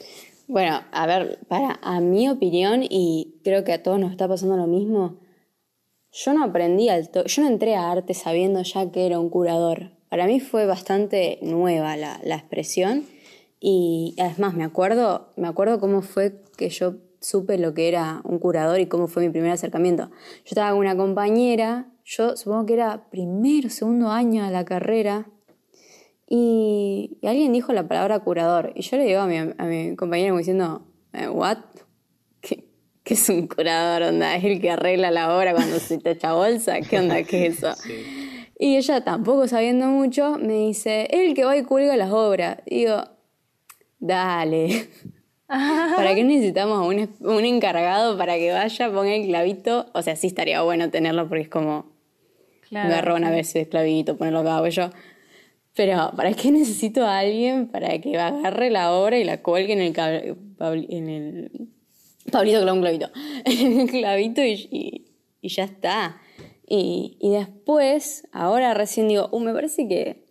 Bueno, 0.47 0.81
a 0.93 1.07
ver, 1.07 1.39
para 1.49 1.79
a 1.83 2.01
mi 2.01 2.29
opinión, 2.29 2.83
y 2.83 3.41
creo 3.45 3.65
que 3.65 3.73
a 3.73 3.83
todos 3.83 4.01
nos 4.01 4.11
está 4.11 4.27
pasando 4.27 4.57
lo 4.57 4.67
mismo, 4.67 5.19
yo 6.11 6.33
no 6.33 6.43
aprendí 6.43 6.89
al 6.89 7.11
yo 7.13 7.43
no 7.43 7.49
entré 7.49 7.77
a 7.77 7.91
arte 7.91 8.15
sabiendo 8.15 8.63
ya 8.63 8.91
que 8.91 9.05
era 9.07 9.21
un 9.21 9.29
curador. 9.29 9.93
Para 10.09 10.27
mí 10.27 10.41
fue 10.41 10.65
bastante 10.65 11.39
nueva 11.43 11.97
la, 11.97 12.19
la 12.25 12.37
expresión 12.37 13.05
y 13.61 14.17
además 14.19 14.55
me 14.55 14.65
acuerdo, 14.65 15.29
me 15.37 15.49
acuerdo 15.49 15.81
cómo 15.81 16.01
fue 16.01 16.43
que 16.57 16.71
yo 16.71 16.95
supe 17.21 17.59
lo 17.59 17.75
que 17.75 17.89
era 17.89 18.23
un 18.25 18.39
curador 18.39 18.81
y 18.81 18.87
cómo 18.87 19.07
fue 19.07 19.25
mi 19.25 19.31
primer 19.31 19.51
acercamiento. 19.51 20.09
Yo 20.09 20.51
estaba 20.51 20.71
con 20.71 20.81
una 20.81 20.97
compañera, 20.97 21.93
yo 22.05 22.37
supongo 22.37 22.65
que 22.65 22.75
era 22.75 23.11
primero, 23.11 23.69
segundo 23.69 24.09
año 24.09 24.45
de 24.45 24.51
la 24.51 24.65
carrera, 24.65 25.27
y, 26.29 27.19
y 27.23 27.27
alguien 27.27 27.53
dijo 27.53 27.73
la 27.73 27.89
palabra 27.89 28.21
curador. 28.21 28.73
Y 28.75 28.83
yo 28.83 28.97
le 28.97 29.05
digo 29.05 29.21
a 29.21 29.27
mi, 29.27 29.37
a 29.37 29.65
mi 29.65 29.97
compañero 29.97 30.31
como 30.31 30.39
diciendo, 30.39 30.87
eh, 31.13 31.29
¿what? 31.29 31.59
¿Qué, 32.41 32.65
qué 33.03 33.15
es 33.15 33.29
un 33.29 33.47
curador? 33.47 34.03
Onda? 34.03 34.37
¿Es 34.37 34.45
el 34.45 34.61
que 34.61 34.71
arregla 34.71 35.11
la 35.11 35.37
obra 35.37 35.55
cuando 35.55 35.79
se 35.79 35.99
te 35.99 36.11
echa 36.13 36.35
bolsa? 36.35 36.81
¿Qué 36.83 36.99
onda? 36.99 37.23
¿Qué 37.23 37.47
es 37.47 37.63
eso? 37.63 37.73
Y 38.61 38.77
ella, 38.77 39.05
tampoco 39.05 39.47
sabiendo 39.47 39.87
mucho, 39.87 40.37
me 40.37 40.55
dice, 40.67 41.07
es 41.13 41.29
el 41.29 41.35
que 41.35 41.45
va 41.45 41.57
y 41.57 41.63
cuelga 41.63 41.97
las 41.97 42.11
obras. 42.11 42.59
Y 42.67 42.81
digo, 42.81 43.05
dale. 44.01 44.89
¿Para 45.47 46.15
qué 46.17 46.25
necesitamos 46.25 46.77
a 46.79 46.83
un, 46.83 47.09
un 47.21 47.45
encargado 47.45 48.19
para 48.19 48.35
que 48.37 48.51
vaya, 48.53 48.91
ponga 48.91 49.15
el 49.15 49.27
clavito? 49.29 49.87
O 49.95 50.03
sea, 50.03 50.17
sí 50.17 50.27
estaría 50.27 50.61
bueno 50.63 50.91
tenerlo 50.91 51.29
porque 51.29 51.43
es 51.45 51.49
como 51.49 51.87
Claro, 52.69 52.91
garrón 52.91 53.25
a 53.25 53.29
sí. 53.29 53.35
veces 53.37 53.69
clavito, 53.69 54.17
ponerlo 54.17 54.41
acá, 54.41 54.61
o 54.61 54.67
yo. 54.67 54.91
Pero, 55.79 56.11
¿para 56.17 56.33
qué 56.35 56.51
necesito 56.51 57.05
a 57.07 57.19
alguien 57.21 57.69
para 57.69 58.01
que 58.01 58.19
agarre 58.19 58.69
la 58.69 58.93
obra 58.93 59.17
y 59.17 59.23
la 59.23 59.41
cuelgue 59.43 59.75
en 59.75 59.81
el, 59.81 59.93
cab- 59.95 60.37
Pabli- 60.59 60.87
en 60.91 61.09
el 61.09 61.69
Pablito 62.33 62.59
clava 62.61 62.73
un 62.75 62.81
clavito. 62.81 63.09
En 63.45 63.81
el 63.81 63.89
clavito 63.89 64.43
y, 64.43 65.05
y- 65.41 65.49
ya 65.49 65.63
está. 65.65 66.21
Y, 66.67 67.17
y 67.21 67.31
después, 67.31 68.27
ahora 68.33 68.75
recién 68.75 69.07
digo, 69.07 69.29
uh, 69.31 69.39
me 69.41 69.53
parece 69.55 69.87
que 69.87 70.27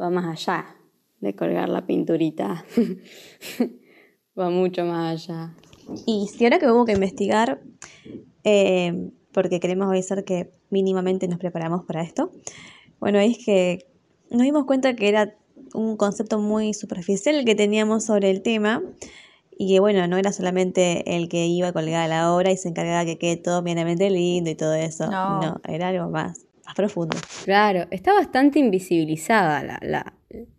va 0.00 0.10
más 0.10 0.26
allá 0.46 0.76
de 1.20 1.34
colgar 1.34 1.68
la 1.68 1.84
pinturita. 1.84 2.64
va 4.38 4.48
mucho 4.48 4.84
más 4.84 5.26
allá. 5.28 5.54
Y 6.06 6.28
si 6.28 6.44
ahora 6.44 6.58
que 6.60 6.70
hubo 6.70 6.84
que 6.84 6.92
investigar, 6.92 7.60
eh, 8.44 9.10
porque 9.32 9.58
queremos 9.60 9.88
avisar 9.88 10.24
que 10.24 10.52
mínimamente 10.70 11.26
nos 11.28 11.38
preparamos 11.40 11.84
para 11.84 12.02
esto, 12.02 12.30
bueno, 13.00 13.18
es 13.18 13.44
que 13.44 13.91
nos 14.32 14.42
dimos 14.42 14.64
cuenta 14.64 14.94
que 14.94 15.08
era 15.08 15.34
un 15.74 15.96
concepto 15.96 16.38
muy 16.38 16.74
superficial 16.74 17.36
el 17.36 17.44
que 17.44 17.54
teníamos 17.54 18.04
sobre 18.04 18.30
el 18.30 18.42
tema 18.42 18.82
y 19.56 19.68
que 19.68 19.80
bueno, 19.80 20.06
no 20.08 20.16
era 20.16 20.32
solamente 20.32 21.16
el 21.16 21.28
que 21.28 21.46
iba 21.46 21.68
a 21.68 21.72
colgar 21.72 22.08
la 22.08 22.32
obra 22.32 22.50
y 22.50 22.56
se 22.56 22.68
encargaba 22.68 23.04
que 23.04 23.18
quede 23.18 23.36
todo 23.36 23.62
medianamente 23.62 24.10
lindo 24.10 24.50
y 24.50 24.54
todo 24.54 24.74
eso. 24.74 25.06
No. 25.10 25.40
No, 25.40 25.60
era 25.68 25.88
algo 25.88 26.10
más, 26.10 26.46
más 26.64 26.74
profundo. 26.74 27.16
Claro, 27.44 27.86
está 27.90 28.12
bastante 28.12 28.58
invisibilizada 28.58 29.62
la, 29.62 29.78
la, 29.82 30.14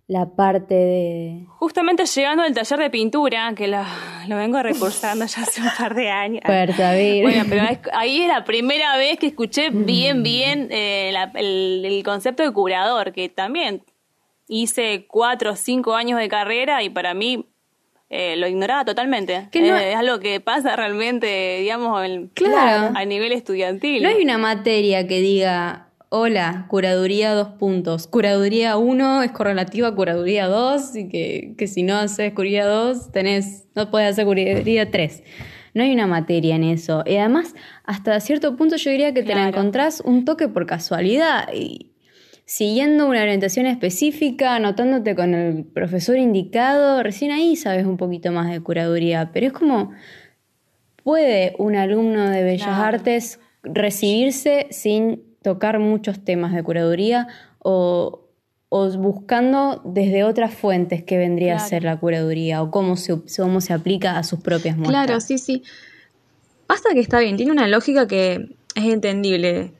la 0.07 0.25
parte 0.35 0.75
de... 0.75 1.45
Justamente 1.59 2.05
llegando 2.05 2.43
al 2.43 2.53
taller 2.53 2.79
de 2.79 2.89
pintura, 2.89 3.53
que 3.55 3.67
lo, 3.67 3.81
lo 4.27 4.35
vengo 4.37 4.61
recursando 4.61 5.25
ya 5.25 5.41
hace 5.41 5.61
un 5.61 5.69
par 5.77 5.95
de 5.95 6.09
años. 6.09 6.41
Bueno, 7.23 7.45
pero 7.49 7.63
es- 7.63 7.79
ahí 7.93 8.21
es 8.21 8.27
la 8.27 8.43
primera 8.43 8.97
vez 8.97 9.17
que 9.17 9.27
escuché 9.27 9.69
bien, 9.71 10.21
bien 10.23 10.67
eh, 10.71 11.09
la- 11.13 11.31
el, 11.35 11.83
el 11.85 12.03
concepto 12.03 12.43
de 12.43 12.51
curador, 12.51 13.11
que 13.13 13.29
también 13.29 13.83
hice 14.47 15.05
cuatro 15.07 15.51
o 15.51 15.55
cinco 15.55 15.95
años 15.95 16.19
de 16.19 16.27
carrera 16.29 16.83
y 16.83 16.89
para 16.89 17.13
mí 17.13 17.45
eh, 18.09 18.35
lo 18.35 18.47
ignoraba 18.47 18.85
totalmente. 18.85 19.47
Que 19.51 19.61
no- 19.61 19.75
Eh, 19.77 19.91
es 19.93 19.95
algo 19.97 20.19
que 20.19 20.39
pasa 20.39 20.75
realmente, 20.75 21.59
digamos, 21.61 21.99
Claro. 22.35 22.91
a 22.95 23.05
nivel 23.05 23.31
estudiantil. 23.31 24.03
No 24.03 24.09
hay 24.09 24.21
una 24.21 24.37
materia 24.37 25.07
que 25.07 25.19
diga, 25.21 25.87
hola, 26.15 26.67
curaduría 26.69 27.33
dos 27.33 27.47
puntos. 27.57 28.05
Curaduría 28.05 28.77
1 28.77 29.23
es 29.23 29.31
correlativa 29.31 29.87
a 29.87 29.95
curaduría 29.95 30.45
2 30.45 30.95
y 30.95 31.09
que, 31.09 31.55
que 31.57 31.65
si 31.65 31.81
no 31.81 31.95
haces 31.95 32.33
curaduría 32.33 32.67
2 32.67 33.11
tenés, 33.11 33.65
no 33.73 33.89
puedes 33.89 34.11
hacer 34.11 34.25
curaduría 34.25 34.91
3. 34.91 35.23
No 35.73 35.81
hay 35.81 35.91
una 35.91 36.05
materia 36.05 36.55
en 36.55 36.65
eso. 36.65 37.03
Y 37.07 37.15
además, 37.15 37.55
hasta 37.83 38.19
cierto 38.19 38.55
punto 38.55 38.75
yo 38.75 38.91
diría 38.91 39.11
que 39.15 39.23
te 39.23 39.33
la 39.33 39.47
encontrás 39.47 40.03
un 40.05 40.23
toque 40.23 40.47
por 40.47 40.67
casualidad. 40.67 41.51
Y 41.51 41.93
siguiendo 42.45 43.07
una 43.07 43.23
orientación 43.23 43.65
específica, 43.65 44.55
anotándote 44.55 45.15
con 45.15 45.33
el 45.33 45.65
profesor 45.65 46.17
indicado, 46.17 47.01
recién 47.01 47.31
ahí 47.31 47.55
sabes 47.55 47.87
un 47.87 47.97
poquito 47.97 48.31
más 48.31 48.51
de 48.51 48.61
curaduría. 48.61 49.31
Pero 49.33 49.47
es 49.47 49.53
como, 49.53 49.93
¿puede 51.03 51.55
un 51.57 51.75
alumno 51.75 52.29
de 52.29 52.43
Bellas 52.43 52.67
Artes 52.67 53.39
recibirse 53.63 54.67
sin 54.69 55.32
tocar 55.43 55.77
muchos 55.79 56.23
temas 56.23 56.53
de 56.53 56.63
curaduría 56.63 57.27
o, 57.59 58.21
o 58.69 58.89
buscando 58.97 59.81
desde 59.85 60.23
otras 60.23 60.53
fuentes 60.53 61.03
que 61.03 61.17
vendría 61.17 61.57
a 61.57 61.59
ser 61.59 61.83
la 61.83 61.99
curaduría 61.99 62.63
o 62.63 62.71
cómo 62.71 62.95
se, 62.97 63.15
cómo 63.37 63.61
se 63.61 63.73
aplica 63.73 64.17
a 64.17 64.23
sus 64.23 64.39
propias 64.39 64.77
muestras? 64.77 65.05
Claro, 65.05 65.21
sí, 65.21 65.37
sí. 65.37 65.63
Pasa 66.65 66.89
que 66.93 67.01
está 67.01 67.19
bien, 67.19 67.37
tiene 67.37 67.51
una 67.51 67.67
lógica 67.67 68.07
que 68.07 68.55
es 68.75 68.85
entendible. 68.85 69.73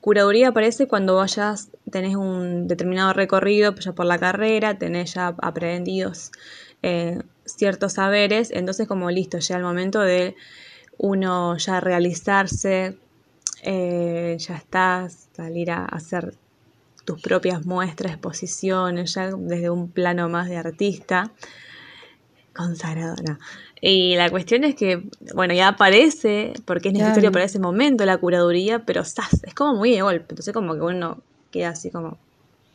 Curaduría 0.00 0.48
aparece 0.48 0.86
cuando 0.86 1.16
vayas, 1.16 1.70
tenés 1.90 2.16
un 2.16 2.68
determinado 2.68 3.12
recorrido 3.12 3.74
ya 3.74 3.92
por 3.92 4.04
la 4.04 4.18
carrera, 4.18 4.78
tenés 4.78 5.14
ya 5.14 5.34
aprendidos 5.38 6.30
eh, 6.82 7.22
ciertos 7.44 7.94
saberes, 7.94 8.50
entonces 8.50 8.86
como 8.86 9.10
listo, 9.10 9.38
llega 9.38 9.56
el 9.56 9.64
momento 9.64 10.00
de 10.00 10.34
uno 10.98 11.56
ya 11.56 11.80
realizarse, 11.80 12.98
eh, 13.62 14.36
ya 14.38 14.56
estás, 14.56 15.28
salir 15.34 15.70
a 15.70 15.84
hacer 15.84 16.34
tus 17.04 17.20
propias 17.20 17.64
muestras, 17.64 18.12
exposiciones, 18.12 19.14
ya 19.14 19.30
desde 19.30 19.70
un 19.70 19.90
plano 19.90 20.28
más 20.28 20.48
de 20.48 20.56
artista, 20.56 21.32
consagrado, 22.54 23.16
no. 23.26 23.38
Y 23.80 24.16
la 24.16 24.30
cuestión 24.30 24.64
es 24.64 24.74
que, 24.74 25.02
bueno, 25.34 25.54
ya 25.54 25.68
aparece, 25.68 26.52
porque 26.64 26.88
es 26.88 26.94
necesario 26.94 27.30
Claro. 27.30 27.32
para 27.32 27.44
ese 27.44 27.58
momento 27.58 28.04
la 28.06 28.18
curaduría, 28.18 28.84
pero 28.84 29.04
¡zas! 29.04 29.42
es 29.44 29.54
como 29.54 29.74
muy 29.74 29.92
de 29.92 30.02
golpe, 30.02 30.26
entonces 30.30 30.54
como 30.54 30.74
que 30.74 30.80
uno 30.80 31.22
queda 31.50 31.70
así 31.70 31.90
como, 31.90 32.18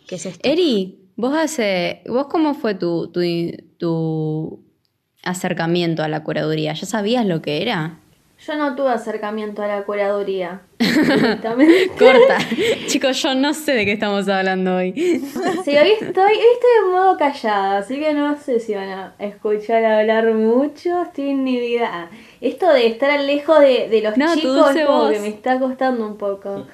¿qué 0.08 0.16
es 0.16 0.26
esto? 0.28 0.48
Eri, 0.48 1.00
vos 1.16 1.36
hace, 1.36 2.02
vos 2.08 2.28
cómo 2.28 2.54
fue 2.54 2.76
tu, 2.76 3.08
tu, 3.08 3.22
tu 3.78 4.60
acercamiento 5.24 6.04
a 6.04 6.08
la 6.08 6.24
curaduría? 6.24 6.74
¿Ya 6.74 6.86
sabías 6.86 7.26
lo 7.26 7.42
que 7.42 7.62
era? 7.62 8.01
Yo 8.46 8.56
no 8.56 8.76
tuve 8.76 8.90
acercamiento 8.90 9.62
a 9.62 9.68
la 9.68 9.84
curaduría. 9.84 10.62
Corta. 12.00 12.38
Chicos, 12.88 13.22
yo 13.22 13.36
no 13.36 13.54
sé 13.54 13.74
de 13.74 13.86
qué 13.86 13.92
estamos 13.94 14.28
hablando 14.28 14.78
hoy. 14.78 14.94
Sí, 14.94 15.78
hoy 15.78 15.92
estoy, 15.92 16.24
hoy 16.24 16.40
estoy 16.54 16.72
en 16.86 16.92
modo 16.92 17.18
callada, 17.18 17.78
así 17.78 18.00
que 18.00 18.14
no 18.14 18.36
sé 18.38 18.60
si 18.60 18.74
van 18.74 18.90
a 18.90 19.14
escuchar 19.20 19.86
hablar 19.86 20.34
mucho, 20.34 21.04
estoy 21.04 21.26
inhibida. 21.30 22.10
Esto 22.42 22.74
de 22.74 22.88
estar 22.88 23.20
lejos 23.20 23.60
de, 23.60 23.88
de 23.90 24.02
los 24.02 24.18
No, 24.18 24.34
chicos 24.34 24.76
como 24.88 25.10
que 25.10 25.20
me 25.20 25.28
está 25.28 25.60
costando 25.60 26.08
un 26.08 26.18
poco. 26.18 26.66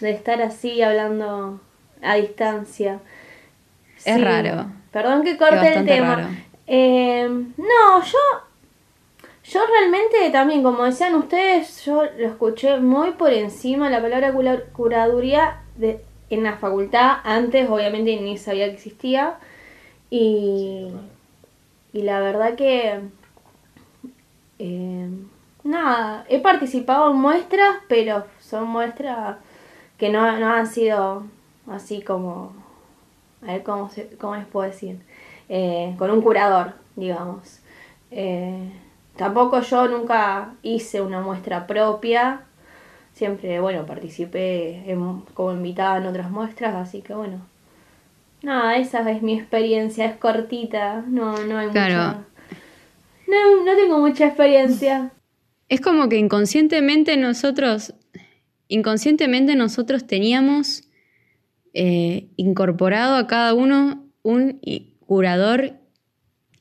De 0.00 0.10
estar 0.10 0.40
así 0.42 0.80
hablando 0.82 1.60
a 2.02 2.14
distancia. 2.14 3.00
Es 4.04 4.14
Sí. 4.14 4.20
raro. 4.22 4.66
Perdón 4.92 5.24
que 5.24 5.36
corte 5.36 5.74
el 5.74 5.84
tema. 5.86 6.30
Eh, 6.68 7.28
no, 7.28 8.02
yo 8.04 8.18
yo 9.48 9.60
realmente 9.66 10.30
también, 10.32 10.62
como 10.62 10.84
decían 10.84 11.14
ustedes, 11.14 11.84
yo 11.84 12.02
lo 12.04 12.26
escuché 12.26 12.80
muy 12.80 13.12
por 13.12 13.32
encima 13.32 13.90
la 13.90 14.02
palabra 14.02 14.32
curaduría 14.72 15.62
en 16.30 16.42
la 16.42 16.56
facultad. 16.56 17.18
Antes, 17.22 17.68
obviamente, 17.70 18.16
ni 18.20 18.38
sabía 18.38 18.66
que 18.66 18.74
existía. 18.74 19.38
Y, 20.10 20.88
y 21.92 22.02
la 22.02 22.20
verdad 22.20 22.56
que. 22.56 23.00
eh, 24.58 25.08
nada, 25.62 26.24
he 26.28 26.40
participado 26.40 27.10
en 27.12 27.18
muestras, 27.18 27.76
pero 27.88 28.24
son 28.40 28.68
muestras 28.68 29.36
que 29.98 30.08
no, 30.08 30.38
no 30.38 30.50
han 30.50 30.66
sido 30.66 31.24
así 31.70 32.02
como. 32.02 32.52
A 33.42 33.52
ver 33.52 33.62
cómo, 33.62 33.90
se, 33.90 34.08
cómo 34.16 34.34
les 34.34 34.46
puedo 34.46 34.68
decir. 34.68 34.98
Eh, 35.48 35.94
con 35.98 36.10
un 36.10 36.20
curador, 36.22 36.74
digamos. 36.96 37.60
Eh, 38.10 38.72
tampoco 39.16 39.60
yo 39.60 39.88
nunca 39.88 40.54
hice 40.62 41.00
una 41.00 41.20
muestra 41.20 41.66
propia. 41.66 42.42
Siempre, 43.14 43.60
bueno, 43.60 43.86
participé 43.86 44.90
en- 44.90 45.22
como 45.34 45.52
invitada 45.52 45.98
en 45.98 46.06
otras 46.06 46.30
muestras, 46.30 46.74
así 46.74 47.00
que 47.02 47.14
bueno. 47.14 47.40
Nada, 48.42 48.76
esa 48.76 49.10
es 49.10 49.22
mi 49.22 49.34
experiencia, 49.38 50.04
es 50.04 50.16
cortita, 50.16 51.02
no, 51.08 51.36
no 51.44 51.58
hay 51.58 51.68
Claro. 51.68 51.94
mucha. 51.94 52.24
No, 53.26 53.64
no 53.64 53.74
tengo 53.76 53.98
mucha 53.98 54.26
experiencia. 54.26 55.10
Es 55.68 55.80
como 55.80 56.08
que 56.08 56.16
inconscientemente 56.16 57.16
nosotros, 57.16 57.92
inconscientemente 58.68 59.56
nosotros 59.56 60.06
teníamos 60.06 60.84
eh, 61.74 62.28
incorporado 62.36 63.16
a 63.16 63.26
cada 63.26 63.52
uno 63.52 64.04
un 64.22 64.60
curador 65.06 65.72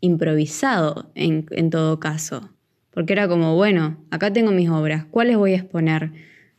improvisado 0.05 1.11
en, 1.15 1.45
en 1.51 1.69
todo 1.69 1.99
caso. 1.99 2.49
Porque 2.91 3.13
era 3.13 3.27
como, 3.27 3.55
bueno, 3.55 3.97
acá 4.09 4.31
tengo 4.31 4.51
mis 4.51 4.69
obras, 4.69 5.05
¿cuáles 5.05 5.35
voy 5.37 5.53
a 5.53 5.57
exponer? 5.57 6.11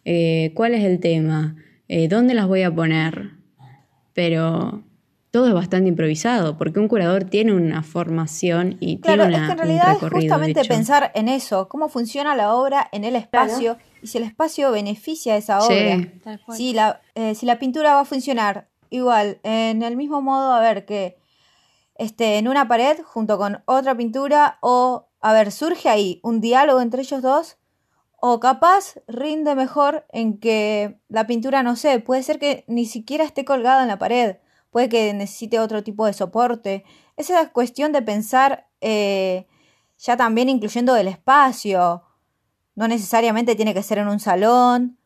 Eh, 0.04 0.52
¿Cuál 0.54 0.74
es 0.74 0.84
el 0.84 1.00
tema? 1.00 1.56
Eh, 1.88 2.08
¿Dónde 2.08 2.34
las 2.34 2.46
voy 2.46 2.62
a 2.62 2.74
poner? 2.74 3.30
Pero 4.12 4.82
todo 5.30 5.48
es 5.48 5.54
bastante 5.54 5.88
improvisado, 5.88 6.56
porque 6.56 6.80
un 6.80 6.88
curador 6.88 7.24
tiene 7.24 7.52
una 7.52 7.82
formación 7.82 8.76
y 8.80 9.00
Claro, 9.00 9.24
tiene 9.24 9.36
es 9.36 9.38
una, 9.38 9.46
que 9.46 9.52
en 9.52 9.58
un 9.58 9.64
realidad 9.66 9.92
es 9.92 10.10
justamente 10.10 10.64
pensar 10.64 11.12
en 11.14 11.28
eso, 11.28 11.68
cómo 11.68 11.88
funciona 11.88 12.34
la 12.34 12.54
obra 12.54 12.88
en 12.92 13.04
el 13.04 13.16
espacio 13.16 13.76
y 14.02 14.06
si 14.06 14.18
el 14.18 14.24
espacio 14.24 14.70
beneficia 14.70 15.34
a 15.34 15.36
esa 15.36 15.58
obra. 15.60 15.98
Sí. 15.98 16.10
Si 16.54 16.72
la, 16.72 17.00
eh, 17.14 17.34
si 17.34 17.44
la 17.44 17.58
pintura 17.58 17.94
va 17.94 18.00
a 18.00 18.04
funcionar 18.04 18.68
igual, 18.90 19.38
en 19.42 19.82
el 19.82 19.96
mismo 19.96 20.22
modo, 20.22 20.52
a 20.52 20.60
ver, 20.60 20.86
que 20.86 21.16
esté 21.98 22.38
en 22.38 22.48
una 22.48 22.68
pared 22.68 23.00
junto 23.04 23.38
con 23.38 23.62
otra 23.66 23.96
pintura 23.96 24.58
o, 24.60 25.08
a 25.20 25.32
ver, 25.32 25.52
surge 25.52 25.88
ahí 25.88 26.20
un 26.22 26.40
diálogo 26.40 26.80
entre 26.80 27.02
ellos 27.02 27.22
dos 27.22 27.58
o 28.18 28.40
capaz 28.40 28.94
rinde 29.06 29.54
mejor 29.54 30.06
en 30.10 30.38
que 30.38 30.98
la 31.08 31.26
pintura, 31.26 31.62
no 31.62 31.76
sé, 31.76 32.00
puede 32.00 32.22
ser 32.22 32.38
que 32.38 32.64
ni 32.66 32.86
siquiera 32.86 33.24
esté 33.24 33.44
colgada 33.44 33.82
en 33.82 33.88
la 33.88 33.98
pared, 33.98 34.36
puede 34.70 34.88
que 34.88 35.12
necesite 35.14 35.60
otro 35.60 35.84
tipo 35.84 36.06
de 36.06 36.12
soporte. 36.12 36.84
Esa 37.16 37.40
es 37.40 37.48
cuestión 37.50 37.92
de 37.92 38.02
pensar 38.02 38.66
eh, 38.80 39.46
ya 39.98 40.16
también 40.16 40.48
incluyendo 40.48 40.96
el 40.96 41.08
espacio. 41.08 42.02
No 42.74 42.88
necesariamente 42.88 43.54
tiene 43.54 43.74
que 43.74 43.82
ser 43.82 43.98
en 43.98 44.08
un 44.08 44.20
salón 44.20 44.98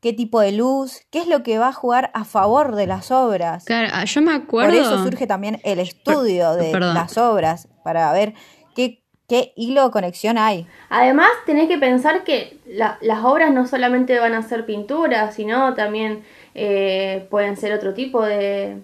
qué 0.00 0.12
tipo 0.12 0.40
de 0.40 0.52
luz, 0.52 1.02
qué 1.10 1.18
es 1.20 1.26
lo 1.28 1.42
que 1.42 1.58
va 1.58 1.68
a 1.68 1.72
jugar 1.72 2.10
a 2.14 2.24
favor 2.24 2.74
de 2.76 2.86
las 2.86 3.10
obras. 3.10 3.64
Claro, 3.64 3.88
ah, 3.92 4.04
yo 4.04 4.20
me 4.22 4.32
acuerdo. 4.32 4.70
Por 4.70 4.80
eso 4.80 5.02
surge 5.02 5.26
también 5.26 5.60
el 5.64 5.78
estudio 5.80 6.52
de 6.54 6.70
perdón. 6.72 6.94
las 6.94 7.18
obras, 7.18 7.68
para 7.82 8.12
ver 8.12 8.34
qué, 8.74 9.02
qué 9.28 9.52
hilo 9.56 9.84
de 9.84 9.90
conexión 9.90 10.38
hay. 10.38 10.66
Además, 10.88 11.28
tenés 11.46 11.68
que 11.68 11.78
pensar 11.78 12.24
que 12.24 12.58
la- 12.66 12.98
las 13.00 13.24
obras 13.24 13.52
no 13.52 13.66
solamente 13.66 14.18
van 14.18 14.34
a 14.34 14.42
ser 14.42 14.64
pinturas, 14.66 15.34
sino 15.34 15.74
también 15.74 16.22
eh, 16.54 17.26
pueden 17.30 17.56
ser 17.56 17.72
otro 17.72 17.94
tipo 17.94 18.24
de. 18.24 18.78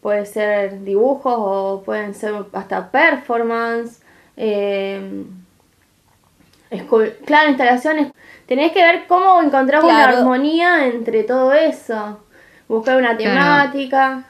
Puede 0.00 0.26
ser 0.26 0.84
dibujos 0.84 1.34
o 1.36 1.82
pueden 1.84 2.14
ser 2.14 2.34
hasta 2.52 2.90
performance. 2.90 4.00
eh, 4.36 5.24
claro, 7.24 7.48
instalaciones. 7.50 8.12
Tenés 8.46 8.72
que 8.72 8.82
ver 8.82 9.06
cómo 9.06 9.40
encontrar 9.42 9.82
una 9.84 9.94
Claro. 10.06 10.18
armonía 10.18 10.86
entre 10.86 11.24
todo 11.24 11.52
eso. 11.52 12.24
Buscar 12.68 12.96
una 12.98 13.16
temática. 13.16 14.26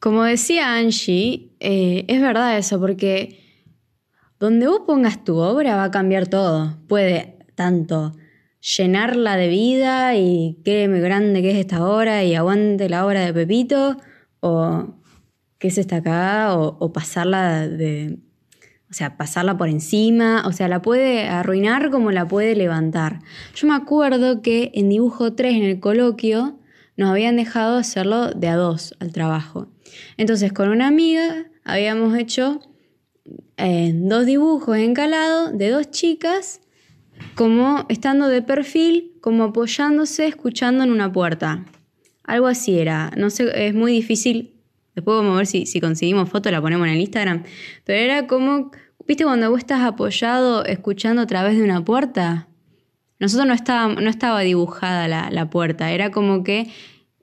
Como 0.00 0.24
decía 0.24 0.74
Angie, 0.74 1.50
eh, 1.60 2.04
es 2.08 2.20
verdad 2.20 2.58
eso, 2.58 2.78
porque 2.78 3.40
donde 4.38 4.66
vos 4.66 4.80
pongas 4.86 5.24
tu 5.24 5.36
obra 5.38 5.76
va 5.76 5.84
a 5.84 5.90
cambiar 5.90 6.26
todo. 6.26 6.76
Puede 6.88 7.38
tanto 7.54 8.12
llenarla 8.60 9.36
de 9.36 9.48
vida 9.48 10.14
y 10.16 10.60
qué 10.64 10.86
grande 10.88 11.42
que 11.42 11.50
es 11.52 11.56
esta 11.56 11.86
obra 11.86 12.24
y 12.24 12.34
aguante 12.34 12.88
la 12.88 13.06
obra 13.06 13.20
de 13.20 13.32
Pepito, 13.32 13.96
o 14.40 14.94
qué 15.58 15.68
es 15.68 15.78
esta 15.78 15.96
acá, 15.96 16.56
o, 16.56 16.76
o 16.78 16.92
pasarla 16.92 17.66
de. 17.68 18.18
O 18.94 18.96
sea, 18.96 19.16
pasarla 19.16 19.58
por 19.58 19.68
encima, 19.68 20.44
o 20.46 20.52
sea, 20.52 20.68
la 20.68 20.80
puede 20.80 21.26
arruinar 21.26 21.90
como 21.90 22.12
la 22.12 22.28
puede 22.28 22.54
levantar. 22.54 23.18
Yo 23.56 23.66
me 23.66 23.74
acuerdo 23.74 24.40
que 24.40 24.70
en 24.72 24.88
dibujo 24.88 25.32
3, 25.32 25.56
en 25.56 25.64
el 25.64 25.80
coloquio, 25.80 26.60
nos 26.96 27.10
habían 27.10 27.34
dejado 27.34 27.76
hacerlo 27.76 28.30
de 28.30 28.46
a 28.46 28.54
dos 28.54 28.94
al 29.00 29.10
trabajo. 29.10 29.66
Entonces, 30.16 30.52
con 30.52 30.68
una 30.68 30.86
amiga 30.86 31.46
habíamos 31.64 32.16
hecho 32.16 32.60
eh, 33.56 33.90
dos 33.96 34.26
dibujos 34.26 34.76
encalados 34.76 35.58
de 35.58 35.70
dos 35.70 35.90
chicas, 35.90 36.60
como 37.34 37.86
estando 37.88 38.28
de 38.28 38.42
perfil, 38.42 39.14
como 39.20 39.42
apoyándose, 39.42 40.28
escuchando 40.28 40.84
en 40.84 40.92
una 40.92 41.10
puerta. 41.12 41.64
Algo 42.22 42.46
así 42.46 42.78
era. 42.78 43.10
No 43.16 43.28
sé, 43.30 43.66
es 43.66 43.74
muy 43.74 43.90
difícil. 43.90 44.52
Después 44.94 45.16
vamos 45.16 45.34
a 45.34 45.38
ver 45.38 45.46
si, 45.48 45.66
si 45.66 45.80
conseguimos 45.80 46.28
foto, 46.28 46.48
la 46.52 46.62
ponemos 46.62 46.86
en 46.86 46.94
el 46.94 47.00
Instagram. 47.00 47.42
Pero 47.84 47.98
era 47.98 48.26
como, 48.28 48.70
¿viste 49.06 49.24
cuando 49.24 49.50
vos 49.50 49.58
estás 49.58 49.82
apoyado 49.82 50.64
escuchando 50.64 51.22
a 51.22 51.26
través 51.26 51.56
de 51.56 51.64
una 51.64 51.84
puerta? 51.84 52.48
Nosotros 53.20 53.46
no 53.46 53.54
estaba, 53.54 53.88
no 53.94 54.10
estaba 54.10 54.40
dibujada 54.40 55.08
la, 55.08 55.30
la 55.30 55.48
puerta, 55.50 55.92
era 55.92 56.10
como 56.10 56.42
que 56.44 56.70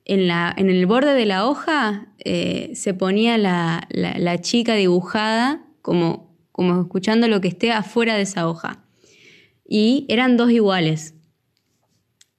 en, 0.06 0.28
la, 0.28 0.54
en 0.58 0.70
el 0.70 0.86
borde 0.86 1.14
de 1.14 1.26
la 1.26 1.46
hoja 1.48 2.08
eh, 2.20 2.72
se 2.76 2.94
ponía 2.94 3.38
la, 3.38 3.88
la- 3.90 4.18
la 4.18 4.40
chica 4.42 4.74
dibujada 4.76 5.62
como, 5.82 6.36
como 6.52 6.82
escuchando 6.82 7.28
lo 7.28 7.42
que 7.42 7.48
esté 7.50 7.72
afuera 7.72 8.16
de 8.16 8.22
esa 8.24 8.48
hoja. 8.48 8.84
Y 9.68 10.06
eran 10.10 10.38
dos 10.38 10.52
iguales. 10.52 11.14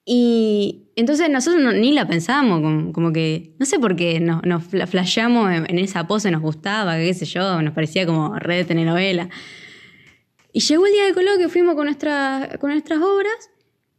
Y 0.05 0.82
entonces 0.97 1.31
nosotros 1.31 1.63
no- 1.63 1.73
ni 1.73 1.93
la 1.93 2.07
pensábamos, 2.07 2.61
como, 2.93 3.13
que, 3.13 3.53
no 3.59 3.67
sé 3.67 3.79
por 3.79 3.97
qué 3.97 4.21
nos, 4.21 4.43
nos 4.45 4.63
fla- 4.65 4.87
flasheamos 4.87 5.51
en, 5.53 5.79
esa 5.79 6.07
pose, 6.07 6.31
nos 6.31 6.43
gustaba, 6.43 6.97
qué 6.97 7.15
sé 7.15 7.25
yo, 7.25 7.63
nos 7.63 7.73
parecía 7.75 8.05
como 8.07 8.39
red 8.39 8.59
de 8.59 8.65
telenovela. 8.65 9.29
Y 10.53 10.61
llegó 10.61 10.87
el 10.87 10.93
día 10.93 11.05
del 11.05 11.15
coloquio, 11.15 11.49
fuimos 11.49 11.75
con, 11.75 11.87
nuestra- 11.87 12.59
con 12.61 12.71
nuestras 12.71 13.01
obras 13.01 13.51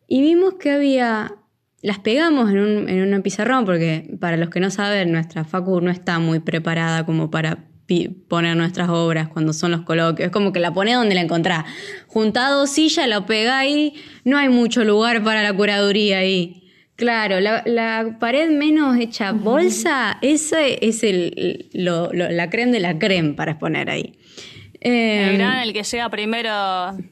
y 0.08 0.22
vimos 0.22 0.56
que 0.56 0.72
había, 0.72 1.34
las 1.82 2.00
pegamos 2.00 2.52
en 2.52 2.60
un, 2.60 2.90
en 2.90 3.14
un 3.14 3.22
pizarrón, 3.24 3.66
porque 3.66 4.16
para 4.20 4.38
los 4.38 4.50
que 4.50 4.60
no 4.60 4.70
saben, 4.70 5.12
nuestra 5.12 5.44
facu 5.46 5.82
no 5.82 5.90
está 5.90 6.20
muy 6.20 6.40
preparada 6.40 7.06
como 7.06 7.32
para 7.32 7.70
poner 8.28 8.56
nuestras 8.58 8.90
obras 8.90 9.28
cuando 9.28 9.54
son 9.54 9.70
los 9.72 9.82
coloquios. 9.82 10.28
Es 10.28 10.32
como 10.32 10.52
que 10.52 10.60
la 10.60 10.74
pone 10.74 10.94
donde 10.94 11.14
la 11.14 11.22
encontrás. 11.22 11.66
Juntado 12.08 12.66
silla, 12.66 13.06
la 13.08 13.26
pegáis, 13.26 13.94
no 14.24 14.38
hay 14.38 14.50
mucho 14.50 14.84
lugar 14.84 15.24
para 15.24 15.44
la 15.44 15.54
curaduría 15.54 16.20
ahí. 16.20 16.63
Claro, 16.96 17.40
la, 17.40 17.64
la 17.66 18.18
pared 18.20 18.50
menos 18.52 18.98
hecha 19.00 19.32
bolsa, 19.32 20.18
ese 20.22 20.78
es 20.88 21.04
el, 21.04 21.68
lo- 21.74 22.14
lo- 22.14 22.30
la 22.30 22.50
creme 22.50 22.72
de 22.72 22.80
la 22.80 23.00
creme 23.00 23.34
para 23.34 23.52
exponer 23.52 23.90
ahí. 23.90 24.14
Eh, 24.80 25.30
El 25.32 25.38
gran, 25.38 25.60
el 25.64 25.74
que 25.74 25.82
llega 25.84 26.10
primero. 26.10 26.50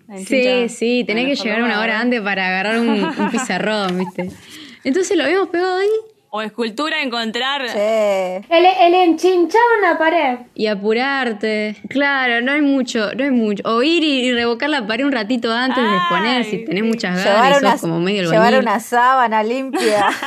en 0.09 0.25
Sí, 0.25 0.69
sí, 0.69 1.03
tenés 1.07 1.25
que 1.37 1.43
llegar 1.43 1.63
una 1.63 1.79
hora 1.79 1.99
antes 1.99 2.21
para 2.21 2.47
agarrar 2.47 2.79
un, 2.79 2.89
un 2.89 3.31
pizarrón, 3.31 3.97
¿viste? 3.97 4.29
Entonces 4.83 5.17
lo 5.17 5.23
habíamos 5.23 5.49
pegado 5.49 5.77
ahí 5.77 5.87
O 6.33 6.41
escultura, 6.41 7.01
encontrar. 7.01 7.67
Sí. 7.67 7.77
El, 7.77 8.65
el 8.79 8.93
enchinchado 8.93 9.63
en 9.75 9.81
la 9.81 9.97
pared. 9.97 10.37
y 10.55 10.67
apurarte. 10.67 11.75
Claro, 11.89 12.41
no 12.41 12.53
hay 12.53 12.61
mucho, 12.61 13.13
no 13.15 13.23
hay 13.25 13.31
mucho. 13.31 13.61
O 13.65 13.83
ir 13.83 14.01
y, 14.03 14.27
y 14.27 14.31
revocar 14.33 14.69
la 14.69 14.87
pared 14.87 15.03
un 15.05 15.11
ratito 15.11 15.51
antes 15.51 15.83
de 15.83 15.95
exponer 15.97 16.45
si 16.45 16.63
tenés 16.63 16.85
muchas 16.85 17.17
Llevar 17.21 17.35
ganas 17.51 17.61
y 17.61 17.65
una, 17.65 17.71
sos 17.73 17.81
como 17.81 17.99
medio 17.99 18.31
llevar 18.31 18.57
una 18.59 18.79
sábana 18.79 19.43
limpia. 19.43 20.07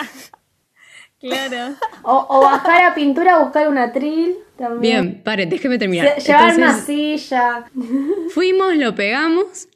Claro. 1.20 1.74
O, 2.02 2.26
o 2.28 2.40
bajar 2.42 2.84
a 2.84 2.94
pintura 2.94 3.36
a 3.36 3.38
buscar 3.38 3.66
un 3.68 3.78
atril 3.78 4.34
también. 4.58 4.80
Bien, 5.06 5.22
pare, 5.24 5.46
déjeme 5.46 5.78
terminar. 5.78 6.06
Lle- 6.18 6.22
Llevar 6.26 6.54
una 6.56 6.74
silla. 6.78 7.64
Fuimos, 8.34 8.76
lo 8.76 8.94
pegamos 8.94 9.68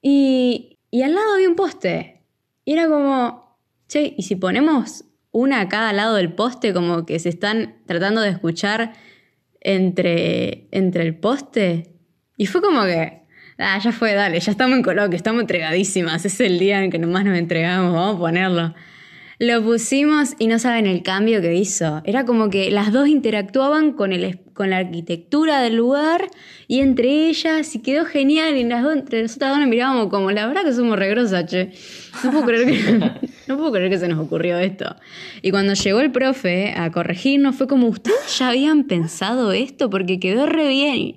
y, 0.00 0.78
y 0.92 1.02
al 1.02 1.14
lado 1.16 1.34
había 1.34 1.48
un 1.48 1.56
poste. 1.56 2.22
Y 2.64 2.74
era 2.74 2.86
como, 2.86 3.58
che, 3.88 4.14
¿y 4.16 4.22
si 4.22 4.36
ponemos 4.36 5.04
una 5.32 5.60
a 5.60 5.68
cada 5.68 5.92
lado 5.92 6.14
del 6.14 6.32
poste 6.32 6.72
como 6.72 7.04
que 7.04 7.18
se 7.18 7.30
están 7.30 7.76
tratando 7.86 8.20
de 8.20 8.30
escuchar 8.30 8.92
entre, 9.60 10.68
entre 10.70 11.02
el 11.02 11.16
poste? 11.16 11.94
Y 12.36 12.46
fue 12.46 12.60
como 12.60 12.84
que, 12.84 13.22
ah, 13.58 13.78
ya 13.78 13.92
fue, 13.92 14.14
dale, 14.14 14.38
ya 14.38 14.52
estamos 14.52 14.76
en 14.76 14.82
coloquio, 14.82 15.16
estamos 15.16 15.40
entregadísimas, 15.40 16.24
es 16.24 16.38
el 16.40 16.58
día 16.58 16.82
en 16.82 16.90
que 16.90 16.98
nomás 16.98 17.24
nos 17.24 17.36
entregamos, 17.36 17.92
vamos 17.92 18.16
a 18.16 18.18
ponerlo. 18.18 18.74
Lo 19.42 19.60
pusimos 19.60 20.36
y 20.38 20.46
no 20.46 20.60
saben 20.60 20.86
el 20.86 21.02
cambio 21.02 21.40
que 21.40 21.56
hizo. 21.56 22.00
Era 22.04 22.24
como 22.24 22.48
que 22.48 22.70
las 22.70 22.92
dos 22.92 23.08
interactuaban 23.08 23.92
con, 23.92 24.12
el, 24.12 24.38
con 24.54 24.70
la 24.70 24.76
arquitectura 24.76 25.60
del 25.60 25.74
lugar 25.74 26.28
y 26.68 26.78
entre 26.78 27.26
ellas 27.26 27.74
y 27.74 27.80
quedó 27.80 28.04
genial. 28.04 28.56
Y 28.56 28.62
las 28.62 28.84
dos, 28.84 28.94
entre 28.94 29.22
nosotras 29.22 29.50
dos 29.50 29.58
nos 29.58 29.68
mirábamos 29.68 30.10
como, 30.10 30.30
la 30.30 30.46
verdad 30.46 30.62
que 30.62 30.72
somos 30.72 30.96
regrosas, 30.96 31.46
che. 31.46 31.72
No 32.22 32.30
puedo, 32.30 32.44
creer 32.44 32.66
que, 32.66 33.28
no 33.46 33.56
puedo 33.56 33.72
creer 33.72 33.90
que 33.90 33.98
se 33.98 34.08
nos 34.08 34.18
ocurrió 34.18 34.58
esto. 34.58 34.96
Y 35.42 35.50
cuando 35.50 35.74
llegó 35.74 36.00
el 36.00 36.12
profe 36.12 36.74
a 36.76 36.90
corregirnos 36.90 37.56
fue 37.56 37.66
como, 37.66 37.88
¿ustedes 37.88 38.38
ya 38.38 38.48
habían 38.48 38.84
pensado 38.84 39.52
esto? 39.52 39.90
Porque 39.90 40.20
quedó 40.20 40.46
re 40.46 40.68
bien. 40.68 41.16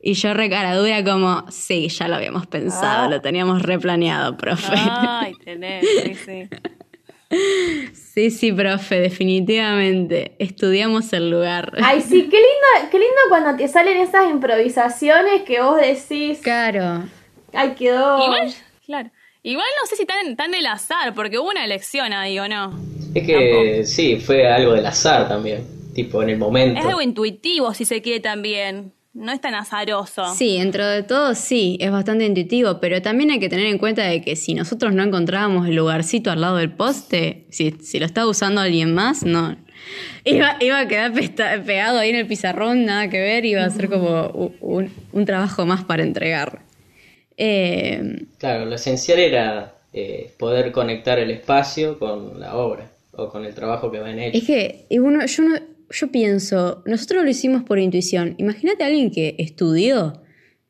Y 0.00 0.12
yo 0.14 0.32
re 0.32 0.48
cara 0.48 0.76
dura 0.76 1.02
como, 1.04 1.44
sí, 1.50 1.88
ya 1.88 2.08
lo 2.08 2.16
habíamos 2.16 2.46
pensado, 2.46 3.10
lo 3.10 3.20
teníamos 3.20 3.62
replaneado, 3.62 4.36
profe. 4.36 4.72
Ay, 4.74 5.34
tenés, 5.44 5.84
sí, 6.04 6.14
sí. 6.14 6.48
Sí, 7.92 8.30
sí, 8.30 8.52
profe, 8.52 9.00
definitivamente. 9.00 10.32
Estudiamos 10.38 11.12
el 11.12 11.30
lugar. 11.30 11.72
Ay, 11.82 12.00
sí, 12.00 12.28
qué 12.30 12.36
lindo, 12.36 12.90
qué 12.90 12.98
lindo 12.98 13.20
cuando 13.28 13.56
te 13.56 13.68
salen 13.68 13.98
esas 13.98 14.30
improvisaciones 14.30 15.42
que 15.42 15.60
vos 15.60 15.78
decís. 15.80 16.40
Caro. 16.42 17.04
Ay, 17.52 17.74
quedó. 17.74 18.24
Igual, 18.24 18.54
claro. 18.86 19.10
Igual 19.48 19.66
no 19.80 19.86
sé 19.86 19.96
si 19.96 20.04
tan, 20.04 20.36
tan 20.36 20.50
del 20.50 20.66
azar, 20.66 21.14
porque 21.14 21.38
hubo 21.38 21.48
una 21.48 21.64
elección 21.64 22.12
ahí, 22.12 22.38
¿o 22.38 22.46
no? 22.48 22.78
Es 23.14 23.26
que 23.26 23.82
sí, 23.86 24.16
fue 24.16 24.46
algo 24.46 24.72
del 24.74 24.84
azar 24.84 25.26
también, 25.26 25.64
tipo 25.94 26.22
en 26.22 26.28
el 26.28 26.36
momento. 26.38 26.78
Es 26.78 26.84
algo 26.86 27.00
intuitivo, 27.00 27.72
si 27.72 27.86
se 27.86 28.02
quiere 28.02 28.20
también. 28.20 28.92
No 29.14 29.32
es 29.32 29.40
tan 29.40 29.54
azaroso. 29.54 30.34
Sí, 30.34 30.58
dentro 30.58 30.86
de 30.86 31.02
todo 31.02 31.34
sí, 31.34 31.78
es 31.80 31.90
bastante 31.90 32.26
intuitivo, 32.26 32.78
pero 32.78 33.00
también 33.00 33.30
hay 33.30 33.40
que 33.40 33.48
tener 33.48 33.64
en 33.66 33.78
cuenta 33.78 34.04
de 34.04 34.20
que 34.20 34.36
si 34.36 34.52
nosotros 34.52 34.92
no 34.92 35.02
encontrábamos 35.02 35.66
el 35.66 35.76
lugarcito 35.76 36.30
al 36.30 36.42
lado 36.42 36.56
del 36.58 36.70
poste, 36.70 37.46
si, 37.50 37.70
si 37.82 37.98
lo 37.98 38.04
estaba 38.04 38.28
usando 38.28 38.60
alguien 38.60 38.92
más, 38.94 39.22
no. 39.24 39.56
Iba, 40.24 40.56
iba 40.60 40.78
a 40.78 40.86
quedar 40.88 41.12
pesta- 41.14 41.60
pegado 41.64 41.98
ahí 41.98 42.10
en 42.10 42.16
el 42.16 42.26
pizarrón, 42.26 42.84
nada 42.84 43.08
que 43.08 43.18
ver, 43.18 43.46
iba 43.46 43.64
a 43.64 43.70
ser 43.70 43.88
como 43.88 44.26
u- 44.26 44.54
un, 44.60 44.92
un 45.12 45.24
trabajo 45.24 45.64
más 45.64 45.84
para 45.84 46.02
entregar. 46.02 46.67
Eh, 47.38 48.26
Claro, 48.38 48.66
lo 48.66 48.74
esencial 48.74 49.20
era 49.20 49.74
eh, 49.92 50.32
poder 50.38 50.72
conectar 50.72 51.18
el 51.18 51.30
espacio 51.30 51.98
con 51.98 52.38
la 52.40 52.56
obra 52.56 52.90
o 53.12 53.28
con 53.28 53.44
el 53.44 53.54
trabajo 53.54 53.90
que 53.90 54.00
ven 54.00 54.18
hecho. 54.18 54.36
Es 54.38 54.44
que, 54.44 54.86
y 54.88 54.98
bueno, 54.98 55.24
yo, 55.24 55.42
no, 55.44 55.56
yo 55.88 56.08
pienso, 56.08 56.82
nosotros 56.84 57.24
lo 57.24 57.30
hicimos 57.30 57.62
por 57.62 57.78
intuición. 57.78 58.34
Imagínate 58.38 58.82
a 58.82 58.88
alguien 58.88 59.10
que 59.10 59.36
estudió. 59.38 60.20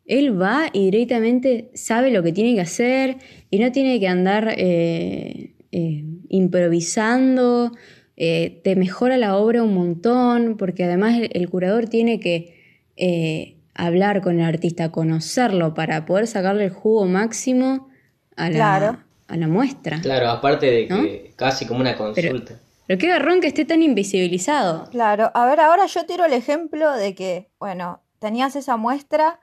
Él 0.07 0.41
va 0.41 0.71
y 0.73 0.85
directamente 0.91 1.71
sabe 1.75 2.11
lo 2.11 2.23
que 2.23 2.33
tiene 2.33 2.55
que 2.55 2.61
hacer 2.61 3.17
y 3.51 3.59
no 3.59 3.73
tiene 3.73 3.99
que 3.99 4.09
andar 4.09 4.55
eh, 4.57 5.55
eh, 5.73 6.05
improvisando. 6.29 7.73
te 8.17 8.75
mejora 8.77 9.17
la 9.17 9.37
obra 9.37 9.63
un 9.63 9.75
montón, 9.75 10.57
porque 10.59 10.85
además 10.85 11.19
el, 11.19 11.31
el 11.33 11.49
curador 11.49 11.89
tiene 11.89 12.21
que 12.21 13.58
hablar 13.87 14.21
con 14.21 14.39
el 14.41 14.45
artista, 14.47 14.91
conocerlo 14.91 15.73
para 15.75 16.05
poder 16.05 16.27
sacarle 16.27 16.65
el 16.65 16.71
jugo 16.71 17.07
máximo 17.07 17.89
a 18.37 18.51
la, 18.51 18.55
Claro. 18.57 18.99
a 19.29 19.37
la 19.37 19.49
muestra. 19.49 20.01
Claro, 20.01 20.29
aparte 20.31 20.67
de 20.67 20.87
que 20.89 21.29
¿No? 21.31 21.37
casi 21.37 21.67
como 21.67 21.81
una 21.81 21.97
consulta. 21.97 22.55
Pero 22.87 22.99
qué 22.99 23.07
garrón 23.09 23.41
que 23.41 23.47
esté 23.47 23.65
tan 23.65 23.83
invisibilizado. 23.83 24.89
Claro, 24.91 25.31
a 25.35 25.47
ver, 25.47 25.61
ahora 25.61 25.87
yo 25.87 26.07
tiro 26.07 26.25
el 26.25 26.33
ejemplo 26.33 26.93
de 26.93 27.15
que, 27.15 27.51
bueno, 27.59 28.01
tenías 28.19 28.57
esa 28.57 28.77
muestra 28.77 29.41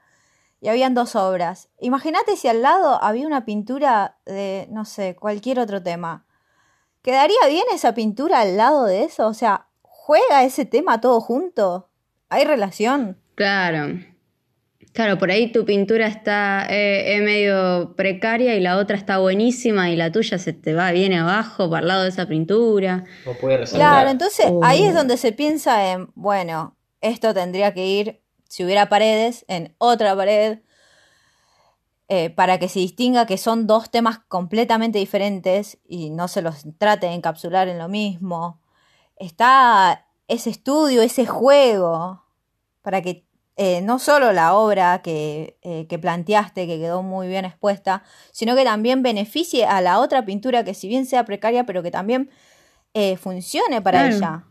y 0.62 0.68
habían 0.68 0.94
dos 0.96 1.16
obras. 1.16 1.70
Imagínate 1.80 2.36
si 2.38 2.48
al 2.48 2.62
lado 2.62 3.02
había 3.04 3.28
una 3.28 3.46
pintura 3.46 4.18
de, 4.26 4.68
no 4.72 4.84
sé, 4.86 5.16
cualquier 5.16 5.60
otro 5.60 5.82
tema. 5.84 6.26
¿Quedaría 7.04 7.38
bien 7.48 7.66
esa 7.72 7.94
pintura 7.94 8.42
al 8.42 8.58
lado 8.58 8.86
de 8.86 9.04
eso? 9.04 9.28
O 9.28 9.34
sea, 9.36 9.68
¿juega 9.82 10.44
ese 10.44 10.66
tema 10.66 11.00
todo 11.02 11.22
junto? 11.22 11.90
¿Hay 12.30 12.46
relación? 12.46 13.20
Claro. 13.36 14.00
Claro, 14.96 15.18
por 15.18 15.30
ahí 15.30 15.52
tu 15.52 15.66
pintura 15.66 16.08
está 16.08 16.66
eh, 16.70 17.20
medio 17.22 17.96
precaria 17.98 18.56
y 18.56 18.62
la 18.62 18.78
otra 18.78 18.96
está 18.96 19.18
buenísima 19.18 19.90
y 19.90 19.98
la 19.98 20.10
tuya 20.10 20.38
se 20.38 20.54
te 20.54 20.74
va 20.74 20.92
bien 20.92 21.12
abajo 21.12 21.70
para 21.70 21.82
el 21.82 21.88
lado 21.90 22.04
de 22.04 22.10
esa 22.10 22.28
pintura. 22.28 23.04
O 23.26 23.34
puede 23.34 23.58
resaltar. 23.58 23.92
Claro, 23.92 24.10
entonces 24.10 24.46
Oh. 24.50 24.62
ahí 24.64 24.86
es 24.86 24.94
donde 24.94 25.18
se 25.18 25.34
piensa 25.34 25.92
en, 25.92 26.08
bueno, 26.16 26.78
esto 27.02 27.34
tendría 27.34 27.74
que 27.74 27.86
ir, 27.86 28.22
si 28.48 28.64
hubiera 28.64 28.88
paredes, 28.88 29.44
en 29.50 29.76
otra 29.80 30.16
pared, 30.16 30.60
eh, 32.08 32.30
para 32.30 32.58
que 32.58 32.70
se 32.70 32.80
distinga 32.80 33.26
que 33.26 33.38
son 33.38 33.68
dos 33.68 33.92
temas 33.92 34.20
completamente 34.30 34.98
diferentes 35.00 35.78
y 35.86 36.10
no 36.10 36.30
se 36.30 36.42
los 36.42 36.64
trate 36.78 37.08
de 37.08 37.16
encapsular 37.16 37.68
en 37.68 37.80
lo 37.80 37.90
mismo. 37.90 38.62
Está 39.18 40.06
ese 40.30 40.52
estudio, 40.52 41.02
ese 41.02 41.26
juego, 41.26 42.24
para 42.82 43.02
que 43.02 43.25
eh, 43.58 43.82
no 43.82 44.00
solo 44.00 44.34
la 44.34 44.54
obra 44.56 45.02
que, 45.02 45.58
eh, 45.62 45.86
que 45.88 45.98
planteaste, 45.98 46.68
que 46.68 46.78
quedó 46.78 47.04
muy 47.04 47.28
bien 47.28 47.46
expuesta, 47.46 48.04
sino 48.32 48.56
que 48.56 48.64
también 48.64 49.02
beneficie 49.02 49.66
a 49.66 49.82
la 49.82 50.00
otra 50.00 50.26
pintura 50.26 50.64
que 50.64 50.74
si 50.74 50.88
bien 50.88 51.06
sea 51.06 51.24
precaria, 51.26 51.66
pero 51.66 51.82
que 51.82 51.92
también 51.92 52.30
eh, 52.94 53.18
funcione 53.18 53.82
para 53.82 54.00
Claro. 54.02 54.16
ella. 54.16 54.44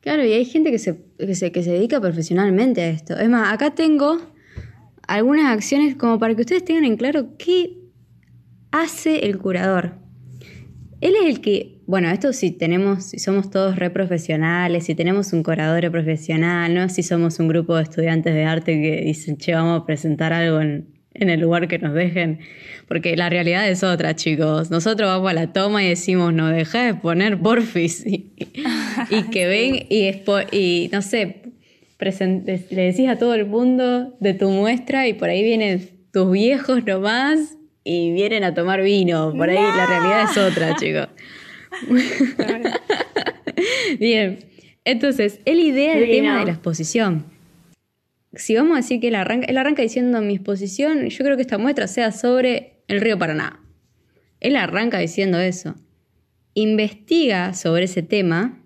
Claro, 0.00 0.24
y 0.24 0.32
hay 0.32 0.44
gente 0.44 0.70
que 0.70 0.78
se, 0.78 1.04
que, 1.18 1.34
se, 1.34 1.52
que 1.52 1.62
se 1.62 1.72
dedica 1.72 2.00
profesionalmente 2.00 2.80
a 2.82 2.88
esto. 2.88 3.16
Es 3.16 3.28
más, 3.28 3.52
acá 3.52 3.74
tengo 3.74 4.18
algunas 5.06 5.52
acciones 5.52 5.96
como 5.96 6.18
para 6.18 6.34
que 6.34 6.42
ustedes 6.42 6.64
tengan 6.64 6.84
en 6.84 6.96
claro 6.96 7.36
qué 7.36 7.78
hace 8.70 9.26
el 9.26 9.38
curador. 9.38 9.96
Él 11.00 11.14
es 11.22 11.26
el 11.26 11.40
que, 11.40 11.80
bueno, 11.86 12.10
esto 12.10 12.32
si 12.32 12.50
tenemos, 12.50 13.04
si 13.04 13.18
somos 13.18 13.50
todos 13.50 13.76
re 13.76 13.90
profesionales, 13.90 14.84
si 14.84 14.94
tenemos 14.94 15.32
un 15.32 15.42
curador 15.42 15.90
profesional, 15.92 16.74
¿no? 16.74 16.88
Si 16.88 17.02
somos 17.02 17.38
un 17.38 17.48
grupo 17.48 17.76
de 17.76 17.84
estudiantes 17.84 18.34
de 18.34 18.44
arte 18.44 18.80
que 18.80 19.02
dicen, 19.02 19.36
che, 19.36 19.54
vamos 19.54 19.82
a 19.82 19.86
presentar 19.86 20.32
algo 20.32 20.60
en, 20.60 20.88
en 21.14 21.30
el 21.30 21.40
lugar 21.40 21.68
que 21.68 21.78
nos 21.78 21.94
dejen. 21.94 22.40
Porque 22.88 23.16
la 23.16 23.28
realidad 23.28 23.68
es 23.68 23.84
otra, 23.84 24.16
chicos. 24.16 24.70
Nosotros 24.70 25.08
vamos 25.08 25.30
a 25.30 25.34
la 25.34 25.52
toma 25.52 25.84
y 25.84 25.88
decimos, 25.88 26.32
no, 26.32 26.48
deja 26.48 26.86
de 26.86 26.94
poner 26.94 27.38
porfis. 27.38 28.04
Y, 28.04 28.32
y 29.10 29.22
que 29.30 29.46
ven 29.46 29.86
y, 29.88 30.10
y 30.56 30.88
no 30.92 31.02
sé, 31.02 31.42
le 32.00 32.82
decís 32.82 33.08
a 33.08 33.16
todo 33.16 33.34
el 33.34 33.46
mundo 33.46 34.16
de 34.20 34.34
tu 34.34 34.50
muestra 34.50 35.06
y 35.06 35.14
por 35.14 35.28
ahí 35.28 35.44
vienen 35.44 35.90
tus 36.12 36.32
viejos 36.32 36.84
nomás 36.84 37.57
y 37.88 38.12
vienen 38.12 38.44
a 38.44 38.52
tomar 38.52 38.82
vino. 38.82 39.32
Por 39.34 39.48
ahí 39.48 39.56
la 39.56 39.86
realidad 39.86 40.28
es 40.30 40.36
otra, 40.36 40.76
chicos. 40.76 41.08
Bien, 43.98 44.40
entonces, 44.84 45.40
él 45.46 45.60
idea 45.60 45.96
el 45.96 46.10
tema 46.10 46.38
de 46.38 46.44
la 46.44 46.52
exposición. 46.52 47.24
Si 48.34 48.54
vamos 48.54 48.74
a 48.74 48.80
decir 48.82 49.00
que 49.00 49.08
él 49.08 49.14
arranca, 49.14 49.46
él 49.46 49.56
arranca 49.56 49.80
diciendo 49.80 50.20
mi 50.20 50.34
exposición, 50.34 51.08
yo 51.08 51.24
creo 51.24 51.36
que 51.36 51.42
esta 51.42 51.56
muestra 51.56 51.86
sea 51.86 52.12
sobre 52.12 52.82
el 52.88 53.00
río 53.00 53.18
Paraná. 53.18 53.58
Él 54.40 54.56
arranca 54.56 54.98
diciendo 54.98 55.38
eso. 55.38 55.74
Investiga 56.52 57.54
sobre 57.54 57.84
ese 57.84 58.02
tema, 58.02 58.62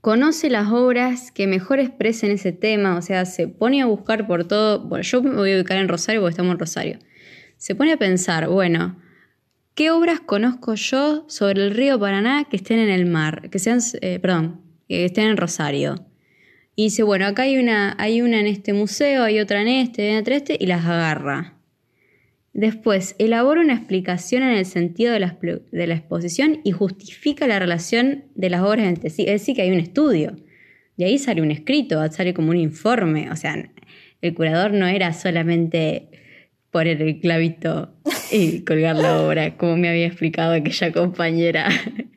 conoce 0.00 0.50
las 0.50 0.70
obras 0.70 1.32
que 1.32 1.48
mejor 1.48 1.80
expresen 1.80 2.30
ese 2.30 2.52
tema, 2.52 2.96
o 2.96 3.02
sea, 3.02 3.24
se 3.24 3.48
pone 3.48 3.82
a 3.82 3.86
buscar 3.86 4.28
por 4.28 4.46
todo. 4.46 4.84
Bueno, 4.84 5.02
yo 5.02 5.20
me 5.20 5.34
voy 5.34 5.52
a 5.52 5.56
ubicar 5.56 5.78
en 5.78 5.88
Rosario 5.88 6.20
porque 6.20 6.30
estamos 6.30 6.52
en 6.52 6.58
Rosario. 6.60 6.98
Se 7.58 7.74
pone 7.74 7.92
a 7.92 7.96
pensar, 7.96 8.48
bueno, 8.48 9.00
¿qué 9.74 9.90
obras 9.90 10.20
conozco 10.20 10.76
yo 10.76 11.24
sobre 11.28 11.64
el 11.64 11.72
río 11.72 11.98
Paraná 11.98 12.46
que 12.48 12.56
estén 12.56 12.78
en 12.78 12.88
el 12.88 13.04
mar? 13.04 13.50
Que 13.50 13.58
sean, 13.58 13.80
eh, 14.00 14.20
perdón, 14.20 14.60
que 14.88 15.04
estén 15.04 15.26
en 15.26 15.36
Rosario. 15.36 16.06
Y 16.76 16.84
dice, 16.84 17.02
bueno, 17.02 17.26
acá 17.26 17.42
hay 17.42 17.58
una, 17.58 17.96
hay 17.98 18.22
una 18.22 18.38
en 18.38 18.46
este 18.46 18.72
museo, 18.72 19.24
hay 19.24 19.40
otra 19.40 19.60
en 19.60 19.66
este, 19.68 20.10
hay 20.12 20.16
otra 20.18 20.36
en 20.36 20.40
este, 20.40 20.56
y 20.60 20.66
las 20.66 20.84
agarra. 20.86 21.54
Después, 22.52 23.16
elabora 23.18 23.60
una 23.60 23.74
explicación 23.74 24.44
en 24.44 24.56
el 24.56 24.64
sentido 24.64 25.12
de 25.12 25.18
la, 25.18 25.36
explo- 25.36 25.62
de 25.72 25.86
la 25.88 25.94
exposición 25.94 26.60
y 26.62 26.70
justifica 26.70 27.48
la 27.48 27.58
relación 27.58 28.26
de 28.36 28.50
las 28.50 28.62
obras 28.62 28.86
entre 28.86 29.10
sí. 29.10 29.22
Es 29.22 29.40
decir, 29.40 29.56
que 29.56 29.62
hay 29.62 29.72
un 29.72 29.80
estudio. 29.80 30.36
De 30.96 31.06
ahí 31.06 31.18
sale 31.18 31.42
un 31.42 31.50
escrito, 31.50 32.06
sale 32.12 32.34
como 32.34 32.50
un 32.50 32.56
informe. 32.56 33.32
O 33.32 33.36
sea, 33.36 33.68
el 34.22 34.34
curador 34.34 34.72
no 34.72 34.86
era 34.86 35.12
solamente 35.12 36.08
poner 36.70 37.00
el 37.02 37.20
clavito 37.20 37.90
y 38.30 38.64
colgar 38.64 38.96
la 38.96 39.22
obra, 39.22 39.56
como 39.56 39.76
me 39.76 39.88
había 39.88 40.06
explicado 40.06 40.52
aquella 40.52 40.92
compañera 40.92 41.68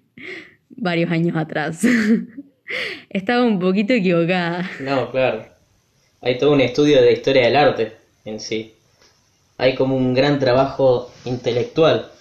varios 0.70 1.12
años 1.12 1.38
atrás. 1.38 1.82
Estaba 3.10 3.44
un 3.44 3.60
poquito 3.60 3.94
equivocada. 3.94 4.70
No, 4.80 5.12
claro. 5.12 5.46
Hay 6.22 6.38
todo 6.38 6.54
un 6.54 6.62
estudio 6.62 7.02
de 7.02 7.14
historia 7.14 7.46
del 7.46 7.56
arte 7.56 7.94
en 8.26 8.40
sí. 8.40 8.74
Hay 9.58 9.76
como 9.76 9.96
un 9.96 10.14
gran 10.14 10.40
trabajo 10.40 11.12
intelectual 11.26 12.12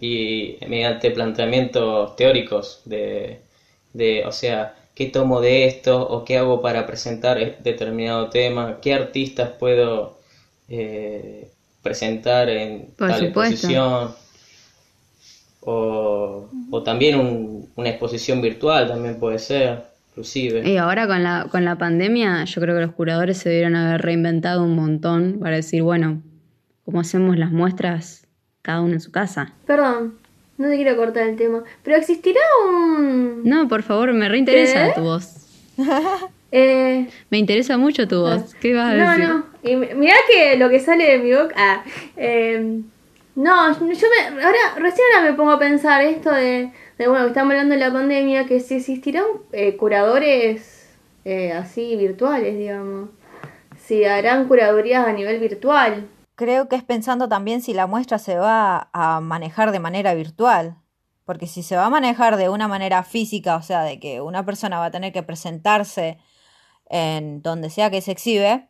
y 0.00 0.56
mediante 0.68 1.10
planteamientos 1.10 2.14
teóricos 2.16 2.82
de, 2.84 3.40
de, 3.92 4.24
o 4.24 4.32
sea, 4.32 4.74
qué 4.94 5.06
tomo 5.06 5.40
de 5.40 5.66
esto 5.66 6.00
o 6.08 6.24
qué 6.24 6.38
hago 6.38 6.60
para 6.60 6.86
presentar 6.86 7.62
determinado 7.62 8.30
tema, 8.30 8.78
qué 8.80 8.94
artistas 8.94 9.50
puedo 9.58 10.18
eh, 10.68 11.50
presentar 11.88 12.48
en 12.48 12.90
Por 12.96 13.08
tal 13.08 13.26
supuesto. 13.28 13.54
exposición 13.54 14.14
o, 15.60 16.48
o 16.70 16.82
también 16.82 17.18
un- 17.18 17.68
una 17.76 17.88
exposición 17.90 18.40
virtual 18.40 18.88
también 18.88 19.18
puede 19.18 19.38
ser, 19.38 19.84
inclusive. 20.10 20.68
Y 20.68 20.76
ahora 20.76 21.06
con 21.06 21.22
la, 21.22 21.46
con 21.50 21.64
la 21.64 21.76
pandemia, 21.76 22.44
yo 22.44 22.60
creo 22.60 22.74
que 22.74 22.82
los 22.82 22.92
curadores 22.92 23.38
se 23.38 23.48
debieron 23.48 23.76
haber 23.76 24.02
reinventado 24.02 24.62
un 24.64 24.74
montón 24.74 25.38
para 25.40 25.56
decir, 25.56 25.82
bueno, 25.82 26.22
¿cómo 26.84 27.00
hacemos 27.00 27.36
las 27.38 27.50
muestras 27.52 28.26
cada 28.62 28.80
uno 28.80 28.94
en 28.94 29.00
su 29.00 29.10
casa? 29.12 29.52
Perdón, 29.66 30.14
no 30.58 30.68
te 30.68 30.76
quiero 30.76 30.96
cortar 30.96 31.28
el 31.28 31.36
tema, 31.36 31.62
pero 31.82 31.96
existirá 31.96 32.40
un... 32.68 33.42
No, 33.44 33.68
por 33.68 33.82
favor, 33.82 34.12
me 34.12 34.28
reinteresa 34.28 34.88
¿Qué? 34.88 34.92
tu 34.96 35.02
voz. 35.02 35.46
Eh, 36.50 37.08
Me 37.30 37.38
interesa 37.38 37.76
mucho 37.76 38.08
tu 38.08 38.20
voz. 38.22 38.54
¿Qué 38.54 38.74
vas 38.74 38.90
a 38.92 38.94
no, 38.94 39.10
decir? 39.10 39.28
no, 39.28 39.44
y 39.62 39.76
mi- 39.76 39.94
mirá 39.94 40.14
que 40.30 40.56
lo 40.56 40.68
que 40.70 40.80
sale 40.80 41.04
de 41.04 41.18
mi 41.18 41.32
boca... 41.34 41.54
ah, 41.56 41.84
eh, 42.16 42.80
no, 43.34 43.72
yo 43.78 44.06
me... 44.34 44.42
Ahora, 44.42 44.58
recién 44.78 45.06
ahora 45.16 45.30
me 45.30 45.36
pongo 45.36 45.52
a 45.52 45.58
pensar 45.58 46.02
esto 46.02 46.30
de, 46.32 46.72
de 46.98 47.08
bueno, 47.08 47.24
que 47.24 47.28
estamos 47.28 47.52
hablando 47.52 47.74
de 47.74 47.80
la 47.80 47.92
pandemia, 47.92 48.46
que 48.46 48.60
si 48.60 48.76
existirán 48.76 49.24
eh, 49.52 49.76
curadores 49.76 50.88
eh, 51.24 51.52
así 51.52 51.94
virtuales, 51.96 52.56
digamos. 52.58 53.10
Si 53.78 54.04
harán 54.04 54.48
curadurías 54.48 55.06
a 55.06 55.12
nivel 55.12 55.38
virtual. 55.38 56.08
Creo 56.34 56.68
que 56.68 56.76
es 56.76 56.82
pensando 56.82 57.28
también 57.28 57.60
si 57.62 57.74
la 57.74 57.86
muestra 57.86 58.18
se 58.18 58.36
va 58.36 58.88
a 58.92 59.20
manejar 59.20 59.70
de 59.72 59.80
manera 59.80 60.14
virtual. 60.14 60.76
Porque 61.24 61.46
si 61.46 61.62
se 61.62 61.76
va 61.76 61.84
a 61.86 61.90
manejar 61.90 62.38
de 62.38 62.48
una 62.48 62.68
manera 62.68 63.02
física, 63.04 63.56
o 63.56 63.62
sea, 63.62 63.82
de 63.82 64.00
que 64.00 64.20
una 64.22 64.44
persona 64.46 64.78
va 64.78 64.86
a 64.86 64.90
tener 64.90 65.12
que 65.12 65.22
presentarse 65.22 66.18
en 66.90 67.42
donde 67.42 67.70
sea 67.70 67.90
que 67.90 68.00
se 68.00 68.12
exhibe, 68.12 68.68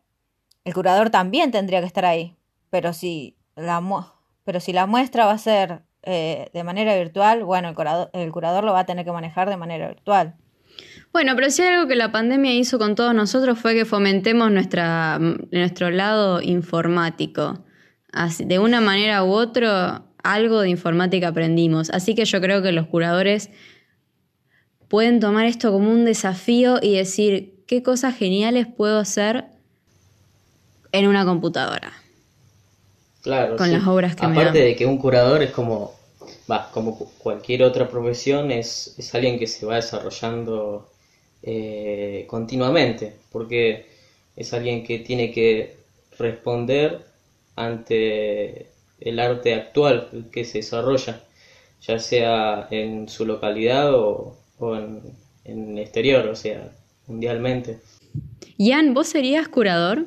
el 0.65 0.73
curador 0.73 1.09
también 1.09 1.51
tendría 1.51 1.79
que 1.79 1.87
estar 1.87 2.05
ahí. 2.05 2.35
Pero 2.69 2.93
si 2.93 3.35
la, 3.55 3.81
pero 4.43 4.59
si 4.59 4.73
la 4.73 4.85
muestra 4.85 5.25
va 5.25 5.31
a 5.33 5.37
ser 5.37 5.81
eh, 6.03 6.49
de 6.53 6.63
manera 6.63 6.95
virtual, 6.95 7.43
bueno, 7.43 7.69
el 7.69 7.75
curador, 7.75 8.09
el 8.13 8.31
curador 8.31 8.63
lo 8.63 8.73
va 8.73 8.81
a 8.81 8.85
tener 8.85 9.05
que 9.05 9.11
manejar 9.11 9.49
de 9.49 9.57
manera 9.57 9.87
virtual. 9.87 10.35
Bueno, 11.11 11.33
pero 11.35 11.49
si 11.49 11.61
hay 11.63 11.69
algo 11.73 11.87
que 11.87 11.95
la 11.95 12.11
pandemia 12.11 12.53
hizo 12.53 12.77
con 12.77 12.95
todos 12.95 13.13
nosotros 13.15 13.57
fue 13.59 13.73
que 13.73 13.85
fomentemos 13.85 14.51
nuestra, 14.51 15.17
nuestro 15.51 15.89
lado 15.89 16.41
informático. 16.41 17.63
Así- 18.11 18.45
de 18.45 18.59
una 18.59 18.79
manera 18.79 19.23
u 19.23 19.31
otra, 19.31 20.03
algo 20.23 20.61
de 20.61 20.69
informática 20.69 21.29
aprendimos. 21.29 21.89
Así 21.89 22.15
que 22.15 22.25
yo 22.25 22.39
creo 22.41 22.61
que 22.61 22.71
los 22.71 22.87
curadores 22.87 23.49
pueden 24.87 25.19
tomar 25.19 25.45
esto 25.45 25.71
como 25.71 25.91
un 25.91 26.05
desafío 26.05 26.79
y 26.81 26.95
decir 26.95 27.58
qué 27.69 27.83
cosas 27.83 28.17
geniales 28.17 28.67
puedo 28.67 28.99
hacer 28.99 29.45
en 30.91 31.07
una 31.07 31.25
computadora. 31.25 31.93
Claro, 33.21 33.57
con 33.57 33.71
sí. 33.71 33.71
las 33.71 33.85
obras 33.87 34.15
que 34.15 34.27
me 34.27 34.37
Aparte 34.37 34.59
de 34.59 34.75
que 34.75 34.85
un 34.85 34.97
curador 34.97 35.41
es 35.43 35.51
como, 35.51 35.93
va, 36.49 36.69
como 36.71 36.97
cu- 36.97 37.09
cualquier 37.17 37.63
otra 37.63 37.87
profesión, 37.89 38.51
es, 38.51 38.95
es 38.97 39.13
alguien 39.15 39.37
que 39.39 39.47
se 39.47 39.65
va 39.65 39.75
desarrollando 39.75 40.89
eh, 41.43 42.25
continuamente, 42.29 43.13
porque 43.31 43.85
es 44.35 44.53
alguien 44.53 44.83
que 44.85 44.99
tiene 44.99 45.31
que 45.31 45.77
responder 46.17 47.05
ante 47.55 48.67
el 48.99 49.19
arte 49.19 49.53
actual 49.53 50.29
que 50.31 50.45
se 50.45 50.59
desarrolla, 50.59 51.21
ya 51.81 51.99
sea 51.99 52.67
en 52.71 53.07
su 53.09 53.25
localidad 53.25 53.93
o, 53.95 54.37
o 54.59 54.75
en, 54.75 55.01
en 55.45 55.71
el 55.77 55.79
exterior, 55.79 56.27
o 56.27 56.35
sea, 56.35 56.71
mundialmente. 57.09 57.79
Ian, 58.57 58.93
¿vos 58.93 59.07
serías 59.07 59.47
curador? 59.47 60.05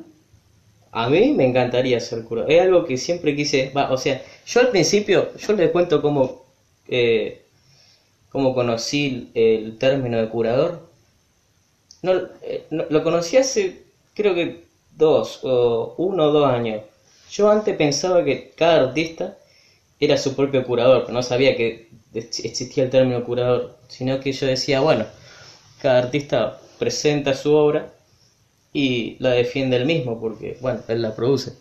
A 0.91 1.09
mí 1.09 1.33
me 1.33 1.45
encantaría 1.45 1.99
ser 1.99 2.23
curador. 2.23 2.51
Es 2.51 2.61
algo 2.61 2.85
que 2.85 2.97
siempre 2.97 3.35
quise. 3.35 3.69
va, 3.75 3.91
o 3.91 3.97
sea, 3.97 4.21
yo 4.45 4.61
al 4.61 4.69
principio, 4.69 5.35
yo 5.37 5.53
les 5.53 5.71
cuento 5.71 6.01
cómo, 6.01 6.45
eh, 6.87 7.45
cómo 8.29 8.53
conocí 8.55 9.31
el 9.35 9.77
término 9.79 10.19
de 10.19 10.29
curador. 10.29 10.89
No, 12.01 12.11
eh, 12.41 12.65
no- 12.69 12.85
lo 12.89 13.03
conocí 13.03 13.37
hace, 13.37 13.83
creo 14.13 14.35
que 14.35 14.65
dos, 14.95 15.39
o 15.43 15.95
uno 15.97 16.25
o 16.25 16.31
dos 16.31 16.47
años. 16.47 16.81
Yo 17.31 17.49
antes 17.49 17.75
pensaba 17.77 18.23
que 18.23 18.51
cada 18.55 18.81
artista 18.89 19.37
era 19.99 20.17
su 20.17 20.35
propio 20.35 20.65
curador, 20.65 21.03
pero 21.03 21.13
no 21.13 21.23
sabía 21.23 21.55
que 21.55 21.89
ex- 22.13 22.43
existía 22.45 22.83
el 22.85 22.89
término 22.89 23.23
curador, 23.23 23.77
sino 23.87 24.19
que 24.19 24.31
yo 24.33 24.47
decía, 24.47 24.81
bueno, 24.81 25.05
cada 25.81 25.99
artista 25.99 26.59
presenta 26.83 27.33
su 27.33 27.53
obra 27.55 27.93
y 28.73 29.17
la 29.19 29.31
defiende 29.31 29.77
él 29.77 29.85
mismo 29.85 30.19
porque, 30.19 30.57
bueno, 30.61 30.81
él 30.89 31.01
la 31.01 31.15
produce. 31.15 31.53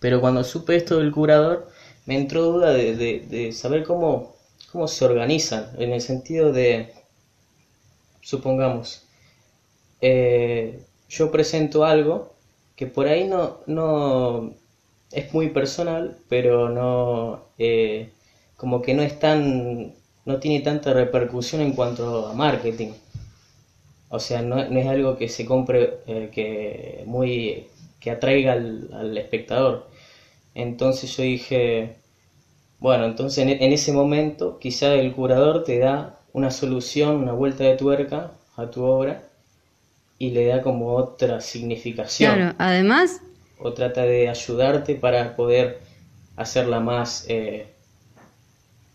Pero 0.00 0.20
cuando 0.20 0.44
supe 0.44 0.76
esto 0.76 0.98
del 0.98 1.12
curador, 1.12 1.68
me 2.06 2.16
entró 2.16 2.42
duda 2.44 2.72
de, 2.72 2.96
de- 2.96 3.52
saber 3.52 3.84
cómo, 3.84 4.36
cómo 4.72 4.88
se 4.88 5.04
organizan, 5.06 5.70
en 5.78 5.92
el 5.92 6.02
sentido 6.02 6.52
de, 6.52 6.92
supongamos, 8.20 9.02
eh, 10.02 10.82
yo 11.08 11.30
presento 11.32 11.84
algo 11.84 12.32
que 12.76 12.86
por 12.86 13.06
ahí 13.08 13.28
no, 13.28 13.58
no 13.66 14.54
es 15.12 15.32
muy 15.34 15.50
personal, 15.50 16.18
pero 16.28 16.70
no, 16.70 17.44
eh, 17.58 18.10
como 18.56 18.82
que 18.82 18.94
no 18.94 19.02
es 19.02 19.18
tan, 19.20 19.94
no 20.26 20.40
tiene 20.40 20.60
tanta 20.62 20.92
repercusión 20.94 21.62
en 21.62 21.74
cuanto 21.74 22.28
a 22.28 22.34
marketing. 22.34 22.92
O 24.12 24.20
sea, 24.20 24.42
no, 24.42 24.56
no 24.70 24.80
es 24.80 24.86
algo 24.88 25.16
que 25.18 25.28
se 25.28 25.46
compre, 25.46 25.98
eh, 26.06 26.30
que 26.32 27.04
muy, 27.06 27.68
que 28.00 28.12
atraiga 28.12 28.54
al, 28.54 28.90
al 28.94 29.18
espectador. 29.18 29.88
Entonces 30.54 31.16
yo 31.16 31.24
dije, 31.24 31.96
bueno, 32.80 33.06
entonces 33.06 33.38
en, 33.46 33.50
en 33.50 33.72
ese 33.72 33.92
momento 33.92 34.58
quizá 34.60 34.94
el 34.94 35.12
curador 35.14 35.64
te 35.64 35.78
da 35.78 36.18
una 36.34 36.50
solución, 36.50 37.16
una 37.16 37.32
vuelta 37.32 37.64
de 37.64 37.76
tuerca 37.76 38.32
a 38.56 38.70
tu 38.70 38.84
obra 38.84 39.24
y 40.18 40.30
le 40.30 40.46
da 40.46 40.62
como 40.62 40.94
otra 40.94 41.40
significación 41.40 42.34
Claro, 42.34 42.54
además, 42.58 43.20
o 43.58 43.72
trata 43.72 44.02
de 44.02 44.28
ayudarte 44.28 44.94
para 44.96 45.36
poder 45.36 45.80
hacerla 46.36 46.80
más 46.80 47.26
eh, 47.28 47.66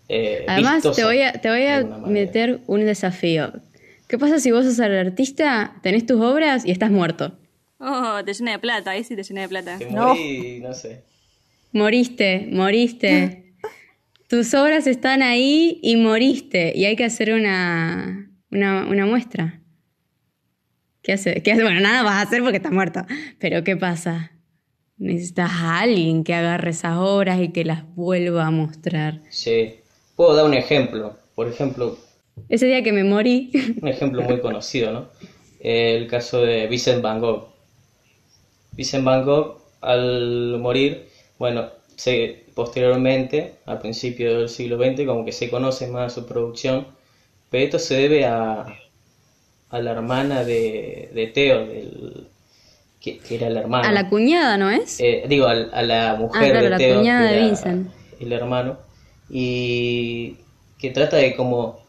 eh, 0.10 0.46
además 0.48 0.76
vistosa 0.76 1.02
te 1.02 1.06
voy 1.06 1.22
a, 1.22 1.34
te 1.34 1.50
voy 1.50 1.66
a 1.66 1.84
meter 1.84 2.62
un 2.68 2.86
desafío. 2.86 3.52
¿Qué 4.08 4.18
pasa 4.18 4.40
si 4.40 4.52
vos 4.52 4.66
sos 4.66 4.80
el 4.80 4.96
artista, 4.98 5.76
tenés 5.84 6.06
tus 6.06 6.22
obras 6.22 6.66
y 6.66 6.72
estás 6.72 6.92
muerto? 6.92 7.38
Oh, 7.80 8.20
te 8.26 8.34
llena 8.34 8.52
de 8.54 8.60
plata, 8.60 8.92
ahí 8.92 9.04
sí 9.04 9.16
te 9.16 9.24
llena 9.24 9.42
de 9.42 9.50
plata. 9.50 9.78
Te 9.78 9.92
No. 9.92 10.08
morí, 10.16 10.60
no 10.62 10.74
sé. 10.74 11.04
Moriste, 11.74 12.48
moriste. 12.52 13.54
Tus 14.30 14.54
obras 14.54 14.88
están 14.88 15.22
ahí 15.22 15.80
y 15.84 15.96
moriste. 15.96 16.74
Y 16.76 16.86
hay 16.86 16.96
que 16.96 17.06
hacer 17.06 17.34
una, 17.34 18.30
una, 18.52 18.86
una 18.88 19.06
muestra. 19.06 19.62
¿Qué 21.02 21.14
hace? 21.14 21.42
¿Qué 21.44 21.52
hace? 21.54 21.64
Bueno, 21.64 21.80
nada 21.80 22.04
vas 22.04 22.14
a 22.16 22.22
hacer 22.22 22.42
porque 22.42 22.58
estás 22.58 22.72
muerto. 22.74 23.02
Pero 23.40 23.64
¿qué 23.64 23.78
pasa? 23.78 24.32
Necesitas 24.98 25.52
a 25.52 25.80
alguien 25.80 26.24
que 26.24 26.34
agarre 26.34 26.72
esas 26.72 26.98
obras 26.98 27.40
y 27.40 27.50
que 27.50 27.64
las 27.64 27.84
vuelva 27.96 28.48
a 28.48 28.52
mostrar. 28.52 29.22
Sí. 29.30 29.76
Puedo 30.16 30.36
dar 30.36 30.46
un 30.46 30.54
ejemplo. 30.56 31.18
Por 31.36 31.48
ejemplo, 31.48 31.98
Ese 32.50 32.66
día 32.68 32.84
que 32.84 32.92
me 32.94 33.04
morí, 33.04 33.52
un 33.82 33.88
ejemplo 33.88 34.22
muy 34.24 34.40
conocido, 34.42 34.92
¿no? 34.92 35.10
El 35.60 36.08
caso 36.08 36.42
de 36.42 36.68
Vincent 36.68 37.02
Van 37.02 37.20
Gogh. 37.20 37.48
Vincent 38.72 39.04
Van 39.04 39.24
Gogh, 39.26 39.58
al 39.82 40.58
morir, 40.60 41.08
bueno, 41.40 41.70
se, 41.96 42.46
posteriormente, 42.54 43.56
al 43.66 43.80
principio 43.80 44.38
del 44.40 44.50
siglo 44.50 44.78
XX, 44.78 45.06
como 45.06 45.26
que 45.26 45.32
se 45.32 45.50
conoce 45.50 45.88
más 45.88 46.14
su 46.14 46.26
producción, 46.26 46.88
pero 47.50 47.64
esto 47.66 47.80
se 47.80 47.96
debe 47.96 48.26
a, 48.26 48.66
a 49.70 49.80
la 49.82 49.92
hermana 49.92 50.44
de, 50.44 51.10
de 51.14 51.28
Theo, 51.28 51.66
del, 51.68 52.28
que, 53.00 53.20
que 53.20 53.36
era 53.36 53.50
la 53.50 53.62
hermana. 53.62 53.90
a 53.90 53.92
la 53.92 54.10
cuñada, 54.10 54.58
¿no 54.58 54.70
es? 54.70 55.00
Eh, 55.00 55.26
digo, 55.28 55.48
a, 55.48 55.56
la 55.56 56.16
mujer 56.16 56.56
Ah, 56.56 56.60
claro, 56.60 56.62
de 56.62 56.70
la 56.70 56.78
Theo, 56.78 56.96
cuñada 56.98 57.28
que 57.28 57.30
de 57.30 57.36
era 57.36 57.46
Vincent. 57.46 57.92
el 58.20 58.32
hermano, 58.34 58.78
y 59.30 60.38
que 60.78 60.92
trata 60.92 61.18
de 61.18 61.36
como 61.36 61.87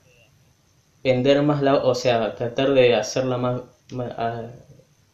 vender 1.05 1.43
más 1.43 1.63
la, 1.63 1.77
o 1.77 1.95
sea, 1.95 2.35
tratar 2.35 2.73
de 2.73 2.95
hacerla 2.95 3.39
más, 3.39 3.63
más, 3.93 4.13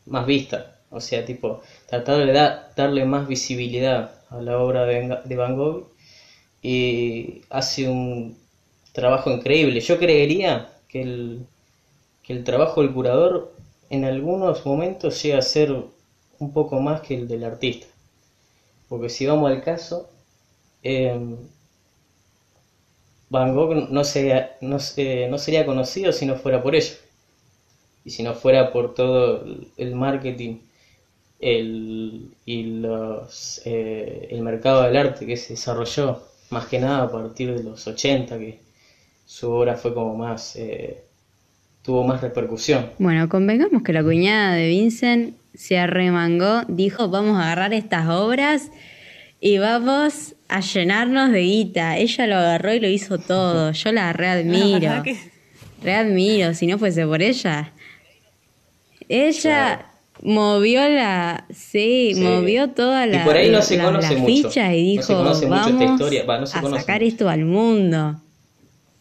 más 0.06 0.26
vista, 0.26 0.76
o 0.90 1.00
sea, 1.00 1.24
tipo, 1.24 1.60
tratar 1.86 2.18
de 2.24 2.32
da- 2.32 2.72
darle 2.76 3.04
más 3.04 3.26
visibilidad 3.28 4.12
a 4.30 4.40
la 4.40 4.58
obra 4.58 4.84
de, 4.84 5.18
de 5.24 5.36
Van 5.36 5.54
Gogh 5.56 5.88
y 6.62 7.42
hace 7.50 7.88
un 7.88 8.36
trabajo 8.92 9.30
increíble. 9.30 9.80
Yo 9.80 9.98
creería 9.98 10.68
que 10.88 11.02
el, 11.02 11.46
que 12.22 12.32
el 12.34 12.44
trabajo 12.44 12.82
del 12.82 12.92
curador 12.92 13.52
en 13.90 14.04
algunos 14.04 14.66
momentos 14.66 15.22
llega 15.22 15.38
a 15.38 15.42
ser 15.42 15.72
un 16.40 16.52
poco 16.52 16.80
más 16.80 17.00
que 17.02 17.14
el 17.14 17.28
del 17.28 17.44
artista. 17.44 17.86
Porque 18.88 19.08
si 19.08 19.26
vamos 19.26 19.50
al 19.50 19.60
caso, 19.62 20.08
eh, 20.82 21.18
Van 23.34 23.52
Gogh 23.54 23.88
no, 23.90 24.04
sería, 24.04 24.56
no, 24.60 24.78
se- 24.78 25.26
no 25.28 25.38
sería 25.38 25.66
conocido 25.66 26.12
si 26.12 26.24
no 26.24 26.36
fuera 26.36 26.62
por 26.62 26.74
ello. 26.76 26.94
Y 28.04 28.10
si 28.10 28.22
no 28.22 28.32
fuera 28.34 28.72
por 28.72 28.94
todo 28.94 29.44
el- 29.76 29.94
marketing 29.96 30.58
el, 31.40 32.30
y 32.46 32.82
eh, 33.64 34.28
el 34.30 34.40
mercado 34.42 34.82
del 34.84 34.96
arte 34.96 35.26
que 35.26 35.36
se 35.36 35.54
desarrolló, 35.54 36.22
más 36.50 36.66
que 36.66 36.78
nada 36.78 37.02
a 37.04 37.10
partir 37.10 37.52
de 37.56 37.62
los 37.64 37.86
80, 37.86 38.38
que 38.38 38.60
su 39.26 39.50
obra 39.50 39.74
fue 39.76 39.92
como 39.94 40.14
más, 40.16 40.54
eh, 40.56 41.02
tuvo 41.82 42.04
más 42.04 42.20
repercusión. 42.22 42.90
Bueno, 42.98 43.28
convengamos 43.28 43.82
que 43.82 43.92
la 43.92 44.02
cuñada 44.04 44.54
de 44.54 44.68
Vincent 44.68 45.34
se 45.54 45.76
arremangó, 45.78 46.62
dijo, 46.68 47.08
vamos 47.08 47.36
a 47.38 47.46
agarrar 47.46 47.72
estas 47.74 48.08
obras 48.08 48.70
y 49.40 49.58
vamos 49.58 50.33
a 50.48 50.60
llenarnos 50.60 51.30
de 51.32 51.40
guita. 51.40 51.96
Ella 51.96 52.26
lo 52.26 52.36
agarró 52.36 52.74
y 52.74 52.80
lo 52.80 52.88
hizo 52.88 53.18
todo. 53.18 53.72
Yo 53.72 53.92
la 53.92 54.12
readmiro. 54.12 55.02
Readmiro, 55.82 56.54
si 56.54 56.66
no 56.66 56.78
fuese 56.78 57.06
por 57.06 57.20
ella. 57.22 57.72
Ella 59.08 59.86
movió 60.22 60.88
la, 60.88 61.44
sí, 61.50 62.12
Sí. 62.14 62.20
movió 62.22 62.70
toda 62.70 63.06
Y 63.06 63.10
la, 63.10 63.24
por 63.24 63.36
ahí 63.36 63.50
no 63.50 63.60
se 63.60 63.76
la- 63.76 63.84
conoce 63.84 64.14
la 64.14 64.20
mucho. 64.20 64.48
ficha 64.48 64.74
y 64.74 64.96
No 64.96 65.02
se 65.02 65.12
dijo, 65.12 65.22
conoce 65.22 65.46
mucho 65.46 65.56
esta 65.56 65.70
vamos 65.78 65.92
historia. 65.92 66.24
Va, 66.24 66.38
no 66.40 66.46
se 66.46 66.58
a 66.58 66.60
conoce 66.62 66.80
sacar 66.80 67.00
mucho. 67.02 67.08
esto 67.12 67.28
al 67.28 67.44
mundo. 67.44 68.20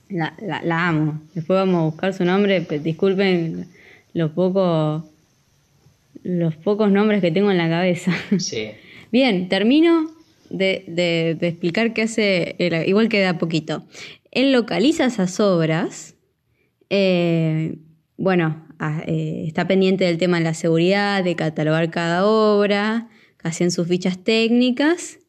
La, 0.10 0.34
la, 0.42 0.62
la 0.64 0.88
amo. 0.90 1.22
Después 1.34 1.58
vamos 1.58 1.76
a 1.82 1.86
buscar 1.86 2.14
su 2.14 2.26
nombre. 2.26 2.62
pe- 2.62 2.80
Disculpen 2.80 3.68
los 4.14 4.32
pocos 4.32 5.04
los 6.24 6.56
pocos 6.56 6.90
nombres 6.92 7.20
que 7.22 7.32
tengo 7.32 7.52
en 7.52 7.58
la 7.58 7.70
cabeza. 7.70 8.12
Sí. 8.40 8.72
Bien, 9.12 9.48
termino 9.50 10.10
de, 10.54 10.86
de- 10.88 11.36
de 11.40 11.48
explicar 11.50 11.94
qué 11.94 12.04
hace, 12.04 12.56
igual 12.88 13.10
que 13.10 13.20
da 13.20 13.38
poquito. 13.38 13.86
Él 14.32 14.52
localiza 14.54 15.06
esas 15.06 15.40
obras, 15.40 16.16
eh, 16.90 17.78
bueno, 18.18 18.66
ah, 18.80 19.02
eh, 19.06 19.44
está 19.48 19.68
pendiente 19.68 20.06
del 20.06 20.18
tema 20.18 20.38
de 20.38 20.44
la 20.46 20.54
seguridad, 20.54 21.24
de 21.24 21.36
catalogar 21.36 21.90
cada 21.92 22.26
obra, 22.26 23.10
hacen 23.44 23.72
sus 23.72 23.88
fichas 23.88 24.24
técnicas, 24.24 25.20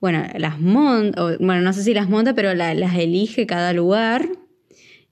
bueno, 0.00 0.24
las 0.36 0.60
monta, 0.60 1.22
bueno, 1.38 1.60
no 1.62 1.72
sé 1.72 1.82
si 1.82 1.94
las 1.94 2.08
monta, 2.08 2.34
pero 2.34 2.52
la- 2.54 2.74
las 2.74 2.96
elige 2.96 3.46
cada 3.46 3.72
lugar 3.72 4.28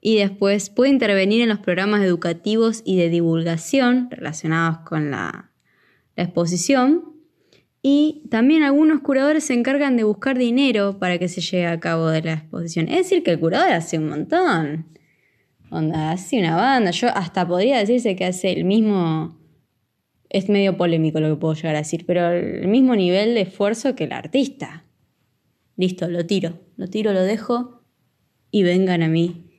y 0.01 0.17
después 0.17 0.69
puede 0.71 0.91
intervenir 0.91 1.43
en 1.43 1.49
los 1.49 1.61
programas 1.61 2.03
educativos 2.03 2.83
y 2.85 2.97
de 2.97 3.09
divulgación 3.09 4.09
relacionados 4.11 4.79
con 4.81 5.11
la 5.13 5.51
exposición. 6.17 7.12
Y 7.85 8.23
también 8.31 8.63
algunos 8.63 9.01
curadores 9.01 9.45
se 9.45 9.55
encargan 9.55 9.97
de 9.97 10.05
buscar 10.05 10.39
dinero 10.39 11.01
para 11.01 11.19
que 11.19 11.29
se 11.29 11.41
lleve 11.41 11.67
a 11.67 11.81
cabo 11.81 12.09
de 12.09 12.23
la 12.23 12.35
exposición. 12.35 12.89
Es 12.89 12.99
decir, 12.99 13.25
que 13.25 13.33
el 13.33 13.41
curador 13.41 13.71
hace 13.73 13.99
un 13.99 14.09
montón. 14.09 14.87
Onda, 15.69 16.13
hace 16.13 16.39
una 16.39 16.55
banda. 16.55 16.93
Yo 16.93 17.09
hasta 17.09 17.47
podría 17.47 17.79
decirse 17.79 18.15
que 18.15 18.25
hace 18.25 18.53
el 18.53 18.65
mismo. 18.65 19.37
Es 20.29 20.49
medio 20.49 20.77
polémico 20.77 21.19
lo 21.19 21.29
que 21.31 21.41
puedo 21.41 21.55
llegar 21.55 21.75
a 21.75 21.79
decir, 21.79 22.05
pero 22.07 22.31
el 22.31 22.69
mismo 22.69 22.95
nivel 22.95 23.35
de 23.35 23.43
esfuerzo 23.43 23.97
que 23.97 24.05
el 24.05 24.13
artista. 24.13 24.85
Listo, 25.77 26.09
lo 26.09 26.25
tiro. 26.25 26.61
Lo 26.77 26.87
tiro, 26.89 27.13
lo 27.13 27.23
dejo 27.23 27.83
y 28.51 28.63
vengan 28.63 29.03
a 29.03 29.09
mí. 29.09 29.57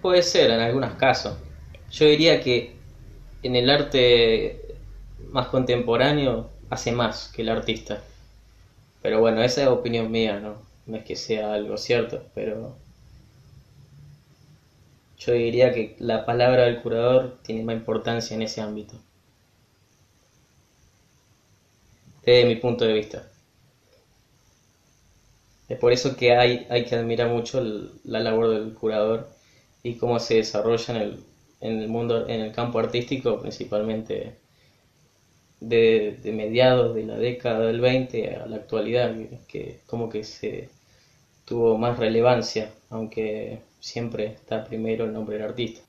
Puede 0.00 0.22
ser 0.22 0.50
en 0.50 0.60
algunos 0.60 0.94
casos. 0.94 1.36
Yo 1.90 2.06
diría 2.06 2.40
que 2.40 2.74
en 3.42 3.54
el 3.54 3.68
arte 3.68 4.62
más 5.30 5.48
contemporáneo 5.48 6.55
hace 6.70 6.92
más 6.92 7.28
que 7.28 7.42
el 7.42 7.48
artista. 7.48 8.02
Pero 9.02 9.20
bueno, 9.20 9.42
esa 9.42 9.62
es 9.62 9.68
opinión 9.68 10.10
mía, 10.10 10.40
¿no? 10.40 10.56
No 10.86 10.96
es 10.98 11.04
que 11.04 11.16
sea 11.16 11.52
algo 11.54 11.76
cierto, 11.78 12.22
pero 12.34 12.76
yo 15.18 15.32
diría 15.32 15.72
que 15.72 15.96
la 15.98 16.24
palabra 16.24 16.64
del 16.64 16.80
curador 16.82 17.38
tiene 17.42 17.64
más 17.64 17.76
importancia 17.76 18.34
en 18.34 18.42
ese 18.42 18.60
ámbito. 18.60 18.96
Desde 22.24 22.46
mi 22.46 22.56
punto 22.56 22.84
de 22.84 22.92
vista. 22.92 23.28
Es 25.68 25.78
por 25.78 25.92
eso 25.92 26.16
que 26.16 26.32
hay, 26.34 26.66
hay 26.70 26.84
que 26.84 26.94
admirar 26.96 27.28
mucho 27.28 27.60
la 28.04 28.20
labor 28.20 28.48
del 28.48 28.74
curador 28.74 29.28
y 29.82 29.94
cómo 29.96 30.18
se 30.18 30.36
desarrolla 30.36 30.94
en 30.94 31.02
el, 31.02 31.24
en 31.60 31.80
el 31.80 31.88
mundo, 31.88 32.28
en 32.28 32.40
el 32.40 32.52
campo 32.52 32.78
artístico, 32.78 33.40
principalmente 33.40 34.36
de, 35.60 36.18
de 36.22 36.32
mediados 36.32 36.94
de 36.94 37.04
la 37.04 37.16
década 37.16 37.66
del 37.66 37.80
20 37.80 38.36
a 38.36 38.46
la 38.46 38.56
actualidad, 38.56 39.14
que, 39.48 39.80
como 39.86 40.08
que 40.08 40.24
se 40.24 40.68
tuvo 41.44 41.78
más 41.78 41.98
relevancia, 41.98 42.70
aunque 42.90 43.60
siempre 43.80 44.26
está 44.26 44.64
primero 44.64 45.04
el 45.04 45.12
nombre 45.12 45.36
del 45.36 45.46
artista. 45.46 45.80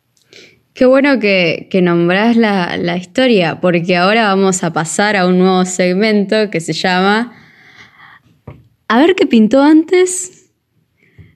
Qué 0.73 0.85
bueno 0.85 1.19
que, 1.19 1.67
que 1.71 1.81
nombrás 1.81 2.37
la, 2.37 2.77
la 2.77 2.97
historia, 2.97 3.59
porque 3.59 3.95
ahora 3.95 4.27
vamos 4.27 4.63
a 4.63 4.71
pasar 4.71 5.15
a 5.15 5.25
un 5.25 5.39
nuevo 5.39 5.65
segmento 5.65 6.51
que 6.51 6.59
se 6.59 6.73
llama 6.73 7.33
A 8.87 8.99
ver 8.99 9.15
qué 9.15 9.25
pintó 9.25 9.63
antes, 9.63 10.37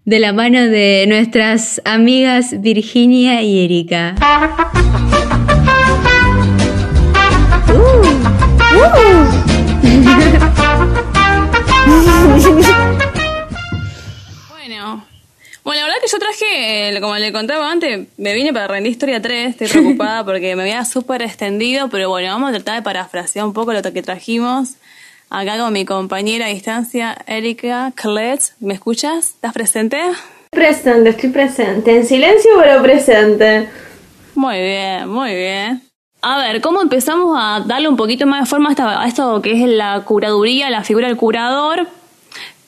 de 0.06 0.20
la 0.20 0.34
mano 0.34 0.60
de 0.60 1.06
nuestras 1.08 1.82
amigas 1.86 2.62
Virginia 2.62 3.42
y 3.42 3.66
Erika. 3.66 4.16
Bueno, 14.50 15.06
bueno, 15.64 15.82
la 15.82 15.88
verdad 15.88 16.02
que 16.02 16.08
yo 16.12 16.20
traje, 16.20 16.90
eh, 16.90 17.02
como 17.02 17.16
le 17.18 17.34
contaba 17.34 17.70
antes, 17.72 18.08
me 18.18 18.34
vine 18.34 18.54
para 18.54 18.68
rendir 18.68 18.92
historia 18.92 19.22
3, 19.22 19.50
estoy 19.50 19.68
preocupada 19.68 20.24
porque 20.26 20.56
me 20.56 20.62
había 20.64 20.86
súper 20.86 21.22
extendido, 21.22 21.90
pero 21.90 22.10
bueno, 22.10 22.30
vamos 22.30 22.50
a 22.50 22.54
tratar 22.54 22.76
de 22.76 22.82
parafrasear 22.82 23.46
un 23.46 23.54
poco 23.54 23.74
lo 23.74 23.82
que 23.82 24.02
trajimos. 24.02 24.76
Acá 25.30 25.58
con 25.58 25.72
mi 25.74 25.86
compañera 25.86 26.48
a 26.48 26.50
distancia, 26.50 27.18
Erika 27.26 27.94
Clet. 27.96 28.42
¿Me 28.60 28.74
escuchas? 28.74 29.30
¿Estás 29.30 29.54
presente? 29.54 30.02
Presente, 30.50 31.10
estoy 31.10 31.30
presente. 31.30 31.96
En 31.96 32.06
silencio, 32.06 32.52
pero 32.60 32.82
presente. 32.82 33.70
Muy 34.36 34.60
bien, 34.60 35.08
muy 35.08 35.34
bien. 35.36 35.91
A 36.24 36.38
ver, 36.38 36.62
¿cómo 36.62 36.82
empezamos 36.82 37.36
a 37.40 37.62
darle 37.66 37.88
un 37.90 37.96
poquito 37.98 38.28
más 38.28 38.42
de 38.42 38.46
forma 38.46 38.76
a, 38.78 39.08
esto 39.08 39.42
que 39.42 39.54
es 39.54 39.68
la 39.68 40.02
curaduría, 40.02 40.70
la 40.70 40.84
figura 40.84 41.08
del 41.08 41.18
curador? 41.18 41.88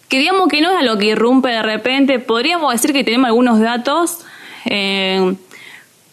Que 0.08 0.18
digamos 0.20 0.48
que 0.48 0.60
no 0.62 0.72
es 0.72 0.78
a 0.78 0.82
lo 0.84 0.98
que 0.98 1.08
irrumpe 1.08 1.50
de 1.50 1.62
repente. 1.62 2.18
Podríamos 2.20 2.72
decir 2.74 2.94
que 2.94 3.04
tenemos 3.04 3.28
algunos 3.28 3.60
datos 3.60 4.20
eh, 4.66 5.36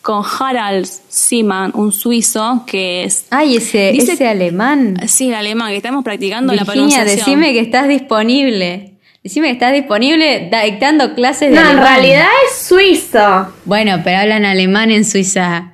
con 0.03 0.23
Harald 0.39 0.87
Siemann, 1.09 1.73
un 1.75 1.93
suizo 1.93 2.65
que 2.67 3.05
es... 3.05 3.27
Ay, 3.31 3.57
ese, 3.57 3.93
Dice- 3.93 4.13
ese 4.13 4.29
alemán. 4.29 4.97
Sí, 5.09 5.29
el 5.29 5.35
alemán, 5.35 5.71
que 5.71 5.77
estamos 5.77 6.05
practicando 6.05 6.53
la 6.53 6.65
Virginia, 6.65 6.97
pronunciación. 6.99 7.17
decime 7.41 7.53
que 7.55 7.61
estás 7.61 7.89
disponible. 7.89 8.93
Decime 9.23 9.49
que 9.49 9.53
estás 9.53 9.73
disponible 9.73 10.51
dictando 10.65 11.15
clases 11.15 11.51
de 11.51 11.57
No, 11.57 11.71
en 11.71 11.77
realidad 11.79 12.27
es 12.51 12.67
suizo. 12.67 13.49
Bueno, 13.67 14.01
pero 14.03 14.19
hablan 14.19 14.45
alemán 14.47 14.91
en 14.91 15.05
Suiza. 15.05 15.73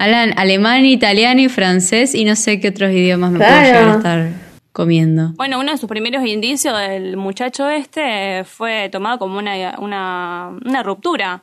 Hablan 0.00 0.32
alemán, 0.38 0.86
italiano 0.86 1.42
y 1.42 1.50
francés 1.50 2.14
y 2.14 2.24
no 2.24 2.34
sé 2.34 2.58
qué 2.58 2.68
otros 2.68 2.90
idiomas 2.90 3.32
me 3.32 3.38
puedo 3.38 3.50
Claro. 3.50 3.66
llegar 3.66 3.88
a 3.88 3.96
estar 3.98 4.30
comiendo. 4.72 5.32
Bueno, 5.36 5.60
uno 5.60 5.72
de 5.72 5.76
sus 5.76 5.90
primeros 5.90 6.24
indicios 6.26 6.78
del 6.78 7.18
muchacho 7.18 7.68
este 7.68 8.44
fue 8.44 8.88
tomado 8.90 9.18
como 9.18 9.36
una, 9.38 9.74
una, 9.78 10.52
una 10.64 10.82
ruptura. 10.82 11.42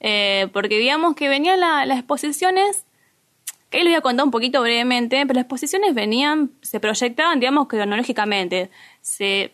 Eh, 0.00 0.48
porque 0.52 0.76
digamos 0.80 1.14
que 1.14 1.28
venían 1.28 1.60
la- 1.60 1.86
las 1.86 1.98
exposiciones, 1.98 2.84
que 3.70 3.78
ahí 3.78 3.84
lo 3.84 3.90
voy 3.90 3.96
a 3.98 4.00
contar 4.00 4.24
un 4.24 4.32
poquito 4.32 4.60
brevemente, 4.60 5.24
pero 5.24 5.34
las 5.34 5.42
exposiciones 5.44 5.94
venían, 5.94 6.50
se 6.62 6.80
proyectaban, 6.80 7.38
digamos, 7.38 7.68
cronológicamente. 7.68 8.70
Se, 9.02 9.52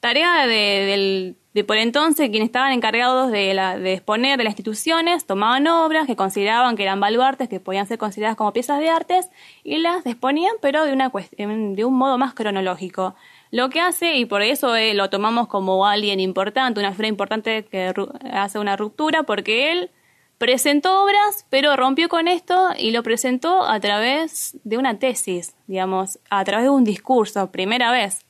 tarea 0.00 0.46
de, 0.46 0.54
del- 0.54 1.36
de 1.54 1.62
por 1.62 1.76
entonces, 1.76 2.30
quienes 2.30 2.48
estaban 2.48 2.72
encargados 2.72 3.30
de, 3.30 3.54
la, 3.54 3.78
de 3.78 3.92
exponer 3.92 4.36
de 4.38 4.44
las 4.44 4.50
instituciones, 4.50 5.24
tomaban 5.24 5.68
obras 5.68 6.06
que 6.08 6.16
consideraban 6.16 6.76
que 6.76 6.82
eran 6.82 6.98
baluartes, 6.98 7.48
que 7.48 7.60
podían 7.60 7.86
ser 7.86 7.96
consideradas 7.96 8.36
como 8.36 8.52
piezas 8.52 8.80
de 8.80 8.90
artes, 8.90 9.28
y 9.62 9.78
las 9.78 10.04
exponían, 10.04 10.54
pero 10.60 10.84
de, 10.84 10.92
una 10.92 11.12
de 11.38 11.84
un 11.84 11.94
modo 11.94 12.18
más 12.18 12.34
cronológico. 12.34 13.14
Lo 13.52 13.70
que 13.70 13.80
hace, 13.80 14.16
y 14.16 14.24
por 14.24 14.42
eso 14.42 14.74
eh, 14.74 14.94
lo 14.94 15.10
tomamos 15.10 15.46
como 15.46 15.86
alguien 15.86 16.18
importante, 16.18 16.80
una 16.80 16.90
figura 16.90 17.08
importante 17.08 17.64
que 17.64 17.94
hace 18.32 18.58
una 18.58 18.76
ruptura, 18.76 19.22
porque 19.22 19.70
él 19.70 19.90
presentó 20.38 21.04
obras, 21.04 21.46
pero 21.50 21.76
rompió 21.76 22.08
con 22.08 22.26
esto 22.26 22.70
y 22.76 22.90
lo 22.90 23.04
presentó 23.04 23.62
a 23.62 23.78
través 23.78 24.58
de 24.64 24.76
una 24.76 24.98
tesis, 24.98 25.54
digamos, 25.68 26.18
a 26.30 26.42
través 26.42 26.64
de 26.64 26.70
un 26.70 26.82
discurso, 26.82 27.52
primera 27.52 27.92
vez. 27.92 28.23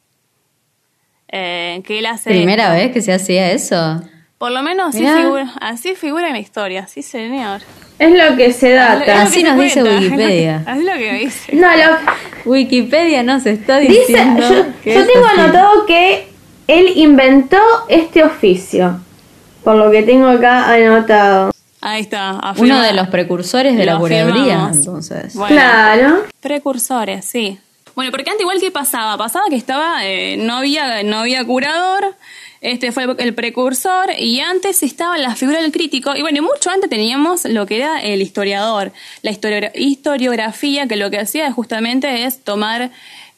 Eh, 1.36 1.82
que 1.84 1.98
él 1.98 2.06
hace 2.06 2.30
Primera 2.30 2.64
esto. 2.64 2.76
vez 2.76 2.92
que 2.92 3.02
se 3.02 3.12
hacía 3.12 3.50
eso. 3.50 4.00
Por 4.38 4.52
lo 4.52 4.62
menos 4.62 4.94
así 4.94 5.04
figura, 5.04 5.52
así 5.60 5.94
figura 5.96 6.28
en 6.28 6.34
la 6.34 6.38
historia, 6.38 6.86
sí 6.86 7.02
señor. 7.02 7.60
Es 7.98 8.12
lo 8.12 8.36
que 8.36 8.52
se 8.52 8.70
data. 8.70 9.22
Así 9.22 9.42
nos 9.42 9.58
dice 9.58 9.80
cuenta, 9.80 10.00
Wikipedia. 10.00 10.62
Así 10.66 10.80
es 10.86 10.86
lo 10.86 10.92
que 10.92 11.12
dice. 11.14 11.56
No, 11.56 11.68
lo, 11.74 11.96
Wikipedia 12.44 13.22
nos 13.22 13.46
está 13.46 13.78
dice, 13.78 13.94
diciendo. 14.00 14.42
yo, 14.48 14.64
que 14.82 14.94
yo 14.94 15.00
es 15.00 15.12
tengo 15.12 15.26
así. 15.26 15.40
anotado 15.40 15.86
que 15.86 16.28
él 16.68 16.92
inventó 16.96 17.58
este 17.88 18.22
oficio. 18.22 19.00
Por 19.62 19.76
lo 19.76 19.90
que 19.90 20.02
tengo 20.02 20.28
acá 20.28 20.72
anotado. 20.72 21.50
Ahí 21.80 22.02
está. 22.02 22.32
Uno 22.34 22.40
afirma- 22.42 22.82
de 22.86 22.92
los 22.92 23.08
precursores 23.08 23.76
de 23.76 23.86
la 23.86 23.94
Lo 23.94 24.04
afirmamos. 24.06 24.76
entonces. 24.76 25.34
Bueno, 25.34 25.54
Claro. 25.54 26.22
Precursores, 26.40 27.24
sí. 27.24 27.58
Bueno, 27.94 28.10
porque 28.10 28.30
antes 28.30 28.42
igual 28.42 28.60
que 28.60 28.70
pasaba, 28.70 29.16
pasaba 29.16 29.46
que 29.48 29.56
estaba, 29.56 30.04
eh, 30.04 30.36
no 30.36 30.56
había, 30.56 31.02
no 31.02 31.18
había 31.18 31.44
curador, 31.44 32.16
este 32.60 32.92
fue 32.92 33.06
el, 33.18 33.34
precursor, 33.34 34.10
y 34.18 34.40
antes 34.40 34.82
estaba 34.82 35.16
la 35.18 35.36
figura 35.36 35.60
del 35.60 35.70
crítico, 35.70 36.16
y 36.16 36.22
bueno, 36.22 36.42
mucho 36.42 36.70
antes 36.70 36.90
teníamos 36.90 37.44
lo 37.44 37.66
que 37.66 37.76
era 37.76 38.00
el 38.00 38.20
historiador, 38.22 38.92
la 39.22 39.30
historiogra- 39.30 39.72
historiografía, 39.74 40.88
que 40.88 40.96
lo 40.96 41.10
que 41.10 41.18
hacía 41.18 41.52
justamente 41.52 42.24
es 42.24 42.42
tomar 42.42 42.90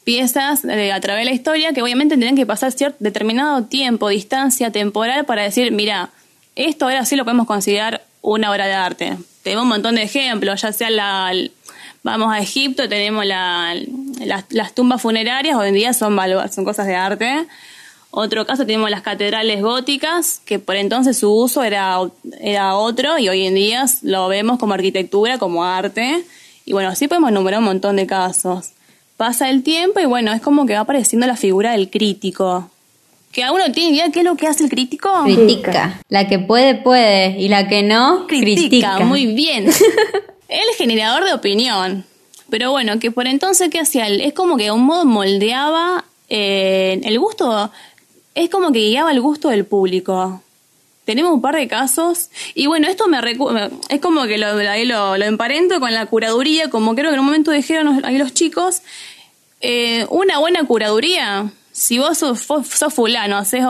piezas 0.04 0.64
eh, 0.64 0.92
a 0.92 1.00
través 1.00 1.22
de 1.24 1.30
la 1.30 1.34
historia 1.34 1.72
que 1.72 1.82
obviamente 1.82 2.14
tenían 2.14 2.36
que 2.36 2.46
pasar 2.46 2.70
cierto 2.72 2.96
determinado 3.00 3.64
tiempo, 3.64 4.08
distancia 4.08 4.70
temporal 4.70 5.26
para 5.26 5.42
decir, 5.42 5.72
mira, 5.72 6.10
esto 6.54 6.84
ahora 6.86 7.04
sí 7.04 7.16
lo 7.16 7.24
podemos 7.24 7.46
considerar 7.46 8.04
una 8.22 8.50
obra 8.50 8.66
de 8.66 8.74
arte. 8.74 9.16
Tenemos 9.42 9.64
un 9.64 9.70
montón 9.70 9.96
de 9.96 10.04
ejemplos, 10.04 10.62
ya 10.62 10.72
sea 10.72 10.90
la, 10.90 11.32
vamos 12.06 12.32
a 12.32 12.38
Egipto, 12.38 12.88
tenemos 12.88 13.26
la, 13.26 13.74
las, 14.24 14.44
las 14.50 14.74
tumbas 14.74 15.02
funerarias, 15.02 15.56
hoy 15.56 15.68
en 15.68 15.74
día 15.74 15.92
son, 15.92 16.16
son 16.52 16.64
cosas 16.64 16.86
de 16.86 16.94
arte. 16.94 17.46
Otro 18.12 18.46
caso 18.46 18.64
tenemos 18.64 18.88
las 18.90 19.02
catedrales 19.02 19.60
góticas, 19.60 20.40
que 20.44 20.60
por 20.60 20.76
entonces 20.76 21.18
su 21.18 21.30
uso 21.30 21.64
era, 21.64 21.98
era 22.40 22.76
otro 22.76 23.18
y 23.18 23.28
hoy 23.28 23.44
en 23.44 23.56
día 23.56 23.84
lo 24.02 24.28
vemos 24.28 24.58
como 24.58 24.72
arquitectura, 24.74 25.38
como 25.38 25.64
arte. 25.64 26.24
Y 26.64 26.72
bueno, 26.72 26.88
así 26.90 27.08
podemos 27.08 27.32
nombrar 27.32 27.58
un 27.58 27.66
montón 27.66 27.96
de 27.96 28.06
casos. 28.06 28.70
Pasa 29.16 29.50
el 29.50 29.64
tiempo 29.64 29.98
y 29.98 30.06
bueno, 30.06 30.32
es 30.32 30.40
como 30.40 30.64
que 30.64 30.74
va 30.74 30.80
apareciendo 30.80 31.26
la 31.26 31.36
figura 31.36 31.72
del 31.72 31.90
crítico. 31.90 32.70
Que 33.32 33.42
a 33.42 33.50
uno 33.50 33.72
tiene 33.72 33.96
idea 33.96 34.12
qué 34.12 34.20
es 34.20 34.24
lo 34.24 34.36
que 34.36 34.46
hace 34.46 34.62
el 34.62 34.70
crítico. 34.70 35.10
Critica. 35.24 36.00
La 36.08 36.28
que 36.28 36.38
puede, 36.38 36.76
puede. 36.76 37.38
Y 37.38 37.48
la 37.48 37.66
que 37.66 37.82
no, 37.82 38.26
critica. 38.28 39.00
Muy 39.00 39.26
bien. 39.26 39.66
el 40.48 40.66
generador 40.76 41.24
de 41.24 41.34
opinión. 41.34 42.04
Pero 42.48 42.70
bueno, 42.70 42.98
que 42.98 43.10
por 43.10 43.26
entonces, 43.26 43.70
¿qué 43.70 43.80
hacía 43.80 44.06
él? 44.06 44.20
Es 44.20 44.32
como 44.32 44.56
que 44.56 44.64
de 44.64 44.70
un 44.70 44.84
modo 44.84 45.04
moldeaba 45.04 46.04
eh, 46.28 47.00
el 47.04 47.18
gusto, 47.18 47.72
es 48.34 48.50
como 48.50 48.70
que 48.72 48.78
guiaba 48.80 49.10
el 49.10 49.20
gusto 49.20 49.48
del 49.48 49.64
público. 49.64 50.42
Tenemos 51.04 51.32
un 51.32 51.40
par 51.40 51.54
de 51.54 51.68
casos 51.68 52.30
y 52.54 52.66
bueno, 52.66 52.88
esto 52.88 53.06
me 53.06 53.18
recu- 53.20 53.70
es 53.88 54.00
como 54.00 54.24
que 54.26 54.38
lo, 54.38 54.48
ahí 54.48 54.84
lo, 54.84 55.16
lo 55.16 55.24
emparento 55.24 55.78
con 55.80 55.94
la 55.94 56.06
curaduría, 56.06 56.68
como 56.68 56.94
creo 56.94 57.10
que 57.10 57.14
en 57.14 57.20
un 57.20 57.26
momento 57.26 57.52
dijeron 57.52 58.04
ahí 58.04 58.18
los 58.18 58.34
chicos, 58.34 58.82
eh, 59.60 60.04
una 60.10 60.38
buena 60.38 60.64
curaduría, 60.64 61.50
si 61.78 61.98
vos 61.98 62.16
sos, 62.16 62.40
sos- 62.40 62.94
fulano, 62.94 63.36
haces, 63.36 63.62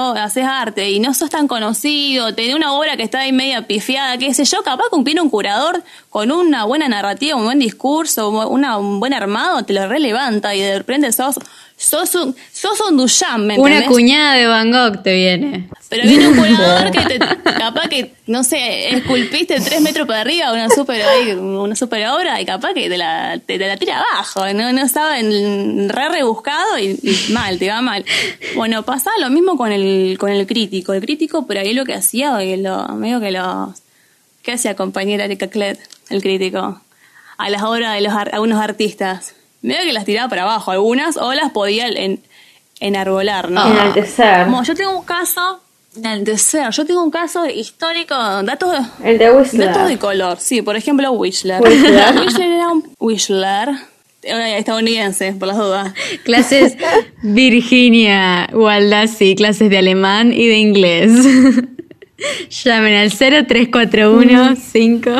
arte 0.45 0.91
y 0.91 1.01
no 1.01 1.13
sos 1.13 1.29
tan 1.29 1.49
conocido, 1.49 2.33
tenés 2.37 2.55
una 2.55 2.73
obra 2.73 2.97
que 2.97 3.03
está 3.03 3.21
ahí 3.21 3.33
media 3.33 3.67
pifiada, 3.67 4.17
qué 4.17 4.33
sé 4.33 4.45
yo, 4.45 4.63
capaz 4.63 4.85
viene 4.99 5.21
un 5.21 5.29
curador 5.29 5.83
con 6.09 6.31
una 6.31 6.65
buena 6.65 6.89
narrativa, 6.89 7.37
un 7.37 7.45
buen 7.47 7.59
discurso, 7.59 8.31
una, 8.49 8.79
un 8.79 9.01
buen 9.01 9.13
armado, 9.13 9.65
te 9.65 9.73
lo 9.73 9.89
relevanta 9.89 10.55
y 10.55 10.61
de 10.61 10.79
repente 10.79 11.11
sos 11.11 11.41
sos 11.77 12.15
un, 12.15 12.35
sos 12.53 12.81
un 12.81 12.97
Duchamp, 12.97 13.45
¿me 13.45 13.59
Una 13.59 13.77
entendés? 13.77 13.89
cuñada 13.89 14.35
de 14.35 14.47
Van 14.47 14.71
Gogh 14.73 15.03
te 15.03 15.15
viene. 15.15 15.69
Pero 15.89 16.03
viene 16.03 16.27
un 16.29 16.37
curador 16.37 16.91
que 16.91 17.01
te, 17.05 17.19
capaz 17.19 17.89
que, 17.89 18.13
no 18.27 18.43
sé, 18.43 18.97
esculpiste 18.97 19.61
tres 19.61 19.81
metros 19.81 20.05
para 20.09 20.23
arriba 20.23 20.53
una 20.53 20.69
super, 20.69 21.01
una 21.39 21.77
super 21.77 22.09
obra 22.09 22.41
y 22.41 22.45
capaz 22.45 22.75
que 22.75 22.89
te 22.89 22.99
la, 22.99 23.39
te, 23.39 23.57
te 23.57 23.69
la 23.69 23.77
tira 23.77 24.01
abajo, 24.01 24.53
no, 24.53 24.73
no 24.73 24.81
estaba 24.83 25.21
en, 25.21 25.89
re 25.89 26.09
rebuscado 26.09 26.77
y, 26.79 26.99
y 27.03 27.33
mal, 27.33 27.59
te 27.61 27.69
va 27.69 27.83
mal. 27.83 28.05
Bueno, 28.57 28.83
pasaba 28.83 29.17
lo 29.19 29.31
mismo 29.31 29.57
con 29.57 29.71
el, 29.71 30.17
con 30.19 30.31
el 30.33 30.45
crítico. 30.49 30.93
El 30.93 31.03
crítico 31.03 31.47
por 31.47 31.57
ahí 31.57 31.73
lo 31.73 31.85
que 31.85 31.95
hacía, 31.95 32.37
que 32.39 32.57
lo, 32.57 32.89
medio 32.97 33.21
que 33.21 33.31
lo, 33.31 33.73
¿qué 34.43 34.53
hacía 34.53 34.75
compañera 34.75 35.29
de 35.29 35.37
Caclet, 35.39 35.79
el 36.11 36.21
crítico? 36.21 36.81
A 37.39 37.49
las 37.51 37.63
obras 37.63 37.95
de 37.95 38.01
los, 38.01 38.13
ar- 38.13 38.31
algunos 38.35 38.61
artistas. 38.61 39.35
Medio 39.63 39.85
que 39.85 39.93
las 39.93 40.05
tiraba 40.05 40.29
para 40.29 40.43
abajo 40.43 40.71
algunas 40.71 41.17
o 41.17 41.33
las 41.35 41.51
podía 41.51 41.89
en, 41.89 42.21
enarbolar, 42.81 43.51
¿no? 43.51 43.67
Enaltecer. 43.67 44.45
Como 44.45 44.63
yo 44.63 44.75
tengo 44.75 44.99
un 44.99 45.05
caso, 45.05 45.61
enaltecer, 45.97 46.71
yo 46.71 46.85
tengo 46.85 47.03
un 47.03 47.11
caso 47.11 47.47
histórico, 47.47 48.15
datos, 48.15 48.77
El 49.03 49.19
de 49.19 49.31
Whistler. 49.31 49.69
datos 49.69 49.89
de 49.89 49.99
color. 49.99 50.39
Sí, 50.39 50.63
por 50.63 50.77
ejemplo, 50.77 51.11
Whistler. 51.13 51.61
Whistler. 51.63 52.19
Whistler 52.21 52.51
era 52.51 52.69
un 52.69 52.93
Whistler 52.99 53.69
eh, 54.23 54.59
estadounidense, 54.59 55.33
por 55.33 55.49
las 55.49 55.57
dudas. 55.57 55.93
Clases 56.25 56.77
Virginia 57.23 58.49
Waldasi, 58.53 59.35
clases 59.37 59.71
de 59.71 59.79
alemán 59.79 60.33
y 60.33 60.47
de 60.47 60.59
inglés. 60.59 61.13
Llamen 62.65 62.95
al 62.95 63.11
0341 63.11 64.57
5. 64.57 65.11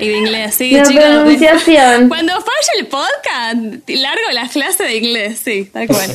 Y 0.00 0.08
de 0.08 0.18
inglés, 0.18 0.54
sí, 0.54 0.70
La 0.72 0.82
chicos. 0.84 1.04
pronunciación. 1.04 2.08
Cuando 2.08 2.32
falla 2.34 2.72
el 2.78 2.86
podcast, 2.86 3.88
largo 3.88 4.30
las 4.32 4.52
clases 4.52 4.88
de 4.88 4.96
inglés, 4.96 5.40
sí, 5.44 5.68
tal 5.72 5.86
cual. 5.86 6.10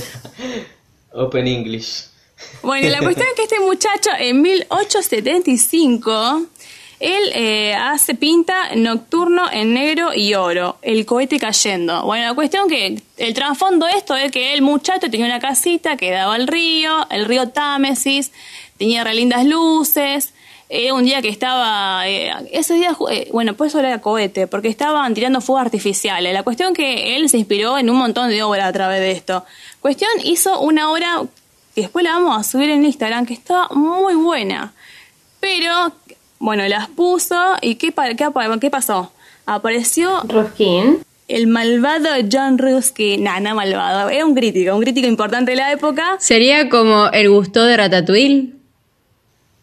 Open 1.14 1.48
English. 1.48 2.06
Bueno, 2.62 2.90
la 2.90 3.00
cuestión 3.00 3.28
es 3.30 3.36
que 3.36 3.44
este 3.44 3.60
muchacho 3.60 4.10
en 4.20 4.42
1875, 4.42 6.46
él 7.00 7.24
eh, 7.34 7.74
hace 7.74 8.16
pinta 8.16 8.76
nocturno 8.76 9.50
en 9.52 9.74
negro 9.74 10.14
y 10.14 10.34
oro, 10.34 10.78
el 10.82 11.06
cohete 11.06 11.40
cayendo. 11.40 12.04
Bueno, 12.04 12.28
la 12.28 12.34
cuestión 12.34 12.68
que 12.68 13.02
el 13.18 13.34
trasfondo 13.34 13.86
de 13.86 13.94
esto 13.94 14.16
es 14.16 14.32
que 14.32 14.54
el 14.54 14.62
muchacho 14.62 15.10
tenía 15.10 15.28
una 15.28 15.40
casita 15.40 15.96
que 15.96 16.12
daba 16.12 16.36
al 16.36 16.48
río, 16.48 17.08
el 17.10 17.26
río 17.26 17.50
Támesis, 17.50 18.32
tenía 18.78 19.04
re 19.04 19.14
lindas 19.14 19.46
luces. 19.46 20.34
Era 20.68 20.96
un 20.96 21.06
día 21.06 21.22
que 21.22 21.30
estaba, 21.30 22.08
eh, 22.08 22.32
ese 22.52 22.74
día, 22.74 22.98
eh, 23.12 23.30
bueno, 23.32 23.54
por 23.54 23.68
eso 23.68 23.80
era 23.80 24.02
cohete, 24.02 24.48
porque 24.48 24.68
estaban 24.68 25.14
tirando 25.14 25.40
fuegos 25.40 25.64
artificiales. 25.64 26.34
La 26.34 26.42
cuestión 26.42 26.74
que 26.74 27.16
él 27.16 27.30
se 27.30 27.38
inspiró 27.38 27.78
en 27.78 27.90
un 27.90 27.98
montón 27.98 28.30
de 28.30 28.42
obras 28.42 28.66
a 28.68 28.74
través 28.74 29.00
de 29.00 29.12
esto. 29.12 29.46
Cuestión 29.80 30.10
hizo 30.24 30.60
una 30.60 30.92
obra 30.92 31.22
que 31.76 31.82
después 31.82 32.04
la 32.04 32.14
vamos 32.14 32.40
a 32.40 32.44
subir 32.44 32.72
en 32.72 32.84
Instagram, 32.84 33.28
que 33.28 33.34
está 33.34 33.68
muy 33.70 34.16
buena. 34.16 34.74
Pero, 35.40 35.94
bueno, 36.40 36.68
las 36.68 36.88
puso 36.88 37.36
y 37.62 37.76
¿qué, 37.76 37.94
qué, 38.18 38.28
qué 38.60 38.70
pasó? 38.72 39.12
Apareció 39.46 40.22
Ruskin. 40.24 41.04
el 41.28 41.46
malvado 41.46 42.10
John 42.32 42.58
Ruskin. 42.58 43.24
Nah, 43.24 43.40
no 43.40 43.54
malvado, 43.54 44.10
era 44.10 44.26
un 44.26 44.34
crítico, 44.34 44.74
un 44.76 44.82
crítico 44.82 45.08
importante 45.08 45.52
de 45.52 45.58
la 45.58 45.72
época. 45.72 46.16
Sería 46.18 46.70
como 46.70 47.08
el 47.12 47.30
gusto 47.30 47.64
de 47.66 47.78
Ratatouille. 47.78 48.55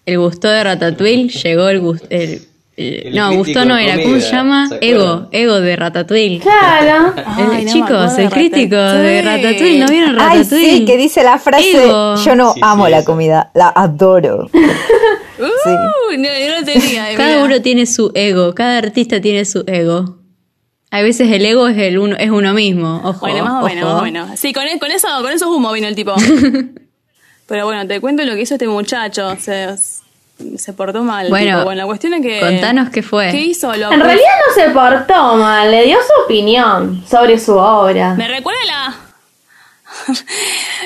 El 0.07 0.19
gusto 0.19 0.49
de 0.49 0.65
Ratatouille 0.65 1.29
llegó 1.29 1.69
el 1.69 1.81
gusto. 1.81 2.07
El, 2.11 2.43
el- 2.77 3.07
El 3.09 3.15
no, 3.15 3.35
gusto 3.35 3.61
de 3.61 3.67
no 3.67 3.77
era. 3.77 4.03
¿Cómo 4.03 4.19
se 4.19 4.31
llama? 4.33 4.69
¿se 4.69 4.79
Ego. 4.81 5.29
Ego 5.31 5.61
de 5.61 5.77
Ratatouille. 5.77 6.41
Claro. 6.41 7.15
El- 7.39 7.51
Ay, 7.51 7.65
no 7.67 7.73
chicos, 7.73 8.19
el 8.19 8.31
crítico 8.31 8.77
de 8.77 9.23
Ratatouille. 9.23 9.79
¿No 9.79 9.87
vieron 9.89 10.17
Ay, 10.21 10.39
Ratatouille? 10.39 10.79
sí, 10.79 10.85
que 10.85 10.97
dice 10.97 11.23
la 11.23 11.39
frase, 11.39 11.85
Ego. 11.87 12.17
yo 12.17 12.35
no 12.35 12.53
Sí, 12.55 12.61
amo 12.63 12.87
sí, 12.87 12.91
la 12.93 13.05
comida, 13.05 13.51
la 13.55 13.69
adoro. 13.75 14.49
Uh, 15.43 16.17
no, 16.19 16.29
yo 16.29 16.61
no 16.61 16.65
tenía. 16.65 17.07
Cada 17.17 17.31
mira. 17.35 17.45
uno 17.45 17.61
tiene 17.63 17.87
su 17.87 18.13
ego. 18.15 18.55
Cada 18.55 18.79
artista 18.79 19.21
tiene 19.21 19.45
su 19.45 19.65
ego. 19.67 20.19
A 20.93 21.03
veces 21.03 21.33
el 21.33 21.45
ego 21.45 21.67
es 21.67 21.77
el 21.79 21.99
uno, 21.99 22.15
es 22.17 22.31
uno 22.31 22.53
mismo. 22.55 23.01
Ojo. 23.03 23.21
Bueno, 23.21 23.45
más 23.45 23.65
o 23.65 23.67
menos, 23.67 23.85
ojo. 23.85 23.93
más 23.95 24.01
o 24.03 24.05
menos. 24.05 24.31
Sí, 24.39 24.53
con, 24.53 24.63
con 24.79 24.93
eso, 24.93 25.09
con 25.21 25.33
eso 25.33 25.51
humo 25.53 25.73
vino 25.73 25.89
el 25.89 25.97
tipo. 25.97 26.15
Pero 27.53 27.67
bueno, 27.67 27.87
te 27.87 28.01
cuento 28.01 28.23
lo 28.25 28.35
que 28.35 28.41
hizo 28.41 28.55
este 28.55 28.67
muchacho. 28.67 29.37
Se, 29.39 29.77
se 30.57 30.73
portó 30.73 31.03
mal. 31.03 31.29
Bueno, 31.29 31.51
tipo. 31.59 31.65
bueno, 31.65 31.83
la 31.83 31.87
cuestión 31.87 32.15
es 32.15 32.23
que. 32.23 32.41
contanos 32.41 32.89
qué 32.89 33.03
fue. 33.03 33.31
¿Qué 33.31 33.43
hizo? 33.43 33.71
Lo 33.77 33.93
En 33.93 34.01
realidad 34.01 34.31
no 34.49 34.55
se 34.55 34.71
portó 34.71 35.35
mal, 35.37 35.71
le 35.71 35.85
dio 35.85 35.99
su 35.99 36.25
opinión 36.25 37.05
sobre 37.07 37.39
su 37.39 37.53
obra. 37.55 38.15
Me 38.15 38.27
recuerda 38.27 38.61
la. 38.65 38.97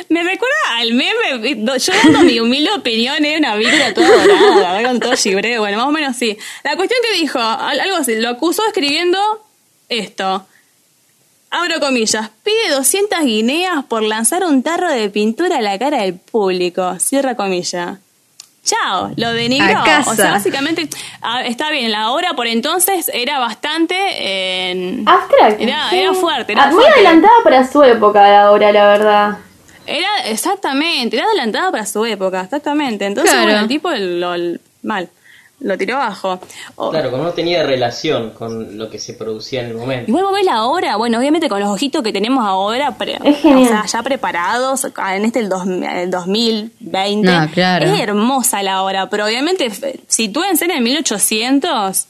Me 0.09 0.25
recuerda 0.25 0.57
al 0.79 0.93
meme, 0.93 1.65
yo 1.79 1.93
dando 2.03 2.19
mi 2.25 2.41
humilde 2.41 2.71
opinión, 2.77 3.25
era 3.25 3.39
una 3.39 3.55
víbora 3.55 3.95
toda 3.95 4.09
dorada, 4.09 4.57
la 4.61 4.73
verdad, 4.73 4.91
con 4.91 4.99
todo 5.01 5.17
gibreo, 5.17 5.61
bueno, 5.61 5.79
más 5.79 5.87
o 5.87 5.93
menos 5.93 6.17
sí. 6.17 6.37
La 6.65 6.75
cuestión 6.75 6.99
que 7.09 7.17
dijo, 7.21 7.39
al- 7.39 7.79
algo 7.79 7.97
así, 7.99 8.17
lo 8.17 8.29
acusó 8.31 8.67
escribiendo 8.67 9.19
esto. 9.89 10.45
Abro 11.59 11.81
comillas, 11.81 12.29
pide 12.43 12.71
200 12.75 13.21
guineas 13.21 13.85
por 13.85 14.03
lanzar 14.03 14.45
un 14.45 14.63
tarro 14.63 14.91
de 14.91 15.09
pintura 15.09 15.57
a 15.59 15.63
la 15.63 15.79
cara 15.79 16.03
del 16.03 16.15
público. 16.15 16.99
Cierra 16.99 17.35
comilla. 17.35 17.99
Chao, 18.63 19.13
lo 19.17 19.33
denigró. 19.33 19.79
A 19.79 19.85
casa. 19.85 20.11
O 20.11 20.15
sea, 20.17 20.33
básicamente, 20.33 20.89
está 21.45 21.71
bien, 21.71 21.93
la 21.93 22.11
obra 22.11 22.35
por 22.35 22.47
entonces 22.47 23.11
era 23.15 23.39
bastante... 23.39 23.95
eh, 23.97 25.03
Abstracta. 25.07 25.63
Era, 25.63 25.89
sí. 25.91 25.97
era 25.99 26.13
fuerte, 26.15 26.53
era 26.53 26.65
Ah, 26.65 26.67
Muy 26.67 26.75
fuerte. 26.83 26.95
adelantada 27.01 27.35
para 27.45 27.67
su 27.67 27.83
época 27.85 28.29
la 28.29 28.51
obra, 28.51 28.73
la 28.73 28.87
verdad. 28.89 29.39
Era 29.87 30.09
exactamente, 30.27 31.17
era 31.17 31.27
adelantada 31.27 31.71
para 31.71 31.87
su 31.87 32.05
época, 32.05 32.41
exactamente. 32.43 33.07
Entonces, 33.07 33.31
Claro. 33.33 33.47
bueno, 33.47 33.61
el 33.61 33.69
tipo 33.69 33.89
lo, 33.93 34.37
lo- 34.37 34.59
mal, 34.83 35.09
lo 35.61 35.79
tiró 35.79 35.97
abajo. 35.97 36.39
O- 36.77 36.91
Claro, 36.91 37.11
como 37.11 37.25
no 37.25 37.31
tenía 37.33 37.63
relación 37.63 38.31
con 38.31 38.77
lo 38.77 38.91
que 38.91 38.99
se 38.99 39.15
producía 39.15 39.63
en 39.63 39.69
el 39.71 39.75
momento. 39.77 40.11
Igual 40.11 40.25
vos 40.25 40.35
ves 40.35 40.45
la 40.45 40.65
obra, 40.65 40.97
bueno, 40.97 41.19
obviamente 41.19 41.49
con 41.49 41.61
los 41.61 41.69
ojitos 41.71 42.03
que 42.03 42.13
tenemos 42.13 42.45
ahora, 42.45 42.93
pre- 42.99 43.19
Es 43.25 43.39
genial. 43.41 43.65
o 43.65 43.69
sea, 43.69 43.87
ya 43.87 44.03
preparados 44.03 44.87
ah, 44.97 45.17
en 45.17 45.25
este 45.25 45.41
el, 45.41 45.49
dos- 45.49 45.67
el 45.67 46.11
2020. 46.11 47.31
No, 47.31 47.51
claro. 47.51 47.87
Es 47.87 48.01
hermosa 48.01 48.63
la 48.63 48.83
obra, 48.83 49.09
pero 49.09 49.25
obviamente 49.27 49.67
f- 49.67 49.99
sitúense 50.09 50.67
en 50.67 50.73
el 50.73 50.83
1800, 50.83 52.07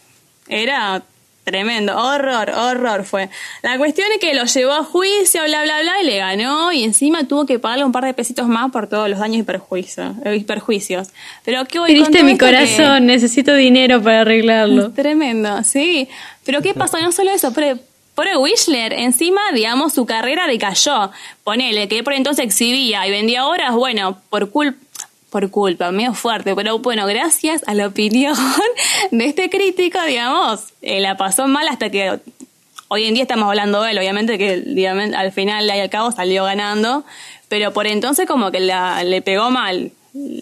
era 0.49 1.03
tremendo, 1.47 1.97
horror, 1.97 2.51
horror 2.51 3.05
fue. 3.05 3.31
La 3.63 3.79
cuestión 3.79 4.09
es 4.13 4.19
que 4.19 4.35
lo 4.35 4.45
llevó 4.45 4.73
a 4.73 4.83
juicio, 4.85 5.43
bla, 5.45 5.63
bla, 5.63 5.81
bla, 5.81 6.03
y 6.03 6.05
le 6.05 6.19
ganó, 6.19 6.73
y 6.73 6.83
encima 6.83 7.27
tuvo 7.29 7.47
que 7.47 7.61
pagarle 7.61 7.85
un 7.85 7.93
par 7.93 8.05
de 8.05 8.13
pesitos 8.13 8.49
más 8.49 8.73
por 8.73 8.89
todos 8.89 9.09
los 9.09 9.21
daños 9.21 9.39
y 9.39 9.43
perjuicios. 9.45 10.15
eh, 10.25 10.37
y 10.37 10.41
perjuicios. 10.45 11.09
Pero 11.45 11.65
¿qué 11.67 11.79
voy 11.79 11.95
Triste 11.95 12.25
mi 12.25 12.33
que- 12.33 12.39
corazón, 12.47 13.07
necesito 13.07 13.55
dinero 13.55 14.03
para 14.03 14.23
arreglarlo. 14.23 14.91
Tremendo, 14.95 15.63
sí. 15.63 16.09
Pero 16.45 16.61
¿qué 16.63 16.75
pasó? 16.75 16.99
No 17.01 17.13
solo 17.13 17.31
eso, 17.31 17.53
pero 17.55 17.79
por 18.17 18.27
Wishler, 18.39 18.93
encima, 18.95 19.41
digamos, 19.53 19.93
su 19.93 20.05
carrera 20.07 20.47
decayó. 20.49 21.11
Ponele, 21.45 21.87
que 21.87 22.03
por 22.03 22.15
entonces 22.15 22.45
exhibía 22.47 23.07
y 23.07 23.11
vendía 23.11 23.47
obras, 23.47 23.73
bueno, 23.75 24.21
por 24.31 24.51
culpa 24.51 24.79
por 25.31 25.51
culpa, 25.51 25.91
medio 25.91 26.15
fuerte, 26.15 26.55
pero 26.55 26.79
bueno, 26.79 27.07
gracias 27.07 27.63
a 27.67 27.75
la 27.75 27.89
opinión 27.89 28.37
de 29.11 29.25
este 29.27 29.51
crítico, 29.51 30.01
digamos, 30.03 30.73
eh, 30.83 31.01
la 31.01 31.17
pasó 31.17 31.49
mal 31.49 31.67
hasta 31.69 31.91
que 31.91 32.21
hoy 32.89 33.05
en 33.05 33.15
día 33.15 33.23
estamos 33.25 33.49
hablando 33.49 33.83
de 33.83 33.91
él, 33.91 33.99
obviamente 33.99 34.39
que 34.39 34.87
al 35.17 35.33
final 35.33 35.67
y 35.67 35.71
al 35.71 35.91
cabo 35.91 36.13
salió 36.13 36.45
ganando, 36.45 37.05
pero 37.49 37.73
por 37.73 37.87
entonces 37.87 38.27
como 38.27 38.51
que 38.51 38.61
la, 38.61 39.03
le 39.05 39.23
pegó 39.23 39.51
mal, 39.51 39.91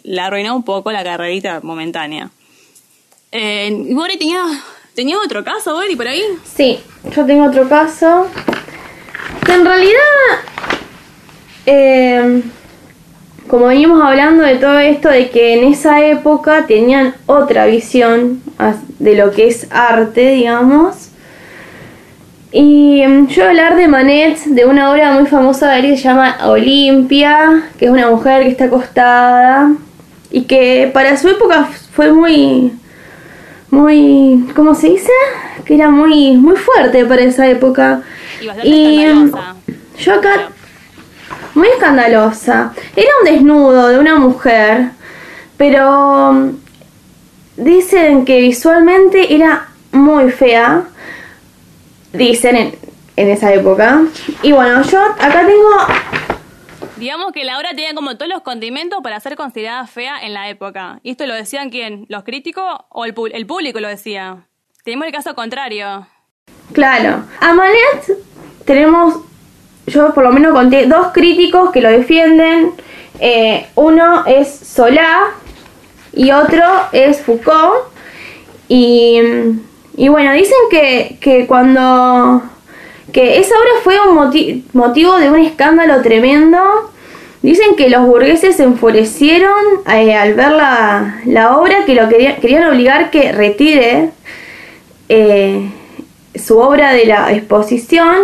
la 0.04 0.26
arruinó 0.26 0.54
un 0.54 0.62
poco 0.62 0.92
la 0.92 1.02
carrerita 1.02 1.60
momentánea. 1.62 2.30
Eh, 3.32 3.86
y 3.88 3.94
Bori 3.94 4.16
tenía, 4.16 4.42
tenía 4.94 5.18
otro 5.18 5.42
caso, 5.42 5.74
Bori, 5.74 5.96
por 5.96 6.06
ahí. 6.06 6.22
Sí, 6.44 6.78
yo 7.14 7.26
tengo 7.26 7.46
otro 7.46 7.68
caso. 7.68 8.28
Que 9.44 9.54
en 9.54 9.64
realidad, 9.64 10.00
eh, 11.66 12.42
como 13.48 13.66
venimos 13.66 14.02
hablando 14.02 14.42
de 14.42 14.56
todo 14.56 14.78
esto, 14.78 15.08
de 15.08 15.30
que 15.30 15.54
en 15.54 15.72
esa 15.72 16.04
época 16.04 16.66
tenían 16.66 17.14
otra 17.26 17.66
visión 17.66 18.42
de 18.98 19.14
lo 19.16 19.30
que 19.30 19.48
es 19.48 19.66
arte, 19.70 20.30
digamos. 20.30 21.10
Y 22.52 23.02
mm, 23.06 23.26
yo 23.26 23.42
voy 23.42 23.44
a 23.46 23.48
hablar 23.48 23.76
de 23.76 23.88
Manet, 23.88 24.38
de 24.44 24.64
una 24.64 24.92
obra 24.92 25.12
muy 25.12 25.26
famosa 25.26 25.72
de 25.72 25.80
él 25.80 25.86
que 25.86 25.96
se 25.96 26.04
llama 26.04 26.36
Olimpia, 26.44 27.64
que 27.78 27.86
es 27.86 27.90
una 27.90 28.08
mujer 28.08 28.44
que 28.44 28.50
está 28.50 28.66
acostada 28.66 29.72
y 30.30 30.42
que 30.42 30.90
para 30.94 31.16
su 31.16 31.28
época 31.28 31.68
fue 31.92 32.12
muy, 32.12 32.72
muy, 33.70 34.48
¿cómo 34.54 34.74
se 34.74 34.88
dice? 34.88 35.12
Que 35.64 35.74
era 35.74 35.90
muy, 35.90 36.36
muy 36.36 36.56
fuerte 36.56 37.04
para 37.04 37.22
esa 37.22 37.48
época. 37.48 38.02
Y 38.62 38.68
Y 38.68 39.06
mm, 39.06 39.32
yo 39.98 40.14
acá, 40.14 40.48
muy 41.54 41.68
escandalosa. 41.68 42.72
Era 42.96 43.10
un 43.20 43.24
desnudo 43.32 43.88
de 43.88 43.98
una 43.98 44.16
mujer, 44.16 44.90
pero 45.56 46.32
mm, 46.32 46.50
dicen 47.56 48.24
que 48.24 48.40
visualmente 48.40 49.34
era 49.34 49.68
muy 49.92 50.30
fea. 50.30 50.84
Dicen 52.12 52.56
en, 52.56 52.74
en 53.16 53.28
esa 53.28 53.52
época. 53.52 54.02
Y 54.42 54.52
bueno, 54.52 54.82
yo 54.82 55.00
acá 55.00 55.46
tengo 55.46 55.76
Digamos 56.96 57.32
que 57.32 57.44
la 57.44 57.58
obra 57.58 57.70
tenía 57.70 57.92
como 57.94 58.16
todos 58.16 58.30
los 58.30 58.42
condimentos 58.42 59.00
para 59.02 59.18
ser 59.18 59.36
considerada 59.36 59.86
fea 59.86 60.18
en 60.22 60.32
la 60.32 60.48
época. 60.48 61.00
¿Y 61.02 61.10
esto 61.10 61.26
lo 61.26 61.34
decían 61.34 61.70
quién? 61.70 62.06
¿Los 62.08 62.22
críticos 62.22 62.64
o 62.88 63.04
el, 63.04 63.14
el 63.32 63.46
público 63.46 63.80
lo 63.80 63.88
decía? 63.88 64.46
Tenemos 64.84 65.06
el 65.06 65.12
caso 65.12 65.34
contrario. 65.34 66.06
Claro. 66.72 67.24
A 67.40 67.52
Manet 67.52 68.18
tenemos, 68.64 69.16
yo 69.86 70.14
por 70.14 70.24
lo 70.24 70.32
menos 70.32 70.52
conté 70.52 70.86
dos 70.86 71.08
críticos 71.12 71.70
que 71.70 71.80
lo 71.80 71.90
defienden. 71.90 72.72
Eh, 73.20 73.66
uno 73.74 74.24
es 74.26 74.48
Solá 74.48 75.30
y 76.12 76.30
otro 76.32 76.64
es 76.92 77.20
Foucault. 77.20 77.92
Y, 78.68 79.20
y 79.96 80.08
bueno, 80.08 80.32
dicen 80.32 80.58
que, 80.70 81.18
que 81.20 81.46
cuando... 81.46 82.42
que 83.12 83.38
esa 83.38 83.54
obra 83.54 83.70
fue 83.82 83.96
un 84.08 84.16
moti- 84.16 84.64
motivo 84.72 85.16
de 85.16 85.30
un 85.30 85.38
escándalo 85.38 86.02
tremendo. 86.02 86.58
Dicen 87.42 87.76
que 87.76 87.90
los 87.90 88.06
burgueses 88.06 88.56
se 88.56 88.62
enfurecieron 88.62 89.52
eh, 89.92 90.14
al 90.14 90.32
ver 90.32 90.52
la, 90.52 91.20
la 91.26 91.58
obra, 91.58 91.84
que 91.84 91.94
lo 91.94 92.08
querían, 92.08 92.36
querían 92.36 92.66
obligar 92.66 93.10
que 93.10 93.32
retire 93.32 94.10
eh, 95.10 95.70
su 96.34 96.58
obra 96.58 96.94
de 96.94 97.04
la 97.04 97.32
exposición 97.32 98.16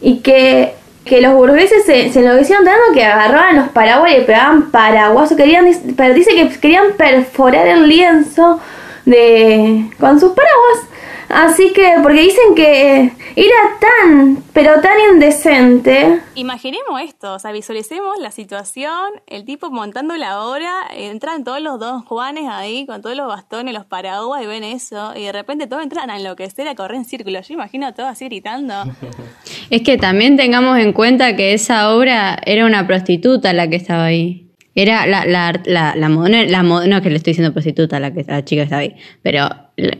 y 0.00 0.20
que, 0.20 0.74
que 1.04 1.20
los 1.20 1.34
burgueses 1.34 1.84
se, 1.84 2.10
se 2.12 2.20
enloquecieron 2.20 2.64
tanto 2.64 2.92
que 2.92 3.04
agarraban 3.04 3.56
los 3.56 3.68
paraguas 3.68 4.12
y 4.12 4.18
le 4.18 4.22
pegaban 4.22 4.70
paraguasos. 4.70 5.36
Querían, 5.36 5.64
dice 5.66 6.30
que 6.34 6.50
querían 6.60 6.92
perforar 6.96 7.66
el 7.66 7.88
lienzo 7.88 8.60
de 9.04 9.90
con 9.98 10.20
sus 10.20 10.32
paraguas. 10.32 10.89
Así 11.30 11.72
que, 11.72 11.94
porque 12.02 12.22
dicen 12.22 12.54
que 12.56 13.12
era 13.36 13.78
tan, 13.80 14.42
pero 14.52 14.80
tan 14.80 14.92
indecente. 15.12 16.20
Imaginemos 16.34 17.00
esto, 17.02 17.34
o 17.34 17.38
sea, 17.38 17.52
visualicemos 17.52 18.18
la 18.18 18.30
situación, 18.32 18.98
el 19.28 19.44
tipo 19.44 19.70
montando 19.70 20.16
la 20.16 20.42
obra, 20.42 20.72
entran 20.92 21.44
todos 21.44 21.60
los 21.60 21.78
dos 21.78 22.04
Juanes 22.04 22.46
ahí 22.48 22.84
con 22.84 23.00
todos 23.00 23.16
los 23.16 23.28
bastones, 23.28 23.72
los 23.74 23.84
paraguas 23.84 24.42
y 24.42 24.46
ven 24.46 24.64
eso, 24.64 25.12
y 25.16 25.22
de 25.22 25.32
repente 25.32 25.66
todos 25.68 25.82
entran 25.82 26.10
a 26.10 26.16
enloquecer, 26.16 26.66
a 26.66 26.74
correr 26.74 26.96
en 26.96 27.04
círculos. 27.04 27.46
Yo 27.46 27.54
imagino 27.54 27.86
a 27.86 27.92
todos 27.92 28.08
así 28.10 28.24
gritando. 28.26 28.74
Es 29.70 29.82
que 29.82 29.96
también 29.98 30.36
tengamos 30.36 30.78
en 30.78 30.92
cuenta 30.92 31.36
que 31.36 31.52
esa 31.54 31.94
obra 31.94 32.36
era 32.44 32.66
una 32.66 32.88
prostituta 32.88 33.52
la 33.52 33.68
que 33.70 33.76
estaba 33.76 34.06
ahí. 34.06 34.48
Era 34.74 35.06
la, 35.06 35.24
la, 35.24 35.52
la, 35.64 35.94
la, 35.96 36.08
la 36.46 36.62
mo- 36.62 36.80
no 36.86 36.96
es 36.96 37.02
que 37.02 37.10
le 37.10 37.16
estoy 37.16 37.32
diciendo 37.32 37.52
prostituta 37.52 38.00
la, 38.00 38.12
que, 38.12 38.20
a 38.28 38.32
la 38.32 38.44
chica 38.44 38.60
que 38.62 38.64
estaba 38.64 38.82
ahí, 38.82 38.96
pero 39.22 39.48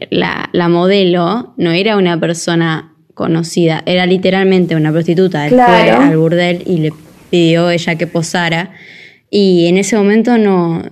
la, 0.09 0.49
la, 0.53 0.69
modelo 0.69 1.53
no 1.57 1.71
era 1.71 1.97
una 1.97 2.19
persona 2.19 2.93
conocida, 3.13 3.83
era 3.85 4.05
literalmente 4.05 4.75
una 4.75 4.91
prostituta. 4.91 5.45
Él 5.45 5.53
Claro. 5.53 5.95
fue 5.97 6.05
al 6.05 6.17
burdel 6.17 6.63
y 6.65 6.77
le 6.79 6.91
pidió 7.29 7.69
ella 7.69 7.95
que 7.95 8.07
posara. 8.07 8.71
Y 9.29 9.67
en 9.67 9.77
ese 9.77 9.95
momento 9.95 10.37
no. 10.37 10.83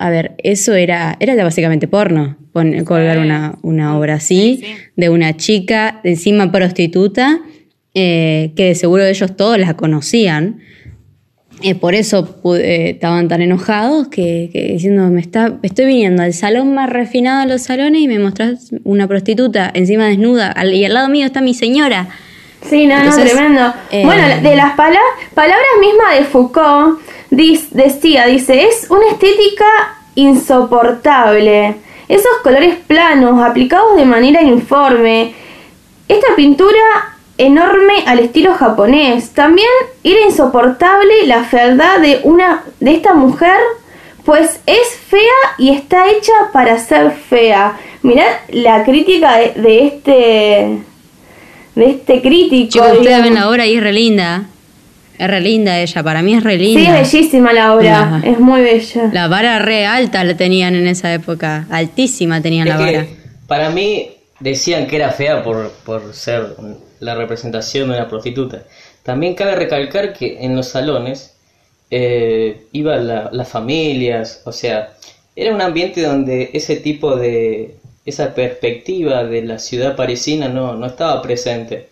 A 0.00 0.10
ver, 0.10 0.34
eso 0.44 0.74
era, 0.74 1.16
era 1.18 1.34
básicamente 1.42 1.88
porno, 1.88 2.36
pon- 2.52 2.84
colgar 2.84 3.18
una, 3.18 3.58
una 3.62 3.98
obra 3.98 4.14
así 4.14 4.62
de 4.94 5.08
una 5.10 5.36
chica, 5.36 6.00
encima 6.04 6.52
prostituta, 6.52 7.40
eh, 7.94 8.52
que 8.54 8.66
de 8.66 8.74
seguro 8.76 9.04
ellos 9.04 9.34
todos 9.36 9.58
la 9.58 9.74
conocían. 9.74 10.60
Eh, 11.62 11.74
por 11.74 11.94
eso 11.96 12.36
eh, 12.56 12.90
estaban 12.94 13.26
tan 13.26 13.42
enojados 13.42 14.06
que, 14.08 14.48
que 14.52 14.62
diciendo, 14.74 15.08
me 15.08 15.20
está, 15.20 15.54
estoy 15.62 15.86
viniendo 15.86 16.22
al 16.22 16.32
salón 16.32 16.72
más 16.72 16.88
refinado 16.88 17.40
de 17.40 17.46
los 17.52 17.62
salones 17.62 18.00
y 18.00 18.06
me 18.06 18.20
mostrás 18.20 18.70
una 18.84 19.08
prostituta 19.08 19.68
encima 19.74 20.06
desnuda 20.06 20.52
al- 20.52 20.72
y 20.72 20.84
al 20.84 20.94
lado 20.94 21.08
mío 21.08 21.26
está 21.26 21.40
mi 21.40 21.54
señora. 21.54 22.08
Sí, 22.62 22.86
no, 22.86 22.96
no, 22.96 23.04
Entonces, 23.04 23.32
tremendo. 23.32 23.72
eh, 23.90 24.02
bueno, 24.04 24.22
de 24.48 24.54
las 24.56 24.74
pala- 24.74 24.98
palabras 25.34 25.66
mismas 25.80 26.18
de 26.18 26.24
Foucault, 26.26 27.00
dis- 27.32 27.70
decía, 27.70 28.26
dice, 28.26 28.62
es 28.64 28.86
una 28.90 29.08
estética 29.10 29.64
insoportable. 30.14 31.74
Esos 32.08 32.30
colores 32.42 32.76
planos, 32.86 33.42
aplicados 33.42 33.96
de 33.96 34.04
manera 34.04 34.42
informe. 34.42 35.34
Esta 36.08 36.28
pintura 36.36 36.78
enorme 37.38 37.94
al 38.06 38.18
estilo 38.18 38.54
japonés. 38.54 39.30
También 39.30 39.68
era 40.04 40.20
insoportable 40.26 41.26
la 41.26 41.44
fealdad 41.44 42.00
de 42.00 42.20
una 42.24 42.64
de 42.80 42.94
esta 42.94 43.14
mujer, 43.14 43.56
pues 44.24 44.60
es 44.66 44.96
fea 45.08 45.20
y 45.56 45.70
está 45.70 46.10
hecha 46.10 46.32
para 46.52 46.78
ser 46.78 47.12
fea. 47.12 47.78
Mirad 48.02 48.26
la 48.50 48.84
crítica 48.84 49.36
de, 49.38 49.52
de 49.60 49.86
este 49.86 50.78
de 51.74 51.90
este 51.90 52.20
crítico. 52.20 52.70
Chicos, 52.72 52.98
ustedes 52.98 53.22
ven 53.22 53.34
la 53.34 53.48
obra 53.48 53.64
y 53.66 53.76
es 53.76 53.82
re 53.82 53.92
linda. 53.92 54.44
Es 55.18 55.26
re 55.28 55.40
linda 55.40 55.78
ella, 55.80 56.02
para 56.04 56.22
mí 56.22 56.34
es 56.34 56.44
re 56.44 56.58
Sí, 56.58 56.74
linda. 56.76 57.00
es 57.00 57.12
bellísima 57.12 57.52
la 57.52 57.74
obra, 57.74 58.02
Ajá. 58.02 58.20
es 58.24 58.38
muy 58.38 58.60
bella. 58.60 59.10
La 59.12 59.26
vara 59.26 59.58
re 59.58 59.84
alta 59.84 60.22
la 60.22 60.36
tenían 60.36 60.76
en 60.76 60.86
esa 60.86 61.12
época, 61.12 61.66
altísima 61.70 62.40
tenían 62.40 62.68
Es 62.68 62.74
la 62.74 62.80
vara. 62.80 63.02
que 63.04 63.16
para 63.48 63.70
mí 63.70 64.10
decían 64.38 64.86
que 64.86 64.94
era 64.96 65.10
fea 65.10 65.42
por, 65.42 65.72
por 65.84 66.14
ser 66.14 66.54
la 67.00 67.14
representación 67.14 67.88
de 67.88 67.96
una 67.96 68.08
prostituta. 68.08 68.62
También 69.02 69.34
cabe 69.34 69.54
recalcar 69.56 70.12
que 70.12 70.38
en 70.44 70.56
los 70.56 70.68
salones 70.68 71.34
eh, 71.90 72.66
iban 72.72 73.08
la- 73.08 73.30
las 73.32 73.48
familias, 73.48 74.42
o 74.44 74.52
sea, 74.52 74.94
era 75.36 75.54
un 75.54 75.60
ambiente 75.62 76.02
donde 76.02 76.50
ese 76.52 76.76
tipo 76.76 77.16
de, 77.16 77.76
esa 78.04 78.34
perspectiva 78.34 79.24
de 79.24 79.42
la 79.42 79.58
ciudad 79.58 79.96
parisina 79.96 80.48
no, 80.48 80.74
no 80.74 80.86
estaba 80.86 81.22
presente. 81.22 81.88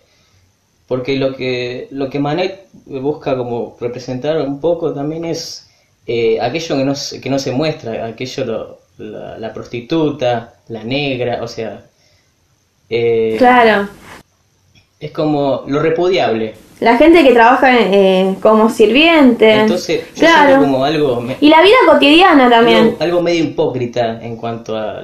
Porque 0.88 1.16
lo 1.16 1.34
que, 1.34 1.88
lo 1.90 2.10
que 2.10 2.18
Manet 2.20 2.66
busca 2.86 3.36
como 3.36 3.76
representar 3.80 4.38
un 4.42 4.60
poco 4.60 4.92
también 4.92 5.24
es 5.24 5.68
eh, 6.06 6.38
aquello 6.40 6.76
que 6.76 6.84
no, 6.84 6.94
que 7.22 7.30
no 7.30 7.38
se 7.38 7.52
muestra, 7.52 8.06
aquello 8.06 8.44
lo- 8.44 8.78
la, 8.98 9.38
la 9.38 9.52
prostituta, 9.52 10.54
la 10.68 10.84
negra, 10.84 11.42
o 11.42 11.48
sea, 11.48 11.84
eh, 12.88 13.34
Claro. 13.38 13.88
Es 15.06 15.12
como 15.12 15.64
lo 15.66 15.80
repudiable. 15.80 16.54
La 16.80 16.96
gente 16.98 17.22
que 17.24 17.32
trabaja 17.32 17.74
eh, 17.74 18.34
como 18.42 18.68
sirviente. 18.68 19.50
Entonces, 19.52 20.02
yo 20.14 20.20
claro. 20.20 20.60
como 20.60 20.84
algo, 20.84 21.20
me- 21.22 21.36
Y 21.40 21.48
la 21.48 21.62
vida 21.62 21.76
cotidiana 21.86 22.50
también. 22.50 22.78
algo, 22.78 22.96
algo 23.00 23.22
medio 23.22 23.44
hipócrita 23.44 24.20
en 24.22 24.36
cuanto 24.36 24.76
a 24.76 25.02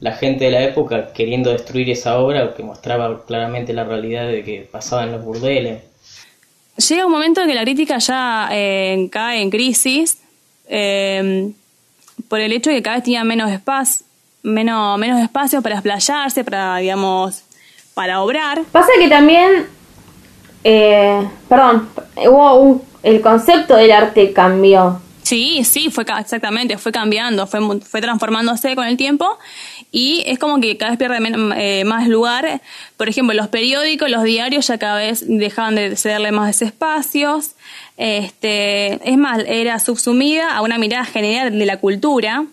la 0.00 0.12
gente 0.12 0.46
de 0.46 0.50
la 0.50 0.62
época 0.64 1.12
queriendo 1.12 1.50
destruir 1.52 1.88
esa 1.90 2.18
obra 2.18 2.52
que 2.56 2.62
mostraba 2.64 3.24
claramente 3.24 3.72
la 3.72 3.84
realidad 3.84 4.26
de 4.26 4.42
que 4.42 4.68
pasaba 4.70 5.04
en 5.04 5.12
los 5.12 5.24
burdeles. 5.24 5.82
Llega 6.88 7.06
un 7.06 7.12
momento 7.12 7.40
en 7.42 7.46
que 7.48 7.54
la 7.54 7.62
crítica 7.62 7.98
ya 7.98 8.48
eh, 8.50 9.08
cae 9.12 9.40
en 9.40 9.50
crisis 9.50 10.18
eh, 10.68 11.52
por 12.28 12.40
el 12.40 12.52
hecho 12.52 12.70
de 12.70 12.76
que 12.76 12.82
cada 12.82 12.96
vez 12.96 13.04
tenía 13.04 13.22
menos 13.22 13.52
espacio, 13.52 14.04
menos, 14.42 14.98
menos 14.98 15.22
espacio 15.22 15.62
para 15.62 15.76
explayarse, 15.76 16.42
para, 16.42 16.78
digamos, 16.78 17.43
para 17.94 18.20
obrar. 18.22 18.62
Pasa 18.72 18.88
que 18.98 19.08
también, 19.08 19.66
eh, 20.64 21.26
perdón, 21.48 21.88
hubo 22.26 22.54
un, 22.56 22.82
el 23.02 23.20
concepto 23.20 23.76
del 23.76 23.92
arte 23.92 24.32
cambió. 24.32 25.00
Sí, 25.22 25.64
sí, 25.64 25.90
fue 25.90 26.04
exactamente, 26.20 26.76
fue 26.76 26.92
cambiando, 26.92 27.46
fue, 27.46 27.80
fue 27.80 28.02
transformándose 28.02 28.76
con 28.76 28.86
el 28.86 28.98
tiempo 28.98 29.38
y 29.90 30.22
es 30.26 30.38
como 30.38 30.60
que 30.60 30.76
cada 30.76 30.90
vez 30.90 30.98
pierde 30.98 31.18
men- 31.18 31.54
eh, 31.56 31.82
más 31.86 32.08
lugar. 32.08 32.60
Por 32.98 33.08
ejemplo, 33.08 33.34
los 33.34 33.48
periódicos, 33.48 34.10
los 34.10 34.22
diarios 34.22 34.66
ya 34.66 34.76
cada 34.76 34.98
vez 34.98 35.24
dejaban 35.26 35.76
de 35.76 35.96
cederle 35.96 36.30
más 36.30 36.60
espacios. 36.60 37.52
Este, 37.96 39.00
es 39.10 39.16
más, 39.16 39.38
era 39.46 39.78
subsumida 39.78 40.54
a 40.54 40.60
una 40.60 40.76
mirada 40.76 41.06
general 41.06 41.58
de 41.58 41.64
la 41.64 41.78
cultura. 41.78 42.44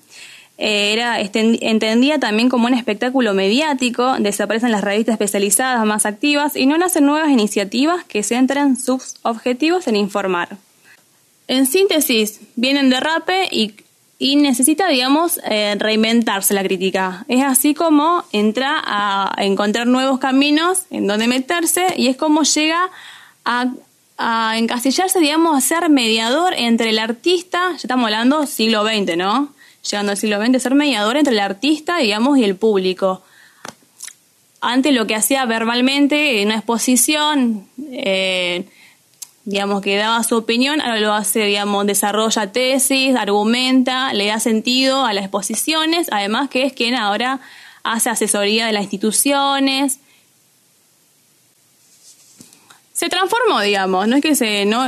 Eh, 0.63 0.93
Era 0.93 1.19
este, 1.19 1.67
entendida 1.67 2.19
también 2.19 2.47
como 2.47 2.67
un 2.67 2.75
espectáculo 2.75 3.33
mediático, 3.33 4.15
desaparecen 4.19 4.71
las 4.71 4.83
revistas 4.83 5.13
especializadas 5.13 5.83
más 5.87 6.05
activas 6.05 6.55
y 6.55 6.67
no 6.67 6.77
nacen 6.77 7.03
nuevas 7.03 7.31
iniciativas 7.31 8.03
que 8.03 8.21
centran 8.21 8.77
sus 8.77 9.15
objetivos 9.23 9.87
en 9.87 9.95
informar. 9.95 10.57
En 11.47 11.65
síntesis, 11.65 12.41
vienen 12.55 12.91
de 12.91 12.99
rape 12.99 13.49
y, 13.49 13.73
y 14.19 14.35
necesita, 14.35 14.87
digamos, 14.87 15.39
eh, 15.45 15.75
reinventarse 15.79 16.53
la 16.53 16.61
crítica. 16.61 17.25
Es 17.27 17.43
así 17.43 17.73
como 17.73 18.23
entra 18.31 18.83
a 18.85 19.33
encontrar 19.39 19.87
nuevos 19.87 20.19
caminos 20.19 20.83
en 20.91 21.07
donde 21.07 21.27
meterse 21.27 21.87
y 21.97 22.05
es 22.05 22.17
como 22.17 22.43
llega 22.43 22.91
a, 23.45 23.71
a 24.19 24.59
encasillarse, 24.59 25.19
digamos, 25.21 25.57
a 25.57 25.61
ser 25.61 25.89
mediador 25.89 26.53
entre 26.55 26.91
el 26.91 26.99
artista, 26.99 27.71
ya 27.71 27.77
estamos 27.77 28.05
hablando 28.05 28.45
siglo 28.45 28.83
XX, 28.83 29.17
¿no? 29.17 29.49
Llegando 29.89 30.11
al 30.11 30.17
siglo 30.17 30.43
XX, 30.43 30.61
ser 30.61 30.75
mediador 30.75 31.17
entre 31.17 31.33
el 31.33 31.39
artista, 31.39 31.97
digamos, 31.97 32.37
y 32.37 32.43
el 32.43 32.55
público 32.55 33.23
antes 34.61 34.93
lo 34.93 35.07
que 35.07 35.15
hacía 35.15 35.43
verbalmente 35.45 36.41
en 36.41 36.49
una 36.49 36.57
exposición, 36.57 37.67
eh, 37.91 38.69
digamos 39.43 39.81
que 39.81 39.97
daba 39.97 40.23
su 40.23 40.37
opinión, 40.37 40.79
ahora 40.81 40.99
lo 40.99 41.13
hace, 41.13 41.45
digamos, 41.45 41.87
desarrolla 41.87 42.51
tesis, 42.51 43.15
argumenta, 43.15 44.13
le 44.13 44.27
da 44.27 44.39
sentido 44.39 45.03
a 45.03 45.13
las 45.13 45.25
exposiciones, 45.25 46.09
además 46.11 46.49
que 46.49 46.63
es 46.63 46.73
quien 46.73 46.93
ahora 46.93 47.39
hace 47.83 48.11
asesoría 48.11 48.67
de 48.67 48.73
las 48.73 48.83
instituciones. 48.83 49.99
Se 52.93 53.09
transformó, 53.09 53.61
digamos, 53.61 54.07
no 54.07 54.15
es 54.17 54.21
que 54.21 54.35
se 54.35 54.65
no 54.65 54.85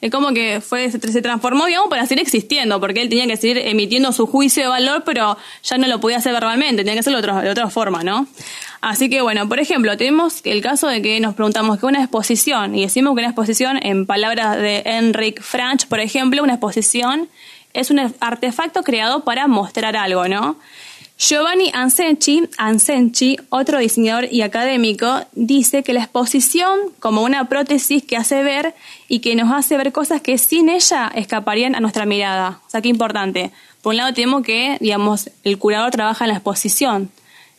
Es 0.00 0.10
como 0.10 0.32
que 0.32 0.62
fue, 0.62 0.90
se, 0.90 0.98
transformó, 0.98 1.66
digamos, 1.66 1.90
para 1.90 2.06
seguir 2.06 2.22
existiendo, 2.22 2.80
porque 2.80 3.02
él 3.02 3.08
tenía 3.10 3.26
que 3.26 3.36
seguir 3.36 3.58
emitiendo 3.58 4.12
su 4.12 4.26
juicio 4.26 4.62
de 4.62 4.68
valor, 4.70 5.02
pero 5.04 5.36
ya 5.62 5.76
no 5.76 5.86
lo 5.88 6.00
podía 6.00 6.16
hacer 6.16 6.32
verbalmente, 6.32 6.78
tenía 6.78 6.94
que 6.94 7.00
hacerlo 7.00 7.20
de, 7.20 7.28
otro- 7.28 7.42
de 7.42 7.50
otra 7.50 7.68
forma, 7.68 8.02
¿no? 8.02 8.26
Así 8.80 9.10
que, 9.10 9.20
bueno, 9.20 9.46
por 9.46 9.60
ejemplo, 9.60 9.94
tenemos 9.98 10.40
el 10.44 10.62
caso 10.62 10.86
de 10.88 11.02
que 11.02 11.20
nos 11.20 11.34
preguntamos 11.34 11.76
qué 11.76 11.84
es 11.86 11.90
una 11.90 12.00
exposición, 12.00 12.74
y 12.74 12.82
decimos 12.82 13.14
que 13.14 13.20
una 13.20 13.28
exposición, 13.28 13.78
en 13.82 14.06
palabras 14.06 14.56
de 14.56 14.82
Enric 14.86 15.42
Franch, 15.42 15.86
por 15.86 16.00
ejemplo, 16.00 16.42
una 16.42 16.54
exposición 16.54 17.28
es 17.74 17.90
un 17.90 18.00
artefacto 18.20 18.82
creado 18.82 19.22
para 19.24 19.46
mostrar 19.48 19.96
algo, 19.96 20.26
¿no? 20.28 20.56
Giovanni 21.20 21.70
Ansenci, 21.74 22.48
Ansenci, 22.56 23.36
otro 23.50 23.78
diseñador 23.78 24.32
y 24.32 24.40
académico, 24.40 25.20
dice 25.32 25.82
que 25.82 25.92
la 25.92 26.00
exposición 26.00 26.78
como 26.98 27.22
una 27.22 27.46
prótesis 27.46 28.02
que 28.02 28.16
hace 28.16 28.42
ver 28.42 28.74
y 29.06 29.18
que 29.18 29.36
nos 29.36 29.52
hace 29.52 29.76
ver 29.76 29.92
cosas 29.92 30.22
que 30.22 30.38
sin 30.38 30.70
ella 30.70 31.12
escaparían 31.14 31.74
a 31.74 31.80
nuestra 31.80 32.06
mirada. 32.06 32.62
O 32.66 32.70
sea, 32.70 32.80
qué 32.80 32.88
importante. 32.88 33.50
Por 33.82 33.90
un 33.90 33.98
lado 33.98 34.14
tenemos 34.14 34.42
que, 34.42 34.78
digamos, 34.80 35.28
el 35.44 35.58
curador 35.58 35.90
trabaja 35.90 36.24
en 36.24 36.30
la 36.30 36.36
exposición. 36.36 37.10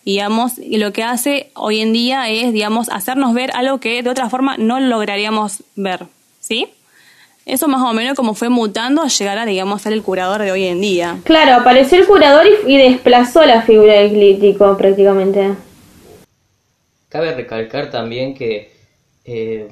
Digamos, 0.04 0.58
y 0.58 0.80
lo 0.80 0.92
que 0.92 1.04
hace 1.04 1.52
hoy 1.54 1.82
en 1.82 1.94
día 1.94 2.30
es, 2.30 2.54
digamos, 2.54 2.90
hacernos 2.90 3.36
ver 3.36 3.52
algo 3.54 3.80
que 3.80 4.02
de 4.02 4.10
otra 4.10 4.28
forma 4.28 4.58
no 4.58 4.80
lograríamos 4.80 5.64
ver. 5.76 6.08
¿Sí? 6.40 6.68
Eso 7.45 7.68
más 7.68 7.81
o 7.81 7.93
menos 7.93 8.15
como 8.15 8.34
fue 8.35 8.49
mutando 8.49 9.01
a 9.01 9.07
llegar 9.07 9.38
a, 9.39 9.45
digamos, 9.45 9.81
ser 9.81 9.93
el 9.93 10.03
curador 10.03 10.41
de 10.41 10.51
hoy 10.51 10.65
en 10.65 10.80
día. 10.80 11.18
Claro, 11.23 11.55
apareció 11.61 11.97
el 11.99 12.05
curador 12.07 12.45
y, 12.68 12.73
y 12.73 12.77
desplazó 12.77 13.43
la 13.45 13.61
figura 13.63 13.93
del 13.93 14.11
crítico 14.11 14.77
prácticamente. 14.77 15.53
Cabe 17.09 17.34
recalcar 17.34 17.89
también 17.91 18.35
que 18.35 18.72
eh, 19.26 19.68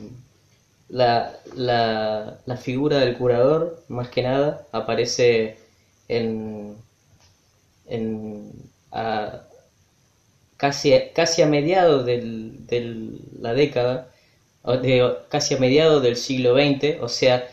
la, 0.90 1.32
la- 1.56 2.40
la 2.46 2.58
figura 2.58 2.98
del 3.00 3.16
curador, 3.18 3.84
más 3.88 4.10
que 4.10 4.24
nada, 4.24 4.66
aparece 4.72 5.58
en, 6.08 6.76
en 7.88 8.52
a- 8.92 9.42
casi, 10.58 10.94
casi 11.14 11.42
a 11.44 11.46
mediados 11.46 12.06
del- 12.06 12.66
de 12.68 13.12
la 13.40 13.54
década, 13.54 14.10
o 14.64 14.76
de, 14.76 15.14
casi 15.30 15.54
a 15.56 15.60
mediados 15.60 16.04
del 16.04 16.18
siglo 16.18 16.56
XX, 16.56 16.98
o 17.02 17.08
sea, 17.08 17.48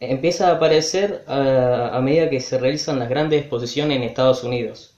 empieza 0.00 0.48
a 0.48 0.52
aparecer 0.54 1.22
a, 1.28 2.00
medida 2.02 2.28
que 2.30 2.40
se 2.40 2.58
realizan 2.58 2.98
las 2.98 3.08
grandes 3.08 3.40
exposiciones 3.40 3.96
en 3.96 4.04
Estados 4.04 4.42
Unidos 4.44 4.94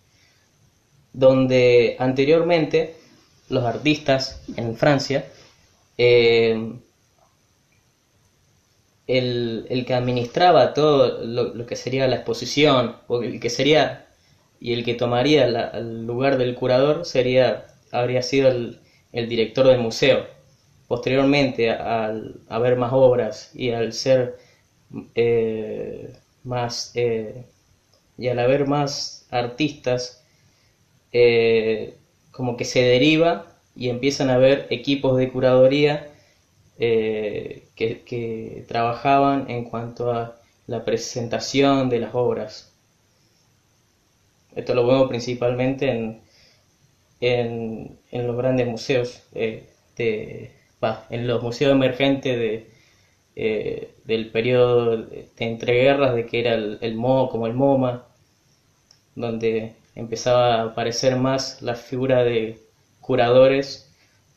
donde 1.12 1.96
anteriormente 1.98 2.94
los 3.48 3.64
artistas 3.64 4.40
en 4.56 4.74
Francia, 4.76 5.24
eh, 5.98 6.74
el, 9.06 9.66
el 9.68 9.84
que 9.84 9.94
administraba 9.94 10.74
todo 10.74 11.24
lo, 11.24 11.54
lo 11.54 11.66
que 11.66 11.76
sería 11.76 12.06
la 12.06 12.16
exposición, 12.16 12.96
o 13.08 13.22
el 13.22 13.40
que 13.40 13.50
sería 13.50 14.06
y 14.60 14.72
el 14.72 14.84
que 14.84 14.94
tomaría 14.94 15.46
la- 15.46 15.68
el 15.74 16.06
lugar 16.06 16.36
del 16.36 16.54
curador 16.54 17.04
sería 17.04 17.66
habría 17.90 18.22
sido 18.22 18.48
el, 18.48 18.78
el 19.12 19.28
director 19.28 19.66
del 19.66 19.78
museo. 19.78 20.26
Posteriormente, 20.88 21.70
al 21.70 22.40
haber 22.48 22.76
más 22.76 22.92
obras 22.92 23.50
y 23.54 23.70
al 23.70 23.92
ser 23.92 24.38
eh, 25.14 26.12
más 26.44 26.92
eh, 26.94 27.46
y 28.18 28.28
al 28.28 28.38
haber 28.38 28.66
más 28.66 29.26
artistas, 29.30 30.22
eh, 31.12 31.96
como 32.30 32.56
que 32.56 32.64
se 32.64 32.82
deriva 32.82 33.46
y 33.76 33.88
empiezan 33.88 34.30
a 34.30 34.34
haber 34.34 34.66
equipos 34.70 35.16
de 35.18 35.30
curaduría 35.30 36.08
que, 36.78 38.64
trabajaban 38.68 39.50
en 39.50 39.64
cuanto 39.64 40.12
a 40.12 40.36
la 40.66 40.84
presentación 40.84 41.88
de 41.90 42.00
las 42.00 42.14
obras. 42.14 42.72
Esto 44.54 44.74
lo 44.74 44.86
vemos 44.86 45.08
principalmente 45.08 45.90
en, 45.90 46.22
en, 47.20 48.26
los 48.26 48.36
grandes 48.36 48.66
museos, 48.66 49.22
de, 49.32 49.68
en 51.10 51.26
los 51.26 51.42
museos 51.42 51.72
emergentes 51.72 52.38
de, 52.38 52.71
eh, 53.36 53.94
del 54.04 54.30
periodo 54.30 54.96
de, 54.96 55.28
entreguerras, 55.38 56.14
de 56.14 56.26
que 56.26 56.40
era 56.40 56.54
el, 56.54 56.78
el 56.80 56.94
MO, 56.94 57.28
como 57.28 57.46
el 57.46 57.54
MoMA, 57.54 58.04
donde 59.14 59.74
empezaba 59.94 60.56
a 60.56 60.62
aparecer 60.64 61.16
más 61.16 61.62
la 61.62 61.74
figura 61.74 62.24
de 62.24 62.58
curadores, 63.00 63.90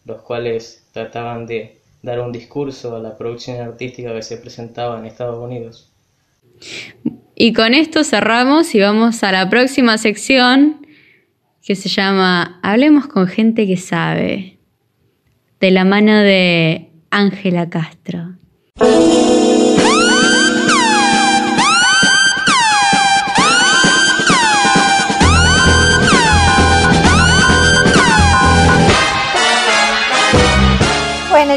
los 0.05 0.21
cuales 0.21 0.87
trataban 0.91 1.45
de 1.45 1.77
dar 2.01 2.19
un 2.19 2.31
discurso 2.31 2.95
a 2.95 2.99
la 2.99 3.17
producción 3.17 3.59
artística 3.59 4.13
que 4.13 4.21
se 4.21 4.37
presentaba 4.37 4.99
en 4.99 5.05
Estados 5.05 5.43
Unidos. 5.43 5.91
Y 7.35 7.53
con 7.53 7.73
esto 7.73 8.03
cerramos 8.03 8.73
y 8.75 8.79
vamos 8.79 9.23
a 9.23 9.31
la 9.31 9.49
próxima 9.49 9.97
sección 9.97 10.85
que 11.65 11.75
se 11.75 11.89
llama 11.89 12.59
Hablemos 12.61 13.07
con 13.07 13.27
gente 13.27 13.65
que 13.65 13.77
sabe, 13.77 14.59
de 15.59 15.71
la 15.71 15.83
mano 15.83 16.15
de 16.19 16.91
Ángela 17.09 17.69
Castro. 17.69 18.34
Bueno 18.77 18.87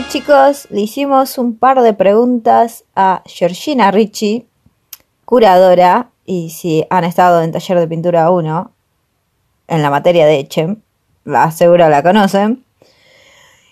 chicos, 0.09 0.69
le 0.71 0.83
hicimos 0.83 1.39
un 1.39 1.57
par 1.57 1.83
de 1.83 1.93
preguntas 1.93 2.85
a 2.95 3.25
Georgina 3.27 3.91
Ricci, 3.91 4.47
curadora, 5.25 6.11
y 6.25 6.51
si 6.51 6.87
han 6.89 7.03
estado 7.03 7.43
en 7.43 7.51
taller 7.51 7.81
de 7.81 7.89
pintura 7.89 8.31
1, 8.31 8.71
en 9.67 9.83
la 9.83 9.91
materia 9.91 10.25
de 10.25 10.39
Echem, 10.39 10.83
la 11.25 11.51
seguro 11.51 11.89
la 11.89 12.05
conocen. 12.05 12.65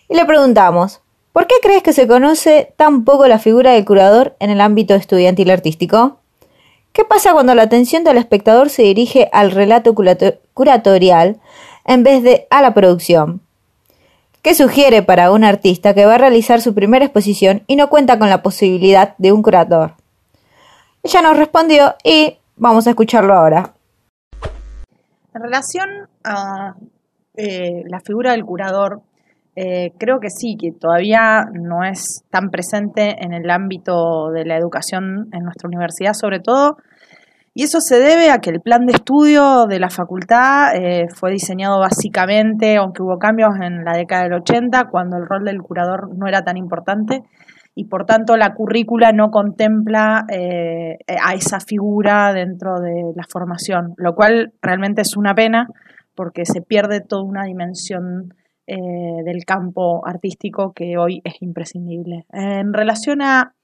Y 0.08 0.16
le 0.16 0.24
preguntamos, 0.24 1.00
¿por 1.36 1.46
qué 1.46 1.56
crees 1.60 1.82
que 1.82 1.92
se 1.92 2.08
conoce 2.08 2.72
tan 2.78 3.04
poco 3.04 3.28
la 3.28 3.38
figura 3.38 3.72
del 3.72 3.84
curador 3.84 4.34
en 4.38 4.48
el 4.48 4.58
ámbito 4.58 4.94
estudiantil 4.94 5.50
artístico? 5.50 6.16
¿Qué 6.94 7.04
pasa 7.04 7.34
cuando 7.34 7.54
la 7.54 7.64
atención 7.64 8.04
del 8.04 8.16
espectador 8.16 8.70
se 8.70 8.84
dirige 8.84 9.28
al 9.34 9.50
relato 9.50 9.94
curato- 9.94 10.38
curatorial 10.54 11.38
en 11.84 12.04
vez 12.04 12.22
de 12.22 12.46
a 12.48 12.62
la 12.62 12.72
producción? 12.72 13.42
¿Qué 14.40 14.54
sugiere 14.54 15.02
para 15.02 15.30
un 15.30 15.44
artista 15.44 15.92
que 15.92 16.06
va 16.06 16.14
a 16.14 16.18
realizar 16.18 16.62
su 16.62 16.72
primera 16.72 17.04
exposición 17.04 17.64
y 17.66 17.76
no 17.76 17.90
cuenta 17.90 18.18
con 18.18 18.30
la 18.30 18.42
posibilidad 18.42 19.14
de 19.18 19.32
un 19.32 19.42
curador? 19.42 19.92
Ella 21.02 21.20
nos 21.20 21.36
respondió 21.36 21.96
y 22.02 22.38
vamos 22.56 22.86
a 22.86 22.90
escucharlo 22.90 23.34
ahora. 23.34 23.74
En 25.34 25.42
relación 25.42 26.08
a 26.24 26.76
eh, 27.34 27.82
la 27.88 28.00
figura 28.00 28.32
del 28.32 28.46
curador, 28.46 29.02
eh, 29.58 29.92
creo 29.98 30.20
que 30.20 30.28
sí, 30.28 30.56
que 30.60 30.70
todavía 30.70 31.46
no 31.52 31.82
es 31.82 32.24
tan 32.30 32.50
presente 32.50 33.16
en 33.24 33.32
el 33.32 33.50
ámbito 33.50 34.30
de 34.30 34.44
la 34.44 34.58
educación 34.58 35.28
en 35.32 35.44
nuestra 35.44 35.66
universidad, 35.66 36.12
sobre 36.12 36.40
todo. 36.40 36.76
Y 37.54 37.62
eso 37.62 37.80
se 37.80 37.98
debe 37.98 38.30
a 38.30 38.40
que 38.40 38.50
el 38.50 38.60
plan 38.60 38.84
de 38.84 38.92
estudio 38.92 39.64
de 39.66 39.80
la 39.80 39.88
facultad 39.88 40.76
eh, 40.76 41.06
fue 41.14 41.30
diseñado 41.32 41.80
básicamente, 41.80 42.76
aunque 42.76 43.02
hubo 43.02 43.18
cambios 43.18 43.54
en 43.62 43.82
la 43.82 43.96
década 43.96 44.24
del 44.24 44.34
80, 44.34 44.88
cuando 44.90 45.16
el 45.16 45.26
rol 45.26 45.44
del 45.44 45.62
curador 45.62 46.14
no 46.14 46.28
era 46.28 46.42
tan 46.42 46.58
importante, 46.58 47.22
y 47.74 47.84
por 47.86 48.04
tanto 48.04 48.36
la 48.36 48.52
currícula 48.52 49.12
no 49.12 49.30
contempla 49.30 50.26
eh, 50.30 50.98
a 51.18 51.32
esa 51.32 51.60
figura 51.60 52.34
dentro 52.34 52.78
de 52.78 53.12
la 53.14 53.24
formación, 53.26 53.94
lo 53.96 54.14
cual 54.14 54.52
realmente 54.60 55.00
es 55.00 55.16
una 55.16 55.34
pena 55.34 55.66
porque 56.14 56.44
se 56.44 56.60
pierde 56.60 57.00
toda 57.00 57.22
una 57.22 57.44
dimensión 57.44 58.34
eh, 58.66 58.76
del 59.24 59.44
campo 59.44 60.06
artístico 60.06 60.72
que 60.72 60.98
hoy 60.98 61.20
es 61.24 61.40
imprescindible. 61.40 62.26
En 62.32 62.72
relación 62.72 63.22
a 63.22 63.54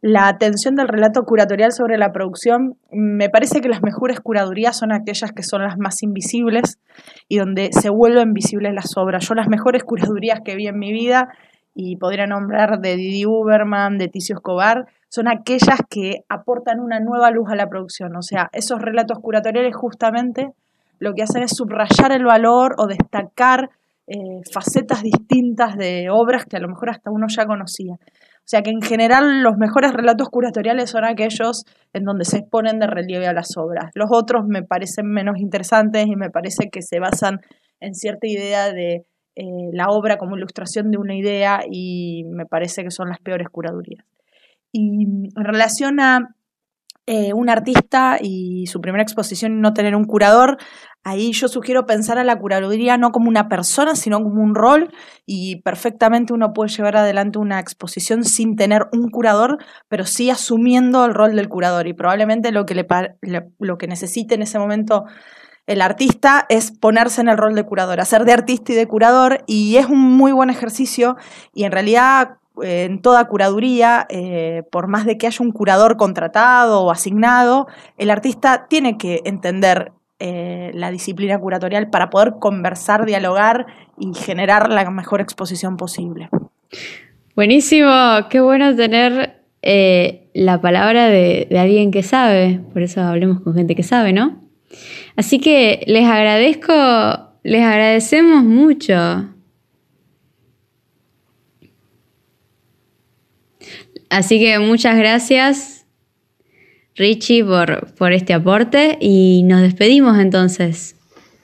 la 0.00 0.28
atención 0.28 0.76
del 0.76 0.86
relato 0.86 1.24
curatorial 1.24 1.72
sobre 1.72 1.98
la 1.98 2.12
producción, 2.12 2.76
me 2.92 3.28
parece 3.30 3.60
que 3.60 3.68
las 3.68 3.82
mejores 3.82 4.20
curadurías 4.20 4.78
son 4.78 4.92
aquellas 4.92 5.32
que 5.32 5.42
son 5.42 5.62
las 5.62 5.76
más 5.76 6.02
invisibles 6.02 6.78
y 7.28 7.38
donde 7.38 7.70
se 7.72 7.90
vuelven 7.90 8.32
visibles 8.32 8.72
las 8.74 8.96
obras. 8.96 9.28
Yo 9.28 9.34
las 9.34 9.48
mejores 9.48 9.82
curadurías 9.82 10.40
que 10.44 10.54
vi 10.54 10.68
en 10.68 10.78
mi 10.78 10.92
vida, 10.92 11.28
y 11.80 11.96
podría 11.96 12.26
nombrar 12.26 12.80
de 12.80 12.96
Didi 12.96 13.24
Uberman, 13.24 13.98
de 13.98 14.08
Ticio 14.08 14.34
Escobar, 14.34 14.86
son 15.08 15.28
aquellas 15.28 15.78
que 15.88 16.24
aportan 16.28 16.80
una 16.80 16.98
nueva 16.98 17.30
luz 17.30 17.48
a 17.52 17.54
la 17.54 17.68
producción. 17.68 18.16
O 18.16 18.22
sea, 18.22 18.48
esos 18.52 18.82
relatos 18.82 19.18
curatoriales 19.20 19.76
justamente 19.76 20.48
lo 20.98 21.14
que 21.14 21.22
hacen 21.22 21.44
es 21.44 21.52
subrayar 21.54 22.10
el 22.10 22.24
valor 22.24 22.74
o 22.78 22.88
destacar 22.88 23.70
eh, 24.08 24.40
facetas 24.50 25.02
distintas 25.02 25.76
de 25.76 26.08
obras 26.10 26.46
que 26.46 26.56
a 26.56 26.60
lo 26.60 26.68
mejor 26.68 26.90
hasta 26.90 27.10
uno 27.10 27.26
ya 27.28 27.44
conocía. 27.46 27.94
O 27.94 28.50
sea 28.50 28.62
que 28.62 28.70
en 28.70 28.80
general 28.80 29.42
los 29.42 29.58
mejores 29.58 29.92
relatos 29.92 30.30
curatoriales 30.30 30.88
son 30.88 31.04
aquellos 31.04 31.64
en 31.92 32.04
donde 32.04 32.24
se 32.24 32.38
exponen 32.38 32.78
de 32.78 32.86
relieve 32.86 33.26
a 33.26 33.34
las 33.34 33.58
obras. 33.58 33.90
Los 33.94 34.08
otros 34.10 34.46
me 34.46 34.62
parecen 34.62 35.06
menos 35.06 35.38
interesantes 35.38 36.06
y 36.06 36.16
me 36.16 36.30
parece 36.30 36.70
que 36.72 36.80
se 36.80 36.98
basan 36.98 37.40
en 37.80 37.94
cierta 37.94 38.26
idea 38.26 38.72
de 38.72 39.04
eh, 39.36 39.44
la 39.72 39.88
obra 39.90 40.16
como 40.16 40.38
ilustración 40.38 40.90
de 40.90 40.96
una 40.96 41.14
idea 41.14 41.60
y 41.70 42.24
me 42.24 42.46
parece 42.46 42.82
que 42.84 42.90
son 42.90 43.10
las 43.10 43.18
peores 43.18 43.48
curadurías. 43.50 44.06
Y 44.72 45.02
en 45.04 45.44
relación 45.44 46.00
a 46.00 46.34
eh, 47.08 47.32
un 47.32 47.48
artista 47.48 48.18
y 48.20 48.66
su 48.66 48.80
primera 48.80 49.02
exposición 49.02 49.52
y 49.52 49.60
no 49.60 49.72
tener 49.72 49.96
un 49.96 50.04
curador, 50.04 50.58
ahí 51.04 51.32
yo 51.32 51.48
sugiero 51.48 51.86
pensar 51.86 52.18
a 52.18 52.24
la 52.24 52.38
curaduría 52.38 52.98
no 52.98 53.10
como 53.12 53.28
una 53.30 53.48
persona, 53.48 53.96
sino 53.96 54.18
como 54.22 54.42
un 54.42 54.54
rol 54.54 54.92
y 55.24 55.62
perfectamente 55.62 56.34
uno 56.34 56.52
puede 56.52 56.68
llevar 56.70 56.96
adelante 56.98 57.38
una 57.38 57.60
exposición 57.60 58.24
sin 58.24 58.56
tener 58.56 58.82
un 58.92 59.08
curador, 59.10 59.56
pero 59.88 60.04
sí 60.04 60.28
asumiendo 60.30 61.04
el 61.06 61.14
rol 61.14 61.34
del 61.34 61.48
curador. 61.48 61.86
Y 61.86 61.94
probablemente 61.94 62.52
lo 62.52 62.66
que, 62.66 62.74
le, 62.74 62.86
le- 63.22 63.48
lo 63.58 63.78
que 63.78 63.86
necesite 63.86 64.34
en 64.34 64.42
ese 64.42 64.58
momento 64.58 65.04
el 65.66 65.82
artista 65.82 66.46
es 66.48 66.72
ponerse 66.72 67.20
en 67.20 67.28
el 67.28 67.36
rol 67.38 67.54
de 67.54 67.64
curador, 67.64 68.00
hacer 68.00 68.24
de 68.24 68.32
artista 68.32 68.72
y 68.72 68.76
de 68.76 68.86
curador 68.86 69.44
y 69.46 69.76
es 69.76 69.86
un 69.86 70.00
muy 70.00 70.32
buen 70.32 70.50
ejercicio 70.50 71.16
y 71.54 71.64
en 71.64 71.72
realidad 71.72 72.36
en 72.62 73.00
toda 73.00 73.26
curaduría, 73.26 74.06
eh, 74.08 74.62
por 74.70 74.88
más 74.88 75.06
de 75.06 75.18
que 75.18 75.26
haya 75.26 75.44
un 75.44 75.52
curador 75.52 75.96
contratado 75.96 76.82
o 76.82 76.90
asignado, 76.90 77.66
el 77.96 78.10
artista 78.10 78.66
tiene 78.68 78.98
que 78.98 79.22
entender 79.24 79.92
eh, 80.18 80.72
la 80.74 80.90
disciplina 80.90 81.38
curatorial 81.38 81.90
para 81.90 82.10
poder 82.10 82.34
conversar, 82.40 83.06
dialogar 83.06 83.66
y 83.98 84.12
generar 84.14 84.70
la 84.70 84.90
mejor 84.90 85.20
exposición 85.20 85.76
posible. 85.76 86.28
Buenísimo, 87.36 87.88
qué 88.28 88.40
bueno 88.40 88.74
tener 88.74 89.42
eh, 89.62 90.28
la 90.34 90.60
palabra 90.60 91.06
de, 91.06 91.46
de 91.48 91.58
alguien 91.58 91.90
que 91.90 92.02
sabe, 92.02 92.60
por 92.72 92.82
eso 92.82 93.00
hablemos 93.00 93.40
con 93.40 93.54
gente 93.54 93.76
que 93.76 93.84
sabe, 93.84 94.12
¿no? 94.12 94.42
Así 95.16 95.38
que 95.38 95.84
les 95.86 96.06
agradezco, 96.06 96.72
les 97.42 97.62
agradecemos 97.62 98.44
mucho. 98.44 98.94
Así 104.10 104.38
que 104.38 104.58
muchas 104.58 104.96
gracias, 104.96 105.84
Richie, 106.96 107.44
por, 107.44 107.92
por 107.94 108.12
este 108.12 108.32
aporte 108.34 108.96
y 109.00 109.42
nos 109.44 109.60
despedimos 109.62 110.18
entonces. 110.18 110.96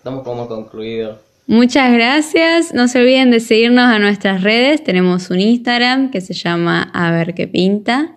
Damos 0.04 0.22
como 0.24 0.48
concluido. 0.48 1.22
Muchas 1.46 1.92
gracias. 1.92 2.72
No 2.72 2.88
se 2.88 3.00
olviden 3.00 3.30
de 3.30 3.40
seguirnos 3.40 3.84
a 3.84 3.98
nuestras 3.98 4.42
redes. 4.42 4.82
Tenemos 4.82 5.30
un 5.30 5.40
Instagram 5.40 6.10
que 6.10 6.20
se 6.22 6.32
llama 6.34 6.90
A 6.94 7.10
ver 7.12 7.34
qué 7.34 7.46
pinta. 7.46 8.14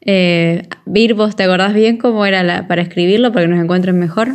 Eh, 0.00 0.62
Vir, 0.84 1.14
¿vos 1.14 1.36
te 1.36 1.44
acordás 1.44 1.72
bien 1.74 1.98
cómo 1.98 2.26
era 2.26 2.42
la- 2.42 2.66
para 2.66 2.82
escribirlo 2.82 3.32
para 3.32 3.46
que 3.46 3.52
nos 3.52 3.62
encuentren 3.62 3.98
mejor? 3.98 4.28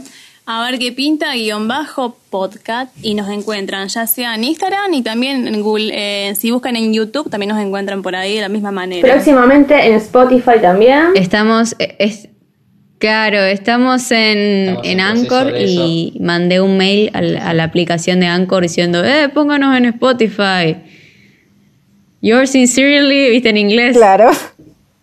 A 0.45 0.69
ver 0.69 0.77
qué 0.77 0.91
pinta, 0.91 1.33
guion 1.35 1.69
bajo, 1.69 2.17
podcast, 2.29 2.91
y 3.01 3.13
nos 3.13 3.29
encuentran 3.29 3.87
ya 3.87 4.05
sea 4.07 4.35
en 4.35 4.43
Instagram 4.43 4.93
y 4.93 5.01
también 5.01 5.47
en 5.47 5.61
Google. 5.61 5.91
eh, 5.93 6.35
si 6.35 6.51
buscan 6.51 6.75
en 6.75 6.93
YouTube, 6.93 7.29
también 7.29 7.49
nos 7.49 7.61
encuentran 7.61 8.01
por 8.01 8.13
ahí 8.13 8.35
de 8.35 8.41
la 8.41 8.49
misma 8.49 8.71
manera. 8.71 9.07
Próximamente 9.07 9.73
en 9.85 9.93
Spotify 9.93 10.59
también. 10.61 11.11
Estamos, 11.15 11.75
eh, 11.79 11.95
es, 11.97 12.27
claro, 12.97 13.37
estamos 13.37 14.11
en, 14.11 14.67
Estamos 14.67 14.85
en 14.85 14.99
Anchor 14.99 15.53
y 15.57 16.17
mandé 16.19 16.59
un 16.59 16.75
mail 16.75 17.09
a 17.13 17.53
la 17.53 17.63
aplicación 17.63 18.19
de 18.19 18.27
Anchor 18.27 18.63
diciendo, 18.63 19.01
eh, 19.05 19.29
pónganos 19.29 19.77
en 19.77 19.85
Spotify. 19.85 20.75
Yours 22.21 22.49
sincerely, 22.49 23.29
viste 23.29 23.47
en 23.47 23.57
inglés. 23.57 23.95
Claro. 23.95 24.31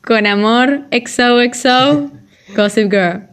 Con 0.02 0.26
amor, 0.26 0.82
XOXO, 0.90 2.10
Gossip 2.54 2.90
Girl. 2.90 3.29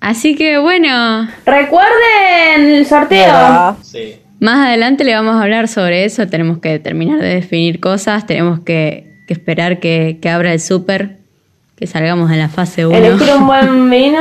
Así 0.00 0.34
que 0.36 0.58
bueno, 0.58 1.28
Recuerden 1.44 2.70
el 2.70 2.86
sorteo. 2.86 3.76
Sí. 3.82 4.16
más 4.40 4.66
adelante 4.66 5.02
le 5.04 5.14
vamos 5.14 5.34
a 5.36 5.42
hablar 5.42 5.68
sobre 5.68 6.04
eso. 6.04 6.26
Tenemos 6.28 6.58
que 6.58 6.78
terminar 6.78 7.20
de 7.20 7.28
definir 7.34 7.80
cosas, 7.80 8.24
tenemos 8.26 8.60
que, 8.60 9.12
que 9.26 9.32
esperar 9.34 9.80
que, 9.80 10.18
que 10.22 10.28
abra 10.30 10.52
el 10.52 10.60
súper, 10.60 11.16
que 11.76 11.86
salgamos 11.88 12.30
en 12.30 12.38
la 12.38 12.48
fase 12.48 12.86
1. 12.86 12.96
Elegir 12.96 13.34
un 13.34 13.46
buen 13.46 13.90
vino. 13.90 14.20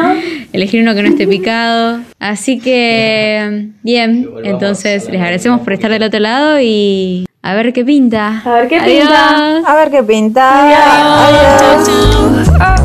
Elegir 0.54 0.82
uno 0.82 0.96
que 0.96 1.04
no 1.04 1.10
esté 1.10 1.28
picado. 1.36 2.00
Así 2.20 2.60
que, 2.60 3.68
bien, 3.84 4.28
entonces 4.44 5.08
les 5.10 5.22
agradecemos 5.22 5.62
por 5.62 5.74
estar 5.74 5.92
del 5.92 6.02
otro 6.04 6.20
lado 6.20 6.60
y 6.60 7.28
a 7.44 7.54
ver 7.54 7.72
qué 7.74 7.86
pinta. 7.86 8.42
A 8.44 8.54
ver 8.54 8.68
qué 8.68 8.78
Adiós. 8.80 9.00
pinta. 9.08 9.58
A 9.72 9.76
ver 9.76 9.92
qué 9.92 10.04
pinta. 10.04 11.26
Adiós. 11.28 11.88
Chau, 11.88 12.58
chau. 12.58 12.77